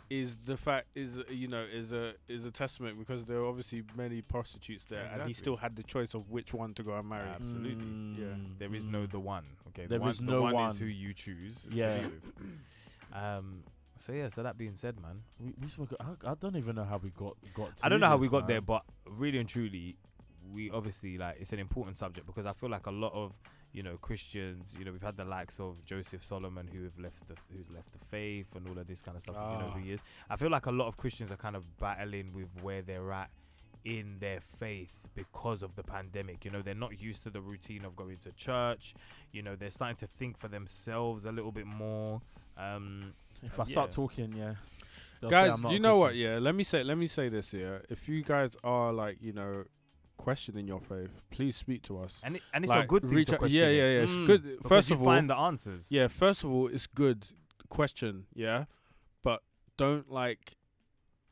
is 0.09 0.35
the 0.37 0.55
fact 0.57 0.87
is 0.93 1.19
you 1.29 1.47
know 1.47 1.61
is 1.61 1.91
a 1.91 2.13
is 2.27 2.43
a 2.45 2.51
testament 2.51 2.99
because 2.99 3.23
there 3.25 3.37
are 3.37 3.45
obviously 3.47 3.83
many 3.95 4.21
prostitutes 4.21 4.85
there, 4.85 5.09
and 5.13 5.23
he 5.23 5.33
still 5.33 5.55
had 5.55 5.75
the 5.75 5.83
choice 5.83 6.13
of 6.13 6.29
which 6.29 6.53
one 6.53 6.73
to 6.73 6.83
go 6.83 6.93
and 6.93 7.07
marry. 7.07 7.29
Absolutely. 7.29 7.85
Yeah. 8.21 8.27
Mm, 8.33 8.59
there 8.59 8.75
is 8.75 8.87
no 8.87 9.05
the 9.05 9.19
one. 9.19 9.45
Okay, 9.69 9.87
There 9.87 9.97
the 9.97 10.01
one, 10.01 10.09
is 10.11 10.17
the 10.17 10.23
no 10.25 10.41
one, 10.41 10.53
one. 10.53 10.69
is 10.69 10.77
who 10.77 10.85
you 10.85 11.13
choose. 11.13 11.67
Yeah. 11.71 11.95
To 11.95 12.01
be 12.09 12.15
with. 12.15 12.33
Um. 13.13 13.63
So 13.97 14.11
yeah. 14.13 14.27
So 14.29 14.43
that 14.43 14.57
being 14.57 14.75
said, 14.75 14.99
man, 14.99 15.21
We, 15.39 15.53
we 15.61 15.67
spoke, 15.67 15.93
I, 15.99 16.31
I 16.31 16.33
don't 16.35 16.55
even 16.55 16.75
know 16.75 16.83
how 16.85 16.97
we 16.97 17.09
got 17.11 17.35
got. 17.53 17.77
To 17.77 17.85
I 17.85 17.89
don't 17.89 17.99
know 17.99 18.07
how 18.07 18.17
we 18.17 18.27
this, 18.27 18.31
got 18.31 18.41
man. 18.41 18.47
there, 18.47 18.61
but 18.61 18.83
really 19.05 19.39
and 19.39 19.47
truly, 19.49 19.97
we 20.51 20.69
obviously 20.71 21.17
like 21.17 21.37
it's 21.39 21.53
an 21.53 21.59
important 21.59 21.97
subject 21.97 22.27
because 22.27 22.45
I 22.45 22.53
feel 22.53 22.69
like 22.69 22.85
a 22.87 22.91
lot 22.91 23.13
of 23.13 23.33
you 23.71 23.83
know 23.83 23.97
Christians, 23.97 24.75
you 24.77 24.85
know, 24.85 24.91
we've 24.91 25.01
had 25.01 25.17
the 25.17 25.25
likes 25.25 25.59
of 25.59 25.83
Joseph 25.85 26.23
Solomon 26.23 26.67
who 26.71 26.83
have 26.83 26.97
left 26.99 27.27
the 27.27 27.35
who's 27.53 27.69
left 27.69 27.91
the 27.93 27.99
faith 28.09 28.47
and 28.55 28.67
all 28.67 28.77
of 28.77 28.87
this 28.87 29.01
kind 29.01 29.15
of 29.17 29.21
stuff. 29.23 29.35
You 29.35 29.59
know 29.59 29.69
Ah. 29.71 29.77
who 29.77 29.79
he 29.83 29.91
is. 29.93 30.01
I 30.29 30.35
feel 30.35 30.49
like 30.49 30.65
a 30.65 30.71
lot 30.71 30.87
of 30.87 30.97
Christians 30.97 31.31
are 31.31 31.37
kind 31.37 31.55
of 31.55 31.77
battling 31.77 32.33
with 32.33 32.47
where 32.61 32.81
they're 32.81 33.11
at 33.11 33.29
in 33.85 34.17
their 34.19 34.39
faith 34.39 35.03
because 35.13 35.61
of 35.61 35.75
the 35.75 35.83
pandemic. 35.83 36.43
You 36.43 36.49
know, 36.51 36.61
they're 36.63 36.73
not 36.73 36.99
used 36.99 37.21
to 37.23 37.29
the 37.29 37.39
routine 37.41 37.85
of 37.85 37.95
going 37.95 38.17
to 38.17 38.31
church. 38.31 38.95
You 39.31 39.43
know, 39.43 39.55
they're 39.55 39.69
starting 39.69 39.97
to 39.97 40.07
think 40.07 40.37
for 40.39 40.47
themselves 40.47 41.25
a 41.25 41.31
little 41.31 41.51
bit 41.51 41.67
more. 41.67 42.21
Um, 42.57 43.13
If 43.43 43.59
I 43.59 43.63
Yeah. 43.63 43.71
start 43.71 43.91
talking, 43.91 44.33
yeah. 44.35 44.55
guys, 45.29 45.59
do 45.59 45.73
you 45.73 45.79
know 45.79 45.97
what? 45.97 46.15
Yeah, 46.15 46.39
let 46.39 46.55
me 46.55 46.63
say 46.63 46.83
let 46.83 46.97
me 46.97 47.07
say 47.07 47.29
this 47.29 47.51
here. 47.51 47.83
If 47.89 48.07
you 48.09 48.21
guys 48.23 48.55
are 48.63 48.91
like 48.93 49.17
you 49.21 49.33
know 49.33 49.65
questioning 50.17 50.67
your 50.67 50.79
faith, 50.79 51.09
please 51.29 51.55
speak 51.55 51.81
to 51.83 51.99
us. 51.99 52.21
and 52.23 52.37
it, 52.37 52.41
and 52.53 52.63
it's 52.63 52.73
a 52.73 52.83
good 52.87 53.03
thing 53.03 53.11
reach 53.11 53.27
to 53.29 53.33
out- 53.35 53.39
question. 53.39 53.59
Yeah, 53.59 53.69
yeah, 53.69 53.91
yeah. 53.95 54.03
It's 54.03 54.11
Mm. 54.13 54.25
good. 54.25 54.59
First 54.67 54.89
you 54.89 54.95
of 54.95 55.01
all, 55.01 55.07
find 55.07 55.29
the 55.29 55.35
answers. 55.35 55.91
Yeah, 55.91 56.07
first 56.07 56.43
of 56.43 56.51
all, 56.51 56.67
it's 56.67 56.87
good 56.87 57.27
question, 57.69 58.25
yeah, 58.33 58.65
but 59.23 59.43
don't 59.77 60.09
like. 60.11 60.55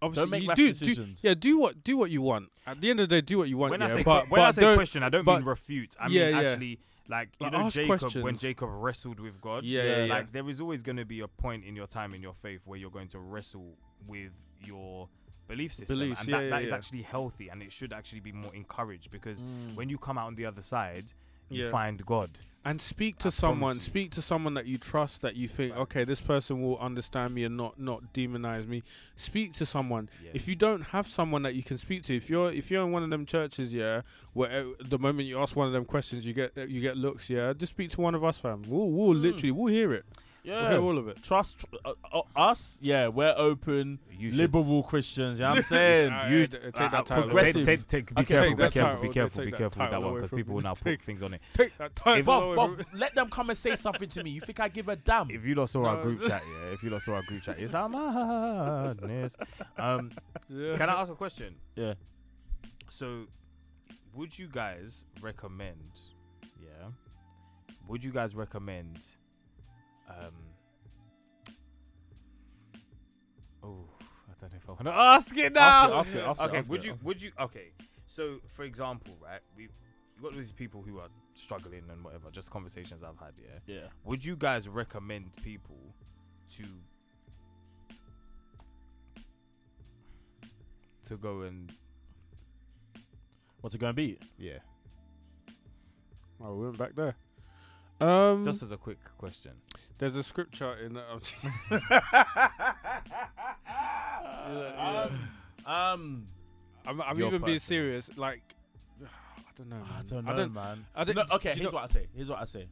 Obviously, 0.02 0.24
Don't 0.24 0.30
make 0.32 0.44
you 0.44 0.50
rash 0.50 0.58
do, 0.58 0.68
do 0.74 0.74
decisions. 0.74 1.24
yeah, 1.24 1.34
do 1.34 1.58
what 1.58 1.82
do 1.82 1.96
what 1.96 2.12
you 2.12 2.22
want. 2.22 2.52
At 2.68 2.82
the 2.82 2.90
end 2.90 3.00
of 3.00 3.08
the 3.08 3.16
day, 3.16 3.22
do 3.26 3.38
what 3.38 3.48
you 3.48 3.58
want. 3.58 3.72
when 3.72 3.80
yeah, 3.80 3.86
I 3.88 3.90
say 3.98 4.04
but, 4.04 4.30
when 4.30 4.40
but 4.42 4.48
I 4.48 4.52
say 4.52 4.62
don't, 4.62 4.76
question, 4.76 5.02
I 5.02 5.08
don't 5.10 5.24
but- 5.24 5.38
mean 5.40 5.46
refute. 5.46 5.96
I 5.98 6.08
Yeah, 6.08 6.26
mean 6.32 6.36
yeah. 6.44 6.50
actually 6.52 6.80
Like 7.10 7.30
you 7.40 7.46
Like, 7.46 7.54
know, 7.54 7.60
ask 7.60 7.76
Jacob 7.76 7.90
when 7.90 8.00
questions. 8.00 8.42
Jacob 8.42 8.70
wrestled 8.72 9.20
with 9.20 9.42
God. 9.42 9.64
Yeah, 9.66 9.84
yeah, 9.84 10.04
yeah. 10.06 10.14
Like 10.14 10.32
there 10.32 10.48
is 10.50 10.62
always 10.62 10.84
going 10.84 10.96
to 10.98 11.06
be 11.06 11.20
a 11.20 11.28
point 11.28 11.66
in 11.66 11.76
your 11.76 11.88
time 11.88 12.14
in 12.14 12.22
your 12.22 12.34
faith 12.34 12.62
where 12.66 12.80
you're 12.80 12.90
going 12.92 13.10
to 13.10 13.20
wrestle 13.20 13.74
with 14.08 14.32
your 14.66 15.10
belief 15.48 15.74
system, 15.74 16.00
Beliefs, 16.00 16.22
and 16.22 16.30
yeah, 16.30 16.38
that, 16.38 16.44
yeah, 16.46 16.50
that 16.52 16.64
is 16.64 16.70
yeah. 16.70 16.76
actually 16.76 17.02
healthy, 17.02 17.50
and 17.50 17.62
it 17.62 17.72
should 17.74 17.92
actually 17.92 18.22
be 18.22 18.32
more 18.32 18.54
encouraged 18.56 19.12
because 19.12 19.44
Mm. 19.44 19.76
when 19.76 19.90
you 19.90 19.98
come 19.98 20.18
out 20.18 20.28
on 20.28 20.36
the 20.36 20.46
other 20.46 20.62
side, 20.62 21.12
you 21.50 21.66
Yeah. 21.66 21.70
find 21.72 22.04
God. 22.06 22.30
And 22.66 22.82
speak 22.82 23.16
I 23.20 23.24
to 23.24 23.32
someone 23.32 23.80
speak 23.82 24.12
to 24.12 24.22
someone 24.22 24.54
that 24.54 24.66
you 24.66 24.78
trust 24.78 25.22
that 25.22 25.36
you 25.36 25.48
think 25.48 25.76
okay 25.76 26.04
this 26.06 26.22
person 26.22 26.62
will 26.62 26.78
understand 26.80 27.34
me 27.36 27.44
and 27.44 27.58
not 27.58 27.80
not 27.80 28.14
demonize 28.14 28.68
me. 28.68 28.84
Speak 29.16 29.54
to 29.54 29.66
someone. 29.66 30.10
If 30.34 30.48
you 30.48 30.56
don't 30.56 30.82
have 30.96 31.08
someone 31.08 31.42
that 31.44 31.56
you 31.56 31.64
can 31.64 31.78
speak 31.78 32.04
to 32.04 32.16
if 32.16 32.30
you're 32.30 32.52
if 32.52 32.72
you're 32.72 32.84
in 32.84 32.92
one 32.92 33.04
of 33.04 33.10
them 33.10 33.26
churches 33.26 33.74
yeah 33.74 34.02
where 34.34 34.50
uh, 34.52 34.66
the 34.80 34.98
moment 34.98 35.28
you 35.28 35.40
ask 35.40 35.56
one 35.56 35.68
of 35.68 35.74
them 35.74 35.86
questions 35.86 36.26
you 36.26 36.34
get 36.34 36.56
you 36.70 36.80
get 36.82 36.96
looks 36.98 37.30
yeah 37.30 37.54
just 37.54 37.74
speak 37.74 37.92
to 37.92 38.02
one 38.02 38.16
of 38.16 38.24
us 38.24 38.38
fam. 38.40 38.62
We'll, 38.68 38.90
we'll 38.90 39.14
Mm. 39.16 39.22
literally 39.22 39.52
we'll 39.52 39.74
hear 39.74 39.94
it 39.94 40.06
Yeah. 40.44 40.78
all 40.78 40.98
of 40.98 41.08
it 41.08 41.24
Trust 41.24 41.60
tr- 41.60 41.66
uh, 41.86 41.94
uh, 42.14 42.22
us. 42.36 42.78
Yeah, 42.82 43.08
we're 43.08 43.34
open, 43.38 44.00
you 44.12 44.30
should 44.30 44.40
liberal 44.40 44.84
Christians. 44.84 45.40
You 45.40 45.44
know 45.46 45.52
what 45.52 45.58
I'm 45.60 45.64
saying? 45.64 46.14
You, 46.32 46.48
take 46.48 46.74
that 46.74 46.94
uh, 46.94 47.02
title 47.04 47.24
progressive. 47.24 47.56
away. 47.68 47.76
Take, 47.78 47.88
take, 47.88 48.14
be 48.16 48.22
Okay, 48.22 48.26
careful, 48.36 48.48
take 48.50 48.58
be 48.58 48.64
that 48.64 48.74
careful, 48.74 48.90
title, 48.90 49.02
be 49.04 49.08
okay, 49.08 49.14
careful, 49.14 49.36
take 49.38 49.46
be 49.46 49.52
that 49.52 49.58
careful 49.58 49.80
with 49.82 49.90
that 49.90 49.96
title 49.96 50.02
one 50.02 50.10
away 50.12 50.18
because 50.18 50.30
from 50.32 50.38
people 50.38 50.52
me. 50.52 50.56
will 50.56 50.62
now 50.64 50.74
put 50.74 50.84
Take- 50.84 51.02
things 51.04 51.24
on 51.24 51.34
it. 51.34 51.42
take 51.54 51.78
that 51.78 51.96
title 51.96 52.24
buff, 52.26 52.44
away 52.44 52.56
buff, 52.56 52.70
from 52.72 52.78
me. 52.80 52.86
let 53.00 53.16
them 53.16 53.30
come 53.30 53.50
and 53.52 53.58
say 53.58 53.76
something 53.78 54.10
to 54.10 54.24
me. 54.24 54.32
You 54.32 54.42
think 54.42 54.60
I 54.60 54.68
give 54.68 54.90
a 54.90 54.96
damn? 54.98 55.30
If 55.32 55.46
you 55.46 55.56
lot 55.56 55.70
saw 55.70 55.86
our 55.86 55.96
No. 55.98 56.04
group 56.04 56.22
chat, 56.28 56.42
yeah, 56.46 56.74
if 56.74 56.84
you 56.84 56.90
lot 56.90 57.02
saw 57.02 57.14
our 57.16 57.24
group 57.24 57.42
chat, 57.44 57.60
it's 57.60 57.74
our 57.74 57.88
madness. 57.90 59.38
Um, 59.78 60.12
Yeah. 60.50 60.76
can 60.78 60.90
I 60.90 61.02
ask 61.02 61.12
a 61.12 61.16
question? 61.16 61.56
Yeah. 61.76 61.94
So, 62.90 63.28
would 64.14 64.38
you 64.38 64.48
guys 64.48 65.06
recommend? 65.22 66.00
Yeah. 66.62 66.90
Would 67.88 68.04
you 68.04 68.12
guys 68.12 68.36
recommend? 68.36 69.06
Um. 70.10 70.34
Oh, 73.64 73.86
I 74.30 74.34
don't 74.40 74.52
know 74.52 74.58
if 74.58 74.70
I 74.70 74.72
want 74.72 74.84
to 74.86 74.94
ask 74.94 75.38
it 75.38 75.54
now. 75.54 75.94
Ask 76.00 76.14
it, 76.14 76.18
ask 76.18 76.18
it, 76.18 76.20
ask 76.30 76.42
it, 76.42 76.44
okay. 76.46 76.58
ask 76.60 76.70
would 76.70 76.80
it, 76.82 76.86
you? 76.88 77.00
Would 77.04 77.22
you? 77.22 77.32
Okay. 77.40 77.72
So, 78.06 78.40
for 78.54 78.64
example, 78.64 79.16
right, 79.22 79.40
we 79.56 79.70
we 80.18 80.30
got 80.30 80.38
these 80.38 80.52
people 80.52 80.84
who 80.88 81.00
are 81.00 81.08
struggling 81.34 81.84
and 81.90 82.04
whatever. 82.04 82.30
Just 82.32 82.52
conversations 82.52 83.04
I've 83.04 83.18
had. 83.18 83.34
Yeah. 83.38 83.76
Yeah. 83.76 83.88
Would 84.04 84.24
you 84.24 84.36
guys 84.36 84.68
recommend 84.68 85.36
people 85.44 85.96
to 86.58 86.66
to 91.08 91.18
go 91.18 91.42
and 91.42 91.72
What's 93.62 93.76
it 93.76 93.80
going 93.80 93.92
to 93.92 93.96
be? 93.96 94.18
yeah? 94.38 94.58
oh 96.42 96.56
we 96.56 96.66
went 96.66 96.78
back 96.78 96.96
there 96.96 97.16
um 98.02 98.44
Just 98.44 98.62
as 98.64 98.72
a 98.72 98.78
quick 98.78 98.98
question. 99.18 99.52
There's 100.04 100.18
a 100.18 100.24
scripture 100.24 100.74
in 100.84 100.96
that 100.96 101.34
Um, 104.46 105.30
um, 105.66 106.28
I'm, 106.86 107.02
I'm 107.02 107.18
Your 107.18 107.30
even 107.30 107.42
being 107.44 107.60
serious. 107.60 108.10
Like, 108.18 108.42
I 109.02 109.08
don't 109.58 109.70
know. 109.70 109.78
Man. 109.78 109.86
I 109.98 110.02
don't 110.06 110.26
know, 110.26 110.32
I 110.32 110.36
don't. 110.36 110.54
man. 110.54 110.86
I 110.94 111.04
don't 111.06 111.16
No, 111.16 111.24
okay, 111.36 111.54
here's 111.54 111.72
know- 111.72 111.78
what 111.80 111.84
I 111.90 111.94
say. 111.94 112.08
Here's 112.14 112.30
what 112.30 112.40
I 112.40 112.46
say. 112.46 112.68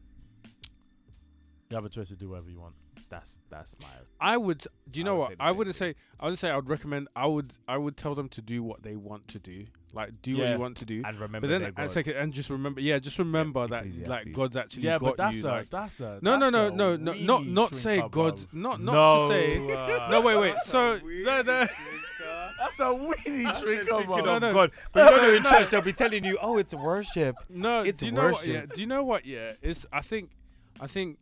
You 1.70 1.76
have 1.76 1.86
a 1.86 1.90
choice 1.90 2.10
to 2.10 2.16
do 2.18 2.28
whatever 2.28 2.50
you 2.50 2.60
want. 2.60 2.76
That's 3.10 3.40
that's 3.50 3.78
my. 3.80 3.88
I 4.20 4.36
would. 4.36 4.66
Do 4.90 5.00
you 5.00 5.06
I 5.06 5.08
know 5.08 5.16
what? 5.16 5.36
I 5.40 5.54
wouldn't 5.54 5.74
thing. 5.78 5.94
say. 5.94 6.00
I 6.20 6.26
wouldn't 6.26 6.40
say. 6.40 6.50
I 6.50 6.56
would 6.58 6.68
recommend. 6.68 7.08
I 7.16 7.28
would. 7.28 7.54
I 7.66 7.78
would 7.78 7.96
tell 7.96 8.14
them 8.14 8.28
to 8.30 8.42
do 8.42 8.62
what 8.62 8.84
they 8.84 8.98
want 8.98 9.30
to 9.30 9.40
do. 9.40 9.68
Like, 9.94 10.22
do 10.22 10.38
what 10.38 10.48
you 10.50 10.58
want 10.58 10.78
to 10.78 10.86
do. 10.86 11.02
And 11.06 11.20
remember, 11.20 11.48
But 11.48 11.60
then, 11.60 11.74
God. 11.74 11.92
second, 11.92 12.14
and 12.16 12.32
just 12.32 12.50
remember. 12.50 12.80
Yeah, 12.80 13.00
just 13.00 13.20
remember 13.20 13.68
that 13.68 14.08
like 14.08 14.32
God's 14.32 14.56
actually 14.56 14.84
Yeah, 14.84 14.98
got 15.00 15.02
but 15.02 15.18
that's 15.18 15.38
you. 15.38 15.48
a 15.48 15.50
like, 15.50 15.70
that's 15.70 16.00
a 16.00 16.20
no, 16.22 16.38
no, 16.38 16.50
that's 16.52 16.76
no, 16.76 16.96
no, 16.96 17.14
no, 17.14 17.14
not 17.14 17.46
not 17.46 17.76
say 17.76 18.02
God's. 18.10 18.48
Not 18.54 18.82
not 18.82 18.94
no, 18.94 19.28
to 19.28 19.34
say. 19.34 19.74
uh, 19.74 20.08
No, 20.12 20.22
wait, 20.22 20.38
wait. 20.38 20.60
So 20.62 20.98
no, 21.04 21.42
no. 21.42 21.68
That's 22.60 22.80
a 22.80 22.84
weenie 22.84 23.44
That's 23.44 23.60
thinking 23.62 23.88
bruv. 23.88 24.24
No, 24.26 24.38
no. 24.40 24.54
God. 24.54 24.72
But 24.94 25.12
you 25.12 25.18
know, 25.18 25.34
in 25.34 25.44
church 25.44 25.70
they'll 25.72 25.82
be 25.82 25.94
telling 25.94 26.24
you, 26.24 26.38
"Oh, 26.42 26.58
it's 26.58 26.74
worship." 26.74 27.36
No, 27.50 27.82
It's 27.82 28.00
do 28.00 28.06
you 28.06 28.12
know 28.12 28.26
what? 28.26 28.34
worship. 28.34 28.48
Yeah, 28.54 28.66
do 28.74 28.82
you 28.82 28.88
know 28.88 29.04
what? 29.04 29.26
Yeah, 29.26 29.54
it's. 29.62 29.86
I 29.92 30.02
think, 30.02 30.30
I 30.80 30.88
think, 30.88 31.18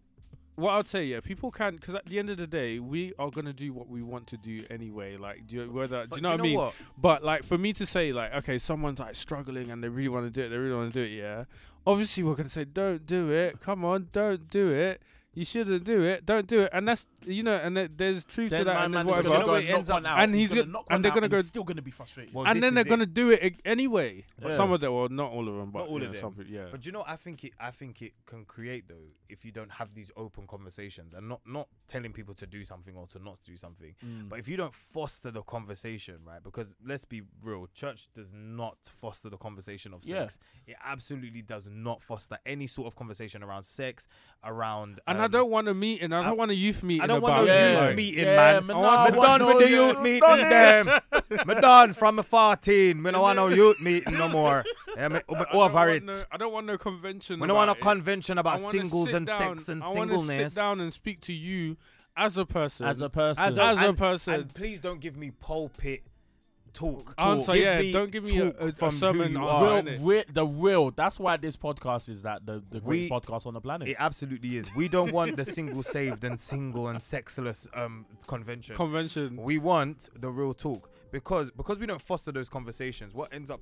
what 0.60 0.74
I'd 0.74 0.88
say, 0.88 1.06
yeah, 1.06 1.20
people 1.20 1.52
can 1.52 1.76
because 1.76 1.96
at 1.96 2.06
the 2.06 2.20
end 2.20 2.30
of 2.30 2.38
the 2.38 2.48
day, 2.48 2.80
we 2.80 3.14
are 3.18 3.30
gonna 3.30 3.54
do 3.54 3.72
what 3.74 3.90
we 3.90 4.02
want 4.02 4.28
to 4.28 4.38
do 4.38 4.66
anyway. 4.70 5.18
Like, 5.18 5.48
do 5.48 5.56
you, 5.56 5.72
whether 5.72 6.04
do 6.04 6.10
But 6.10 6.16
you 6.18 6.22
know 6.22 6.32
what 6.32 6.40
I 6.40 6.44
mean? 6.44 6.58
What? 6.58 6.76
But 6.98 7.24
like, 7.24 7.44
for 7.44 7.58
me 7.58 7.74
to 7.74 7.86
say, 7.86 8.12
like, 8.12 8.34
okay, 8.36 8.58
someone's 8.58 9.00
like 9.00 9.16
struggling 9.16 9.72
and 9.72 9.84
they 9.84 9.90
really 9.90 10.10
want 10.10 10.26
to 10.26 10.32
do 10.32 10.46
it, 10.46 10.50
they 10.50 10.58
really 10.58 10.76
want 10.76 10.94
to 10.94 11.00
do 11.00 11.06
it. 11.06 11.16
Yeah, 11.16 11.46
obviously 11.86 12.24
we're 12.24 12.36
gonna 12.36 12.50
say, 12.50 12.66
don't 12.66 13.06
do 13.06 13.32
it. 13.32 13.60
Come 13.60 13.84
on, 13.86 14.10
don't 14.12 14.50
do 14.50 14.70
it. 14.70 15.02
You 15.36 15.46
shouldn't 15.46 15.84
do 15.84 16.04
it. 16.04 16.26
Don't 16.26 16.48
do 16.48 16.62
it. 16.62 16.70
And 16.74 16.88
that's 16.88 17.06
you 17.26 17.44
know, 17.44 17.54
and 17.56 17.78
there- 17.78 17.88
there's 17.88 18.24
truth 18.26 18.50
Then 18.50 18.62
to 18.62 18.66
that, 18.66 18.74
my 18.74 18.86
and 18.86 18.94
man 18.94 19.06
there's 19.06 19.18
is 19.20 19.24
Because 19.24 19.32
gonna 19.32 19.46
you 19.46 19.46
whatever. 19.46 19.46
go 19.46 19.52
what 19.52 19.60
and 19.62 19.70
it 19.70 19.74
ends 19.78 19.90
knock 19.90 19.96
one 19.96 20.06
out. 20.08 20.20
and 20.20 20.36
he's 20.36 20.50
gonna 20.50 20.62
gonna- 20.64 20.80
and 20.90 21.06
they're 21.06 21.12
out 21.12 21.14
gonna 21.16 21.26
and 21.26 21.32
go- 21.32 21.38
he's 21.38 21.48
still 21.48 21.64
gonna 21.64 21.82
be 21.84 21.92
frustrated. 21.92 22.34
Well, 22.34 22.48
and 22.48 22.56
this 22.58 22.62
then 22.62 22.74
they're 22.74 22.86
it. 22.86 22.90
gonna 22.90 23.06
do 23.06 23.30
it 23.30 23.44
ag- 23.44 23.62
anyway. 23.64 24.26
But 24.42 24.50
Yeah. 24.52 24.58
some 24.58 24.72
of 24.72 24.82
them, 24.82 24.94
well, 24.94 25.10
not 25.10 25.32
all 25.32 25.48
of 25.48 25.56
them, 25.56 25.70
but 25.72 25.80
Not 25.80 25.88
all 25.90 26.00
yeah, 26.02 26.08
of 26.08 26.14
them. 26.14 26.22
some 26.22 26.34
people, 26.34 26.52
yeah. 26.52 26.68
But 26.72 26.86
you 26.86 26.92
know, 26.92 27.04
I 27.06 27.16
think 27.16 27.44
it. 27.44 27.54
I 27.60 27.70
think 27.72 28.02
it 28.02 28.14
can 28.26 28.44
create 28.46 28.88
though 28.88 28.96
if 29.30 29.46
you 29.46 29.52
don't 29.52 29.72
have 29.74 29.94
these 29.94 30.12
open 30.18 30.48
conversations 30.48 31.14
and 31.14 31.30
not 31.30 31.42
not 31.46 31.68
telling 31.88 32.12
people 32.12 32.34
to 32.34 32.48
do 32.48 32.66
something 32.66 32.96
or 32.96 33.06
to 33.08 33.20
not 33.20 33.38
do 33.44 33.56
something. 33.56 33.94
Mm. 34.04 34.30
But 34.30 34.40
if 34.40 34.48
you 34.48 34.58
don't 34.58 34.74
foster 34.74 35.30
the 35.30 35.44
conversation, 35.44 36.22
right? 36.26 36.42
Because 36.42 36.74
let's 36.84 37.06
be 37.06 37.22
real, 37.44 37.68
church 37.68 38.10
does 38.16 38.32
not 38.34 38.78
foster 39.00 39.30
the 39.30 39.38
conversation 39.38 39.94
of 39.94 40.04
Yeah. 40.04 40.22
sex. 40.22 40.40
It 40.66 40.76
absolutely 40.84 41.44
does 41.44 41.68
not 41.68 42.02
foster 42.02 42.40
any 42.48 42.66
sort 42.66 42.88
of 42.88 42.96
conversation 42.96 43.44
around 43.44 43.64
sex, 43.64 44.08
around. 44.44 45.00
And 45.08 45.22
I 45.22 45.28
don't 45.30 45.50
want 45.50 45.68
a 45.68 45.74
meeting. 45.74 46.12
I 46.14 46.20
I- 46.20 46.24
don't 46.26 46.38
want 46.38 46.52
a 46.52 46.56
youth 46.56 46.84
meeting 46.84 47.02
I 47.02 47.08
don't 47.08 47.18
about 47.20 47.30
want 47.32 47.48
no 47.48 47.54
Yeah. 47.54 47.72
youth 47.72 47.82
like, 47.88 47.96
meeting, 47.96 48.24
Yeah, 48.26 48.36
man. 48.36 48.66
man, 48.68 48.76
I 48.76 48.80
want 48.80 49.00
I 49.00 49.16
me 49.16 49.22
done 49.22 49.46
with 49.46 49.58
the 49.60 49.70
youth- 49.70 49.94
youth 49.96 50.02
meeting, 50.02 50.50
them. 50.50 51.48
me 51.48 51.56
done 51.62 51.94
from 51.94 52.20
a 52.20 52.24
14. 52.24 53.02
Me 53.02 53.12
don't 53.12 53.22
want 53.22 53.36
no 53.38 53.48
youth 53.48 53.80
meeting 53.82 54.14
no 54.18 54.28
more. 54.30 54.64
Yeah, 54.98 55.08
me, 55.08 55.14
me 55.16 55.22
I 55.30 55.34
don't 55.54 55.56
over 55.56 55.90
it. 55.92 56.04
No, 56.04 56.22
I 56.30 56.36
don't 56.38 56.52
want 56.52 56.66
no 56.66 56.78
convention. 56.78 57.40
we 57.40 57.48
don't 57.48 57.56
want 57.56 57.72
a 57.72 57.76
convention 57.76 58.38
about 58.38 58.60
singles 58.60 59.14
and 59.14 59.26
down- 59.28 59.58
sex 59.58 59.70
and 59.70 59.82
singleness. 59.84 60.14
I 60.14 60.18
wanna 60.18 60.50
sit 60.50 60.56
down 60.56 60.80
and 60.82 60.92
speak 60.92 61.22
to 61.22 61.32
you 61.34 61.78
as 62.18 62.36
a 62.36 62.46
person. 62.46 62.86
as 62.88 63.00
a 63.00 63.10
person, 63.10 63.42
as, 63.42 63.58
as 63.58 63.78
a 63.78 63.88
and- 63.90 63.98
person. 63.98 64.34
And 64.34 64.54
please 64.54 64.82
don't 64.82 65.00
give 65.00 65.16
me 65.16 65.32
pulpit 65.32 66.04
talk. 66.74 67.14
Answer, 67.18 67.54
Give 67.54 67.64
yeah, 67.64 67.80
me 67.82 67.92
don't 67.92 68.12
give 68.12 68.24
me 68.24 68.38
a- 68.40 68.52
talk 68.52 68.62
a- 68.62 68.68
a 68.68 68.72
from 68.74 68.90
who 68.92 68.96
sermon 68.98 69.32
you 69.32 69.38
answer, 69.40 69.68
are. 69.68 69.74
real, 69.76 69.84
innit? 69.84 70.06
real, 70.06 70.24
the 70.34 70.46
real. 70.46 70.92
That's 70.92 71.20
why 71.20 71.38
this 71.38 71.58
podcast 71.58 72.10
is 72.10 72.22
that 72.24 72.46
the 72.46 72.64
the 72.70 72.80
We- 72.80 73.08
greatest 73.10 73.28
podcast 73.28 73.46
on 73.48 73.54
the 73.54 73.62
planet. 73.62 73.88
It 73.88 73.96
absolutely 74.00 74.58
is. 74.58 74.70
We 74.76 74.88
don't 74.88 75.12
want 75.12 75.36
the 75.38 75.46
single 75.46 75.84
saved 75.84 76.24
and 76.24 76.40
single 76.40 76.88
and 76.88 77.02
sexless 77.04 77.68
um 77.74 78.06
convention. 78.28 78.76
convention. 78.76 79.38
we 79.38 79.58
want 79.58 80.10
the 80.20 80.30
real 80.30 80.54
talk 80.54 80.90
because 81.12 81.52
because 81.52 81.80
we 81.80 81.86
don't 81.86 82.02
foster 82.02 82.32
those 82.32 82.50
conversations. 82.50 83.14
What 83.14 83.34
ends 83.34 83.50
up 83.52 83.62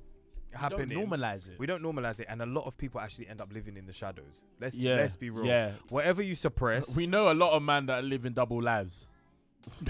Don't 0.52 0.60
happening? 0.60 0.98
normalize 1.06 1.46
it. 1.48 1.58
we 1.58 1.66
don't 1.66 1.82
normalize 1.82 2.20
it, 2.20 2.26
and 2.30 2.40
a 2.42 2.46
lot 2.46 2.64
of 2.66 2.76
people 2.78 3.00
actually 3.00 3.28
end 3.28 3.40
up 3.40 3.52
living 3.52 3.76
in 3.76 3.86
the 3.86 3.92
shadows. 3.92 4.44
Let's 4.60 4.76
yeah, 4.76 4.96
let's 4.96 5.16
be 5.16 5.30
real. 5.30 5.46
Yeah, 5.46 5.72
Whatever 5.90 6.22
you 6.22 6.34
suppress, 6.34 6.96
we 6.96 7.06
know 7.06 7.30
a 7.30 7.34
lot 7.34 7.52
of 7.52 7.62
men 7.62 7.86
that 7.86 8.04
live 8.04 8.24
in 8.24 8.32
double 8.32 8.62
lives. 8.62 9.06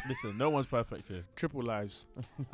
Listen, 0.09 0.37
no 0.39 0.51
one's 0.51 0.67
perfect 0.67 1.09
here. 1.09 1.25
Triple 1.37 1.63
lives. 1.63 2.07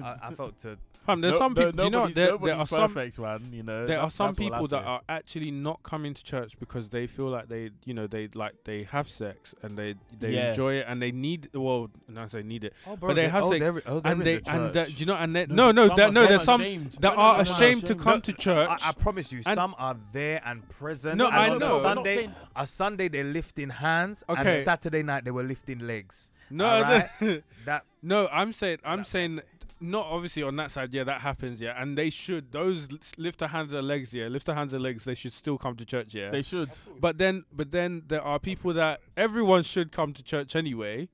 I, 0.03 0.17
I 0.23 0.35
felt 0.35 0.59
to 0.61 0.77
Fam, 1.07 1.21
there's 1.21 1.35
No- 1.35 1.39
some 1.39 1.53
no- 1.53 1.61
people. 1.67 1.73
do 1.73 1.85
you 1.85 1.91
know 1.91 1.99
nobody's- 1.99 2.15
there, 2.15 2.25
there 2.29 2.33
nobody's 2.39 2.57
are 2.61 2.67
some 2.67 2.95
perfect, 2.95 3.19
man. 3.19 3.49
You 3.53 3.63
know, 3.63 3.87
there 3.87 3.99
are 3.99 4.09
That's- 4.09 4.15
some 4.15 4.29
that's 4.29 4.39
all 4.41 4.47
I 4.47 4.49
people 4.49 4.67
that 4.69 4.83
say. 4.83 4.89
are 4.89 5.01
actually 5.11 5.51
not 5.51 5.83
coming 5.83 6.15
to 6.15 6.25
church 6.25 6.59
because 6.59 6.89
they 6.89 7.07
feel 7.07 7.27
like 7.29 7.49
they 7.49 7.71
you 7.85 7.93
know 7.93 8.07
they 8.07 8.29
like 8.35 8.55
they 8.65 8.85
have 8.85 9.07
sex 9.11 9.55
and 9.63 9.77
they 9.77 9.97
they 10.19 10.31
Yeah. 10.33 10.49
enjoy 10.49 10.75
it 10.77 10.87
and 10.89 11.03
they 11.03 11.13
need 11.13 11.51
well 11.53 11.91
not 12.09 12.31
say 12.31 12.43
need 12.43 12.65
it 12.65 12.73
oh, 12.87 12.97
But 12.97 13.17
they 13.17 13.29
have 13.29 13.45
oh, 13.45 13.51
sex, 13.51 13.63
they're, 13.63 13.83
oh, 13.87 14.01
they're 14.01 14.13
and 14.13 14.21
in 14.23 14.25
they 14.25 14.39
the 14.39 14.51
and 14.51 14.73
that 14.73 14.87
church. 14.87 14.97
do 14.97 15.01
you 15.01 15.07
know 15.07 15.17
and 15.17 15.37
they, 15.37 15.45
No, 15.47 15.73
no 15.73 15.89
no 15.89 15.95
that, 15.95 16.13
no 16.15 16.27
there's 16.27 16.43
some 16.43 16.63
that 17.01 17.15
are 17.15 17.45
some 17.45 17.55
ashamed 17.55 17.81
to 17.83 17.93
ashamed. 17.93 18.01
come 18.01 18.21
to 18.23 18.33
church. 18.33 18.69
I, 18.83 18.89
I 18.89 18.93
promise 18.93 19.31
you, 19.31 19.43
And- 19.45 19.55
some 19.57 19.75
are 19.77 19.97
there 20.15 20.41
and 20.47 20.67
present. 20.71 21.19
No, 21.19 21.27
and 21.27 21.37
I 21.37 21.51
on 21.51 21.59
know. 21.59 21.67
A 21.67 21.69
We're 21.77 21.83
not 21.83 21.97
Sunday, 21.97 22.15
saying- 22.15 22.35
a 22.57 22.67
Sunday 22.67 23.09
they're 23.09 23.25
lifting 23.25 23.69
hands, 23.69 24.25
Okay. 24.27 24.57
and 24.57 24.65
Saturday 24.65 25.03
night 25.03 25.25
they 25.27 25.31
were 25.33 25.43
lifting 25.43 25.81
legs. 25.81 26.31
No 26.51 26.67
Alright? 26.67 27.09
That 27.65 27.85
no 28.03 28.29
I'm 28.33 28.53
saying 28.53 28.79
I'm 28.85 29.05
saying 29.05 29.37
messy. 29.37 29.49
not 29.81 30.07
obviously 30.07 30.43
on 30.43 30.57
that 30.57 30.71
side 30.71 30.93
yeah 30.95 31.05
that 31.05 31.21
happens 31.23 31.61
yeah 31.61 31.81
and 31.81 31.97
they 31.97 32.11
should 32.11 32.53
those 32.53 32.89
lift 33.17 33.39
their 33.41 33.49
hands 33.49 33.73
and 33.73 33.87
legs 33.89 34.13
yeah 34.15 34.29
lift 34.29 34.47
their 34.47 34.55
hands 34.55 34.73
and 34.75 34.83
legs 34.83 35.05
they 35.05 35.15
should 35.15 35.33
still 35.33 35.57
come 35.59 35.75
to 35.77 35.85
church 35.85 36.15
yeah 36.15 36.31
They 36.31 36.43
should. 36.43 36.71
But 37.01 37.19
then, 37.19 37.45
but 37.53 37.71
then 37.71 38.03
there 38.09 38.23
are 38.23 38.39
people 38.39 38.73
that 38.75 39.01
everyone 39.17 39.63
should 39.63 39.91
come 39.93 40.13
to 40.13 40.23
church 40.23 40.55
anyway, 40.57 41.09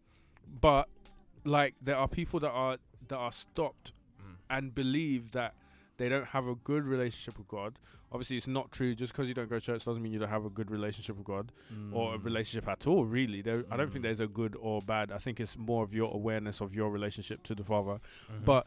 but 0.60 0.88
like 1.44 1.74
there 1.80 1.96
are 1.96 2.08
people 2.08 2.40
that 2.40 2.50
are 2.50 2.78
that 3.08 3.16
are 3.16 3.32
stopped 3.32 3.92
Mm. 4.20 4.34
and 4.50 4.74
believe 4.74 5.30
that 5.32 5.54
they 6.00 6.08
don't 6.08 6.26
have 6.26 6.46
a 6.48 6.54
good 6.54 6.86
relationship 6.86 7.36
with 7.38 7.46
God. 7.48 7.78
Obviously, 8.12 8.36
it's 8.38 8.48
not 8.48 8.72
true. 8.72 8.94
Just 8.94 9.12
because 9.12 9.28
you 9.28 9.34
don't 9.34 9.48
go 9.48 9.58
to 9.58 9.64
church 9.64 9.84
doesn't 9.84 10.02
mean 10.02 10.12
you 10.12 10.18
don't 10.18 10.28
have 10.30 10.44
a 10.46 10.50
good 10.50 10.70
relationship 10.70 11.16
with 11.16 11.26
God 11.26 11.52
or 11.92 12.14
a 12.14 12.18
Mm. 12.18 12.24
relationship 12.24 12.66
at 12.68 12.86
all. 12.86 13.04
Really, 13.04 13.40
there, 13.42 13.64
I 13.70 13.76
don't 13.76 13.92
think 13.92 14.00
Mm. 14.02 14.08
there's 14.08 14.20
a 14.20 14.26
good 14.26 14.56
or 14.58 14.80
bad. 14.82 15.12
I 15.12 15.18
think 15.18 15.38
it's 15.38 15.56
more 15.56 15.84
of 15.84 15.94
your 15.94 16.12
awareness 16.12 16.60
of 16.60 16.74
your 16.74 16.90
relationship 16.90 17.42
to 17.44 17.54
the 17.54 17.62
Father. 17.62 18.00
Mhm. 18.32 18.44
But 18.44 18.66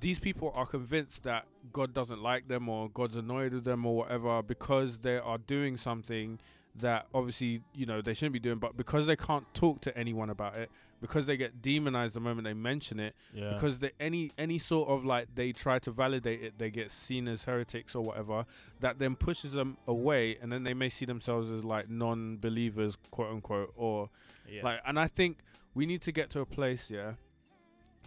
these 0.00 0.18
people 0.18 0.50
are 0.54 0.66
convinced 0.66 1.22
that 1.22 1.46
God 1.72 1.94
doesn't 1.94 2.22
like 2.22 2.48
them 2.48 2.68
or 2.68 2.90
God's 2.90 3.16
annoyed 3.16 3.52
with 3.54 3.64
them 3.64 3.86
or 3.86 3.96
whatever 3.96 4.42
because 4.42 4.98
they 4.98 5.16
are 5.18 5.38
doing 5.38 5.76
something 5.76 6.40
that 6.80 7.06
obviously 7.14 7.60
you 7.74 7.86
know 7.86 8.02
they 8.02 8.14
shouldn't 8.14 8.32
be 8.32 8.40
doing, 8.40 8.58
but 8.58 8.76
because 8.76 9.06
they 9.06 9.16
can't 9.16 9.46
talk 9.54 9.80
to 9.82 9.96
anyone 9.96 10.28
about 10.30 10.56
it, 10.56 10.70
because 11.00 11.26
they 11.26 11.36
get 11.36 11.62
demonized 11.62 12.14
the 12.14 12.20
moment 12.20 12.44
they 12.44 12.54
mention 12.54 12.98
it, 12.98 13.14
Yeah. 13.32 13.52
because 13.54 13.78
they, 13.78 13.92
any 14.00 14.32
any 14.38 14.58
sort 14.58 14.88
of 14.88 15.04
like 15.04 15.34
they 15.34 15.52
try 15.52 15.78
to 15.80 15.90
validate 15.90 16.42
it, 16.42 16.58
they 16.58 16.70
get 16.70 16.90
seen 16.90 17.28
as 17.28 17.44
heretics 17.44 17.94
or 17.94 18.04
whatever. 18.04 18.44
That 18.80 18.98
then 18.98 19.14
pushes 19.14 19.52
them 19.52 19.76
away, 19.86 20.36
and 20.40 20.50
then 20.50 20.64
they 20.64 20.74
may 20.74 20.88
see 20.88 21.04
themselves 21.04 21.50
as 21.52 21.64
like 21.64 21.88
non-believers, 21.88 22.96
quote 23.10 23.30
unquote, 23.30 23.72
or 23.76 24.10
Yeah. 24.48 24.62
like. 24.64 24.80
And 24.84 24.98
I 24.98 25.06
think 25.06 25.38
we 25.74 25.86
need 25.86 26.02
to 26.02 26.12
get 26.12 26.30
to 26.30 26.40
a 26.40 26.46
place, 26.46 26.90
yeah, 26.90 27.14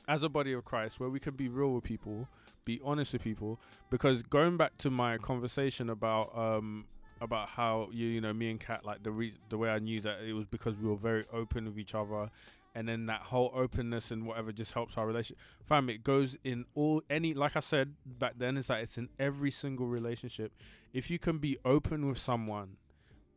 as 0.07 0.23
a 0.23 0.29
body 0.29 0.53
of 0.53 0.65
Christ, 0.65 0.99
where 0.99 1.09
we 1.09 1.19
can 1.19 1.35
be 1.35 1.47
real 1.49 1.73
with 1.73 1.83
people, 1.83 2.27
be 2.65 2.79
honest 2.83 3.13
with 3.13 3.21
people. 3.23 3.59
Because 3.89 4.23
going 4.23 4.57
back 4.57 4.77
to 4.79 4.89
my 4.89 5.17
conversation 5.17 5.89
about 5.89 6.37
um 6.37 6.85
about 7.21 7.49
how 7.49 7.89
you 7.91 8.07
you 8.07 8.21
know 8.21 8.33
me 8.33 8.49
and 8.51 8.59
Kat 8.59 8.85
like 8.85 9.03
the 9.03 9.11
re- 9.11 9.37
the 9.49 9.57
way 9.57 9.69
I 9.69 9.79
knew 9.79 10.01
that 10.01 10.21
it 10.21 10.33
was 10.33 10.45
because 10.45 10.77
we 10.77 10.87
were 10.89 10.95
very 10.95 11.25
open 11.31 11.65
with 11.65 11.79
each 11.79 11.95
other 11.95 12.29
and 12.75 12.87
then 12.87 13.07
that 13.07 13.21
whole 13.21 13.51
openness 13.55 14.11
and 14.11 14.27
whatever 14.27 14.51
just 14.51 14.73
helps 14.73 14.97
our 14.97 15.07
relationship. 15.07 15.39
Fam, 15.65 15.89
it 15.89 16.03
goes 16.03 16.37
in 16.43 16.65
all 16.75 17.01
any 17.09 17.33
like 17.33 17.55
I 17.55 17.59
said 17.59 17.95
back 18.05 18.33
then, 18.37 18.55
it's 18.55 18.69
like 18.69 18.83
it's 18.83 18.99
in 18.99 19.09
every 19.17 19.49
single 19.49 19.87
relationship. 19.87 20.51
If 20.93 21.09
you 21.09 21.17
can 21.17 21.39
be 21.39 21.57
open 21.65 22.07
with 22.07 22.19
someone 22.19 22.77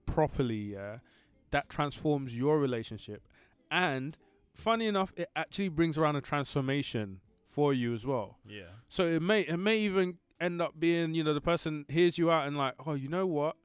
properly, 0.05 0.75
yeah, 0.75 0.99
that 1.53 1.71
transforms 1.71 2.37
your 2.37 2.59
relationship. 2.59 3.27
And 3.71 4.19
funny 4.53 4.87
enough, 4.87 5.13
it 5.17 5.31
actually 5.35 5.71
brings 5.71 5.97
around 5.97 6.17
a 6.17 6.21
transformation 6.21 7.21
for 7.49 7.73
you 7.73 7.95
as 7.95 8.07
well. 8.07 8.39
yeah. 8.47 8.65
So 8.89 9.07
it 9.07 9.23
may 9.23 9.41
it 9.41 9.57
may 9.57 9.79
even 9.79 10.19
end 10.39 10.61
up 10.61 10.79
being, 10.79 11.15
you 11.15 11.25
know, 11.25 11.35
the 11.35 11.41
person 11.41 11.85
hears 11.89 12.19
you 12.19 12.31
out 12.31 12.47
and 12.47 12.57
like, 12.59 12.75
oh, 12.87 12.95
you 12.95 13.09
know 13.09 13.27
what? 13.27 13.57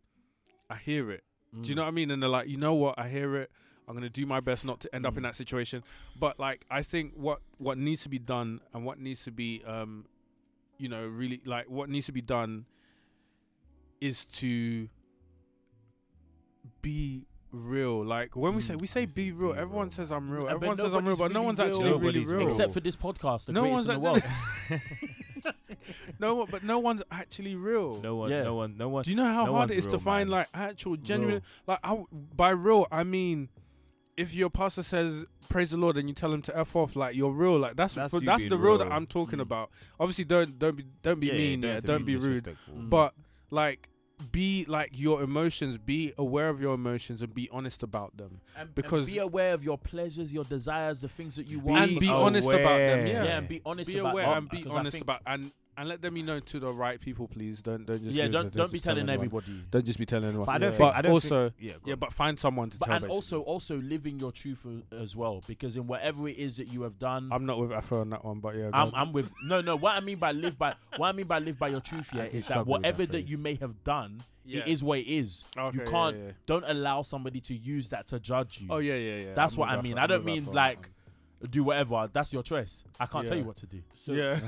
I 0.70 0.76
hear 0.76 1.12
it. 1.12 1.24
Do 1.54 1.60
Mm. 1.62 1.70
you 1.70 1.76
know 1.76 1.82
what 1.84 1.88
I 1.88 1.92
mean? 1.92 2.12
And 2.12 2.22
they're 2.22 2.30
like, 2.30 2.48
you 2.48 2.58
know 2.58 2.74
what? 2.74 2.98
I 3.00 3.08
hear 3.08 3.36
it. 3.38 3.52
I'm 3.88 3.94
gonna 3.94 4.10
do 4.10 4.26
my 4.26 4.40
best 4.40 4.66
not 4.66 4.80
to 4.82 4.94
end 4.96 5.06
up 5.06 5.16
in 5.16 5.20
Mm. 5.22 5.28
that 5.28 5.36
situation. 5.36 5.84
But 6.20 6.40
like, 6.40 6.66
I 6.72 6.82
think 6.84 7.14
what 7.16 7.42
what 7.60 7.78
needs 7.78 8.02
to 8.04 8.10
be 8.10 8.20
done 8.20 8.62
and 8.74 8.84
what 8.84 9.00
needs 9.00 9.24
to 9.26 9.32
be, 9.32 9.64
um, 9.66 10.06
you 10.78 10.90
know, 10.90 11.08
really 11.08 11.42
like 11.46 11.70
what 11.70 11.88
needs 11.90 12.08
to 12.08 12.12
be 12.12 12.22
done 12.22 12.66
is 14.02 14.26
to 14.26 14.90
be 16.82 17.26
real. 17.52 18.04
Like 18.04 18.36
when 18.36 18.56
we 18.56 18.62
say 18.62 18.74
Mm. 18.74 18.82
we 18.82 18.88
say 18.88 19.02
Needs 19.02 19.14
to 19.14 19.16
be 19.16 19.32
real, 19.32 19.54
everyone 19.54 19.86
real, 19.88 19.92
says 19.92 20.12
I'm 20.12 20.30
real. 20.30 20.44
But 20.46 20.54
Everyone 20.56 20.78
says 20.78 20.94
I'm 20.94 21.06
real, 21.06 21.16
but 21.16 21.32
no 21.32 21.44
one's 21.44 21.60
real. 21.60 21.68
actually 21.70 21.94
really 22.00 22.26
real. 22.26 22.48
Except 22.48 22.74
for 22.74 22.80
this 22.80 22.96
podcast, 22.96 23.50
No 23.50 23.68
one's 23.68 23.88
in 23.88 24.02
the 24.02 24.08
world. 24.08 24.24
no, 26.20 26.36
one- 26.36 26.48
but 26.52 26.64
no 26.64 26.80
one's 26.80 27.04
actually 27.12 27.56
real. 27.56 28.00
No 28.02 28.16
one. 28.16 28.32
Yeah. 28.32 28.44
No 28.44 28.56
one. 28.56 28.78
No 28.78 28.90
one. 28.90 29.04
Do 29.04 29.10
you 29.10 29.16
know 29.16 29.24
how 29.26 29.46
No 29.46 29.54
hard 29.54 29.70
one's 29.70 29.72
it 29.72 29.78
is 29.80 29.88
to 29.88 30.00
find 30.00 30.30
man. 30.30 30.40
like 30.40 30.48
actual 30.54 30.96
genuine 30.98 31.36
Real. 31.36 31.42
like 31.68 31.80
I, 31.84 32.04
by 32.36 32.50
real 32.50 32.88
I 32.92 33.04
mean 33.04 33.50
if 34.18 34.34
your 34.34 34.50
pastor 34.50 34.84
says 34.84 35.26
praise 35.50 35.72
the 35.72 35.78
Lord 35.78 35.98
and 35.98 36.08
you 36.10 36.16
tell 36.16 36.32
him 36.34 36.42
to 36.44 36.58
f 36.58 36.76
off 36.76 36.96
like 36.96 37.16
you're 37.16 37.32
real 37.32 37.58
like 37.60 37.76
that's 37.76 37.96
That's 37.96 38.14
for, 38.14 38.20
that's 38.22 38.46
the 38.46 38.58
real 38.58 38.78
that. 38.78 38.92
I'm 38.92 39.06
talking 39.08 39.40
Mm. 39.40 39.44
about. 39.44 39.72
Obviously 40.00 40.24
don't 40.26 40.58
don't 40.58 40.76
be 40.78 40.86
don't 41.02 41.20
be 41.20 41.28
Yeah, 41.28 41.34
mean 41.34 41.62
don't 41.62 41.68
yeah 41.70 41.74
have 41.76 41.82
to 41.84 41.88
don't 41.88 42.06
be 42.06 42.16
rude. 42.16 42.44
Mm. 42.74 42.90
but 42.90 43.14
like 43.52 43.90
be 44.32 44.64
like 44.70 44.98
your 44.98 45.22
emotions 45.22 45.78
be 45.78 46.14
aware 46.18 46.48
of 46.48 46.62
your 46.62 46.74
emotions 46.74 47.22
and 47.22 47.34
be 47.36 47.50
honest 47.52 47.84
about 47.84 48.16
them 48.16 48.40
And, 48.58 48.74
Because- 48.74 49.08
and 49.08 49.14
be 49.14 49.20
aware 49.20 49.54
of 49.54 49.62
your 49.62 49.78
pleasures, 49.78 50.32
your 50.32 50.46
desires, 50.46 51.02
the 51.02 51.10
things 51.10 51.36
that 51.36 51.48
you 51.48 51.60
want, 51.60 51.84
and 51.84 52.00
be 52.00 52.08
Be 52.08 52.10
honest 52.10 52.48
about 52.48 52.78
them 52.78 53.08
yeah, 53.08 53.24
yeah, 53.26 53.38
and 53.40 53.48
be 53.50 53.62
honest 53.66 53.92
be 53.92 53.98
about 53.98 54.14
aware 54.14 54.26
that, 54.26 54.38
and 54.38 54.50
be 54.50 54.66
honest 54.70 55.02
about 55.02 55.22
and 55.28 55.52
and 55.78 55.90
let 55.90 56.02
them 56.02 56.14
be 56.14 56.22
known 56.22 56.42
to 56.42 56.60
the 56.60 56.72
right 56.72 57.00
people 57.00 57.28
please 57.28 57.62
don't 57.62 57.86
don't 57.86 58.02
just 58.04 58.16
yeah, 58.16 58.24
leave 58.24 58.32
don't 58.34 58.56
don't 58.56 58.72
be 58.72 58.78
just 58.78 58.86
tell 58.86 58.96
telling 58.96 59.10
everyone. 59.10 59.42
everybody. 59.44 59.66
don't 59.72 59.86
just 59.86 60.00
be 60.00 60.06
telling 60.06 60.30
anyone 60.30 60.46
But 60.46 60.52
I 60.54 60.58
don't 60.60 60.72
Yeah. 60.72 60.78
think. 60.78 60.90
But 60.92 60.96
I 60.96 61.02
don't 61.02 61.12
also- 61.12 61.50
Think, 61.50 61.56
yeah. 61.60 61.74
Yeah 61.86 61.96
but 61.96 62.14
find 62.14 62.40
someone 62.40 62.70
to 62.70 62.78
But 62.80 62.86
tell 62.86 62.96
and 62.96 63.04
basically. 63.04 63.16
also 63.16 63.42
also 63.42 63.78
living 63.78 64.20
your 64.20 64.32
truth 64.32 64.66
as 64.92 65.16
well, 65.16 65.44
because 65.48 65.76
in 65.76 65.88
whatever 65.88 66.28
it 66.28 66.38
is 66.38 66.58
that 66.58 66.68
you 66.68 66.84
have 66.84 66.98
done, 67.00 67.30
I'm 67.32 67.46
not 67.46 67.60
with 67.60 67.72
Afro 67.72 68.02
on 68.02 68.10
that 68.12 68.24
one 68.24 68.40
but 68.40 68.56
yeah 68.56 68.70
I'm. 68.74 68.92
I'm 68.96 69.12
with 69.14 69.32
no 69.44 69.62
no. 69.62 69.76
What 69.76 69.96
I 69.96 70.00
mean 70.00 70.18
by 70.18 70.32
live 70.32 70.58
by 70.58 70.76
what 70.98 71.08
I 71.10 71.12
mean 71.12 71.28
by 71.28 71.40
live 71.40 71.60
by 71.60 71.68
your 71.70 71.82
truth, 71.82 72.10
I 72.14 72.18
yeah, 72.18 72.24
is 72.26 72.34
that 72.34 72.44
struggle 72.44 72.74
with 72.74 72.82
that 72.84 72.88
whatever 72.94 73.06
that 73.12 73.30
you 73.30 73.38
may 73.40 73.56
have 73.56 73.84
done, 73.84 74.24
Yeah. 74.46 74.62
it 74.62 74.68
is 74.68 74.84
what 74.84 75.00
it 75.00 75.08
is. 75.08 75.44
Okay, 75.58 75.78
you 75.78 75.86
can't 75.90 76.16
yeah. 76.18 76.32
don't 76.46 76.64
allow 76.66 77.02
somebody 77.02 77.42
to 77.42 77.54
use 77.56 77.90
that 77.90 78.08
to 78.08 78.20
judge 78.20 78.62
you. 78.62 78.68
Oh 78.70 78.78
yeah, 78.78 78.96
yeah, 78.96 79.16
yeah. 79.18 79.34
That's 79.34 79.56
I'm 79.56 79.60
what 79.60 79.70
I 79.70 79.82
mean. 79.82 79.98
I 79.98 80.08
don't 80.08 80.24
mean 80.26 80.46
like 80.46 80.82
that 80.84 80.90
do 81.50 81.64
whatever. 81.64 82.10
That's 82.12 82.32
your 82.34 82.44
choice. 82.44 82.84
I 83.00 83.06
can't 83.06 83.28
tell 83.28 83.38
you 83.38 83.44
what 83.44 83.58
to 83.58 83.66
do. 83.68 83.82
So, 83.94 84.14
yeah. 84.14 84.40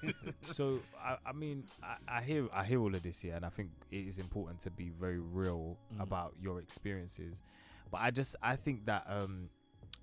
so 0.54 0.80
I, 1.02 1.16
I 1.26 1.32
mean, 1.32 1.64
I, 1.82 2.18
I 2.18 2.22
hear 2.22 2.48
I 2.52 2.64
hear 2.64 2.80
all 2.80 2.94
of 2.94 3.02
this, 3.02 3.24
yeah, 3.24 3.36
and 3.36 3.44
I 3.44 3.48
think 3.48 3.70
it 3.90 4.06
is 4.06 4.18
important 4.18 4.60
to 4.62 4.70
be 4.70 4.90
very 4.90 5.18
real 5.18 5.76
Mm. 5.94 6.02
about 6.02 6.34
your 6.40 6.60
experiences. 6.60 7.42
But 7.90 8.00
I 8.02 8.10
just 8.10 8.36
I 8.42 8.56
think 8.56 8.86
that 8.86 9.04
um 9.08 9.50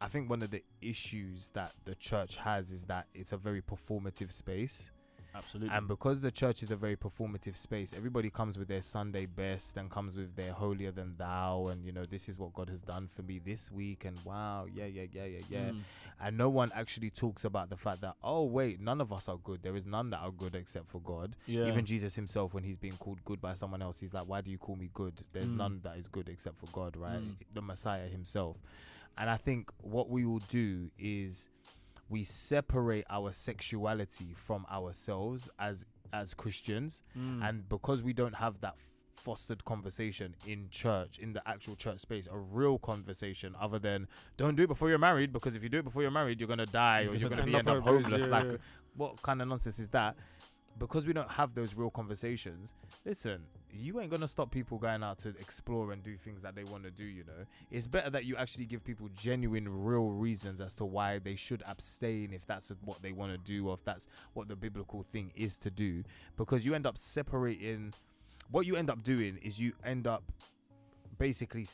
I 0.02 0.08
think 0.08 0.30
one 0.30 0.42
of 0.42 0.52
the 0.52 0.64
issues 0.82 1.50
that 1.54 1.74
the 1.86 1.96
church 1.96 2.38
has 2.38 2.72
is 2.72 2.86
that 2.86 3.08
it's 3.14 3.32
a 3.32 3.38
very 3.38 3.62
performative 3.62 4.32
space. 4.32 4.92
Absolutely. 5.36 5.76
And 5.76 5.88
because 5.88 6.20
the 6.20 6.32
church 6.32 6.62
is 6.64 6.72
a 6.72 6.76
very 6.76 6.96
performative 6.96 7.56
space, 7.56 7.94
everybody 7.96 8.30
comes 8.30 8.58
with 8.58 8.68
their 8.68 8.82
Sunday 8.82 9.26
best 9.26 9.78
and 9.78 9.90
comes 9.90 10.16
with 10.16 10.36
their 10.36 10.54
holier 10.54 10.92
than 10.92 11.16
thou, 11.18 11.68
and 11.72 11.84
you 11.86 11.92
know, 11.92 12.06
this 12.06 12.30
is 12.30 12.38
what 12.38 12.54
God 12.54 12.70
has 12.70 12.82
done 12.82 13.08
for 13.08 13.24
me 13.24 13.40
this 13.44 13.72
week, 13.72 14.06
and 14.06 14.18
wow, 14.24 14.66
yeah, 14.74 14.86
yeah, 14.86 15.06
yeah, 15.12 15.26
yeah, 15.26 15.40
yeah. 15.50 15.60
Mm. 15.72 15.80
And 16.22 16.38
no 16.38 16.50
one 16.50 16.72
actually 16.76 17.10
talks 17.10 17.46
about 17.46 17.70
the 17.70 17.78
fact 17.78 18.02
that, 18.02 18.16
oh, 18.24 18.44
wait, 18.44 18.80
none 18.80 19.02
of 19.02 19.12
us 19.12 19.28
are 19.28 19.38
good. 19.38 19.62
There 19.64 19.76
is 19.76 19.86
none 19.86 20.10
that 20.12 20.20
are 20.20 20.32
good 20.32 20.56
except 20.56 20.88
for 20.90 21.00
God. 21.02 21.36
yeah. 21.48 21.66
Even 21.66 21.86
Jesus 21.86 22.16
himself, 22.16 22.54
when 22.54 22.64
he's 22.64 22.78
being 22.78 22.98
called 22.98 23.24
good 23.26 23.42
by 23.42 23.54
someone 23.54 23.82
else, 23.82 24.00
he's 24.00 24.14
like, 24.14 24.28
why 24.28 24.42
do 24.42 24.52
you 24.52 24.58
call 24.58 24.76
me 24.76 24.90
good? 24.94 25.14
There's 25.34 25.52
Mm. 25.52 25.58
none 25.58 25.80
that 25.84 25.98
is 25.98 26.08
good 26.08 26.30
except 26.30 26.58
for 26.58 26.68
God, 26.68 26.96
right? 26.96 27.20
Mm. 27.22 27.36
The 27.54 27.62
Messiah 27.62 28.08
himself. 28.08 28.58
And 29.18 29.30
I 29.30 29.38
think 29.38 29.72
what 29.82 30.10
we 30.10 30.26
will 30.26 30.42
do 30.48 30.90
is 30.98 31.50
we 32.14 32.24
separate 32.24 33.06
our 33.10 33.32
sexuality 33.32 34.36
from 34.36 34.68
ourselves 34.72 35.50
as 35.58 35.84
as 36.14 36.36
Christians. 36.36 37.02
Mm. 37.18 37.50
and 37.50 37.68
because 37.68 38.04
we 38.04 38.14
don't 38.14 38.36
have 38.36 38.62
that 38.62 38.76
fostered 39.16 39.66
conversation 39.66 40.36
in 40.46 40.68
church 40.70 41.18
in 41.18 41.34
the 41.34 41.42
actual 41.48 41.76
church 41.76 42.00
space 42.00 42.28
a 42.32 42.38
real 42.38 42.78
conversation 42.78 43.56
other 43.60 43.80
than 43.80 44.08
don't 44.38 44.56
do 44.56 44.64
it 44.64 44.68
before 44.68 44.90
you're 44.90 44.98
married 44.98 45.32
because 45.32 45.56
if 45.56 45.64
you 45.64 45.70
do 45.70 45.80
it 45.80 45.86
before 45.86 46.02
you're 46.02 46.12
married 46.12 46.40
you're 46.40 46.48
gonna 46.48 46.66
die 46.68 47.06
or 47.06 47.16
you're 47.16 47.30
gonna 47.30 47.44
be 47.44 47.56
end 47.56 47.68
up 47.68 47.82
homeless. 47.82 48.28
Like 48.28 48.60
what 48.96 49.20
kind 49.24 49.42
of 49.42 49.48
nonsense 49.48 49.80
is 49.80 49.88
that? 49.90 50.16
Because 50.78 51.08
we 51.08 51.14
don't 51.14 51.32
have 51.32 51.56
those 51.56 51.74
real 51.74 51.90
conversations 51.90 52.76
listen 53.06 53.42
you 53.74 54.00
ain't 54.00 54.12
gonna 54.12 54.28
stop 54.28 54.52
people 54.52 54.78
going 54.78 55.04
out 55.04 55.20
to 55.20 55.30
explore 55.40 55.92
and 55.92 56.04
do 56.04 56.16
things 56.18 56.42
that 56.42 56.56
they 56.56 56.64
want 56.64 56.84
to 56.84 56.92
do 56.92 57.04
you 57.04 57.24
know? 57.24 57.46
It's 57.72 57.88
better 57.88 58.10
that 58.10 58.26
you 58.26 58.36
actually 58.36 58.66
give 58.66 58.84
people 58.84 59.10
genuine 59.16 59.68
real 59.84 60.10
reasons 60.10 60.62
as 60.62 60.74
to 60.76 60.86
why 60.86 61.20
they 61.20 61.36
should 61.36 61.64
abstain 61.68 62.34
if 62.34 62.46
that's 62.46 62.72
what 62.84 63.02
they 63.02 63.12
want 63.12 63.32
to 63.32 63.38
do 63.38 63.70
or 63.70 63.74
if 63.74 63.84
that's 63.84 64.08
what 64.34 64.48
the 64.48 64.56
biblical 64.56 65.04
thing 65.04 65.32
is 65.36 65.58
to 65.58 65.72
do. 65.72 66.04
Because 66.38 66.66
you 66.66 66.74
end 66.76 66.86
up 66.86 66.98
separating 66.98 67.94
what 68.52 68.66
you 68.66 68.76
end 68.76 68.90
up 68.90 69.04
doing 69.04 69.40
is 69.42 69.60
you 69.60 69.74
end 69.84 70.08
up 70.08 70.24
basically 71.18 71.68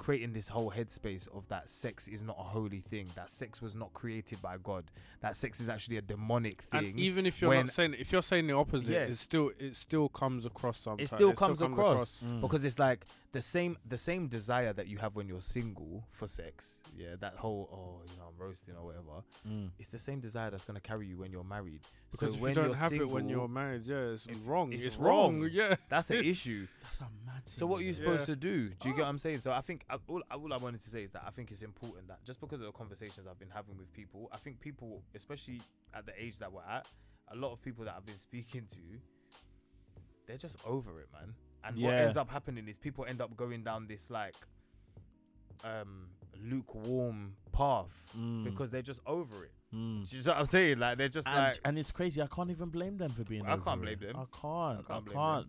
creating 0.00 0.32
this 0.32 0.48
whole 0.48 0.70
headspace 0.72 1.28
of 1.36 1.46
that 1.48 1.68
sex 1.68 2.08
is 2.08 2.22
not 2.22 2.34
a 2.40 2.42
holy 2.42 2.80
thing 2.80 3.06
that 3.14 3.30
sex 3.30 3.60
was 3.60 3.74
not 3.74 3.92
created 3.92 4.40
by 4.40 4.56
god 4.56 4.84
that 5.20 5.36
sex 5.36 5.60
is 5.60 5.68
actually 5.68 5.98
a 5.98 6.02
demonic 6.02 6.62
thing 6.62 6.86
And 6.86 6.98
even 6.98 7.26
if 7.26 7.40
you're 7.40 7.50
when- 7.50 7.66
not 7.66 7.68
saying, 7.68 7.94
if 7.98 8.10
you're 8.10 8.22
saying 8.22 8.46
the 8.46 8.54
opposite, 8.56 8.92
Yeah. 8.92 9.00
it 9.12 9.16
still 9.18 9.50
it 9.58 9.76
still 9.76 10.08
comes 10.08 10.46
across 10.46 10.78
sometimes. 10.78 11.12
it 11.12 11.14
still 11.14 11.34
comes 11.34 11.60
across 11.60 12.22
Mm. 12.24 12.40
because 12.40 12.64
it's 12.64 12.78
like 12.78 13.04
the 13.32 13.42
same 13.42 13.76
the 13.86 13.98
same 13.98 14.26
desire 14.26 14.72
that 14.72 14.86
you 14.88 14.98
have 14.98 15.14
when 15.14 15.28
you're 15.28 15.42
single 15.56 16.04
for 16.10 16.26
sex 16.26 16.80
yeah 16.96 17.14
that 17.20 17.34
whole 17.36 17.68
oh 17.72 18.02
you 18.10 18.16
know 18.18 18.24
i'm 18.30 18.38
roasting 18.44 18.74
or 18.74 18.84
whatever 18.86 19.22
Mm. 19.46 19.70
it's 19.78 19.90
the 19.90 19.98
same 19.98 20.18
desire 20.20 20.50
that's 20.50 20.64
going 20.64 20.74
to 20.82 20.86
carry 20.90 21.06
you 21.06 21.18
when 21.18 21.30
you're 21.30 21.44
married 21.44 21.82
Because 22.10 22.30
so 22.30 22.36
if 22.36 22.40
when 22.42 22.50
you 22.50 22.54
don't 22.56 22.64
you're 22.66 22.74
have 22.76 22.92
it 22.92 23.08
when 23.08 23.28
you're 23.28 23.46
married, 23.46 23.86
yeah, 23.86 24.14
it's 24.14 24.26
if- 24.26 24.36
wrong. 24.48 24.72
it's 24.72 24.84
It's, 24.86 24.96
wrong. 24.96 25.40
wrong. 25.42 25.50
Yeah. 25.60 25.76
that's 25.88 26.10
an 26.10 26.24
issue 26.34 26.66
That's 26.82 27.00
a 27.02 27.08
mad. 27.26 27.42
So 27.46 27.66
what 27.68 27.80
are 27.80 27.84
you 27.84 27.94
supposed 27.94 28.22
Yeah. 28.28 28.34
to 28.34 28.36
do? 28.36 28.68
Do 28.80 28.88
you 28.88 28.94
get 28.96 29.02
what 29.02 29.08
I'm 29.08 29.18
saying? 29.18 29.40
So 29.40 29.52
I 29.52 29.60
think 29.60 29.84
all, 30.08 30.22
all 30.30 30.52
I 30.52 30.56
wanted 30.56 30.80
to 30.82 30.88
say 30.90 31.02
is 31.04 31.10
that 31.12 31.22
I 31.26 31.30
think 31.30 31.50
it's 31.50 31.62
important 31.62 32.08
that 32.08 32.22
just 32.24 32.40
because 32.40 32.60
of 32.60 32.66
the 32.66 32.72
conversations 32.72 33.26
I've 33.28 33.38
been 33.38 33.50
having 33.54 33.76
with 33.78 33.92
people, 33.92 34.28
I 34.32 34.36
think 34.36 34.60
people, 34.60 35.02
especially 35.14 35.60
at 35.94 36.06
the 36.06 36.12
age 36.20 36.38
that 36.38 36.52
we're 36.52 36.62
at, 36.62 36.86
a 37.32 37.36
lot 37.36 37.52
of 37.52 37.62
people 37.62 37.84
that 37.84 37.94
I've 37.96 38.06
been 38.06 38.18
speaking 38.18 38.66
to, 38.70 38.98
they're 40.26 40.36
just 40.36 40.56
over 40.66 41.00
it, 41.00 41.08
man. 41.12 41.34
And 41.64 41.76
what 41.76 41.94
ends 41.94 42.16
up 42.16 42.30
happening 42.30 42.66
is 42.68 42.78
people 42.78 43.04
end 43.04 43.20
up 43.20 43.36
going 43.36 43.62
down 43.62 43.86
this 43.86 44.10
like 44.10 44.34
um 45.64 46.08
lukewarm 46.42 47.34
path 47.52 47.86
Mm. 48.18 48.42
because 48.44 48.70
they're 48.70 48.82
just 48.82 49.00
over 49.06 49.44
it. 49.44 49.52
Mm. 49.72 50.10
You 50.12 50.22
know 50.24 50.32
what 50.32 50.38
I'm 50.40 50.46
saying? 50.46 50.78
Like 50.80 50.98
they're 50.98 51.08
just 51.08 51.28
and, 51.28 51.36
like 51.36 51.58
and 51.64 51.78
it's 51.78 51.92
crazy. 51.92 52.20
I 52.20 52.26
can't 52.26 52.50
even 52.50 52.70
blame 52.70 52.96
them 52.96 53.10
for 53.10 53.22
being. 53.22 53.46
I 53.46 53.56
can't 53.56 53.80
blame 53.80 53.98
it. 54.02 54.12
them. 54.12 54.16
I 54.16 54.24
can't. 54.36 54.44
I 54.44 54.70
I 54.72 54.74
can't, 54.74 54.86
can't 54.86 55.04
blame 55.04 55.16
them. 55.42 55.48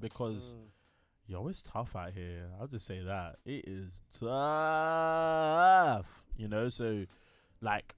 Yo, 1.31 1.47
it's 1.47 1.61
tough 1.61 1.95
out 1.95 2.11
here. 2.13 2.43
I'll 2.59 2.67
just 2.67 2.85
say 2.85 2.99
that 3.05 3.37
it 3.45 3.63
is 3.65 4.01
tough. 4.19 6.05
You 6.37 6.47
know, 6.49 6.67
so 6.69 7.05
like 7.61 7.95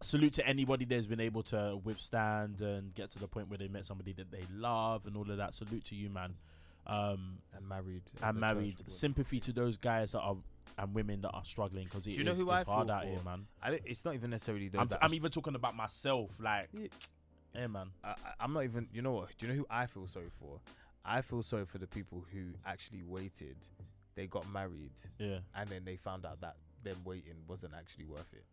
salute 0.00 0.34
to 0.34 0.46
anybody 0.46 0.84
that's 0.84 1.06
been 1.06 1.18
able 1.20 1.42
to 1.42 1.80
withstand 1.82 2.60
and 2.60 2.94
get 2.94 3.10
to 3.10 3.18
the 3.18 3.26
point 3.26 3.48
where 3.48 3.58
they 3.58 3.66
met 3.68 3.84
somebody 3.84 4.12
that 4.12 4.30
they 4.30 4.44
love 4.54 5.06
and 5.06 5.16
all 5.16 5.28
of 5.28 5.36
that. 5.38 5.52
Salute 5.54 5.84
to 5.86 5.96
you, 5.96 6.08
man. 6.10 6.34
Um, 6.86 7.38
and 7.56 7.68
married. 7.68 8.02
and 8.22 8.38
married. 8.38 8.76
Sympathy 8.86 9.40
to 9.40 9.52
those 9.52 9.76
guys 9.76 10.12
that 10.12 10.20
are 10.20 10.36
and 10.78 10.94
women 10.94 11.20
that 11.22 11.30
are 11.30 11.44
struggling 11.44 11.84
because 11.86 12.06
it 12.06 12.16
you 12.16 12.22
know 12.22 12.30
is- 12.32 12.38
who 12.38 12.50
it's 12.52 12.60
I 12.60 12.64
feel 12.64 12.74
hard 12.74 12.90
out 12.90 13.02
for? 13.02 13.08
here, 13.08 13.18
man. 13.24 13.46
It's 13.84 14.04
not 14.04 14.14
even 14.14 14.30
necessarily 14.30 14.68
those. 14.68 14.80
I'm, 14.82 14.86
that 14.88 14.98
I'm 15.02 15.12
even 15.14 15.30
talking 15.32 15.56
about 15.56 15.74
myself. 15.74 16.38
Like, 16.40 16.68
Yeah. 16.72 16.86
yeah, 17.54 17.66
man. 17.66 17.88
I, 18.04 18.10
I- 18.10 18.34
I'm 18.40 18.52
not 18.52 18.62
even. 18.64 18.86
You 18.92 19.02
know 19.02 19.12
what? 19.12 19.36
Do 19.36 19.46
you 19.46 19.52
know 19.52 19.58
who 19.58 19.66
I 19.68 19.86
feel 19.86 20.06
sorry 20.06 20.30
for? 20.38 20.60
I 21.08 21.22
feel 21.22 21.42
sorry 21.42 21.64
for 21.64 21.78
the 21.78 21.86
people 21.86 22.24
who 22.32 22.52
actually 22.66 23.02
waited. 23.02 23.56
They 24.14 24.26
got 24.26 24.50
married, 24.52 24.92
Yeah. 25.18 25.38
and 25.54 25.68
then 25.70 25.84
they 25.84 25.96
found 25.96 26.26
out 26.26 26.40
that 26.40 26.56
them 26.82 26.96
waiting 27.04 27.34
wasn't 27.46 27.74
actually 27.74 28.04
worth 28.04 28.32
it. 28.32 28.44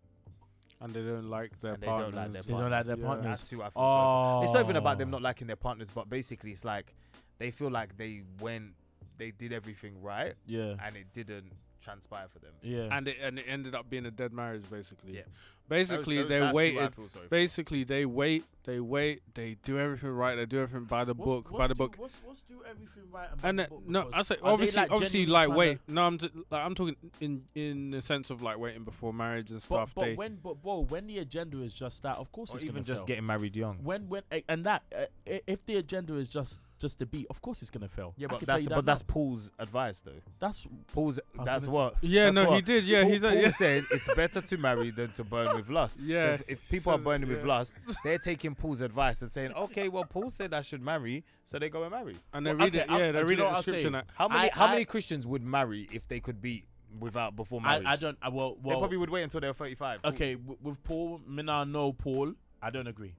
and 0.82 0.94
they 0.94 1.02
don't 1.04 1.30
like 1.30 1.58
their 1.62 1.74
And 1.76 1.82
they 1.82 1.88
don't 1.88 2.12
partners. 2.12 2.16
like 2.16 2.32
their 2.34 2.42
They 2.44 2.52
don't 2.54 2.70
like 2.72 2.86
their 2.86 2.98
Yeah. 2.98 3.06
partners. 3.06 3.26
That's 3.40 3.50
who 3.50 3.62
I 3.62 3.70
feel 3.70 3.82
sorry 3.82 4.40
for. 4.42 4.44
It's 4.44 4.54
not 4.54 4.64
even 4.66 4.76
about 4.76 4.98
them 4.98 5.08
Oh. 5.08 5.12
not 5.12 5.22
liking 5.22 5.48
their 5.48 5.56
partners, 5.56 5.90
but 5.96 6.10
basically, 6.10 6.52
it's 6.52 6.66
like 6.66 6.94
they 7.38 7.50
feel 7.52 7.70
like 7.72 7.96
they 7.98 8.24
went, 8.42 8.76
they 9.18 9.32
did 9.32 9.54
everything 9.54 10.02
right, 10.02 10.36
Yeah. 10.46 10.76
and 10.84 10.98
it 10.98 11.14
didn't 11.14 11.54
transpire 11.82 12.28
for 12.28 12.40
them. 12.40 12.54
Yeah. 12.62 12.90
and 12.92 13.08
it 13.08 13.18
and 13.22 13.40
it 13.40 13.46
ended 13.48 13.74
up 13.74 13.90
being 13.90 14.06
a 14.06 14.12
dead 14.12 14.34
marriage 14.34 14.70
basically. 14.70 15.16
Yeah. 15.18 15.24
Basically, 15.68 16.18
Those- 16.18 16.30
they 16.30 16.40
that's 16.40 16.46
who 16.46 16.50
I 16.50 16.54
waited. 16.56 16.96
feel 16.96 17.08
sorry 17.10 17.26
for. 17.26 17.30
Basically, 17.30 17.84
they 17.84 18.06
wait. 18.06 18.46
They 18.66 18.80
wait. 18.80 19.22
They 19.36 19.58
do 19.64 19.78
everything 19.80 20.10
right. 20.12 20.36
They 20.36 20.46
do 20.46 20.60
everything 20.60 20.86
by 20.86 21.04
the 21.06 21.14
What's- 21.14 21.32
book. 21.32 21.52
what's 21.52 21.58
by 21.60 21.68
the 21.68 21.74
do- 21.74 21.78
book. 21.78 21.96
What's, 21.98 22.22
what's 22.24 22.42
do 22.44 22.62
everything 22.70 23.04
right 23.12 23.30
about 23.32 23.48
And 23.48 23.60
the 23.60 23.64
book 23.66 23.84
no, 23.88 24.02
I 24.02 24.06
because 24.06 24.28
say 24.28 24.36
obviously, 24.44 24.82
like, 24.82 24.92
obviously, 24.92 25.26
like 25.28 25.50
wait. 25.50 25.86
to- 25.88 25.94
No, 25.94 26.04
I'm 26.08 26.18
t- 26.18 26.30
like 26.50 26.66
I'm 26.66 26.76
talking 26.76 26.96
in 27.20 27.44
in 27.56 27.92
the 27.92 28.02
sense 28.02 28.30
of 28.30 28.42
like 28.42 28.58
waiting 28.58 28.84
before 28.84 29.14
marriage 29.14 29.52
and 29.52 29.62
stuff. 29.62 29.94
but 29.96 30.02
they 30.06 30.16
when, 30.16 30.38
but 30.44 30.62
bro, 30.62 30.80
when 30.82 31.08
the 31.08 31.20
agenda 31.20 31.62
is 31.62 31.74
just 31.74 32.02
that, 32.04 32.18
of 32.18 32.32
course 32.32 32.52
or 32.52 32.56
it's 32.58 32.66
even 32.66 32.84
just 32.84 33.00
fail. 33.02 33.06
getting 33.08 33.26
married 33.26 33.56
young. 33.56 33.78
when 33.84 34.08
when 34.10 34.24
and 34.50 34.66
that 34.66 34.84
uh, 34.96 35.06
if 35.26 35.66
the 35.66 35.78
agenda 35.78 36.16
is 36.16 36.28
just 36.28 36.60
just 36.78 37.00
to 37.00 37.06
be, 37.06 37.26
of 37.30 37.42
course 37.42 37.62
it's 37.62 37.72
gonna 37.72 37.88
fail. 37.88 38.14
Yeah, 38.18 38.28
I 38.28 38.32
but 38.32 38.40
can 38.40 38.46
tell 38.48 38.56
that's 38.56 38.64
you 38.64 38.70
but 38.70 38.76
that 38.78 38.86
that's 38.86 39.02
now. 39.04 39.14
Paul's 39.14 39.52
advice 39.60 40.02
though. 40.02 40.12
that's 40.40 40.68
Paul's 40.94 41.20
was 41.36 41.46
that's 41.46 41.66
gonna 41.68 41.78
what. 41.78 41.96
yeah, 42.02 42.26
that's 42.32 42.36
no, 42.36 42.54
he 42.54 42.62
did. 42.62 42.84
Yeah, 42.84 43.04
Paul, 43.04 43.12
he's 43.12 43.24
a, 43.24 43.30
Paul 43.30 43.38
yeah. 43.42 43.52
said 43.52 43.84
it's 43.92 44.14
better 44.16 44.42
to 44.42 44.58
marry 44.58 44.92
than 44.92 45.12
to 45.14 45.24
burn 45.24 45.56
with 45.56 45.70
lust. 45.70 45.96
Yeah. 46.00 46.20
So 46.20 46.28
if, 46.34 46.44
if 46.48 46.70
people 46.70 46.92
are 46.94 46.98
Says- 46.98 47.04
burning 47.06 47.30
with 47.30 47.40
yeah. 47.40 47.46
lust, 47.48 47.74
they're 48.04 48.18
taking 48.18 48.56
Paul's 48.56 48.82
advice 48.82 49.22
and 49.22 49.32
saying, 49.32 49.54
"Okay, 49.54 49.88
well, 49.90 50.04
Paul 50.04 50.30
said 50.30 50.54
I 50.54 50.62
should 50.62 50.82
marry, 50.82 51.24
so 51.46 51.58
they 51.60 51.70
go 51.70 51.84
and 51.84 51.92
marry." 51.92 52.16
and 52.34 52.46
they 52.46 52.52
Well, 52.54 52.66
read 52.66 52.76
okay, 52.76 52.84
it. 52.84 52.90
I'll- 52.90 53.00
Yeah, 53.00 53.06
uh, 53.06 53.12
they 53.14 53.20
do 53.20 53.20
you 53.20 53.26
read 53.30 53.40
know 53.40 53.46
it 53.46 53.48
what 53.48 53.56
I'll 53.58 53.62
scripture. 53.62 53.82
say? 53.82 53.86
and 53.88 53.96
that. 53.96 54.08
How 54.16 54.28
many 54.28 54.50
I- 54.52 54.54
how 54.54 54.66
I- 54.66 54.72
many 54.74 54.86
Christians 54.86 55.26
would 55.26 55.44
marry 55.44 55.88
if 55.94 56.08
they 56.08 56.20
could 56.20 56.42
be 56.42 56.66
without 57.00 57.36
before 57.38 57.62
I, 57.64 57.80
marriage? 57.80 57.88
I 57.88 57.96
don't. 57.96 58.18
I, 58.22 58.30
well, 58.30 58.56
They 58.62 58.72
probably 58.72 58.98
would 58.98 59.10
wait 59.10 59.24
until 59.24 59.40
they 59.40 59.48
were 59.48 59.54
thirty-five. 59.54 60.02
okay. 60.04 60.36
W- 60.36 60.58
with 60.62 60.84
Paul, 60.84 61.22
Mina, 61.26 61.64
no 61.66 61.94
Paul. 61.94 62.34
I 62.62 62.70
don't 62.70 62.88
agree. 62.88 63.14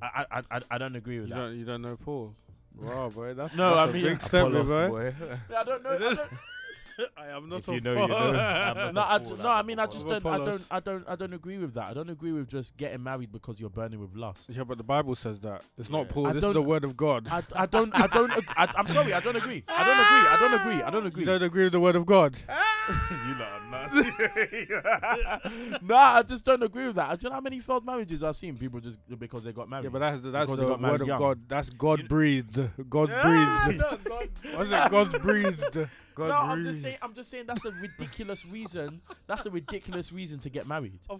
I 0.00 0.24
I 0.30 0.42
I, 0.50 0.60
I 0.72 0.78
don't 0.78 0.96
agree 0.96 1.20
with 1.20 1.28
You 1.28 1.34
that. 1.34 1.40
don't, 1.40 1.58
you 1.58 1.64
don't 1.64 1.82
know 1.82 1.96
Paul. 1.96 2.34
Wow, 2.80 3.08
boy, 3.10 3.34
that's 3.34 3.54
No, 3.54 3.74
that's 3.74 3.78
I 3.78 3.90
a 3.90 3.92
mean- 3.92 4.02
big 4.04 4.20
step, 4.20 4.46
Apollos, 4.46 4.66
boy. 4.66 4.88
boy. 4.88 5.14
I 5.56 5.64
don't 5.64 5.82
know. 5.84 5.90
I 5.90 5.98
don't, 5.98 6.20
I 7.16 7.26
am 7.36 7.48
not 7.48 7.60
If 7.60 7.68
a 7.68 7.74
you 7.74 7.80
know, 7.80 7.92
you 7.92 7.98
fool. 7.98 8.08
know. 8.08 8.14
I'm 8.16 8.76
not 8.76 8.94
no, 8.94 9.00
a 9.00 9.04
I, 9.04 9.42
no, 9.42 9.48
I'm 9.50 9.66
mean, 9.66 9.78
I 9.78 9.86
just 9.86 10.06
don't, 10.06 10.24
I 10.26 10.38
don't, 10.38 10.66
I 10.70 10.80
don't, 10.80 11.04
I 11.08 11.16
don't 11.16 11.32
agree 11.32 11.58
with 11.58 11.74
that. 11.74 11.90
I 11.90 11.94
don't 11.94 12.10
agree 12.10 12.32
with 12.32 12.48
just 12.48 12.76
getting 12.76 13.02
married 13.02 13.30
because 13.32 13.58
you're 13.60 13.70
burning 13.70 14.00
with 14.00 14.14
lust. 14.14 14.50
Yeah, 14.50 14.64
but 14.64 14.78
the 14.78 14.84
Bible 14.84 15.14
says 15.14 15.40
that. 15.40 15.62
It's 15.78 15.90
not 15.90 16.06
Yeah. 16.06 16.12
Paul. 16.12 16.26
I 16.28 16.32
this 16.32 16.42
is 16.42 16.48
the 16.48 16.54
don't- 16.54 16.66
word 16.66 16.84
of 16.84 16.96
God. 16.96 17.28
I, 17.30 17.42
I 17.54 17.66
don't, 17.66 17.94
I 17.94 18.06
don't, 18.08 18.30
ag- 18.32 18.44
I, 18.56 18.72
I'm 18.76 18.86
sorry, 18.86 19.12
I 19.12 19.20
don't 19.20 19.36
agree. 19.36 19.64
I 19.68 19.84
don't 19.84 20.00
agree. 20.00 20.28
I 20.28 20.36
don't 20.40 20.54
agree. 20.54 20.82
I 20.82 20.90
don't 20.90 21.06
agree. 21.06 21.20
You 21.22 21.26
don't 21.26 21.42
agree 21.42 21.64
with 21.64 21.72
the 21.72 21.80
word 21.80 21.96
of 21.96 22.06
God. 22.06 22.38
you 22.48 23.34
lot 23.38 23.48
are 23.48 23.70
nuts. 23.92 25.82
nah, 25.82 26.14
I 26.18 26.22
just 26.22 26.44
don't 26.44 26.62
agree 26.62 26.86
with 26.86 26.96
that. 26.96 27.18
Do 27.20 27.24
you 27.24 27.30
know 27.30 27.34
how 27.34 27.40
many 27.40 27.60
failed 27.60 27.84
marriages 27.86 28.22
I've 28.22 28.36
seen 28.36 28.56
people 28.56 28.80
just 28.80 28.98
because 29.18 29.44
they 29.44 29.52
got 29.52 29.68
married? 29.68 29.84
Yeah, 29.84 29.90
but 29.90 29.98
that's 30.00 30.20
the, 30.20 30.30
that's 30.30 30.50
Because 30.50 30.58
they 30.60 30.64
the 30.66 30.70
got 30.72 30.80
married 30.80 30.92
word 30.92 31.00
of 31.02 31.06
young. 31.08 31.18
God. 31.18 31.40
That's 31.48 31.70
God 31.70 32.08
breathed. 32.08 32.56
God 32.88 33.08
breathed. 33.22 33.80
no, 33.80 33.98
God- 34.04 34.28
What's 34.54 34.70
it? 34.70 34.90
God 34.90 35.22
breathed. 35.22 35.88
God 36.14 36.28
no, 36.28 36.34
I'm 36.34 36.62
just 36.62 36.82
saying. 36.82 36.96
I'm 37.02 37.14
just 37.14 37.30
saying 37.30 37.44
that's 37.46 37.64
a 37.64 37.70
ridiculous 37.72 38.46
reason. 38.46 39.00
That's 39.26 39.46
a 39.46 39.50
ridiculous 39.50 40.12
reason 40.12 40.38
to 40.40 40.50
get 40.50 40.66
married. 40.66 40.98
Uh, 41.10 41.18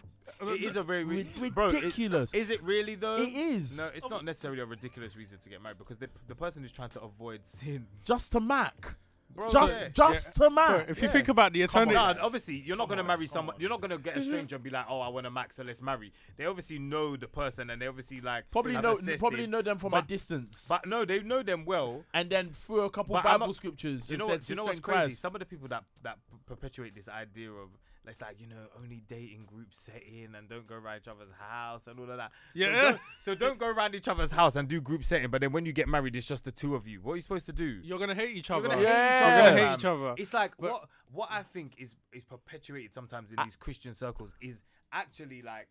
it 0.48 0.62
is 0.62 0.76
a 0.76 0.82
very 0.82 1.04
Ri- 1.04 1.26
ri- 1.38 1.50
bro. 1.50 1.68
it- 1.68 1.74
ridiculous. 1.74 2.34
Is 2.34 2.50
it 2.50 2.62
really 2.62 2.94
though? 2.94 3.16
it 3.16 3.32
is. 3.32 3.76
No, 3.76 3.90
it's 3.94 4.08
not 4.08 4.24
necessarily 4.24 4.60
a 4.60 4.66
ridiculous 4.66 5.16
reason 5.16 5.38
to 5.38 5.48
get 5.48 5.62
married 5.62 5.78
because 5.78 5.98
the, 5.98 6.08
the 6.28 6.34
person 6.34 6.64
is 6.64 6.72
trying 6.72 6.90
to 6.90 7.00
avoid 7.00 7.46
sin. 7.46 7.86
just 8.04 8.32
to 8.32 8.40
Mac. 8.40 8.96
Bro, 9.34 9.50
just, 9.50 9.80
yeah. 9.80 9.88
just 9.88 10.34
to 10.34 10.40
Bro, 10.40 10.50
Mac. 10.50 10.90
if 10.90 11.00
you 11.00 11.06
Yeah. 11.08 11.12
think 11.12 11.28
about 11.28 11.52
the 11.52 11.66
Come 11.66 11.82
on. 11.82 11.88
eternity, 11.88 12.18
Nah, 12.20 12.24
obviously, 12.26 12.56
you're 12.56 12.76
not 12.76 12.88
gonna 12.88 13.00
on, 13.00 13.06
marry 13.06 13.26
someone. 13.26 13.54
on. 13.54 13.60
You're 13.60 13.70
not 13.70 13.80
gonna 13.80 13.98
get 13.98 14.16
a 14.16 14.20
mm-hmm. 14.20 14.28
stranger 14.28 14.56
and 14.56 14.62
be 14.64 14.70
like, 14.70 14.86
"Oh, 14.88 15.00
I 15.00 15.08
want 15.08 15.26
a 15.26 15.30
max, 15.30 15.56
so 15.56 15.62
let's 15.64 15.80
marry." 15.80 16.12
They 16.36 16.44
obviously 16.44 16.78
know 16.78 17.16
the 17.16 17.28
person, 17.28 17.70
and 17.70 17.80
they 17.80 17.86
obviously 17.86 18.20
like 18.20 18.50
Probably 18.50 18.76
know, 18.76 18.92
assessed 18.92 19.20
probably 19.20 19.46
know 19.46 19.62
them 19.62 19.78
from 19.78 19.94
a 19.94 20.02
distance. 20.02 20.66
But 20.68 20.86
no, 20.86 21.04
they 21.04 21.20
know 21.20 21.42
them 21.42 21.64
well. 21.64 22.04
and 22.12 22.28
then 22.28 22.50
through 22.52 22.82
a 22.82 22.90
couple 22.90 23.14
But 23.14 23.24
Bible 23.24 23.46
not- 23.46 23.54
scriptures, 23.54 24.10
you 24.10 24.16
know 24.16 24.26
what? 24.26 24.48
You 24.48 24.54
know 24.56 24.64
what's 24.64 24.80
crazy? 24.80 24.98
Christ." 25.06 25.20
Some 25.22 25.34
of 25.34 25.38
the 25.40 25.46
people 25.46 25.68
that 25.68 25.84
that 26.02 26.18
perpetuate 26.46 26.94
this 26.94 27.08
idea 27.08 27.50
of 27.50 27.70
it's 28.10 28.20
like 28.20 28.40
you 28.40 28.46
know 28.48 28.66
only 28.80 29.02
dating 29.08 29.44
group 29.46 29.68
setting 29.70 30.28
and 30.36 30.48
don't 30.48 30.66
go 30.66 30.74
around 30.74 30.98
each 30.98 31.08
other's 31.08 31.30
house 31.38 31.86
and 31.86 31.98
all 32.00 32.10
of 32.10 32.16
that. 32.16 32.30
So 32.54 32.58
Yeah. 32.58 32.72
don't, 32.82 33.00
so 33.20 33.34
don't 33.34 33.58
go 33.58 33.66
around 33.68 33.94
each 33.94 34.08
other's 34.08 34.32
house 34.32 34.56
and 34.56 34.68
do 34.68 34.80
group 34.80 35.04
setting. 35.04 35.30
But 35.30 35.40
then 35.40 35.52
when 35.52 35.64
you 35.66 35.72
get 35.72 35.88
married, 35.88 36.16
it's 36.16 36.26
just 36.26 36.44
the 36.44 36.50
two 36.52 36.74
of 36.74 36.86
you. 36.88 37.00
What 37.00 37.12
are 37.12 37.16
you 37.16 37.22
supposed 37.22 37.46
to 37.46 37.52
do? 37.52 37.80
you're 37.84 37.98
gonna 37.98 38.14
hate 38.14 38.36
each 38.36 38.48
You're 38.48 38.58
other. 38.58 38.68
gonna 38.68 38.80
hate 38.80 38.84
each 38.84 38.88
Yeah. 38.88 39.20
other. 39.22 39.34
You're 39.36 39.50
gonna 39.56 39.68
hate 39.70 39.78
each 39.78 39.84
other. 39.84 40.14
It's 40.18 40.34
like 40.34 40.56
But- 40.58 40.70
what 40.72 40.88
what 41.10 41.28
I 41.30 41.42
think 41.42 41.74
is 41.78 41.94
is 42.12 42.24
perpetuated 42.24 42.92
sometimes 42.94 43.30
in 43.32 43.38
I- 43.38 43.44
these 43.44 43.56
Christian 43.56 43.94
circles 43.94 44.34
is 44.40 44.62
actually 44.92 45.42
like 45.42 45.68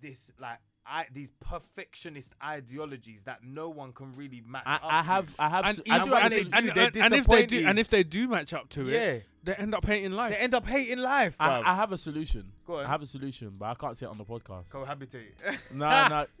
this 0.00 0.30
like 0.38 0.58
I 0.86 1.06
these 1.12 1.30
perfectionist 1.40 2.32
ideologies 2.42 3.22
that 3.24 3.42
no 3.44 3.68
one 3.70 3.92
can 3.92 4.14
really 4.14 4.42
match 4.46 4.64
I, 4.66 4.74
up 4.74 4.80
I 4.84 5.00
to. 5.00 5.06
have, 5.06 5.34
I 5.38 5.48
have, 5.48 5.64
And, 5.66 5.78
s- 5.78 5.82
even, 5.86 6.00
I 6.00 6.04
do 6.04 6.04
and, 6.04 6.12
they 6.12 6.16
actually- 6.36 6.44
do, 6.44 6.50
and, 6.56 6.68
and, 6.68 6.96
and 6.96 7.14
if 7.14 7.26
they 7.26 7.46
do, 7.46 7.66
and 7.66 7.78
if 7.78 7.88
they 7.88 8.02
do 8.02 8.28
match 8.28 8.52
up 8.52 8.68
to 8.70 8.88
it, 8.88 8.92
yeah, 8.92 9.18
they 9.44 9.54
end 9.54 9.74
up 9.74 9.86
hating 9.86 10.12
life. 10.12 10.32
they 10.32 10.38
end 10.38 10.54
up 10.54 10.66
hating 10.66 10.98
life. 10.98 11.36
I. 11.40 11.60
I 11.62 11.74
have 11.74 11.92
a 11.92 11.98
solution. 11.98 12.52
Go 12.66 12.78
on. 12.80 12.86
I 12.86 12.88
have 12.88 13.02
a 13.02 13.06
solution, 13.06 13.52
but 13.58 13.66
I 13.66 13.74
can't 13.74 13.96
say 13.96 14.06
it 14.06 14.10
on 14.10 14.18
the 14.18 14.24
podcast. 14.24 14.68
cohabitate. 14.70 15.32
Nah, 15.72 16.08
nah. 16.08 16.26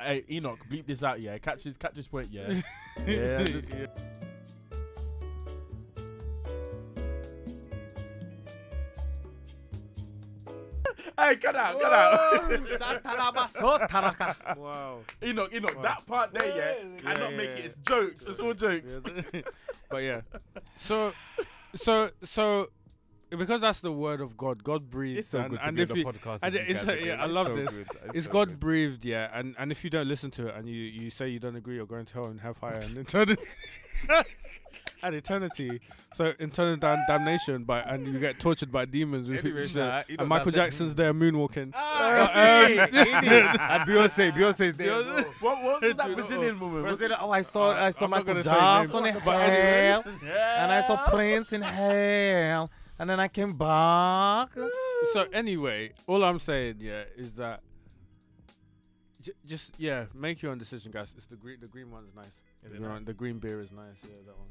Hey, 0.00 0.24
Enoch, 0.28 0.58
bleep 0.68 0.86
this 0.86 1.04
out, 1.04 1.20
yeah. 1.20 1.38
Catch 1.38 1.62
this, 1.64 1.76
catch 1.76 1.94
this 1.94 2.08
point, 2.08 2.28
yeah. 2.32 2.52
yeah. 3.06 3.86
Hey, 11.18 11.36
cut 11.36 11.56
out, 11.56 11.80
cut 11.80 11.92
out. 11.92 12.58
wow. 14.58 15.00
Enoch, 15.22 15.52
Enoch, 15.54 15.76
Wow. 15.76 15.82
that 15.82 16.06
part 16.06 16.34
there, 16.34 16.46
yeah, 16.46 16.54
Yeah, 16.56 17.00
cannot 17.14 17.30
yeah, 17.32 17.36
make 17.36 17.50
yeah. 17.50 17.56
it. 17.56 17.64
It's 17.66 17.74
jokes. 17.86 18.26
It's 18.26 18.40
all 18.40 18.54
jokes. 18.54 18.98
But 19.90 20.02
yeah. 20.02 20.22
So, 20.76 21.12
so, 21.74 22.10
so, 22.24 22.70
because 23.30 23.60
that's 23.60 23.80
the 23.80 23.92
word 23.92 24.20
of 24.20 24.36
God. 24.36 24.64
God 24.64 24.90
breathed. 24.90 25.18
It's 25.20 25.28
so 25.28 25.38
and, 25.40 25.50
good 25.50 25.60
to 25.60 25.66
and 25.68 25.76
be 25.76 25.82
if 25.82 25.90
on 25.90 25.96
the 25.96 26.02
podcast. 26.04 26.40
and 26.42 26.52
with 26.54 26.62
it's- 26.68 26.84
guys, 26.84 27.00
yeah. 27.04 27.22
I 27.22 27.26
love 27.26 27.46
so 27.48 27.54
this. 27.54 27.78
good. 27.78 27.88
it's 28.14 28.26
so 28.26 28.32
God 28.32 28.48
good. 28.48 28.60
breathed, 28.60 29.04
yeah. 29.04 29.30
And 29.32 29.54
and 29.58 29.70
if 29.70 29.84
you 29.84 29.90
don't 29.90 30.08
listen 30.08 30.30
to 30.32 30.48
it 30.48 30.54
and 30.56 30.68
you 30.68 30.74
you 30.74 31.10
say 31.10 31.28
you 31.28 31.38
don't 31.38 31.54
agree, 31.54 31.76
you're 31.76 31.86
going 31.86 32.06
to 32.06 32.14
hell 32.14 32.26
and 32.26 32.40
hellfire 32.40 32.78
and 32.78 32.96
eternity. 32.98 33.42
And 35.04 35.14
eternity, 35.14 35.80
so 36.14 36.32
eternal 36.38 36.76
dam- 36.76 37.04
damnation, 37.06 37.64
by 37.64 37.80
and 37.80 38.06
you 38.06 38.18
get 38.18 38.40
tortured 38.40 38.72
by 38.72 38.84
demons. 38.84 39.28
With 39.28 39.44
Anyways, 39.44 39.76
uh, 39.76 40.02
nah, 40.08 40.14
and 40.18 40.28
Michael. 40.28 40.52
Jackson's 40.52 40.94
there 40.94 41.12
moonwalking. 41.14 41.72
Ah, 41.74 42.22
um, 42.22 42.28
hey, 42.28 42.76
hey, 42.76 43.40
and 43.40 43.88
Beyonce, 43.88 44.32
Beyonce's 44.32 44.76
there. 44.76 44.88
Beyonce- 44.88 45.40
bro. 45.40 45.50
What 45.50 45.62
was 45.62 45.80
Dude, 45.82 45.96
that 45.98 46.08
oh, 46.10 46.14
Brazilian 46.14 46.60
woman? 46.60 46.82
Was 46.82 46.98
Brazil, 46.98 47.16
oh, 47.20 47.30
I 47.30 47.42
saw, 47.42 47.72
I 47.72 47.90
saw 47.90 48.04
I'm 48.04 48.10
Michael 48.10 48.26
gonna 48.26 48.42
say 48.42 48.50
names, 48.50 48.92
Jackson 48.92 49.06
in 49.06 49.14
hell, 49.14 50.04
and 50.06 50.72
I 50.72 50.80
saw 50.80 50.96
Prince 51.08 51.52
in 51.52 51.62
hell, 51.62 52.70
and 52.98 53.10
then 53.10 53.20
I 53.20 53.28
came 53.28 53.56
back. 53.56 54.48
so 55.12 55.26
anyway, 55.32 55.92
all 56.06 56.24
I'm 56.24 56.38
saying, 56.38 56.76
yeah, 56.80 57.04
is 57.16 57.34
that 57.34 57.60
j- 59.20 59.32
just 59.44 59.72
yeah, 59.78 60.06
make 60.14 60.42
your 60.42 60.52
own 60.52 60.58
decision, 60.58 60.92
guys. 60.92 61.14
It's 61.16 61.26
the 61.26 61.36
green, 61.36 61.58
the 61.60 61.68
green 61.68 61.90
one's 61.90 62.14
nice. 62.14 62.40
Is 62.64 62.70
The 62.70 62.76
it 62.76 62.78
green, 62.80 62.90
nice? 62.94 63.04
the 63.04 63.12
green 63.14 63.38
beer 63.38 63.60
is 63.60 63.72
nice. 63.72 63.96
Yeah, 64.02 64.16
that 64.26 64.34
one. 64.38 64.48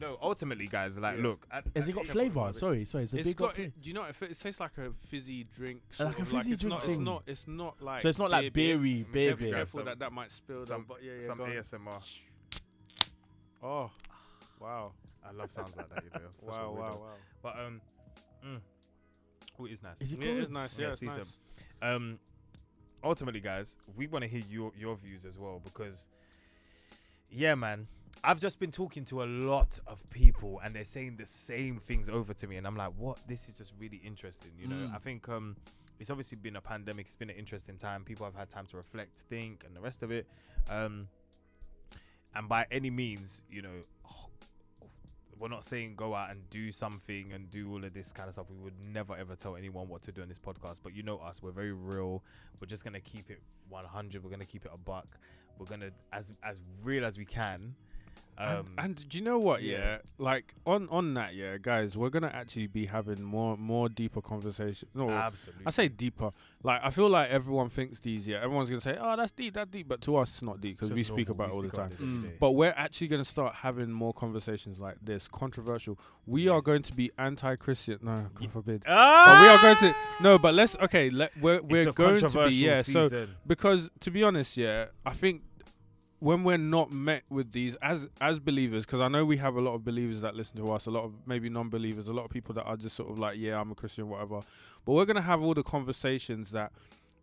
No, 0.00 0.18
ultimately, 0.22 0.66
guys, 0.68 0.98
like, 0.98 1.16
Yeah. 1.16 1.22
look. 1.22 1.46
at- 1.50 1.64
Has 1.74 1.84
at 1.84 1.88
it 1.88 1.92
got 1.94 2.04
Enoch 2.04 2.12
flavour? 2.12 2.40
Podcast, 2.40 2.54
Sorry, 2.56 2.84
sorry. 2.84 3.04
It's 3.04 3.12
a 3.14 3.18
It's 3.18 3.28
big 3.28 3.36
got. 3.36 3.56
got 3.56 3.58
It, 3.58 3.80
do 3.80 3.88
you 3.88 3.94
know? 3.94 4.04
It, 4.04 4.16
it 4.22 4.38
tastes 4.38 4.60
like 4.60 4.78
a 4.78 4.92
fizzy 5.06 5.44
drink. 5.44 5.82
Like 5.90 5.96
sort 5.96 6.18
a 6.18 6.22
of, 6.22 6.28
fizzy 6.28 6.52
it's 6.52 6.60
drink 6.60 6.74
not, 6.74 6.82
thing. 6.82 6.90
It's 6.92 7.00
not. 7.00 7.22
It's 7.26 7.48
not 7.48 7.82
like. 7.82 8.02
So 8.02 8.08
it's 8.08 8.18
not 8.18 8.30
like 8.30 8.52
beer, 8.52 8.76
beery, 8.76 9.02
beer. 9.02 9.04
beer 9.12 9.28
Careful, 9.30 9.44
beer. 9.46 9.54
careful 9.54 9.78
Some- 9.80 9.84
that 9.86 9.98
that 9.98 10.12
might 10.12 10.30
spill. 10.30 10.64
Some, 10.64 10.80
them, 10.82 10.86
but 10.88 11.02
yeah, 11.02 11.12
yeah. 11.14 11.20
some 11.26 11.38
go 11.38 11.44
on. 11.44 11.50
ASMR. 11.50 12.20
Oh, 13.64 13.90
wow, 14.60 14.92
I 15.24 15.30
love 15.32 15.52
sounds 15.52 15.76
like 15.76 15.88
that. 15.94 16.04
You 16.04 16.10
know, 16.10 16.26
such 16.36 16.48
a 16.48 16.50
wow, 16.52 16.72
wow, 16.72 16.90
weirdo. 16.90 17.00
wow. 17.00 17.06
But 17.42 17.58
um, 17.58 17.80
mm. 18.44 18.60
oh, 19.58 19.64
it 19.66 19.72
is 19.72 19.82
nice. 19.82 20.00
Is 20.00 20.12
it 20.12 20.18
Yeah, 20.20 20.24
good? 20.32 20.42
it's 20.44 20.50
nice. 20.52 20.78
Yeah, 20.78 20.86
Yeah, 20.86 20.92
it's 20.92 21.02
it's 21.02 21.14
decent. 21.16 21.38
nice. 21.82 21.94
Um, 21.96 22.18
ultimately, 23.04 23.40
guys, 23.40 23.78
we 23.96 24.06
want 24.08 24.22
to 24.24 24.28
hear 24.28 24.42
your 24.48 24.72
your 24.78 24.96
views 24.96 25.24
as 25.24 25.38
well 25.38 25.60
because, 25.64 26.08
yeah, 27.32 27.54
man, 27.54 27.86
I've 28.22 28.40
just 28.40 28.60
been 28.60 28.70
talking 28.70 29.04
to 29.06 29.22
a 29.22 29.26
lot 29.26 29.80
of 29.86 29.98
people 30.10 30.60
and 30.62 30.74
they're 30.74 30.84
saying 30.84 31.16
the 31.16 31.26
same 31.26 31.80
things 31.80 32.08
over 32.08 32.32
to 32.34 32.46
me, 32.46 32.56
and 32.56 32.66
I'm 32.66 32.76
like, 32.76 32.92
what? 32.96 33.18
This 33.26 33.48
is 33.48 33.54
just 33.54 33.72
really 33.78 34.00
interesting. 34.04 34.52
You 34.58 34.68
know, 34.68 34.76
Mm. 34.88 34.94
I 34.94 34.98
think 34.98 35.28
um, 35.28 35.56
it's 35.98 36.10
obviously 36.10 36.38
been 36.40 36.56
a 36.56 36.60
pandemic. 36.60 37.06
It's 37.06 37.16
been 37.16 37.30
an 37.30 37.36
interesting 37.36 37.76
time. 37.78 38.04
People 38.04 38.26
have 38.26 38.34
had 38.36 38.48
time 38.48 38.66
to 38.66 38.76
reflect, 38.76 39.18
think, 39.18 39.64
and 39.66 39.74
the 39.74 39.80
rest 39.80 40.02
of 40.02 40.10
it. 40.12 40.26
Um, 40.70 41.08
and 42.34 42.48
by 42.48 42.66
any 42.70 42.90
means, 42.90 43.42
you 43.50 43.62
know, 43.62 43.80
we're 45.42 45.48
not 45.48 45.64
saying 45.64 45.94
go 45.96 46.14
out 46.14 46.30
and 46.30 46.48
do 46.50 46.70
something 46.70 47.32
and 47.32 47.50
do 47.50 47.68
all 47.72 47.84
of 47.84 47.92
this 47.92 48.12
kind 48.12 48.28
of 48.28 48.34
stuff. 48.34 48.46
We 48.48 48.56
would 48.58 48.74
never 48.94 49.16
ever 49.16 49.34
tell 49.34 49.56
anyone 49.56 49.88
what 49.88 50.00
to 50.02 50.12
do 50.12 50.22
on 50.22 50.28
this 50.28 50.38
podcast. 50.38 50.78
But 50.84 50.94
you 50.94 51.02
know 51.02 51.18
us, 51.18 51.42
we're 51.42 51.50
very 51.50 51.72
real. 51.72 52.22
We're 52.60 52.68
just 52.68 52.84
gonna 52.84 53.00
keep 53.00 53.28
it 53.28 53.42
100. 53.68 54.22
We're 54.22 54.30
gonna 54.30 54.46
keep 54.46 54.64
it 54.64 54.70
a 54.72 54.78
buck. 54.78 55.08
We're 55.58 55.66
gonna 55.66 55.90
as 56.12 56.32
as 56.44 56.60
real 56.84 57.04
as 57.04 57.18
we 57.18 57.24
can. 57.24 57.74
Um, 58.38 58.48
and, 58.48 58.66
and 58.78 59.08
do 59.08 59.18
you 59.18 59.24
know 59.24 59.38
what? 59.38 59.62
yeah. 59.62 59.78
Yeah. 59.78 59.98
like 60.18 60.54
on 60.66 60.88
on 60.90 61.14
that, 61.14 61.34
yeah, 61.34 61.56
guys, 61.60 61.96
we're 61.96 62.10
gonna 62.10 62.30
actually 62.32 62.66
be 62.66 62.86
having 62.86 63.22
more 63.22 63.56
more 63.56 63.88
deeper 63.88 64.20
conversation. 64.20 64.88
No, 64.94 65.10
absolutely. 65.10 65.66
I 65.66 65.70
say 65.70 65.88
deeper. 65.88 66.30
Like 66.62 66.80
I 66.82 66.90
feel 66.90 67.08
like 67.08 67.30
everyone 67.30 67.68
thinks 67.68 68.00
these. 68.00 68.26
Yeah, 68.26 68.38
everyone's 68.42 68.68
gonna 68.68 68.80
say, 68.80 68.96
"Oh, 69.00 69.16
that's 69.16 69.32
deep, 69.32 69.54
that's 69.54 69.70
deep," 69.70 69.88
but 69.88 70.00
to 70.02 70.16
us, 70.16 70.30
it's 70.30 70.42
not 70.42 70.60
deep 70.60 70.78
because 70.78 70.92
we 70.92 71.02
speak 71.02 71.28
normal. 71.28 71.44
about 71.44 71.48
it 71.48 71.50
We 71.50 71.56
all 71.56 71.62
the 71.62 71.68
speak 71.68 71.78
about 71.78 71.98
time. 71.98 72.22
Mm. 72.22 72.38
But 72.38 72.50
we're 72.52 72.74
actually 72.76 73.08
gonna 73.08 73.24
start 73.24 73.54
having 73.56 73.90
more 73.90 74.12
conversations 74.12 74.78
like 74.80 74.96
this, 75.02 75.28
controversial. 75.28 75.98
We 76.26 76.48
are 76.48 76.60
going 76.60 76.82
to 76.82 76.92
be 76.94 77.10
anti-Christian. 77.18 77.98
No, 78.02 78.26
God 78.34 78.52
forbid. 78.52 78.84
ah! 78.86 79.24
But 79.26 79.42
we 79.42 79.48
are 79.48 79.60
going 79.60 79.92
to 79.92 79.96
no. 80.22 80.38
But 80.38 80.54
let's 80.54 80.76
okay. 80.78 81.10
Let, 81.10 81.36
we're 81.36 81.56
It's 81.56 81.64
we're 81.64 81.92
going 81.92 82.20
to 82.20 82.48
be 82.48 82.54
yeah. 82.54 82.82
So 82.82 83.26
because 83.46 83.90
to 84.00 84.10
be 84.10 84.22
honest, 84.22 84.56
yeah, 84.56 84.86
I 85.04 85.10
think 85.12 85.42
when 86.22 86.44
we're 86.44 86.56
not 86.56 86.92
met 86.92 87.24
with 87.30 87.50
these 87.50 87.74
as 87.82 88.08
as 88.20 88.38
believers, 88.38 88.86
because 88.86 89.00
I 89.00 89.08
know 89.08 89.24
we 89.24 89.38
have 89.38 89.56
a 89.56 89.60
lot 89.60 89.74
of 89.74 89.84
believers 89.84 90.20
that 90.20 90.36
listen 90.36 90.56
to 90.58 90.70
us, 90.70 90.86
a 90.86 90.90
lot 90.92 91.02
of 91.02 91.14
maybe 91.26 91.48
non-believers, 91.48 92.06
a 92.06 92.12
lot 92.12 92.24
of 92.24 92.30
people 92.30 92.54
that 92.54 92.62
are 92.62 92.76
just 92.76 92.94
sort 92.94 93.10
of 93.10 93.18
like, 93.18 93.38
yeah, 93.38 93.60
I'm 93.60 93.72
a 93.72 93.74
Christian, 93.74 94.08
whatever. 94.08 94.42
But 94.84 94.92
we're 94.92 95.04
gonna 95.04 95.20
have 95.20 95.42
all 95.42 95.52
the 95.52 95.64
conversations 95.64 96.52
that 96.52 96.70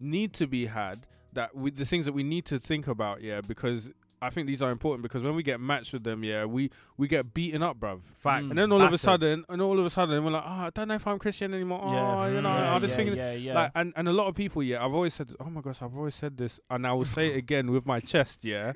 need 0.01 0.33
to 0.33 0.47
be 0.47 0.65
had, 0.65 1.07
that 1.31 1.55
we, 1.55 1.71
the 1.71 1.85
things 1.85 2.05
that 2.07 2.11
we 2.11 2.23
need 2.23 2.43
to 2.47 2.59
think 2.59 2.87
about, 2.87 3.21
yeah, 3.21 3.39
because. 3.39 3.89
I 4.21 4.29
think 4.29 4.47
these 4.47 4.61
are 4.61 4.71
important 4.71 5.03
because 5.03 5.23
when 5.23 5.35
we 5.35 5.43
get 5.43 5.59
matched 5.59 5.93
with 5.93 6.03
them, 6.03 6.23
yeah, 6.23 6.45
we 6.45 6.71
we 6.97 7.07
get 7.07 7.33
beaten 7.33 7.63
up, 7.63 7.79
bruv. 7.79 8.01
Facts. 8.17 8.43
And 8.49 8.51
then 8.57 8.71
all 8.71 8.81
of 8.81 8.91
a 8.91 8.97
sudden, 8.97 9.45
and 9.47 9.61
all 9.61 9.79
of 9.79 9.85
a 9.85 9.89
sudden, 9.89 10.23
we're 10.23 10.31
like, 10.31 10.43
oh, 10.45 10.49
I 10.65 10.69
don't 10.73 10.89
know 10.89 10.95
if 10.95 11.07
I'm 11.07 11.19
Christian 11.19 11.53
anymore. 11.53 11.79
Oh, 11.81 12.25
you 12.25 12.37
mm, 12.39 12.43
know, 12.43 12.49
yeah, 12.49 12.75
I 12.75 12.79
just 12.79 12.91
yeah, 12.91 12.95
thinking, 12.97 13.15
yeah, 13.15 13.33
yeah. 13.33 13.53
like, 13.53 13.71
and, 13.75 13.93
and 13.95 14.09
a 14.09 14.13
lot 14.13 14.27
of 14.27 14.35
people, 14.35 14.61
yeah, 14.61 14.83
I've 14.83 14.93
always 14.93 15.13
said, 15.13 15.31
oh 15.39 15.49
my 15.49 15.61
gosh, 15.61 15.81
I've 15.81 15.95
always 15.95 16.15
said 16.15 16.37
this, 16.37 16.59
and 16.69 16.85
I 16.85 16.93
will 16.93 17.05
say 17.05 17.27
it 17.27 17.37
again 17.43 17.71
with 17.71 17.85
my 17.85 17.99
chest, 17.99 18.43
yeah. 18.43 18.73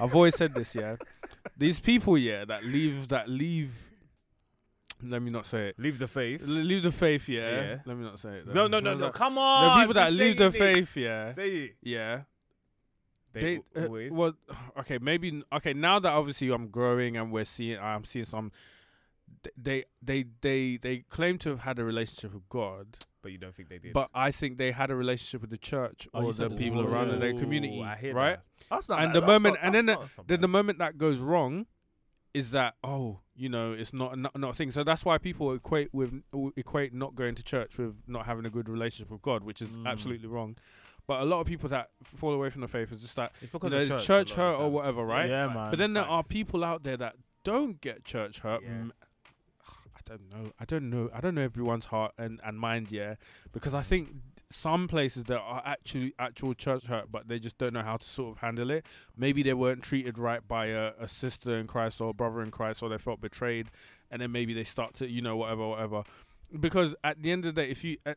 I've 0.00 0.14
always 0.14 0.36
said 0.36 0.54
this, 0.54 0.74
yeah. 0.74 0.96
These 1.56 1.80
people, 1.80 2.18
yeah, 2.18 2.44
that 2.44 2.64
leave, 2.64 3.08
that 3.08 3.28
leave. 3.28 3.88
Let 5.04 5.20
me 5.22 5.30
not 5.30 5.46
say 5.46 5.68
it. 5.68 5.78
leave 5.78 5.98
the 5.98 6.06
faith. 6.06 6.42
L- 6.42 6.48
leave 6.48 6.82
the 6.84 6.92
faith, 6.92 7.28
yeah. 7.28 7.50
Yeah. 7.50 7.76
Let 7.86 7.96
me 7.96 8.04
not 8.04 8.20
say 8.20 8.36
it. 8.36 8.46
No, 8.46 8.66
no, 8.68 8.78
no, 8.78 8.94
no. 8.94 9.06
are- 9.06 9.12
Come 9.12 9.34
The 9.34 9.80
people 9.80 9.94
that 9.94 10.12
leave 10.12 10.36
the 10.36 10.52
faith, 10.52 10.96
yeah, 10.96 11.32
Say 11.32 11.50
it. 11.50 11.76
yeah. 11.82 12.20
They, 13.32 13.40
They, 13.74 13.80
uh, 13.80 13.86
always. 13.86 14.12
well, 14.12 14.34
okay, 14.80 14.98
maybe 15.00 15.42
okay. 15.52 15.72
Now 15.72 15.98
that 15.98 16.12
obviously 16.12 16.50
I'm 16.50 16.68
growing 16.68 17.16
and 17.16 17.32
we're 17.32 17.44
seeing, 17.44 17.78
I'm 17.78 18.04
seeing 18.04 18.24
some. 18.24 18.52
They, 19.56 19.84
they, 20.02 20.26
they, 20.42 20.76
they 20.76 20.98
claim 21.08 21.38
to 21.38 21.50
have 21.50 21.60
had 21.60 21.78
a 21.78 21.84
relationship 21.84 22.34
with 22.34 22.48
God, 22.48 22.86
but 23.22 23.32
you 23.32 23.38
don't 23.38 23.54
think 23.54 23.70
they 23.70 23.78
did. 23.78 23.92
but 23.94 24.08
I 24.14 24.30
think 24.30 24.58
they 24.58 24.70
had 24.72 24.90
a 24.90 24.94
relationship 24.94 25.40
with 25.40 25.50
the 25.50 25.56
church 25.58 26.06
Oh, 26.12 26.24
or 26.24 26.32
the 26.32 26.50
people 26.50 26.82
around 26.82 27.10
in 27.10 27.18
their 27.18 27.32
community, 27.32 27.80
right? 27.80 28.12
that. 28.12 28.42
that's 28.70 28.88
not 28.88 29.00
and 29.02 29.12
bad. 29.12 29.22
the 29.22 29.26
moment- 29.26 29.54
not- 29.62 29.64
and 29.74 29.88
then 29.88 29.96
so 29.96 30.22
Then 30.26 30.40
the 30.42 30.48
moment 30.48 30.78
that 30.80 30.98
goes 30.98 31.18
wrong, 31.18 31.66
is 32.34 32.50
that 32.52 32.74
oh, 32.84 33.20
you 33.34 33.48
know, 33.48 33.72
it's 33.72 33.92
not 33.92 34.18
not, 34.18 34.38
not 34.38 34.50
a 34.50 34.54
thing. 34.54 34.70
So 34.70 34.84
that's 34.84 35.04
why 35.04 35.18
people 35.18 35.52
equate 35.52 35.92
with 35.92 36.22
equate 36.56 36.92
not 36.94 37.14
going 37.14 37.34
to 37.34 37.42
church 37.42 37.76
with 37.78 37.94
not 38.06 38.26
having 38.26 38.46
a 38.46 38.50
good 38.50 38.68
relationship 38.68 39.10
with 39.10 39.22
God, 39.22 39.44
which 39.44 39.60
is 39.60 39.76
Mm. 39.76 39.86
absolutely 39.86 40.28
wrong. 40.28 40.56
But 41.06 41.20
a 41.20 41.24
lot 41.24 41.40
of 41.40 41.46
people 41.46 41.68
that 41.70 41.90
fall 42.04 42.32
away 42.32 42.50
from 42.50 42.60
the 42.60 42.68
faith 42.68 42.92
is 42.92 43.02
just 43.02 43.16
that 43.16 43.32
It's 43.40 43.50
because 43.50 43.72
You 43.72 43.78
know, 43.78 43.98
church, 43.98 44.06
church 44.06 44.36
a 44.36 44.40
lot 44.40 44.48
of 44.52 44.58
hurt 44.58 44.64
or 44.64 44.70
whatever, 44.70 45.04
right? 45.04 45.28
Yeah, 45.28 45.46
man. 45.48 45.70
But 45.70 45.78
then 45.78 45.92
there 45.94 46.04
are 46.04 46.22
people 46.22 46.64
out 46.64 46.84
there 46.84 46.96
that 46.96 47.16
don't 47.44 47.80
get 47.80 48.04
church 48.04 48.38
hurt. 48.40 48.62
Yes. 48.62 48.70
M- 48.70 48.92
I 49.94 50.00
don't 50.04 50.32
know. 50.32 50.52
I 50.58 50.64
don't 50.64 50.90
know. 50.90 51.10
I 51.14 51.20
don't 51.20 51.34
know 51.34 51.42
everyone's 51.42 51.86
heart 51.86 52.12
and, 52.18 52.40
and 52.44 52.58
mind, 52.58 52.92
yeah. 52.92 53.14
Because. 53.52 53.74
I 53.74 53.82
think 53.82 54.10
some 54.52 54.86
places 54.86 55.24
there 55.24 55.40
are 55.40 55.62
actually 55.64 56.12
actual 56.18 56.54
church 56.54 56.84
hurt, 56.84 57.10
but 57.10 57.28
they 57.28 57.38
just 57.38 57.58
don't 57.58 57.72
know 57.72 57.82
how 57.82 57.96
to 57.96 58.06
sort 58.06 58.36
of 58.36 58.40
handle 58.40 58.70
it. 58.70 58.84
Maybe 59.16 59.42
they 59.42 59.54
weren't 59.54 59.82
treated 59.82 60.18
right 60.18 60.46
by 60.46 60.66
a, 60.66 60.92
a 61.00 61.08
sister 61.08 61.56
in 61.56 61.66
Christ 61.66 62.00
or 62.00 62.10
a 62.10 62.12
brother 62.12 62.42
in 62.42 62.50
Christ, 62.50 62.82
or 62.82 62.88
they 62.88 62.98
felt 62.98 63.20
betrayed, 63.20 63.68
and 64.10 64.20
then 64.20 64.30
maybe 64.30 64.52
they 64.54 64.64
start 64.64 64.94
to, 64.94 65.08
you 65.08 65.22
know, 65.22 65.36
whatever, 65.36 65.68
whatever. 65.68 66.04
Because 66.58 66.94
at 67.02 67.22
the 67.22 67.32
end 67.32 67.46
of 67.46 67.54
the 67.54 67.62
day, 67.62 67.70
if 67.70 67.82
you, 67.82 67.96
uh, 68.04 68.14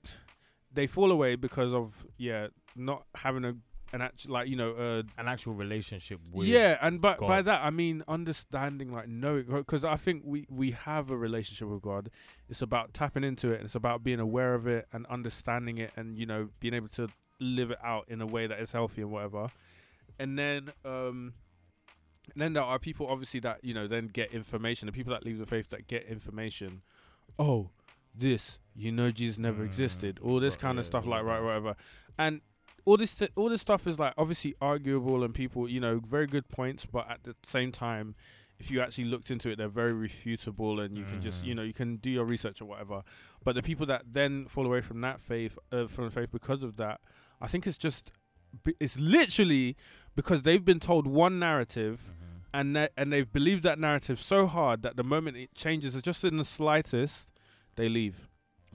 they 0.76 0.88
fall 0.88 1.12
away 1.12 1.36
because 1.36 1.74
of 1.74 2.06
yeah, 2.18 2.48
not 2.76 3.06
having 3.16 3.46
a 3.46 3.56
an 3.94 4.02
actual 4.02 4.34
like 4.34 4.48
you 4.50 4.56
know 4.56 4.72
uh, 4.74 5.04
An 5.18 5.28
actual 5.28 5.54
relationship 5.54 6.20
with. 6.34 6.48
yeah, 6.48 6.78
and 6.82 7.00
by 7.00 7.16
by 7.18 7.42
that 7.42 7.64
I 7.64 7.70
mean 7.70 8.04
understanding, 8.08 8.92
like 8.92 9.08
knowing, 9.08 9.46
because 9.46 9.86
I 9.86 9.96
think 9.96 10.24
we 10.26 10.46
we 10.50 10.72
have 10.72 11.10
a 11.10 11.18
relationship 11.18 11.68
with 11.68 11.82
God. 11.82 12.10
It's 12.50 12.62
about 12.62 12.94
tapping 12.94 13.24
into 13.24 13.52
it. 13.52 13.62
It's 13.62 13.76
about 13.76 14.04
being 14.04 14.20
aware 14.20 14.54
of 14.54 14.68
it 14.68 14.88
and 14.92 15.06
understanding 15.08 15.78
it, 15.78 15.92
and 15.96 16.18
you 16.18 16.26
know 16.26 16.50
being 16.60 16.74
able 16.74 16.90
to 16.90 17.08
live 17.40 17.72
it 17.72 17.78
out 17.84 18.06
in 18.08 18.22
a 18.22 18.26
way 18.26 18.48
that 18.48 18.60
is 18.60 18.72
healthy 18.72 19.02
and 19.02 19.12
whatever. 19.12 19.52
And 20.20 20.38
then 20.38 20.72
um, 20.84 21.34
then 22.36 22.54
there 22.54 22.64
are 22.64 22.80
people 22.80 23.08
obviously 23.08 23.40
that 23.42 23.64
you 23.64 23.74
know 23.74 23.88
then 23.88 24.08
get 24.08 24.32
information. 24.32 24.88
The 24.88 24.92
people 24.92 25.14
that 25.14 25.24
leave 25.26 25.38
the 25.38 25.46
faith 25.46 25.70
that 25.70 25.88
get 25.88 26.04
information. 26.06 26.82
Oh, 27.38 27.70
this 28.18 28.60
you 28.76 28.92
know 28.92 29.12
Jesus 29.12 29.38
never 29.38 29.64
Mm, 29.64 29.68
existed. 29.68 30.20
All 30.22 30.40
this 30.40 30.56
kind 30.56 30.78
of 30.80 30.86
yeah, 30.86 30.90
stuff, 30.90 31.06
like 31.06 31.24
right, 31.24 31.42
whatever. 31.42 31.76
and 32.18 32.42
all 32.86 32.98
this 32.98 33.16
th- 33.16 33.32
all 33.36 33.50
this 33.50 33.62
stuff 33.62 33.88
is 33.88 33.98
like 34.00 34.14
obviously 34.18 34.54
arguable 34.62 35.24
and 35.24 35.34
people 35.34 35.68
you 35.70 35.80
know 35.80 36.00
very 36.00 36.28
good 36.28 36.48
points 36.50 36.86
but 36.86 37.10
at 37.10 37.24
the 37.24 37.36
same 37.44 37.72
time 37.72 38.14
if 38.60 38.70
you 38.70 38.80
actually 38.80 39.06
looked 39.06 39.32
into 39.32 39.50
it 39.50 39.58
they're 39.58 39.68
very 39.68 39.92
refutable 39.92 40.80
and 40.84 40.96
you 40.98 41.04
can 41.04 41.20
just 41.20 41.44
you 41.44 41.54
Mhm. 41.54 41.58
know 41.58 41.64
you 41.64 41.74
can 41.74 41.96
do 41.98 42.12
your 42.12 42.26
research 42.26 42.62
or 42.62 42.66
whatever 42.66 43.02
but 43.44 43.56
the 43.56 43.64
people 43.64 43.86
that 43.88 44.04
then 44.14 44.46
fall 44.48 44.66
away 44.68 44.82
from 44.82 45.02
that 45.02 45.20
faith 45.20 45.58
uh, 45.72 45.88
from 45.88 46.10
faith 46.12 46.32
because 46.32 46.62
of 46.62 46.76
that 46.78 47.02
i 47.42 47.48
think 47.48 47.66
it's 47.66 47.78
just 47.78 48.12
it's 48.80 49.00
literally 49.00 49.76
because 50.16 50.44
they've 50.44 50.64
been 50.64 50.80
told 50.80 51.08
one 51.08 51.40
narrative 51.40 52.10
Mhm. 52.12 52.42
and 52.54 52.76
that, 52.76 52.92
and 52.96 53.12
they've 53.12 53.34
believed 53.34 53.64
that 53.64 53.80
narrative 53.80 54.20
so 54.22 54.46
hard 54.48 54.84
that 54.84 54.96
the 54.96 55.04
moment 55.04 55.38
it 55.38 55.54
changes 55.56 56.00
just 56.04 56.24
in 56.24 56.38
the 56.38 56.46
slightest 56.46 57.32
they 57.76 57.90
leave 57.90 58.28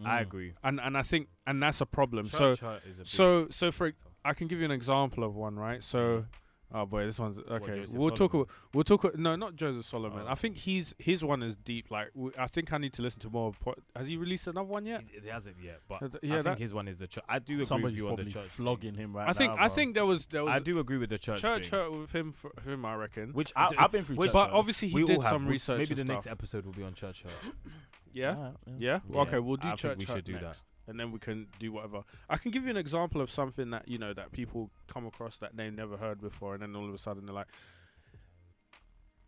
I 0.05 0.18
Mm. 0.18 0.22
agree. 0.22 0.52
and 0.64 0.81
and 0.81 0.97
i 0.97 1.02
think 1.02 1.28
and 1.47 1.62
that's 1.62 1.81
a 1.82 1.86
problem 1.86 2.27
so 2.28 2.39
Church 2.39 2.60
hurt 2.60 2.82
is 2.86 2.98
a 3.01 3.05
so 3.05 3.48
so 3.51 3.70
for. 3.70 3.93
I 4.24 4.35
can 4.35 4.48
give 4.48 4.59
you 4.59 4.66
an 4.66 4.70
example 4.70 5.24
of 5.24 5.35
one, 5.35 5.56
right? 5.56 5.82
So, 5.82 6.27
oh 6.74 6.85
boy, 6.85 7.06
this 7.06 7.18
one's 7.18 7.39
okay. 7.39 7.72
Joseph 7.74 7.98
we'll 7.98 8.10
talk. 8.10 8.35
About, 8.35 8.51
we'll 8.74 8.85
talk. 8.85 9.16
No, 9.18 9.35
not 9.35 9.56
Joseph 9.56 9.86
Solomon. 9.86 10.24
Oh. 10.27 10.31
I 10.31 10.35
think 10.35 10.59
he's 10.59 10.94
his 10.98 11.24
one 11.24 11.43
is 11.43 11.56
deep. 11.56 11.90
Like 11.90 12.12
w- 12.12 12.31
I 12.39 12.47
think 12.47 12.70
I 12.70 12.77
need 12.77 12.93
to 12.94 13.02
listen 13.02 13.20
to 13.20 13.31
more. 13.31 13.52
Po- 13.59 13.77
Has 13.97 14.09
he 14.09 14.18
released 14.18 14.47
another 14.47 14.68
one 14.68 14.85
yet? 14.85 15.05
He, 15.10 15.16
it 15.16 15.24
hasn't 15.32 15.56
yet, 15.64 15.81
but 15.89 16.02
Uh, 16.02 16.09
th- 16.20 16.32
I 16.35 16.43
think 16.43 16.59
his 16.59 16.74
one 16.74 16.86
is 16.86 16.98
the 16.98 17.06
church. 17.06 17.24
I 17.31 17.39
do 17.39 17.55
agree 17.55 17.64
Somebody's 17.64 17.94
with 17.94 17.98
you 17.98 18.09
on 18.09 18.10
the 18.10 18.16
probably 18.16 18.32
church. 18.35 18.43
thing. 18.43 18.64
flogging 18.64 18.94
him 18.94 19.16
right 19.16 19.27
I 19.28 19.32
think. 19.32 19.55
now, 19.56 19.64
I 19.64 19.68
bro. 19.68 19.74
think 19.74 19.94
there 19.94 20.05
was 20.06 20.27
there 20.27 20.44
was 20.44 20.52
I 20.52 20.59
do 20.59 20.78
agree 20.81 20.98
with 20.98 21.09
the 21.09 21.18
church. 21.18 21.40
church 21.40 21.68
thing. 21.70 21.81
hurt 21.81 21.93
with 21.93 22.12
him 22.12 22.31
for 22.32 22.51
for 22.62 22.70
him. 22.70 22.85
I 22.85 22.94
reckon. 22.97 23.32
Which 23.32 23.52
I, 23.56 23.70
have 23.78 23.90
been 23.90 24.05
through 24.05 24.16
which- 24.16 24.28
church. 24.28 24.35
but 24.35 24.51
hurt. 24.51 24.55
obviously 24.59 24.89
he 24.89 24.97
we 24.97 25.05
did 25.06 25.22
some 25.22 25.44
We'll- 25.44 25.52
research. 25.52 25.78
Maybe 25.78 25.94
the 25.94 26.01
and 26.02 26.09
next 26.10 26.27
episode 26.27 26.66
will 26.66 26.74
be 26.74 26.82
on 26.85 26.93
church 26.93 27.22
hurt. 27.22 27.32
Yeah. 28.12 28.35
Alright, 28.37 28.55
Yeah. 28.78 29.01
Yeah. 29.09 29.20
Okay, 29.20 29.39
we'll 29.39 29.57
do 29.57 29.69
I 29.69 29.70
think 29.70 29.81
church 29.81 29.99
we 29.99 30.05
should 30.07 30.15
hurt 30.16 30.24
do 30.24 30.32
that. 30.35 30.43
next, 30.43 30.66
and 30.87 30.99
then 30.99 31.12
we 31.12 31.19
can 31.19 31.47
do 31.59 31.73
whatever. 31.73 32.03
I 32.28 32.37
can 32.37 32.51
give 32.51 32.65
you 32.65 32.70
an 32.70 32.77
example 32.77 33.20
of 33.20 33.31
something 33.31 33.70
that 33.70 33.87
you 33.89 33.99
know 33.99 34.12
that 34.15 34.32
people 34.32 34.70
come 34.89 35.07
across 35.07 35.39
that 35.39 35.57
they 35.57 35.70
never 35.70 35.97
heard 35.97 36.20
before, 36.20 36.55
and 36.55 36.62
then 36.62 36.74
all 36.77 36.89
of 36.89 36.95
a 36.95 36.99
sudden 36.99 37.27
they're 37.27 37.35
like, 37.35 37.49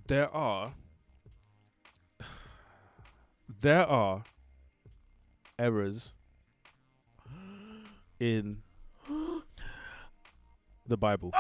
there 0.07 0.31
are, 0.35 0.75
there 3.61 3.87
are 3.87 4.25
errors 5.59 6.13
in 8.19 8.63
the 10.87 10.97
Bible. 10.97 11.33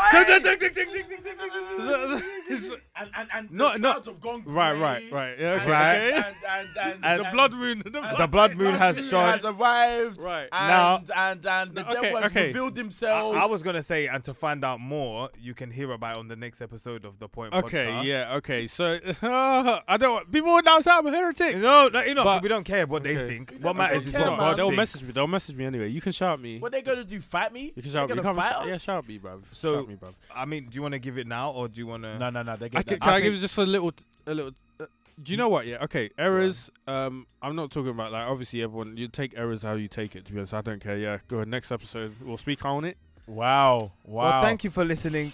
And 2.97 3.11
and 3.17 3.29
and 3.35 3.51
No, 3.51 3.73
the 3.73 3.79
no. 3.79 3.93
have 3.95 4.21
gone 4.21 4.43
Right, 4.47 4.73
right, 4.79 5.11
right. 5.13 5.39
Yeah, 5.39 5.53
and- 5.55 5.63
okay. 5.63 5.71
Right. 5.71 5.97
okay. 5.97 6.17
And, 6.17 6.25
and, 6.51 6.69
and, 6.95 7.05
And 7.05 7.21
the 7.27 7.31
blood 7.31 7.53
moon. 7.53 7.83
The 7.85 7.91
blood 7.91 8.19
The 8.19 8.27
blood 8.29 8.57
moon 8.57 8.75
has 8.75 9.09
shone. 9.09 9.33
has 9.33 9.45
arrived. 9.45 10.21
Right. 10.21 10.49
And, 10.53 10.69
Now- 10.69 11.03
and 11.17 11.47
and 11.47 11.75
the 11.75 11.83
okay, 11.91 12.01
devil 12.03 12.21
has 12.23 12.31
okay. 12.31 12.47
revealed 12.49 12.79
I, 12.79 12.81
himself. 12.83 13.35
I 13.35 13.47
was 13.47 13.63
gonna 13.63 13.83
say, 13.83 14.07
and 14.07 14.23
to 14.25 14.35
find 14.35 14.65
out 14.65 14.81
more, 14.81 15.31
you 15.41 15.55
can 15.55 15.71
hear 15.71 15.91
about 15.93 16.17
it 16.17 16.19
on 16.19 16.29
the 16.29 16.37
next 16.37 16.61
episode 16.63 17.05
of 17.05 17.19
the 17.19 17.29
Point. 17.29 17.55
Okay, 17.55 17.87
podcast. 17.87 18.05
yeah, 18.05 18.35
okay. 18.37 18.67
So 18.67 18.99
I 19.23 19.97
don't. 19.99 20.13
want 20.15 20.33
People 20.33 20.53
would 20.53 20.65
now 20.65 20.81
say 20.81 20.91
I'm 20.91 21.07
a 21.07 21.11
heretic. 21.11 21.57
No, 21.57 21.89
no, 21.89 22.03
you 22.03 22.15
know, 22.15 22.25
But- 22.25 22.43
we 22.43 22.49
don't 22.49 22.65
care 22.65 22.87
what 22.87 23.03
they 23.03 23.15
think. 23.17 23.55
What 23.61 23.77
matters 23.77 24.07
is 24.07 24.13
what 24.15 24.23
care, 24.27 24.37
God 24.37 24.57
they'll 24.59 24.69
thinks. 24.69 24.77
message 24.77 25.03
me. 25.09 25.13
They'll 25.13 25.27
message 25.27 25.57
me 25.57 25.65
anyway. 25.65 25.89
You 25.89 26.01
can 26.01 26.13
shout 26.13 26.41
me. 26.41 26.59
what 26.59 26.73
they 26.73 26.83
gonna 26.83 27.05
do? 27.05 27.21
Fight 27.21 27.53
me? 27.53 27.73
You 27.75 27.83
can 27.83 27.91
shout 27.91 28.09
me. 28.09 28.17
gonna 28.17 28.35
fight 28.35 28.53
shout, 28.53 28.67
yeah, 28.67 28.77
shout 28.79 29.09
me, 29.09 29.19
bro. 29.19 29.41
So- 29.51 29.75
shout 29.81 29.89
me, 29.89 29.95
bro. 29.95 30.11
I 30.35 30.45
mean, 30.45 30.67
do 30.69 30.77
you 30.77 30.83
want 30.83 30.93
to 30.93 30.99
give 30.99 31.19
it 31.19 31.27
now 31.27 31.51
or 31.53 31.69
do 31.69 31.81
you 31.81 31.87
want 31.87 32.03
to? 32.05 32.19
No, 32.19 32.31
no, 32.31 32.42
no. 32.43 32.57
They 32.57 32.67
I 32.67 32.69
can, 32.69 32.85
that. 32.85 33.01
can 33.01 33.11
I, 33.11 33.17
I 33.17 33.21
give 33.21 33.35
you 33.35 33.41
just 33.41 33.57
a 33.59 33.63
little, 33.63 33.93
a 34.27 34.35
little? 34.35 34.53
Uh, 34.81 34.87
do 35.23 35.33
you 35.33 35.37
know 35.37 35.49
what? 35.49 35.67
Yeah, 35.67 35.85
okay. 35.85 36.11
Errors. 36.19 36.71
Um, 36.87 37.27
I'm 37.41 37.57
not 37.57 37.71
talking 37.71 37.91
about 37.91 38.13
like 38.13 38.27
obviously 38.27 38.63
everyone. 38.63 38.97
You 38.97 39.09
take 39.09 39.37
errors 39.37 39.63
how 39.63 39.75
you 39.75 39.89
take 39.89 40.17
it. 40.17 40.25
To 40.27 40.33
be 40.33 40.39
honest, 40.39 40.55
I 40.55 40.61
don't 40.61 40.81
care. 40.81 40.99
Yeah, 40.99 41.19
go 41.29 41.37
ahead. 41.37 41.49
Next 41.49 41.73
episode, 41.73 42.15
we'll 42.23 42.39
speak 42.39 42.65
on 42.65 42.85
it. 42.85 42.97
Wow. 43.27 43.93
Wow. 44.05 44.31
Well, 44.31 44.43
thank 44.43 44.65
you 44.65 44.71
for 44.71 44.85
listening. 44.85 45.33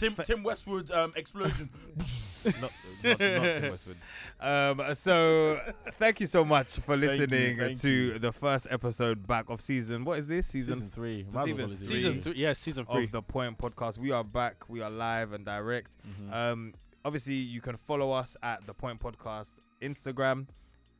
Tim 0.00 0.14
Tim 0.24 0.42
Westwood 0.42 0.90
um, 0.90 1.12
explosion. 1.14 1.68
not, 2.44 2.72
not, 3.04 3.04
not 3.04 3.18
Tim 3.18 3.70
Westwood. 3.70 3.96
Um, 4.40 4.94
so 4.94 5.60
thank 5.98 6.20
you 6.20 6.26
so 6.26 6.44
much 6.44 6.76
for 6.78 6.98
Thank 6.98 7.02
you, 7.02 7.08
listening 7.26 7.58
thank 7.58 7.80
to 7.82 7.90
you. 7.90 8.18
the 8.18 8.32
first 8.32 8.66
episode 8.70 9.26
back 9.26 9.50
of 9.50 9.60
season. 9.60 10.04
What 10.04 10.18
is 10.18 10.26
this 10.26 10.46
season? 10.46 10.76
season 10.76 10.90
three. 10.90 11.24
Season 11.24 11.32
Might 11.34 11.48
as 11.50 11.54
well 11.54 11.66
call 11.66 11.72
it 11.72 11.78
three. 11.78 11.86
Season 11.86 12.20
three. 12.22 12.32
Yeah, 12.36 12.52
season 12.54 12.86
three. 12.86 13.04
of 13.04 13.12
the 13.12 13.22
Point 13.22 13.58
Podcast. 13.58 13.98
We 13.98 14.10
are 14.10 14.24
back. 14.24 14.68
We 14.68 14.80
are 14.80 14.90
live 14.90 15.32
and 15.32 15.44
direct. 15.44 15.96
Mhm. 16.08 16.32
Um, 16.32 16.74
obviously, 17.04 17.34
you 17.34 17.60
can 17.60 17.76
follow 17.76 18.10
us 18.12 18.36
at 18.42 18.66
the 18.66 18.72
Point 18.74 19.00
Podcast 19.00 19.56
Instagram, 19.82 20.46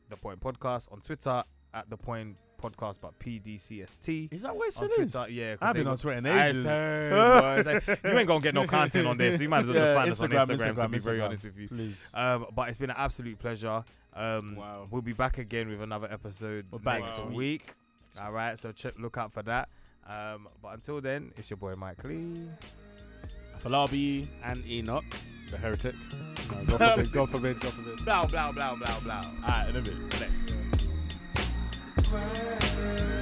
the 0.09 0.17
Point 0.17 0.39
Podcast 0.39 0.91
on 0.91 1.01
Twitter 1.01 1.43
at 1.73 1.89
the 1.89 1.97
Point 1.97 2.37
Podcast, 2.61 2.99
but 3.01 3.17
PDCST 3.19 4.31
is 4.31 4.41
that 4.43 4.55
what 4.55 4.67
it 4.69 4.77
on 4.77 4.89
still 4.89 5.03
is? 5.05 5.11
Twitter. 5.13 5.31
Yeah, 5.31 5.55
'cause 5.55 5.67
I've 5.67 5.75
been 5.75 5.87
on 5.87 5.97
Twitter 5.97 6.17
in 6.19 6.25
I 6.27 6.47
ages. 6.49 6.63
heard, 6.65 7.63
boy. 7.65 7.71
Like, 7.71 7.87
you 8.03 8.17
ain't 8.19 8.27
gonna 8.27 8.39
get 8.41 8.53
no 8.53 8.67
content 8.67 9.07
on 9.07 9.17
this. 9.17 9.37
So 9.37 9.43
you 9.43 9.49
might 9.49 9.59
as 9.59 9.65
well 9.67 9.75
Yeah, 9.75 10.05
just 10.05 10.21
find 10.21 10.33
us 10.33 10.49
on 10.49 10.57
Instagram. 10.57 10.79
to 10.81 10.87
be 10.89 10.99
very 10.99 11.21
honest 11.21 11.43
with 11.43 11.57
you. 11.57 11.67
Please. 11.67 12.09
Um, 12.13 12.45
but 12.55 12.69
it's 12.69 12.77
been 12.77 12.89
an 12.91 12.95
absolute 12.99 13.39
pleasure. 13.39 13.83
Um, 14.13 14.55
Wow. 14.57 14.87
We'll 14.91 15.01
be 15.01 15.13
back 15.13 15.37
again 15.37 15.69
with 15.69 15.81
another 15.81 16.07
episode 16.11 16.65
We're 16.71 16.79
back 16.79 17.01
next 17.01 17.19
Wow. 17.19 17.25
week. 17.27 17.73
All 18.21 18.31
right, 18.31 18.59
so 18.59 18.71
check, 18.73 18.93
look 18.99 19.17
out 19.17 19.31
for 19.31 19.41
that. 19.43 19.69
Um, 20.07 20.47
but 20.61 20.73
until 20.73 20.99
then, 20.99 21.31
it's 21.37 21.49
your 21.49 21.57
boy 21.57 21.75
Mike 21.75 22.03
Lee. 22.03 22.49
Afolabi. 23.59 24.27
And 24.43 24.65
Enoch, 24.67 25.05
the 25.49 25.57
heretic. 25.57 25.95
No, 26.51 26.77
God 26.77 26.95
forbid. 26.95 27.11
God 27.13 27.29
forbid. 27.29 27.59
God 27.61 27.73
forbid. 27.73 28.03
Blah 28.03 28.25
blah 28.25 28.51
blah 28.51 28.75
blah 28.75 28.99
blah. 28.99 29.21
Alright, 29.43 29.69
in 29.69 29.75
a 29.77 29.81
bit. 29.81 30.09
Bless. 30.09 30.65
Cry. 32.11 33.20